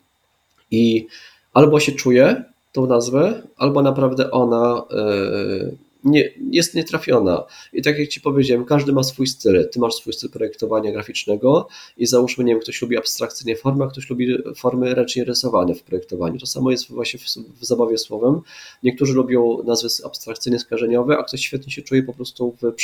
i 0.71 1.07
albo 1.53 1.79
się 1.79 1.91
czuje 1.91 2.43
tą 2.71 2.87
nazwę, 2.87 3.41
albo 3.57 3.81
naprawdę 3.81 4.31
ona 4.31 4.83
yy, 4.91 5.77
nie, 6.07 6.33
jest 6.51 6.75
nietrafiona. 6.75 7.43
I 7.73 7.81
tak 7.81 7.99
jak 7.99 8.07
Ci 8.07 8.21
powiedziałem, 8.21 8.65
każdy 8.65 8.93
ma 8.93 9.03
swój 9.03 9.27
styl. 9.27 9.69
Ty 9.69 9.79
masz 9.79 9.93
swój 9.93 10.13
styl 10.13 10.29
projektowania 10.29 10.91
graficznego 10.91 11.67
i 11.97 12.05
załóżmy, 12.05 12.43
nie 12.43 12.53
wiem, 12.53 12.61
ktoś 12.61 12.81
lubi 12.81 12.97
abstrakcyjnie 12.97 13.55
formy, 13.55 13.83
a 13.83 13.87
ktoś 13.87 14.09
lubi 14.09 14.37
formy 14.55 14.95
ręcznie 14.95 15.23
rysowane 15.23 15.75
w 15.75 15.83
projektowaniu. 15.83 16.39
To 16.39 16.45
samo 16.45 16.71
jest 16.71 16.91
właśnie 16.91 17.19
w, 17.19 17.23
w 17.59 17.65
zabawie 17.65 17.97
słowem. 17.97 18.41
Niektórzy 18.83 19.13
lubią 19.13 19.63
nazwy 19.63 19.87
abstrakcyjnie 20.05 20.59
skarżeniowe, 20.59 21.17
a 21.17 21.23
ktoś 21.23 21.41
świetnie 21.41 21.71
się 21.71 21.81
czuje 21.81 22.03
po 22.03 22.13
prostu 22.13 22.55
w, 22.61 22.75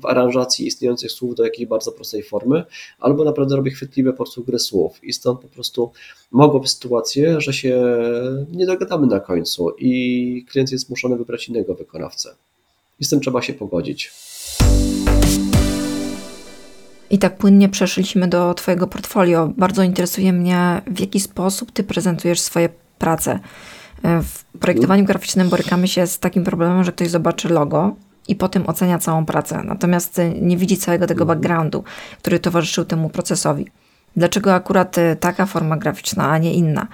w 0.00 0.06
aranżacji 0.06 0.66
istniejących 0.66 1.12
słów 1.12 1.34
do 1.34 1.44
jakiejś 1.44 1.68
bardzo 1.68 1.92
prostej 1.92 2.22
formy, 2.22 2.64
albo 2.98 3.24
naprawdę 3.24 3.56
robi 3.56 3.70
chwytliwe 3.70 4.10
po 4.10 4.16
prostu 4.16 4.44
gry 4.44 4.58
słów. 4.58 5.04
I 5.04 5.12
stąd 5.12 5.40
po 5.40 5.48
prostu 5.48 5.92
mogą 6.34 6.58
być 6.58 6.70
sytuacje, 6.70 7.40
że 7.40 7.52
się 7.52 7.82
nie 8.52 8.66
dogadamy 8.66 9.06
na 9.06 9.20
końcu 9.20 9.70
i 9.78 10.46
klient 10.50 10.72
jest 10.72 10.86
zmuszony 10.86 11.16
wybrać 11.16 11.48
innego 11.48 11.74
wykonawcę. 11.74 12.34
I 13.00 13.04
z 13.04 13.08
tym 13.08 13.20
trzeba 13.20 13.42
się 13.42 13.52
pogodzić. 13.52 14.12
I 17.10 17.18
tak 17.18 17.36
płynnie 17.36 17.68
przeszliśmy 17.68 18.28
do 18.28 18.54
Twojego 18.54 18.86
portfolio. 18.86 19.52
Bardzo 19.56 19.82
interesuje 19.82 20.32
mnie, 20.32 20.82
w 20.86 21.00
jaki 21.00 21.20
sposób 21.20 21.72
Ty 21.72 21.84
prezentujesz 21.84 22.40
swoje 22.40 22.68
prace. 22.98 23.38
W 24.02 24.58
projektowaniu 24.58 25.04
graficznym 25.04 25.48
borykamy 25.48 25.88
się 25.88 26.06
z 26.06 26.18
takim 26.18 26.44
problemem, 26.44 26.84
że 26.84 26.92
ktoś 26.92 27.08
zobaczy 27.08 27.48
logo 27.48 27.96
i 28.28 28.36
potem 28.36 28.66
ocenia 28.66 28.98
całą 28.98 29.26
pracę, 29.26 29.62
natomiast 29.64 30.20
nie 30.40 30.56
widzi 30.56 30.76
całego 30.76 31.06
tego 31.06 31.26
backgroundu, 31.26 31.84
który 32.18 32.38
towarzyszył 32.38 32.84
temu 32.84 33.10
procesowi. 33.10 33.66
Dlaczego 34.16 34.54
akurat 34.54 34.98
y, 34.98 35.16
taka 35.20 35.46
forma 35.46 35.76
graficzna, 35.76 36.30
a 36.30 36.38
nie 36.38 36.54
inna? 36.54 36.86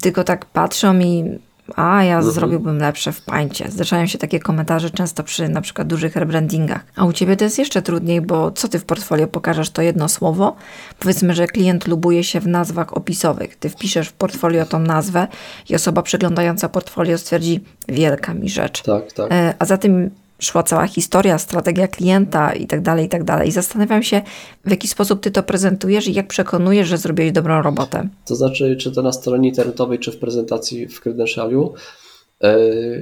Tylko 0.00 0.24
tak 0.24 0.46
patrzą 0.46 0.98
i 0.98 1.38
a 1.76 2.04
ja 2.04 2.22
zrobiłbym 2.22 2.78
lepsze 2.78 3.12
w 3.12 3.22
pańcie. 3.22 3.70
Zdarzają 3.70 4.06
się 4.06 4.18
takie 4.18 4.40
komentarze 4.40 4.90
często 4.90 5.22
przy 5.22 5.48
na 5.48 5.60
przykład 5.60 5.88
dużych 5.88 6.16
rebrandingach. 6.16 6.80
A 6.96 7.04
u 7.04 7.12
ciebie 7.12 7.36
to 7.36 7.44
jest 7.44 7.58
jeszcze 7.58 7.82
trudniej, 7.82 8.20
bo 8.20 8.50
co 8.50 8.68
ty 8.68 8.78
w 8.78 8.84
portfolio 8.84 9.26
pokażesz 9.26 9.70
to 9.70 9.82
jedno 9.82 10.08
słowo? 10.08 10.56
Powiedzmy, 10.98 11.34
że 11.34 11.46
klient 11.46 11.86
lubuje 11.86 12.24
się 12.24 12.40
w 12.40 12.46
nazwach 12.46 12.96
opisowych. 12.96 13.56
Ty 13.56 13.68
wpiszesz 13.68 14.08
w 14.08 14.12
portfolio 14.12 14.66
tą 14.66 14.78
nazwę 14.78 15.26
i 15.68 15.74
osoba 15.74 16.02
przeglądająca 16.02 16.68
portfolio 16.68 17.18
stwierdzi 17.18 17.60
wielka 17.88 18.34
mi 18.34 18.48
rzecz. 18.48 18.82
Tak, 18.82 19.12
tak. 19.12 19.32
E, 19.32 19.54
A 19.58 19.64
za 19.64 19.78
tym 19.78 20.10
szła 20.40 20.62
cała 20.62 20.86
historia, 20.86 21.38
strategia 21.38 21.88
klienta 21.88 22.52
i 22.52 22.66
tak 22.66 22.80
dalej, 22.80 23.06
i 23.06 23.08
tak. 23.08 23.46
I 23.46 23.50
zastanawiam 23.52 24.02
się, 24.02 24.22
w 24.64 24.70
jaki 24.70 24.88
sposób 24.88 25.20
ty 25.20 25.30
to 25.30 25.42
prezentujesz 25.42 26.08
i 26.08 26.12
jak 26.14 26.26
przekonujesz, 26.28 26.88
że 26.88 26.98
zrobiłeś 26.98 27.32
dobrą 27.32 27.62
robotę. 27.62 28.08
To 28.26 28.36
znaczy, 28.36 28.76
czy 28.76 28.92
to 28.92 29.02
na 29.02 29.12
stronie 29.12 29.48
internetowej, 29.48 29.98
czy 29.98 30.12
w 30.12 30.18
prezentacji 30.18 30.88
w 30.88 31.00
credentialu, 31.00 31.74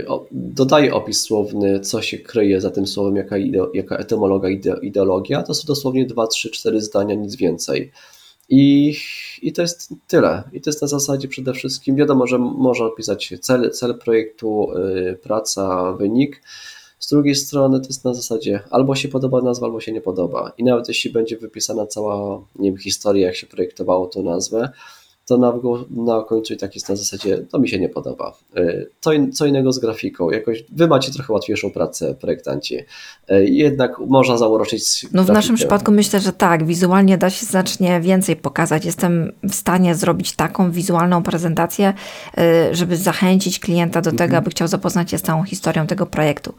o- 0.08 0.26
dodaję 0.32 0.94
opis 0.94 1.20
słowny, 1.20 1.80
co 1.80 2.02
się 2.02 2.18
kryje 2.18 2.60
za 2.60 2.70
tym 2.70 2.86
słowem, 2.86 3.16
jaka, 3.16 3.38
ide, 3.38 3.66
jaka 3.74 3.96
etymologa, 3.96 4.48
ide, 4.48 4.76
ideologia. 4.82 5.42
To 5.42 5.54
są 5.54 5.66
dosłownie 5.66 6.06
2, 6.06 6.26
3, 6.26 6.50
4 6.50 6.80
zdania, 6.80 7.14
nic 7.14 7.36
więcej. 7.36 7.92
I, 8.48 8.94
I 9.42 9.52
to 9.52 9.62
jest 9.62 9.94
tyle. 10.06 10.42
I 10.52 10.60
to 10.60 10.70
jest 10.70 10.82
na 10.82 10.88
zasadzie 10.88 11.28
przede 11.28 11.52
wszystkim, 11.52 11.96
wiadomo, 11.96 12.26
że 12.26 12.38
można 12.38 12.86
opisać 12.86 13.34
cel, 13.40 13.70
cel 13.70 13.98
projektu, 13.98 14.68
yy, 14.94 15.18
praca, 15.22 15.92
wynik. 15.92 16.42
Z 16.98 17.08
drugiej 17.08 17.34
strony 17.34 17.80
to 17.80 17.86
jest 17.86 18.04
na 18.04 18.14
zasadzie 18.14 18.60
albo 18.70 18.94
się 18.94 19.08
podoba 19.08 19.40
nazwa, 19.40 19.66
albo 19.66 19.80
się 19.80 19.92
nie 19.92 20.00
podoba. 20.00 20.52
I 20.58 20.64
nawet 20.64 20.88
jeśli 20.88 21.10
będzie 21.10 21.36
wypisana 21.36 21.86
cała 21.86 22.42
nie 22.58 22.70
wiem, 22.70 22.78
historia, 22.80 23.26
jak 23.26 23.36
się 23.36 23.46
projektowało 23.46 24.06
tą 24.06 24.22
nazwę, 24.22 24.70
to 25.28 25.38
na, 25.38 25.52
na 25.90 26.22
końcu 26.22 26.54
i 26.54 26.56
tak 26.56 26.74
jest 26.74 26.88
na 26.88 26.96
zasadzie, 26.96 27.38
to 27.38 27.58
mi 27.58 27.68
się 27.68 27.78
nie 27.78 27.88
podoba. 27.88 28.36
Y, 28.58 28.90
Co, 29.00 29.12
in, 29.12 29.32
co 29.32 29.46
innego 29.46 29.72
z 29.72 29.78
grafiką. 29.78 30.30
Jakoś 30.30 30.64
wy 30.72 30.88
macie 30.88 31.12
trochę 31.12 31.32
łatwiejszą 31.32 31.70
pracę, 31.70 32.14
projektanci. 32.14 32.76
Y, 33.30 33.46
Jednak 33.48 33.98
można 33.98 34.36
zauroczyć. 34.36 35.06
No 35.12 35.24
w 35.24 35.28
naszym 35.28 35.34
grafikę. 35.34 35.56
przypadku 35.56 35.92
myślę, 35.92 36.20
że 36.20 36.32
tak, 36.32 36.66
wizualnie 36.66 37.18
da 37.18 37.30
się 37.30 37.46
znacznie 37.46 38.00
więcej 38.00 38.36
pokazać. 38.36 38.84
Jestem 38.84 39.32
w 39.42 39.54
stanie 39.54 39.94
zrobić 39.94 40.32
taką 40.36 40.70
wizualną 40.70 41.22
prezentację, 41.22 41.94
y, 42.38 42.74
żeby 42.74 42.96
zachęcić 42.96 43.58
klienta 43.58 44.00
do 44.00 44.12
tego, 44.12 44.36
aby 44.36 44.50
chciał 44.50 44.68
zapoznać 44.68 45.10
się 45.10 45.18
z 45.18 45.22
całą 45.22 45.42
historią 45.42 45.86
tego 45.86 46.06
projektu. 46.06 46.54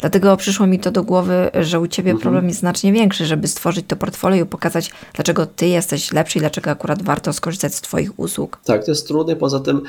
Dlatego 0.00 0.36
przyszło 0.36 0.66
mi 0.66 0.78
to 0.78 0.90
do 0.90 1.02
głowy, 1.04 1.50
że 1.54 1.80
u 1.80 1.86
Ciebie 1.86 2.18
problem 2.18 2.48
jest 2.48 2.60
znacznie 2.60 2.92
większy, 2.92 3.26
żeby 3.26 3.48
stworzyć 3.48 3.84
to 3.88 3.96
portfolio 3.96 4.44
i 4.44 4.48
pokazać, 4.48 4.90
dlaczego 5.14 5.46
Ty 5.46 5.66
jesteś 5.66 6.12
lepszy 6.12 6.38
i 6.38 6.40
dlaczego 6.40 6.70
akurat 6.70 7.02
warto 7.02 7.32
skorzystać 7.32 7.74
z 7.74 7.80
Twoich 7.80 8.11
usług. 8.16 8.58
Tak, 8.64 8.84
to 8.84 8.90
jest 8.90 9.08
trudne. 9.08 9.36
Poza 9.36 9.60
tym 9.60 9.82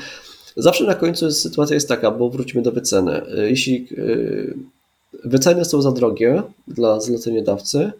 zawsze 0.56 0.84
na 0.84 0.94
końcu 0.94 1.30
sytuacja 1.30 1.74
jest 1.74 1.88
taka, 1.88 2.10
bo 2.10 2.30
wróćmy 2.30 2.62
do 2.62 2.72
wyceny. 2.72 3.22
Y, 3.38 3.50
Jeśli 3.50 3.88
y, 3.92 4.54
wyceny 5.24 5.64
są 5.64 5.82
za 5.82 5.92
drogie 5.92 6.42
dla 6.68 7.00
zleceniodawcy, 7.00 7.92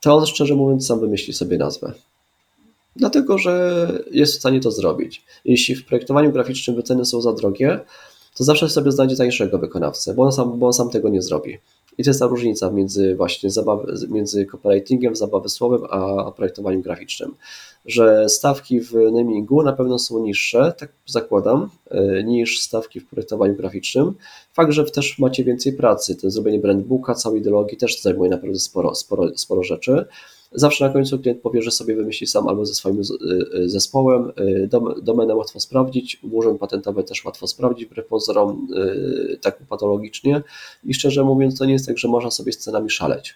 to 0.00 0.16
on 0.16 0.26
szczerze 0.26 0.54
mówiąc 0.54 0.86
sam 0.86 1.00
wymyśli 1.00 1.32
sobie 1.32 1.58
nazwę. 1.58 1.92
Dlatego, 2.96 3.38
że 3.38 3.86
jest 4.10 4.34
w 4.34 4.38
stanie 4.38 4.60
to 4.60 4.70
zrobić. 4.70 5.22
Jeśli 5.44 5.74
w 5.74 5.86
projektowaniu 5.86 6.32
graficznym 6.32 6.76
wyceny 6.76 7.04
są 7.04 7.20
za 7.20 7.32
drogie, 7.32 7.80
to 8.36 8.44
zawsze 8.44 8.68
sobie 8.68 8.92
znajdzie 8.92 9.16
tańszego 9.16 9.58
wykonawcę, 9.58 10.14
bo 10.14 10.22
on 10.22 10.32
sam, 10.32 10.58
bo 10.58 10.66
on 10.66 10.72
sam 10.72 10.90
tego 10.90 11.08
nie 11.08 11.22
zrobi. 11.22 11.58
I 11.98 12.04
to 12.04 12.10
jest 12.10 12.20
ta 12.20 12.26
różnica 12.26 12.70
między 12.70 13.16
właśnie 13.16 13.50
zabawy, 13.50 13.94
między 14.08 14.46
copywritingiem, 14.46 15.16
zabawy 15.16 15.48
słowem, 15.48 15.80
a, 15.90 16.30
projektowaniem 16.30 16.82
graficznym. 16.82 17.34
Że 17.86 18.28
stawki 18.28 18.80
w 18.80 18.94
namingu 19.12 19.62
na 19.62 19.72
pewno 19.72 19.98
są 19.98 20.22
niższe, 20.22 20.72
tak 20.78 20.92
zakładam, 21.06 21.68
y, 22.18 22.24
niż 22.24 22.60
stawki 22.60 23.00
w 23.00 23.06
projektowaniu 23.06 23.54
graficznym. 23.54 24.14
Fakt, 24.52 24.72
że 24.72 24.84
też 24.84 25.18
macie 25.18 25.44
więcej 25.44 25.72
pracy, 25.72 26.16
to 26.16 26.30
zrobienie 26.30 26.58
brandbooka, 26.58 27.14
całej 27.14 27.40
ideologii 27.40 27.78
też 27.78 28.02
zajmuje 28.02 28.30
naprawdę 28.30 28.58
sporo, 28.58 28.94
sporo, 28.94 29.38
sporo 29.38 29.62
rzeczy. 29.62 30.04
Zawsze 30.52 30.86
na 30.86 30.92
końcu 30.92 31.18
klient 31.18 31.40
powie, 31.40 31.62
że 31.62 31.70
sobie 31.70 31.96
wymyśli 31.96 32.26
sam 32.26 32.48
albo 32.48 32.66
ze 32.66 32.74
swoim 32.74 33.04
z- 33.04 33.10
y, 33.54 33.68
zespołem. 33.68 34.32
Y, 34.40 34.68
dom- 34.72 35.02
Domenę 35.02 35.34
łatwo 35.36 35.60
sprawdzić, 35.60 36.20
urząd 36.32 36.60
patentowy 36.60 37.04
też 37.04 37.24
łatwo 37.24 37.46
sprawdzić, 37.46 37.86
wbrew 37.88 38.06
pozorom 38.06 38.68
y, 39.32 39.38
tak 39.40 39.58
patologicznie. 39.68 40.42
I 40.84 40.94
szczerze 40.94 41.24
mówiąc, 41.24 41.58
to 41.58 41.64
nie 41.64 41.72
jest 41.72 41.86
tak, 41.86 41.98
że 41.98 42.08
można 42.08 42.30
sobie 42.30 42.52
z 42.52 42.58
cenami 42.58 42.90
szaleć. 42.90 43.34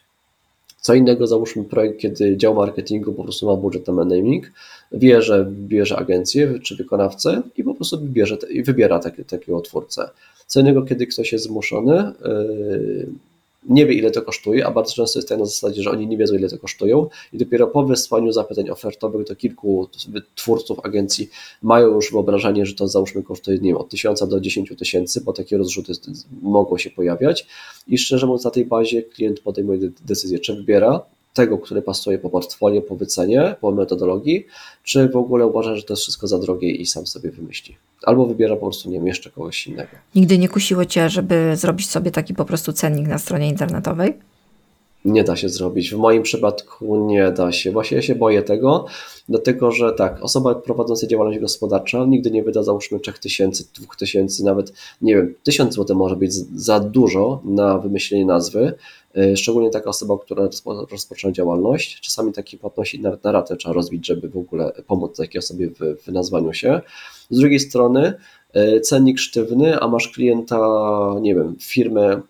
Co 0.80 0.94
innego 0.94 1.26
załóżmy 1.26 1.64
projekt, 1.64 2.00
kiedy 2.00 2.36
dział 2.36 2.54
marketingu 2.54 3.12
po 3.12 3.22
prostu 3.24 3.46
ma 3.46 3.56
budżet 3.56 3.86
na 3.88 3.92
naming, 4.04 4.50
wie, 4.92 5.22
że 5.22 5.46
bierze 5.50 5.96
agencję 5.96 6.58
czy 6.62 6.76
wykonawcę 6.76 7.42
i 7.56 7.64
po 7.64 7.74
prostu 7.74 8.00
wybierze, 8.00 8.38
i 8.50 8.62
wybiera 8.62 8.98
taki, 8.98 9.24
takiego 9.24 9.60
twórcę. 9.60 10.10
Co 10.46 10.60
innego, 10.60 10.82
kiedy 10.82 11.06
ktoś 11.06 11.32
jest 11.32 11.44
zmuszony, 11.44 12.12
yy, 12.24 13.06
nie 13.68 13.86
wie 13.86 13.94
ile 13.94 14.10
to 14.10 14.22
kosztuje, 14.22 14.66
a 14.66 14.70
bardzo 14.70 14.94
często 14.94 15.18
jest 15.18 15.28
tak 15.28 15.38
na 15.38 15.44
zasadzie, 15.44 15.82
że 15.82 15.90
oni 15.90 16.06
nie 16.06 16.16
wiedzą 16.16 16.34
ile 16.34 16.48
to 16.48 16.58
kosztują 16.58 17.08
i 17.32 17.38
dopiero 17.38 17.66
po 17.66 17.84
wysłaniu 17.84 18.32
zapytań 18.32 18.70
ofertowych 18.70 19.26
do 19.26 19.36
kilku 19.36 19.88
twórców 20.34 20.80
agencji 20.82 21.28
mają 21.62 21.94
już 21.94 22.12
wyobrażenie, 22.12 22.66
że 22.66 22.74
to 22.74 22.88
załóżmy 22.88 23.22
kosztuje 23.22 23.58
nie 23.58 23.68
wiem, 23.68 23.76
od 23.76 23.88
1000 23.88 24.28
do 24.28 24.40
10 24.40 24.72
tysięcy, 24.78 25.20
bo 25.20 25.32
takie 25.32 25.56
rozrzuty 25.56 25.92
mogą 26.42 26.78
się 26.78 26.90
pojawiać. 26.90 27.46
I 27.88 27.98
szczerze 27.98 28.26
mówiąc 28.26 28.44
na 28.44 28.50
tej 28.50 28.66
bazie 28.66 29.02
klient 29.02 29.40
podejmuje 29.40 29.78
de- 29.78 29.90
decyzję, 30.06 30.38
czy 30.38 30.54
wybiera 30.54 31.00
tego, 31.34 31.58
który 31.58 31.82
pasuje 31.82 32.18
po 32.18 32.30
portfolio, 32.30 32.82
po 32.82 32.96
wycenie, 32.96 33.56
po 33.60 33.70
metodologii, 33.72 34.46
czy 34.82 35.08
w 35.08 35.16
ogóle 35.16 35.46
uważa, 35.46 35.76
że 35.76 35.82
to 35.82 35.92
jest 35.92 36.02
wszystko 36.02 36.26
za 36.26 36.38
drogie 36.38 36.70
i 36.70 36.86
sam 36.86 37.06
sobie 37.06 37.30
wymyśli. 37.30 37.76
Albo 38.02 38.26
wybiera 38.26 38.54
po 38.54 38.60
prostu, 38.60 38.90
nie 38.90 38.98
wiem, 38.98 39.06
jeszcze 39.06 39.30
kogoś 39.30 39.66
innego. 39.66 39.90
Nigdy 40.14 40.38
nie 40.38 40.48
kusiło 40.48 40.84
Cię, 40.84 41.08
żeby 41.08 41.56
zrobić 41.56 41.90
sobie 41.90 42.10
taki 42.10 42.34
po 42.34 42.44
prostu 42.44 42.72
cennik 42.72 43.08
na 43.08 43.18
stronie 43.18 43.48
internetowej? 43.48 44.14
Nie 45.04 45.24
da 45.24 45.36
się 45.36 45.48
zrobić. 45.48 45.90
W 45.90 45.98
moim 45.98 46.22
przypadku 46.22 47.06
nie 47.06 47.32
da 47.32 47.52
się. 47.52 47.72
Właśnie 47.72 47.96
ja 47.96 48.02
się 48.02 48.14
boję 48.14 48.42
tego, 48.42 48.86
dlatego 49.28 49.70
że 49.70 49.92
tak, 49.92 50.22
osoba 50.22 50.54
prowadząca 50.54 51.06
działalność 51.06 51.40
gospodarcza 51.40 52.04
nigdy 52.04 52.30
nie 52.30 52.42
wyda 52.42 52.62
załóżmy 52.62 53.00
3000, 53.00 53.64
2000, 53.80 54.44
nawet 54.44 54.72
nie 55.02 55.14
wiem, 55.14 55.34
1000 55.42 55.74
zł 55.74 55.96
może 55.96 56.16
być 56.16 56.32
za 56.56 56.80
dużo 56.80 57.40
na 57.44 57.78
wymyślenie 57.78 58.24
nazwy. 58.24 58.72
Yy, 59.14 59.36
Szczególnie 59.36 59.70
taka 59.70 59.90
osoba, 59.90 60.18
która 60.18 60.46
rozpo- 60.46 60.90
rozpoczyna 60.90 61.32
działalność. 61.32 62.00
Czasami 62.00 62.32
takie 62.32 62.58
płatności 62.58 63.00
nawet 63.00 63.24
na 63.24 63.32
ratę 63.32 63.56
trzeba 63.56 63.74
rozbić, 63.74 64.06
żeby 64.06 64.28
w 64.28 64.36
ogóle 64.36 64.72
pomóc 64.86 65.16
takiej 65.16 65.38
osobie 65.38 65.68
w, 65.68 66.02
w 66.02 66.12
nazwaniu 66.12 66.52
się. 66.52 66.80
Z 67.30 67.38
drugiej 67.38 67.60
strony 67.60 68.14
yy, 68.54 68.80
cennik 68.80 69.18
sztywny, 69.18 69.80
a 69.80 69.88
masz 69.88 70.08
klienta, 70.08 70.58
nie 71.20 71.34
wiem, 71.34 71.56
firmę 71.60 72.20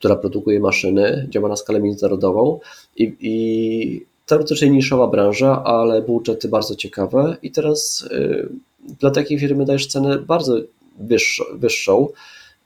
która 0.00 0.16
produkuje 0.16 0.60
maszyny, 0.60 1.26
działa 1.30 1.48
na 1.48 1.56
skalę 1.56 1.80
międzynarodową 1.80 2.60
i, 2.96 3.16
i 3.20 4.06
teoretycznie 4.26 4.70
niszowa 4.70 5.06
branża, 5.06 5.64
ale 5.64 6.02
budżety 6.02 6.48
bardzo 6.48 6.74
ciekawe 6.74 7.36
i 7.42 7.50
teraz 7.50 8.08
y, 8.12 8.48
dla 9.00 9.10
takiej 9.10 9.38
firmy 9.38 9.64
dajesz 9.64 9.86
cenę 9.86 10.18
bardzo 10.18 10.58
wyższą, 10.98 11.44
wyższą 11.54 12.08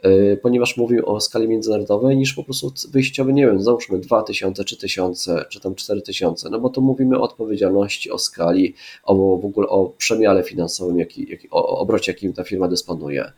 y, 0.05 0.39
ponieważ 0.43 0.77
mówił 0.77 1.07
o 1.07 1.21
skali 1.21 1.49
międzynarodowej, 1.49 2.17
niż 2.17 2.35
po 2.35 2.45
prostu 2.45 2.73
wyjściowy, 2.91 3.33
nie 3.33 3.47
wiem, 3.47 3.63
załóżmy 3.63 3.99
2000, 3.99 4.65
3000, 4.65 5.45
czy 5.51 5.61
tam 5.61 5.75
4000, 5.75 6.51
no 6.51 6.61
bo 6.61 6.71
to 6.71 6.81
mówimy 6.81 7.19
o 7.19 7.23
odpowiedzialności, 7.23 8.11
o 8.11 8.19
skali, 8.19 8.75
o 9.05 9.15
w 9.37 9.45
ogóle 9.45 9.69
o 9.69 9.93
przemiale 9.99 10.43
finansowym, 10.43 10.99
jaki, 10.99 11.31
jaki, 11.31 11.49
o 11.51 11.79
obrocie, 11.79 12.13
jakim 12.13 12.33
ta 12.33 12.45
firma 12.45 12.69
dysponuje. 12.69 13.33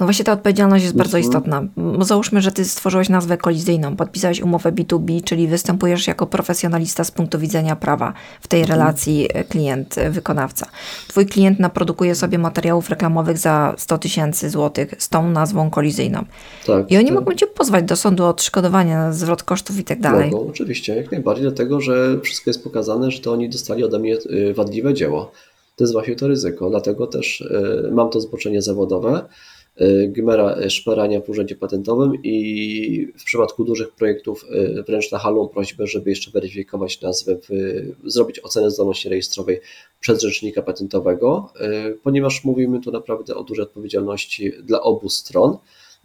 No 0.00 0.06
właśnie 0.06 0.24
ta 0.24 0.32
odpowiedzialność 0.32 0.84
jest 0.84 0.96
bardzo 0.96 1.18
mhm. 1.18 1.24
istotna. 1.24 1.68
Załóżmy, 2.04 2.40
że 2.40 2.52
ty 2.52 2.64
stworzyłeś 2.64 3.08
nazwę 3.08 3.36
kolizyjną, 3.36 3.96
podpisałeś 3.96 4.40
umowę 4.40 4.72
B2B, 4.72 5.24
czyli 5.24 5.48
występujesz 5.48 6.06
jako 6.06 6.26
profesjonalista 6.26 7.04
z 7.04 7.10
punktu 7.10 7.38
widzenia 7.38 7.76
prawa 7.76 8.12
w 8.40 8.48
tej 8.48 8.60
mhm. 8.60 8.78
relacji 8.78 9.28
e, 9.34 9.44
klient-wykonawca. 9.44 10.66
Twój 11.08 11.26
klient 11.26 11.60
naprodukuje 11.60 12.14
sobie 12.14 12.38
materiałów 12.38 12.90
reklamowych 12.90 13.38
za 13.38 13.74
100 13.78 13.98
tysięcy 13.98 14.50
złotych 14.50 14.94
z 14.98 15.08
tą 15.08 15.30
nazwą 15.30 15.70
kolizyjną. 15.70 16.24
Tak, 16.66 16.90
I 16.90 16.96
oni 16.96 17.06
tak. 17.06 17.14
mogą 17.14 17.34
cię 17.34 17.46
pozwać 17.46 17.84
do 17.84 17.96
sądu 17.96 18.24
o 18.24 18.28
odszkodowanie, 18.28 18.98
zwrot 19.10 19.42
kosztów 19.42 19.78
i 19.78 19.84
tak 19.84 20.00
dalej. 20.00 20.30
Mogą, 20.30 20.48
oczywiście, 20.48 20.96
jak 20.96 21.12
najbardziej, 21.12 21.42
dlatego 21.42 21.80
że 21.80 22.20
wszystko 22.20 22.50
jest 22.50 22.64
pokazane, 22.64 23.10
że 23.10 23.20
to 23.20 23.32
oni 23.32 23.48
dostali 23.48 23.84
ode 23.84 23.98
mnie 23.98 24.16
y, 24.16 24.54
wadliwe 24.54 24.94
dzieło. 24.94 25.32
To 25.76 25.84
jest 25.84 25.92
właśnie 25.92 26.16
to 26.16 26.28
ryzyko, 26.28 26.70
dlatego 26.70 27.06
też 27.06 27.48
mam 27.92 28.10
to 28.10 28.20
zboczenie 28.20 28.62
zawodowe, 28.62 29.24
Gmera 30.08 30.68
szperania 30.68 31.20
w 31.20 31.28
urzędzie 31.28 31.56
patentowym 31.56 32.22
i 32.22 33.08
w 33.18 33.24
przypadku 33.24 33.64
dużych 33.64 33.90
projektów 33.90 34.44
y, 34.78 34.82
wręcz 34.82 35.12
na 35.12 35.18
halą 35.18 35.48
prośbę, 35.48 35.86
żeby 35.86 36.10
jeszcze 36.10 36.30
weryfikować 36.30 37.00
nazwę, 37.00 37.36
zrobić 38.04 38.40
ocenę 38.40 38.70
zdolności 38.70 39.08
rejestrowej 39.08 39.60
przez 40.00 40.22
rzecznika 40.22 40.62
patentowego, 40.62 41.52
y, 41.90 41.98
ponieważ 42.02 42.44
mówimy 42.44 42.80
tu 42.80 42.90
naprawdę 42.90 43.34
o 43.34 43.42
dużej 43.44 43.62
odpowiedzialności 43.62 44.52
dla 44.62 44.82
obu 44.82 45.08
stron, 45.08 45.56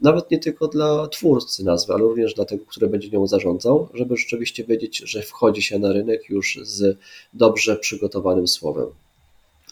nawet 0.01 0.31
nie 0.31 0.39
tylko 0.39 0.67
dla 0.67 1.07
twórcy 1.07 1.65
nazwy, 1.65 1.93
ale 1.93 2.03
również 2.03 2.33
dla 2.33 2.45
tego, 2.45 2.65
który 2.65 2.87
będzie 2.87 3.09
nią 3.09 3.27
zarządzał, 3.27 3.89
żeby 3.93 4.17
rzeczywiście 4.17 4.63
wiedzieć, 4.63 4.97
że 4.97 5.21
wchodzi 5.21 5.63
się 5.63 5.79
na 5.79 5.93
rynek 5.93 6.29
już 6.29 6.59
z 6.63 6.97
dobrze 7.33 7.75
przygotowanym 7.75 8.47
słowem. 8.47 8.87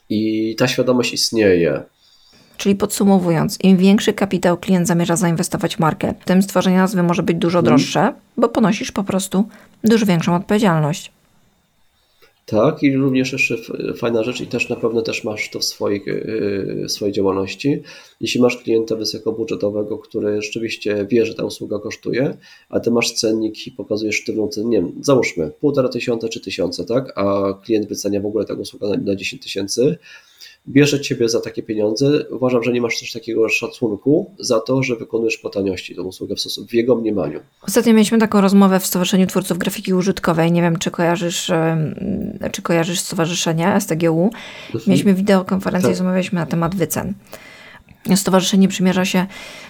I 0.09 0.55
ta 0.55 0.67
świadomość 0.67 1.13
istnieje. 1.13 1.83
Czyli 2.57 2.75
podsumowując, 2.75 3.57
im 3.63 3.77
większy 3.77 4.13
kapitał 4.13 4.57
klient 4.57 4.87
zamierza 4.87 5.15
zainwestować 5.15 5.75
w 5.75 5.79
markę, 5.79 6.13
tym 6.25 6.41
stworzenie 6.41 6.77
nazwy 6.77 7.03
może 7.03 7.23
być 7.23 7.37
dużo 7.37 7.59
mhm. 7.59 7.77
droższe, 7.77 8.13
bo 8.37 8.49
ponosisz 8.49 8.91
po 8.91 9.03
prostu 9.03 9.47
dużo 9.83 10.05
większą 10.05 10.35
odpowiedzialność. 10.35 11.11
Tak, 12.49 12.83
i 12.83 12.95
również 12.95 13.33
jeszcze 13.33 13.55
fajna 13.97 14.23
rzecz, 14.23 14.41
i 14.41 14.47
też 14.47 14.69
na 14.69 14.75
pewno 14.75 15.01
też 15.01 15.23
masz 15.23 15.49
to 15.49 15.59
w 15.59 15.65
swojej, 15.65 16.03
w 16.87 16.91
swojej 16.91 17.13
działalności. 17.13 17.81
Jeśli 18.21 18.41
masz 18.41 18.57
klienta 18.57 18.95
wysokobudżetowego, 18.95 19.97
który 19.97 20.41
rzeczywiście 20.41 21.07
wie, 21.09 21.25
że 21.25 21.35
ta 21.35 21.43
usługa 21.43 21.79
kosztuje, 21.79 22.37
a 22.69 22.79
ty 22.79 22.91
masz 22.91 23.11
cennik 23.11 23.67
i 23.67 23.71
pokazujesz 23.71 24.15
sztywną 24.15 24.47
cenę, 24.47 24.69
nie 24.69 24.77
wiem, 24.77 24.91
załóżmy 25.01 25.51
półtora 25.59 25.89
tysiąca 25.89 26.29
czy 26.29 26.41
tysiące, 26.41 26.85
tak, 26.85 27.13
a 27.15 27.53
klient 27.63 27.87
wycenia 27.87 28.21
w 28.21 28.25
ogóle 28.25 28.45
tę 28.45 28.55
usługę 28.55 28.87
na, 28.87 28.97
na 28.97 29.15
10 29.15 29.43
tysięcy, 29.43 29.97
bierze 30.69 30.99
ciebie 30.99 31.29
za 31.29 31.41
takie 31.41 31.63
pieniądze, 31.63 32.25
uważam, 32.29 32.63
że 32.63 32.71
nie 32.71 32.81
masz 32.81 32.99
też 32.99 33.11
takiego 33.11 33.49
szacunku 33.49 34.31
za 34.39 34.59
to, 34.59 34.83
że 34.83 34.95
wykonujesz 34.95 35.37
po 35.37 35.49
taniości 35.49 35.95
tę 35.95 36.01
usługę 36.01 36.35
w, 36.35 36.69
w 36.69 36.73
jego 36.73 36.95
mniemaniu. 36.95 37.39
Ostatnio 37.61 37.93
mieliśmy 37.93 38.17
taką 38.17 38.41
rozmowę 38.41 38.79
w 38.79 38.85
Stowarzyszeniu 38.85 39.27
Twórców 39.27 39.57
Grafiki 39.57 39.93
Użytkowej. 39.93 40.51
Nie 40.51 40.61
wiem, 40.61 40.79
czy 40.79 40.91
kojarzysz, 40.91 41.51
czy 42.51 42.61
kojarzysz 42.61 42.99
stowarzyszenie 42.99 43.81
STGU. 43.81 44.23
Mhm. 44.23 44.83
Mieliśmy 44.87 45.13
wideokonferencję 45.13 45.89
tak. 45.89 45.95
i 45.95 45.99
rozmawialiśmy 45.99 46.39
na 46.39 46.45
temat 46.45 46.75
wycen. 46.75 47.13
Stowarzyszenie 48.15 48.67
przymierza 48.67 49.05
się 49.05 49.25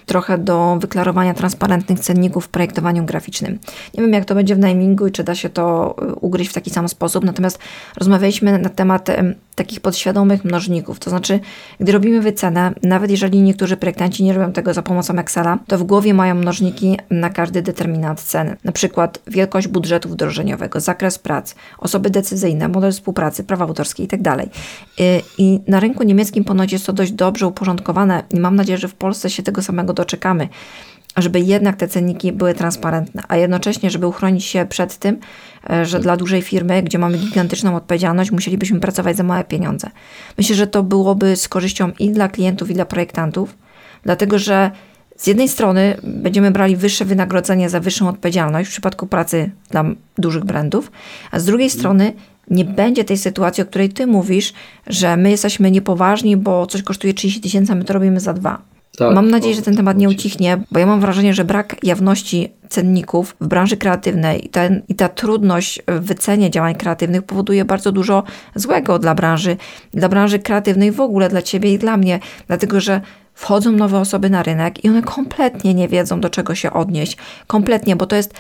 trochę 0.06 0.38
do 0.38 0.78
wyklarowania 0.82 1.34
transparentnych 1.34 2.00
cenników 2.00 2.46
w 2.46 2.50
projektowaniu 2.50 3.06
graficznym. 3.06 3.60
Nie 3.94 4.04
wiem, 4.04 4.14
jak 4.14 4.26
to 4.26 4.36
będzie 4.36 4.56
w 4.56 4.60
namingu 4.60 5.08
i 5.08 5.12
czy 5.12 5.24
da 5.24 5.36
się 5.36 5.50
to 5.50 5.96
y, 6.02 6.16
ugryźć 6.16 6.52
w 6.52 6.54
taki 6.54 6.70
sam 6.70 6.90
sposób, 6.90 7.24
natomiast 7.24 7.60
rozmawialiśmy 7.98 8.60
na 8.60 8.70
temat 8.70 9.10
takich 9.58 9.80
podświadomych 9.80 10.46
mnożników. 10.46 11.00
To 11.00 11.10
znaczy, 11.10 11.40
gdy 11.80 11.92
robimy 11.92 12.22
wycenę, 12.22 12.74
nawet 12.84 13.12
jeżeli 13.12 13.42
niektórzy 13.42 13.78
projektanci 13.78 14.24
nie 14.24 14.34
robią 14.34 14.54
tego 14.54 14.74
za 14.74 14.82
pomocą 14.82 15.18
Excela, 15.20 15.60
to 15.68 15.78
w 15.78 15.84
głowie 15.84 16.14
mają 16.14 16.36
mnożniki 16.36 16.98
na 17.10 17.30
każdy 17.30 17.62
determinant 17.62 18.22
ceny. 18.22 18.58
Na 18.64 18.72
przykład 18.72 19.20
wielkość 19.28 19.68
budżetu 19.68 20.10
wdrożeniowego, 20.10 20.80
zakres 20.80 21.20
prac, 21.20 21.56
osoby 21.80 22.10
decyzyjne, 22.10 22.68
model 22.68 22.92
współpracy, 22.92 23.44
prawa 23.44 23.66
autorskie 23.66 24.04
itd. 24.04 24.24
Tak 24.24 24.46
y, 24.46 25.22
I 25.38 25.60
na 25.68 25.80
rynku 25.80 26.04
niemieckim 26.04 26.44
ponoć 26.44 26.72
jest 26.72 26.86
to 26.86 26.94
dość 26.94 27.12
dobrze 27.12 27.48
uporządkowane 27.48 28.24
i 28.32 28.40
mam 28.40 28.56
nadzieję, 28.56 28.78
że 28.78 28.88
w 28.88 28.96
Polsce 28.96 29.30
się 29.30 29.44
tego 29.44 29.62
samego 29.62 29.94
doczekamy 29.94 30.50
żeby 31.18 31.40
jednak 31.40 31.76
te 31.76 31.88
cenniki 31.88 32.32
były 32.32 32.54
transparentne, 32.54 33.24
a 33.28 33.38
jednocześnie, 33.38 33.90
żeby 33.90 34.08
uchronić 34.08 34.46
się 34.46 34.66
przed 34.70 34.98
tym, 34.98 35.20
e, 35.70 35.86
że 35.86 36.00
dla 36.00 36.18
dużej 36.18 36.42
firmy, 36.42 36.84
gdzie 36.84 37.00
mamy 37.00 37.18
gigantyczną 37.18 37.76
odpowiedzialność, 37.76 38.32
musielibyśmy 38.32 38.80
pracować 38.80 39.18
za 39.18 39.24
małe 39.24 39.44
pieniądze. 39.44 39.90
Myślę, 40.38 40.56
że 40.56 40.68
to 40.68 40.84
byłoby 40.84 41.36
z 41.36 41.48
korzyścią 41.48 41.92
i 42.00 42.12
dla 42.12 42.28
klientów, 42.28 42.70
i 42.70 42.74
dla 42.74 42.86
projektantów, 42.86 43.58
dlatego 44.04 44.40
że 44.40 44.72
z 45.18 45.28
jednej 45.28 45.50
strony 45.50 45.98
będziemy 46.04 46.52
brali 46.52 46.76
wyższe 46.76 47.06
wynagrodzenie 47.06 47.70
za 47.70 47.80
wyższą 47.80 48.10
odpowiedzialność 48.10 48.70
w 48.70 48.72
przypadku 48.72 49.08
pracy 49.08 49.52
dla 49.70 49.86
dużych 50.18 50.46
brandów, 50.46 50.92
a 51.32 51.40
z 51.40 51.46
drugiej 51.46 51.70
strony 51.70 52.14
nie 52.50 52.66
będzie 52.66 53.04
tej 53.04 53.18
sytuacji, 53.18 53.64
o 53.64 53.66
której 53.66 53.90
ty 53.90 54.08
mówisz, 54.08 54.54
że 54.88 55.18
my 55.18 55.32
jesteśmy 55.32 55.72
niepoważni, 55.72 56.38
bo 56.38 56.68
coś 56.68 56.84
kosztuje 56.84 57.14
30 57.14 57.42
tysięcy, 57.42 57.72
a 57.72 57.76
my 57.76 57.84
to 57.84 57.94
robimy 57.94 58.20
za 58.20 58.34
dwa. 58.34 58.62
Tak, 58.98 59.16
mam 59.16 59.30
nadzieję, 59.30 59.56
że 59.56 59.62
ten 59.62 59.76
temat 59.76 59.98
nie 59.98 60.10
ucichnie, 60.10 60.58
bo 60.72 60.80
ja 60.80 60.86
mam 60.86 61.02
wrażenie, 61.02 61.34
że 61.34 61.46
brak 61.46 61.76
jawności 61.84 62.54
cenników 62.70 63.36
w 63.42 63.48
branży 63.48 63.78
kreatywnej 63.78 64.46
i, 64.46 64.50
ten, 64.50 64.82
i 64.88 64.96
ta 64.96 65.10
trudność 65.10 65.82
w 65.88 66.06
wycenie 66.06 66.52
działań 66.52 66.76
kreatywnych 66.76 67.24
powoduje 67.24 67.66
bardzo 67.66 67.92
dużo 67.92 68.24
złego 68.56 69.00
dla 69.00 69.16
branży, 69.16 69.58
dla 69.94 70.10
branży 70.10 70.40
kreatywnej 70.40 70.92
w 70.92 71.02
ogóle, 71.02 71.30
dla 71.30 71.42
ciebie 71.42 71.74
i 71.74 71.78
dla 71.78 71.98
mnie, 71.98 72.20
dlatego 72.48 72.80
że 72.80 73.02
wchodzą 73.34 73.72
nowe 73.72 74.00
osoby 74.00 74.30
na 74.30 74.44
rynek 74.44 74.86
i 74.86 74.90
one 74.90 75.02
kompletnie 75.02 75.74
nie 75.74 75.88
wiedzą, 75.88 76.20
do 76.20 76.30
czego 76.30 76.56
się 76.56 76.74
odnieść. 76.74 77.18
Kompletnie, 77.48 77.96
bo 77.96 78.06
to 78.06 78.16
jest 78.16 78.34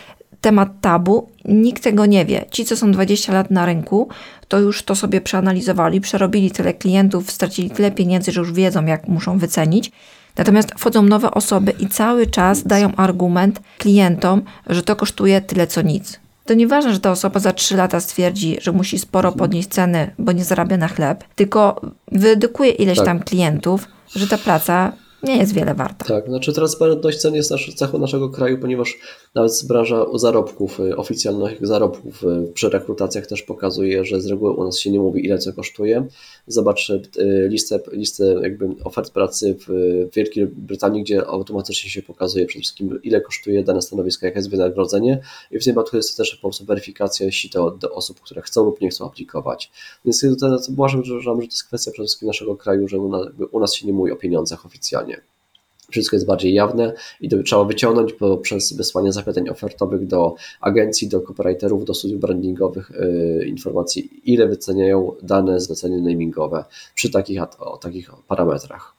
temat 0.48 0.82
tabu, 0.82 1.30
nikt 1.45 1.84
tego 1.84 2.06
nie 2.06 2.26
wie. 2.26 2.45
Ci, 2.52 2.65
co 2.65 2.78
są 2.78 2.91
20 2.91 3.34
lat 3.34 3.52
na 3.52 3.65
rynku, 3.65 4.07
to 4.48 4.60
już 4.60 4.84
to 4.84 4.95
sobie 4.95 5.22
przeanalizowali, 5.22 6.02
przerobili 6.02 6.52
tyle 6.52 6.74
klientów, 6.74 7.32
stracili 7.32 7.69
tyle 7.69 7.91
pieniędzy, 7.91 8.32
że 8.32 8.40
już 8.40 8.53
wiedzą, 8.53 8.86
jak 8.86 9.07
muszą 9.07 9.38
wycenić. 9.38 9.91
Natomiast 10.38 10.72
wchodzą 10.78 11.02
nowe 11.02 11.32
osoby 11.32 11.74
i 11.80 11.88
cały 11.88 12.28
czas 12.28 12.64
dają 12.64 12.95
argument 12.95 13.61
klientom, 13.78 14.41
że 14.68 14.84
to 14.84 14.95
kosztuje 14.95 15.41
tyle 15.41 15.68
co 15.68 15.82
nic. 15.82 16.19
To 16.45 16.53
nieważne, 16.53 16.94
że 16.94 16.99
ta 16.99 17.11
osoba 17.11 17.40
za 17.40 17.53
3 17.53 17.76
lata 17.76 17.99
stwierdzi, 17.99 18.57
że 18.61 18.72
musi 18.72 18.99
sporo 18.99 19.32
podnieść 19.32 19.69
ceny, 19.69 20.11
bo 20.19 20.32
nie 20.32 20.44
zarabia 20.44 20.78
na 20.78 20.88
chleb, 20.88 21.24
tylko 21.36 21.82
wyedukuje 22.11 22.72
ileś 22.72 22.98
tak. 22.98 23.06
tam 23.06 23.19
klientów, 23.19 23.88
że 24.15 24.28
ta 24.28 24.38
praca 24.38 24.94
nie 25.27 25.37
jest 25.37 25.53
wiele 25.53 25.73
warta. 25.73 26.05
Tak, 26.05 26.27
znaczy 26.27 26.53
transparentność 26.53 27.17
cen 27.17 27.35
jest 27.35 27.51
nasz, 27.51 27.75
cechą 27.75 27.99
naszego 27.99 28.29
kraju, 28.29 28.57
ponieważ 28.57 28.97
nawet 29.35 29.51
branża 29.67 30.05
zarobków, 30.13 30.79
y, 30.79 30.97
oficjalnych 30.97 31.67
zarobków 31.67 32.23
y, 32.23 32.51
przy 32.53 32.69
rekrutacjach 32.69 33.27
też 33.27 33.43
pokazuje, 33.43 34.05
że 34.05 34.21
z 34.21 34.27
reguły 34.27 34.51
u 34.51 34.63
nas 34.63 34.79
się 34.79 34.91
nie 34.91 34.99
mówi 34.99 35.25
ile 35.25 35.37
co 35.37 35.53
kosztuje. 35.53 36.07
Zobacz 36.47 36.89
y, 36.89 37.01
listę, 37.49 37.79
listę 37.91 38.35
jakby 38.41 38.69
ofert 38.83 39.11
pracy 39.11 39.57
w 39.67 39.73
Wielkiej 40.15 40.47
Brytanii, 40.47 41.03
gdzie 41.03 41.27
automatycznie 41.27 41.89
się 41.89 42.01
pokazuje 42.01 42.45
przede 42.45 42.61
wszystkim 42.61 42.99
ile 43.03 43.21
kosztuje 43.21 43.63
dane 43.63 43.81
stanowisko, 43.81 44.25
jakie 44.25 44.39
jest 44.39 44.49
wynagrodzenie 44.49 45.19
i 45.51 45.59
w 45.59 45.63
tym 45.63 45.77
przypadku 45.77 45.97
jest 45.97 46.17
to 46.17 46.23
też 46.23 46.35
po 46.35 46.41
prostu 46.41 46.65
weryfikacja, 46.65 47.27
to 47.51 47.71
do 47.71 47.91
osób, 47.91 48.19
które 48.19 48.41
chcą 48.41 48.65
lub 48.65 48.81
nie 48.81 48.89
chcą 48.89 49.05
aplikować. 49.05 49.71
Więc 50.05 50.25
uważam, 50.69 51.03
że, 51.03 51.21
że 51.21 51.31
to 51.35 51.41
jest 51.41 51.63
kwestia 51.63 51.91
przede 51.91 52.05
wszystkim 52.05 52.27
naszego 52.27 52.55
kraju, 52.55 52.87
że 52.87 52.99
u 52.99 53.09
nas, 53.09 53.27
u 53.51 53.59
nas 53.59 53.73
się 53.73 53.87
nie 53.87 53.93
mówi 53.93 54.11
o 54.11 54.15
pieniądzach 54.15 54.65
oficjalnie. 54.65 55.16
Wszystko 55.89 56.15
jest 56.15 56.26
bardziej 56.26 56.53
jawne 56.53 56.93
i 57.22 57.30
to 57.30 57.43
trzeba 57.43 57.64
wyciągnąć 57.64 58.14
poprzez 58.14 58.73
wysłanie 58.73 59.11
zapytań 59.11 59.49
ofertowych 59.49 60.07
do 60.07 60.35
agencji, 60.61 61.07
do 61.07 61.22
copywriterów, 61.22 61.85
do 61.85 61.93
studiów 61.93 62.22
brandingowych 62.22 62.91
yy, 63.39 63.45
informacji, 63.45 64.22
ile 64.26 64.47
wyceniają 64.47 65.11
dane 65.22 65.59
zlecenie 65.59 65.97
namingowe 65.97 66.65
przy 66.95 67.11
takich, 67.11 67.41
o 67.59 67.77
takich 67.77 68.11
parametrach. 68.27 68.93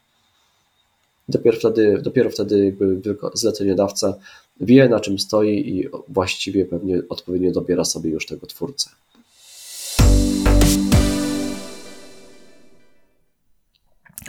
Dopiero 1.28 1.58
wtedy, 1.58 1.98
dopiero 2.02 2.30
wtedy 2.30 2.76
zleceniodawca 3.34 4.14
wie 4.60 4.88
na 4.88 5.00
czym 5.00 5.18
stoi 5.18 5.68
i 5.68 5.88
właściwie 6.08 6.64
pewnie 6.64 7.02
odpowiednio 7.08 7.52
dobiera 7.52 7.84
sobie 7.84 8.10
już 8.10 8.26
tego 8.26 8.46
twórcę. 8.46 8.90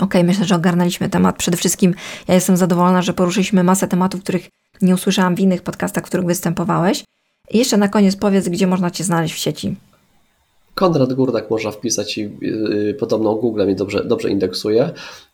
OK, 0.02 0.14
myślę, 0.24 0.46
że 0.46 0.56
ogarnęliśmy 0.56 1.10
temat. 1.10 1.38
Przede 1.38 1.58
wszystkim 1.58 1.96
ja 2.28 2.36
jestem 2.36 2.58
zadowolona, 2.58 3.02
że 3.02 3.14
poruszyliśmy 3.14 3.64
masę 3.64 3.88
tematów, 3.88 4.22
których 4.22 4.50
nie 4.82 4.94
usłyszałam 4.94 5.36
w 5.36 5.40
innych 5.40 5.62
podcastach, 5.62 6.04
w 6.04 6.08
których 6.08 6.26
występowałeś. 6.26 7.04
I 7.52 7.58
jeszcze 7.58 7.78
na 7.78 7.88
koniec 7.88 8.16
powiedz, 8.16 8.50
gdzie 8.50 8.68
można 8.68 8.92
Cię 8.92 9.04
znaleźć 9.04 9.34
w 9.34 9.38
sieci. 9.38 9.76
Konrad 10.76 11.14
Górdak 11.14 11.50
można 11.50 11.72
wpisać 11.72 12.18
i 12.18 12.32
yy, 12.42 12.94
podobno 12.94 13.36
Google 13.36 13.66
mnie 13.66 13.76
dobrze, 13.76 14.06
dobrze 14.06 14.30
indeksuje, 14.30 14.90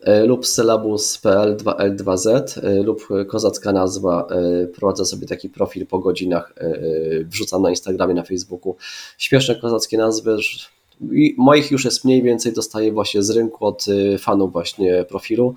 yy, 0.07 0.25
lub 0.25 0.47
syllabus.pl 0.47 1.57
2L2Z, 1.57 2.63
yy, 2.63 2.83
lub 2.83 3.07
kozacka 3.27 3.71
nazwa. 3.71 4.27
Yy, 4.31 4.67
prowadzę 4.67 5.05
sobie 5.05 5.27
taki 5.27 5.49
profil 5.49 5.87
po 5.87 5.99
godzinach, 5.99 6.53
yy, 6.61 7.25
wrzucam 7.25 7.61
na 7.61 7.69
Instagramie, 7.69 8.13
na 8.13 8.23
Facebooku 8.23 8.75
śmieszne 9.17 9.55
kozackie 9.55 9.97
nazwy. 9.97 10.37
I 11.01 11.35
moich 11.37 11.71
już 11.71 11.85
jest 11.85 12.05
mniej 12.05 12.23
więcej, 12.23 12.53
dostaję 12.53 12.91
właśnie 12.91 13.23
z 13.23 13.29
rynku 13.29 13.65
od 13.65 13.87
yy, 13.87 14.17
fanów 14.17 14.51
właśnie 14.51 15.05
profilu 15.09 15.55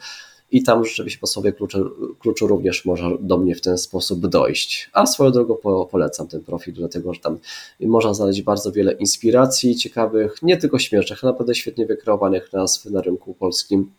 i 0.52 0.62
tam 0.62 0.85
rzeczywiście 0.85 1.20
po 1.20 1.27
sobie 1.27 1.52
kluczu, 1.52 1.90
kluczu 2.19 2.47
również 2.47 2.85
można 2.85 3.10
do 3.20 3.39
mnie 3.39 3.55
w 3.55 3.60
ten 3.60 3.78
sposób 3.78 4.27
dojść. 4.27 4.90
A 4.93 5.06
swoją 5.06 5.31
drogą 5.31 5.56
po, 5.56 5.86
polecam 5.86 6.28
ten 6.28 6.40
profil, 6.40 6.74
dlatego 6.74 7.15
że 7.15 7.20
tam 7.20 7.39
można 7.81 8.15
znaleźć 8.15 8.43
bardzo 8.43 8.73
wiele 8.73 8.93
inspiracji 8.93 9.77
ciekawych, 9.77 10.43
nie 10.43 10.56
tylko 10.56 10.78
śmiesznych, 10.78 11.23
naprawdę 11.23 11.55
świetnie 11.55 11.86
wykreowanych 11.86 12.52
nazw 12.52 12.85
na 12.85 13.01
rynku 13.01 13.35
polskim 13.35 13.90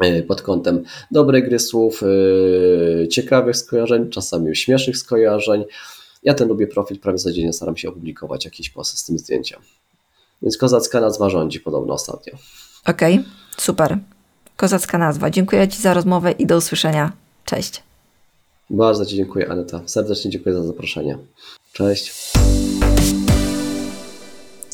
e, 0.00 0.22
pod 0.22 0.42
kątem 0.42 0.84
dobrej 1.10 1.42
gry 1.42 1.58
słów, 1.58 2.02
e, 2.02 3.08
ciekawych 3.08 3.56
skojarzeń, 3.56 4.10
czasami 4.10 4.56
śmiesznych 4.56 4.96
skojarzeń. 4.96 5.64
Ja 6.22 6.34
ten 6.34 6.48
lubię 6.48 6.66
profil, 6.66 6.98
prawie 6.98 7.18
codziennie 7.18 7.52
staram 7.52 7.76
się 7.76 7.88
opublikować 7.88 8.44
jakiś 8.44 8.70
post 8.70 8.98
z 8.98 9.04
tym 9.04 9.18
zdjęciem. 9.18 9.60
Więc 10.42 10.56
kozacka 10.56 11.00
nazwa 11.00 11.30
rządzi 11.30 11.60
podobno 11.60 11.94
ostatnio. 11.94 12.32
Okej, 12.86 13.14
okay, 13.14 13.24
super. 13.58 13.98
Kozacka 14.56 14.98
nazwa. 14.98 15.30
Dziękuję 15.30 15.68
Ci 15.68 15.82
za 15.82 15.94
rozmowę 15.94 16.32
i 16.32 16.46
do 16.46 16.56
usłyszenia. 16.56 17.12
Cześć. 17.44 17.82
Bardzo 18.70 19.06
Ci 19.06 19.16
dziękuję, 19.16 19.50
Aneta. 19.50 19.80
Serdecznie 19.86 20.30
dziękuję 20.30 20.54
za 20.54 20.62
zaproszenie. 20.62 21.18
Cześć. 21.72 22.32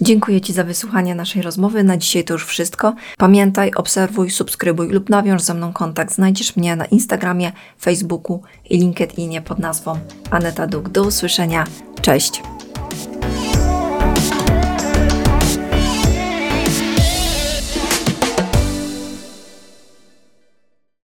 Dziękuję 0.00 0.40
Ci 0.40 0.52
za 0.52 0.64
wysłuchanie 0.64 1.14
naszej 1.14 1.42
rozmowy. 1.42 1.84
Na 1.84 1.96
dzisiaj 1.96 2.24
to 2.24 2.34
już 2.34 2.46
wszystko. 2.46 2.94
Pamiętaj, 3.18 3.72
obserwuj, 3.76 4.30
subskrybuj 4.30 4.88
lub 4.88 5.10
nawiąż 5.10 5.42
ze 5.42 5.54
mną 5.54 5.72
kontakt. 5.72 6.14
Znajdziesz 6.14 6.56
mnie 6.56 6.76
na 6.76 6.84
Instagramie, 6.84 7.52
Facebooku 7.80 8.42
i 8.70 8.78
LinkedInie 8.78 9.42
pod 9.42 9.58
nazwą 9.58 9.98
Aneta 10.30 10.66
Duk. 10.66 10.88
Do 10.88 11.02
usłyszenia. 11.02 11.64
Cześć. 12.02 12.42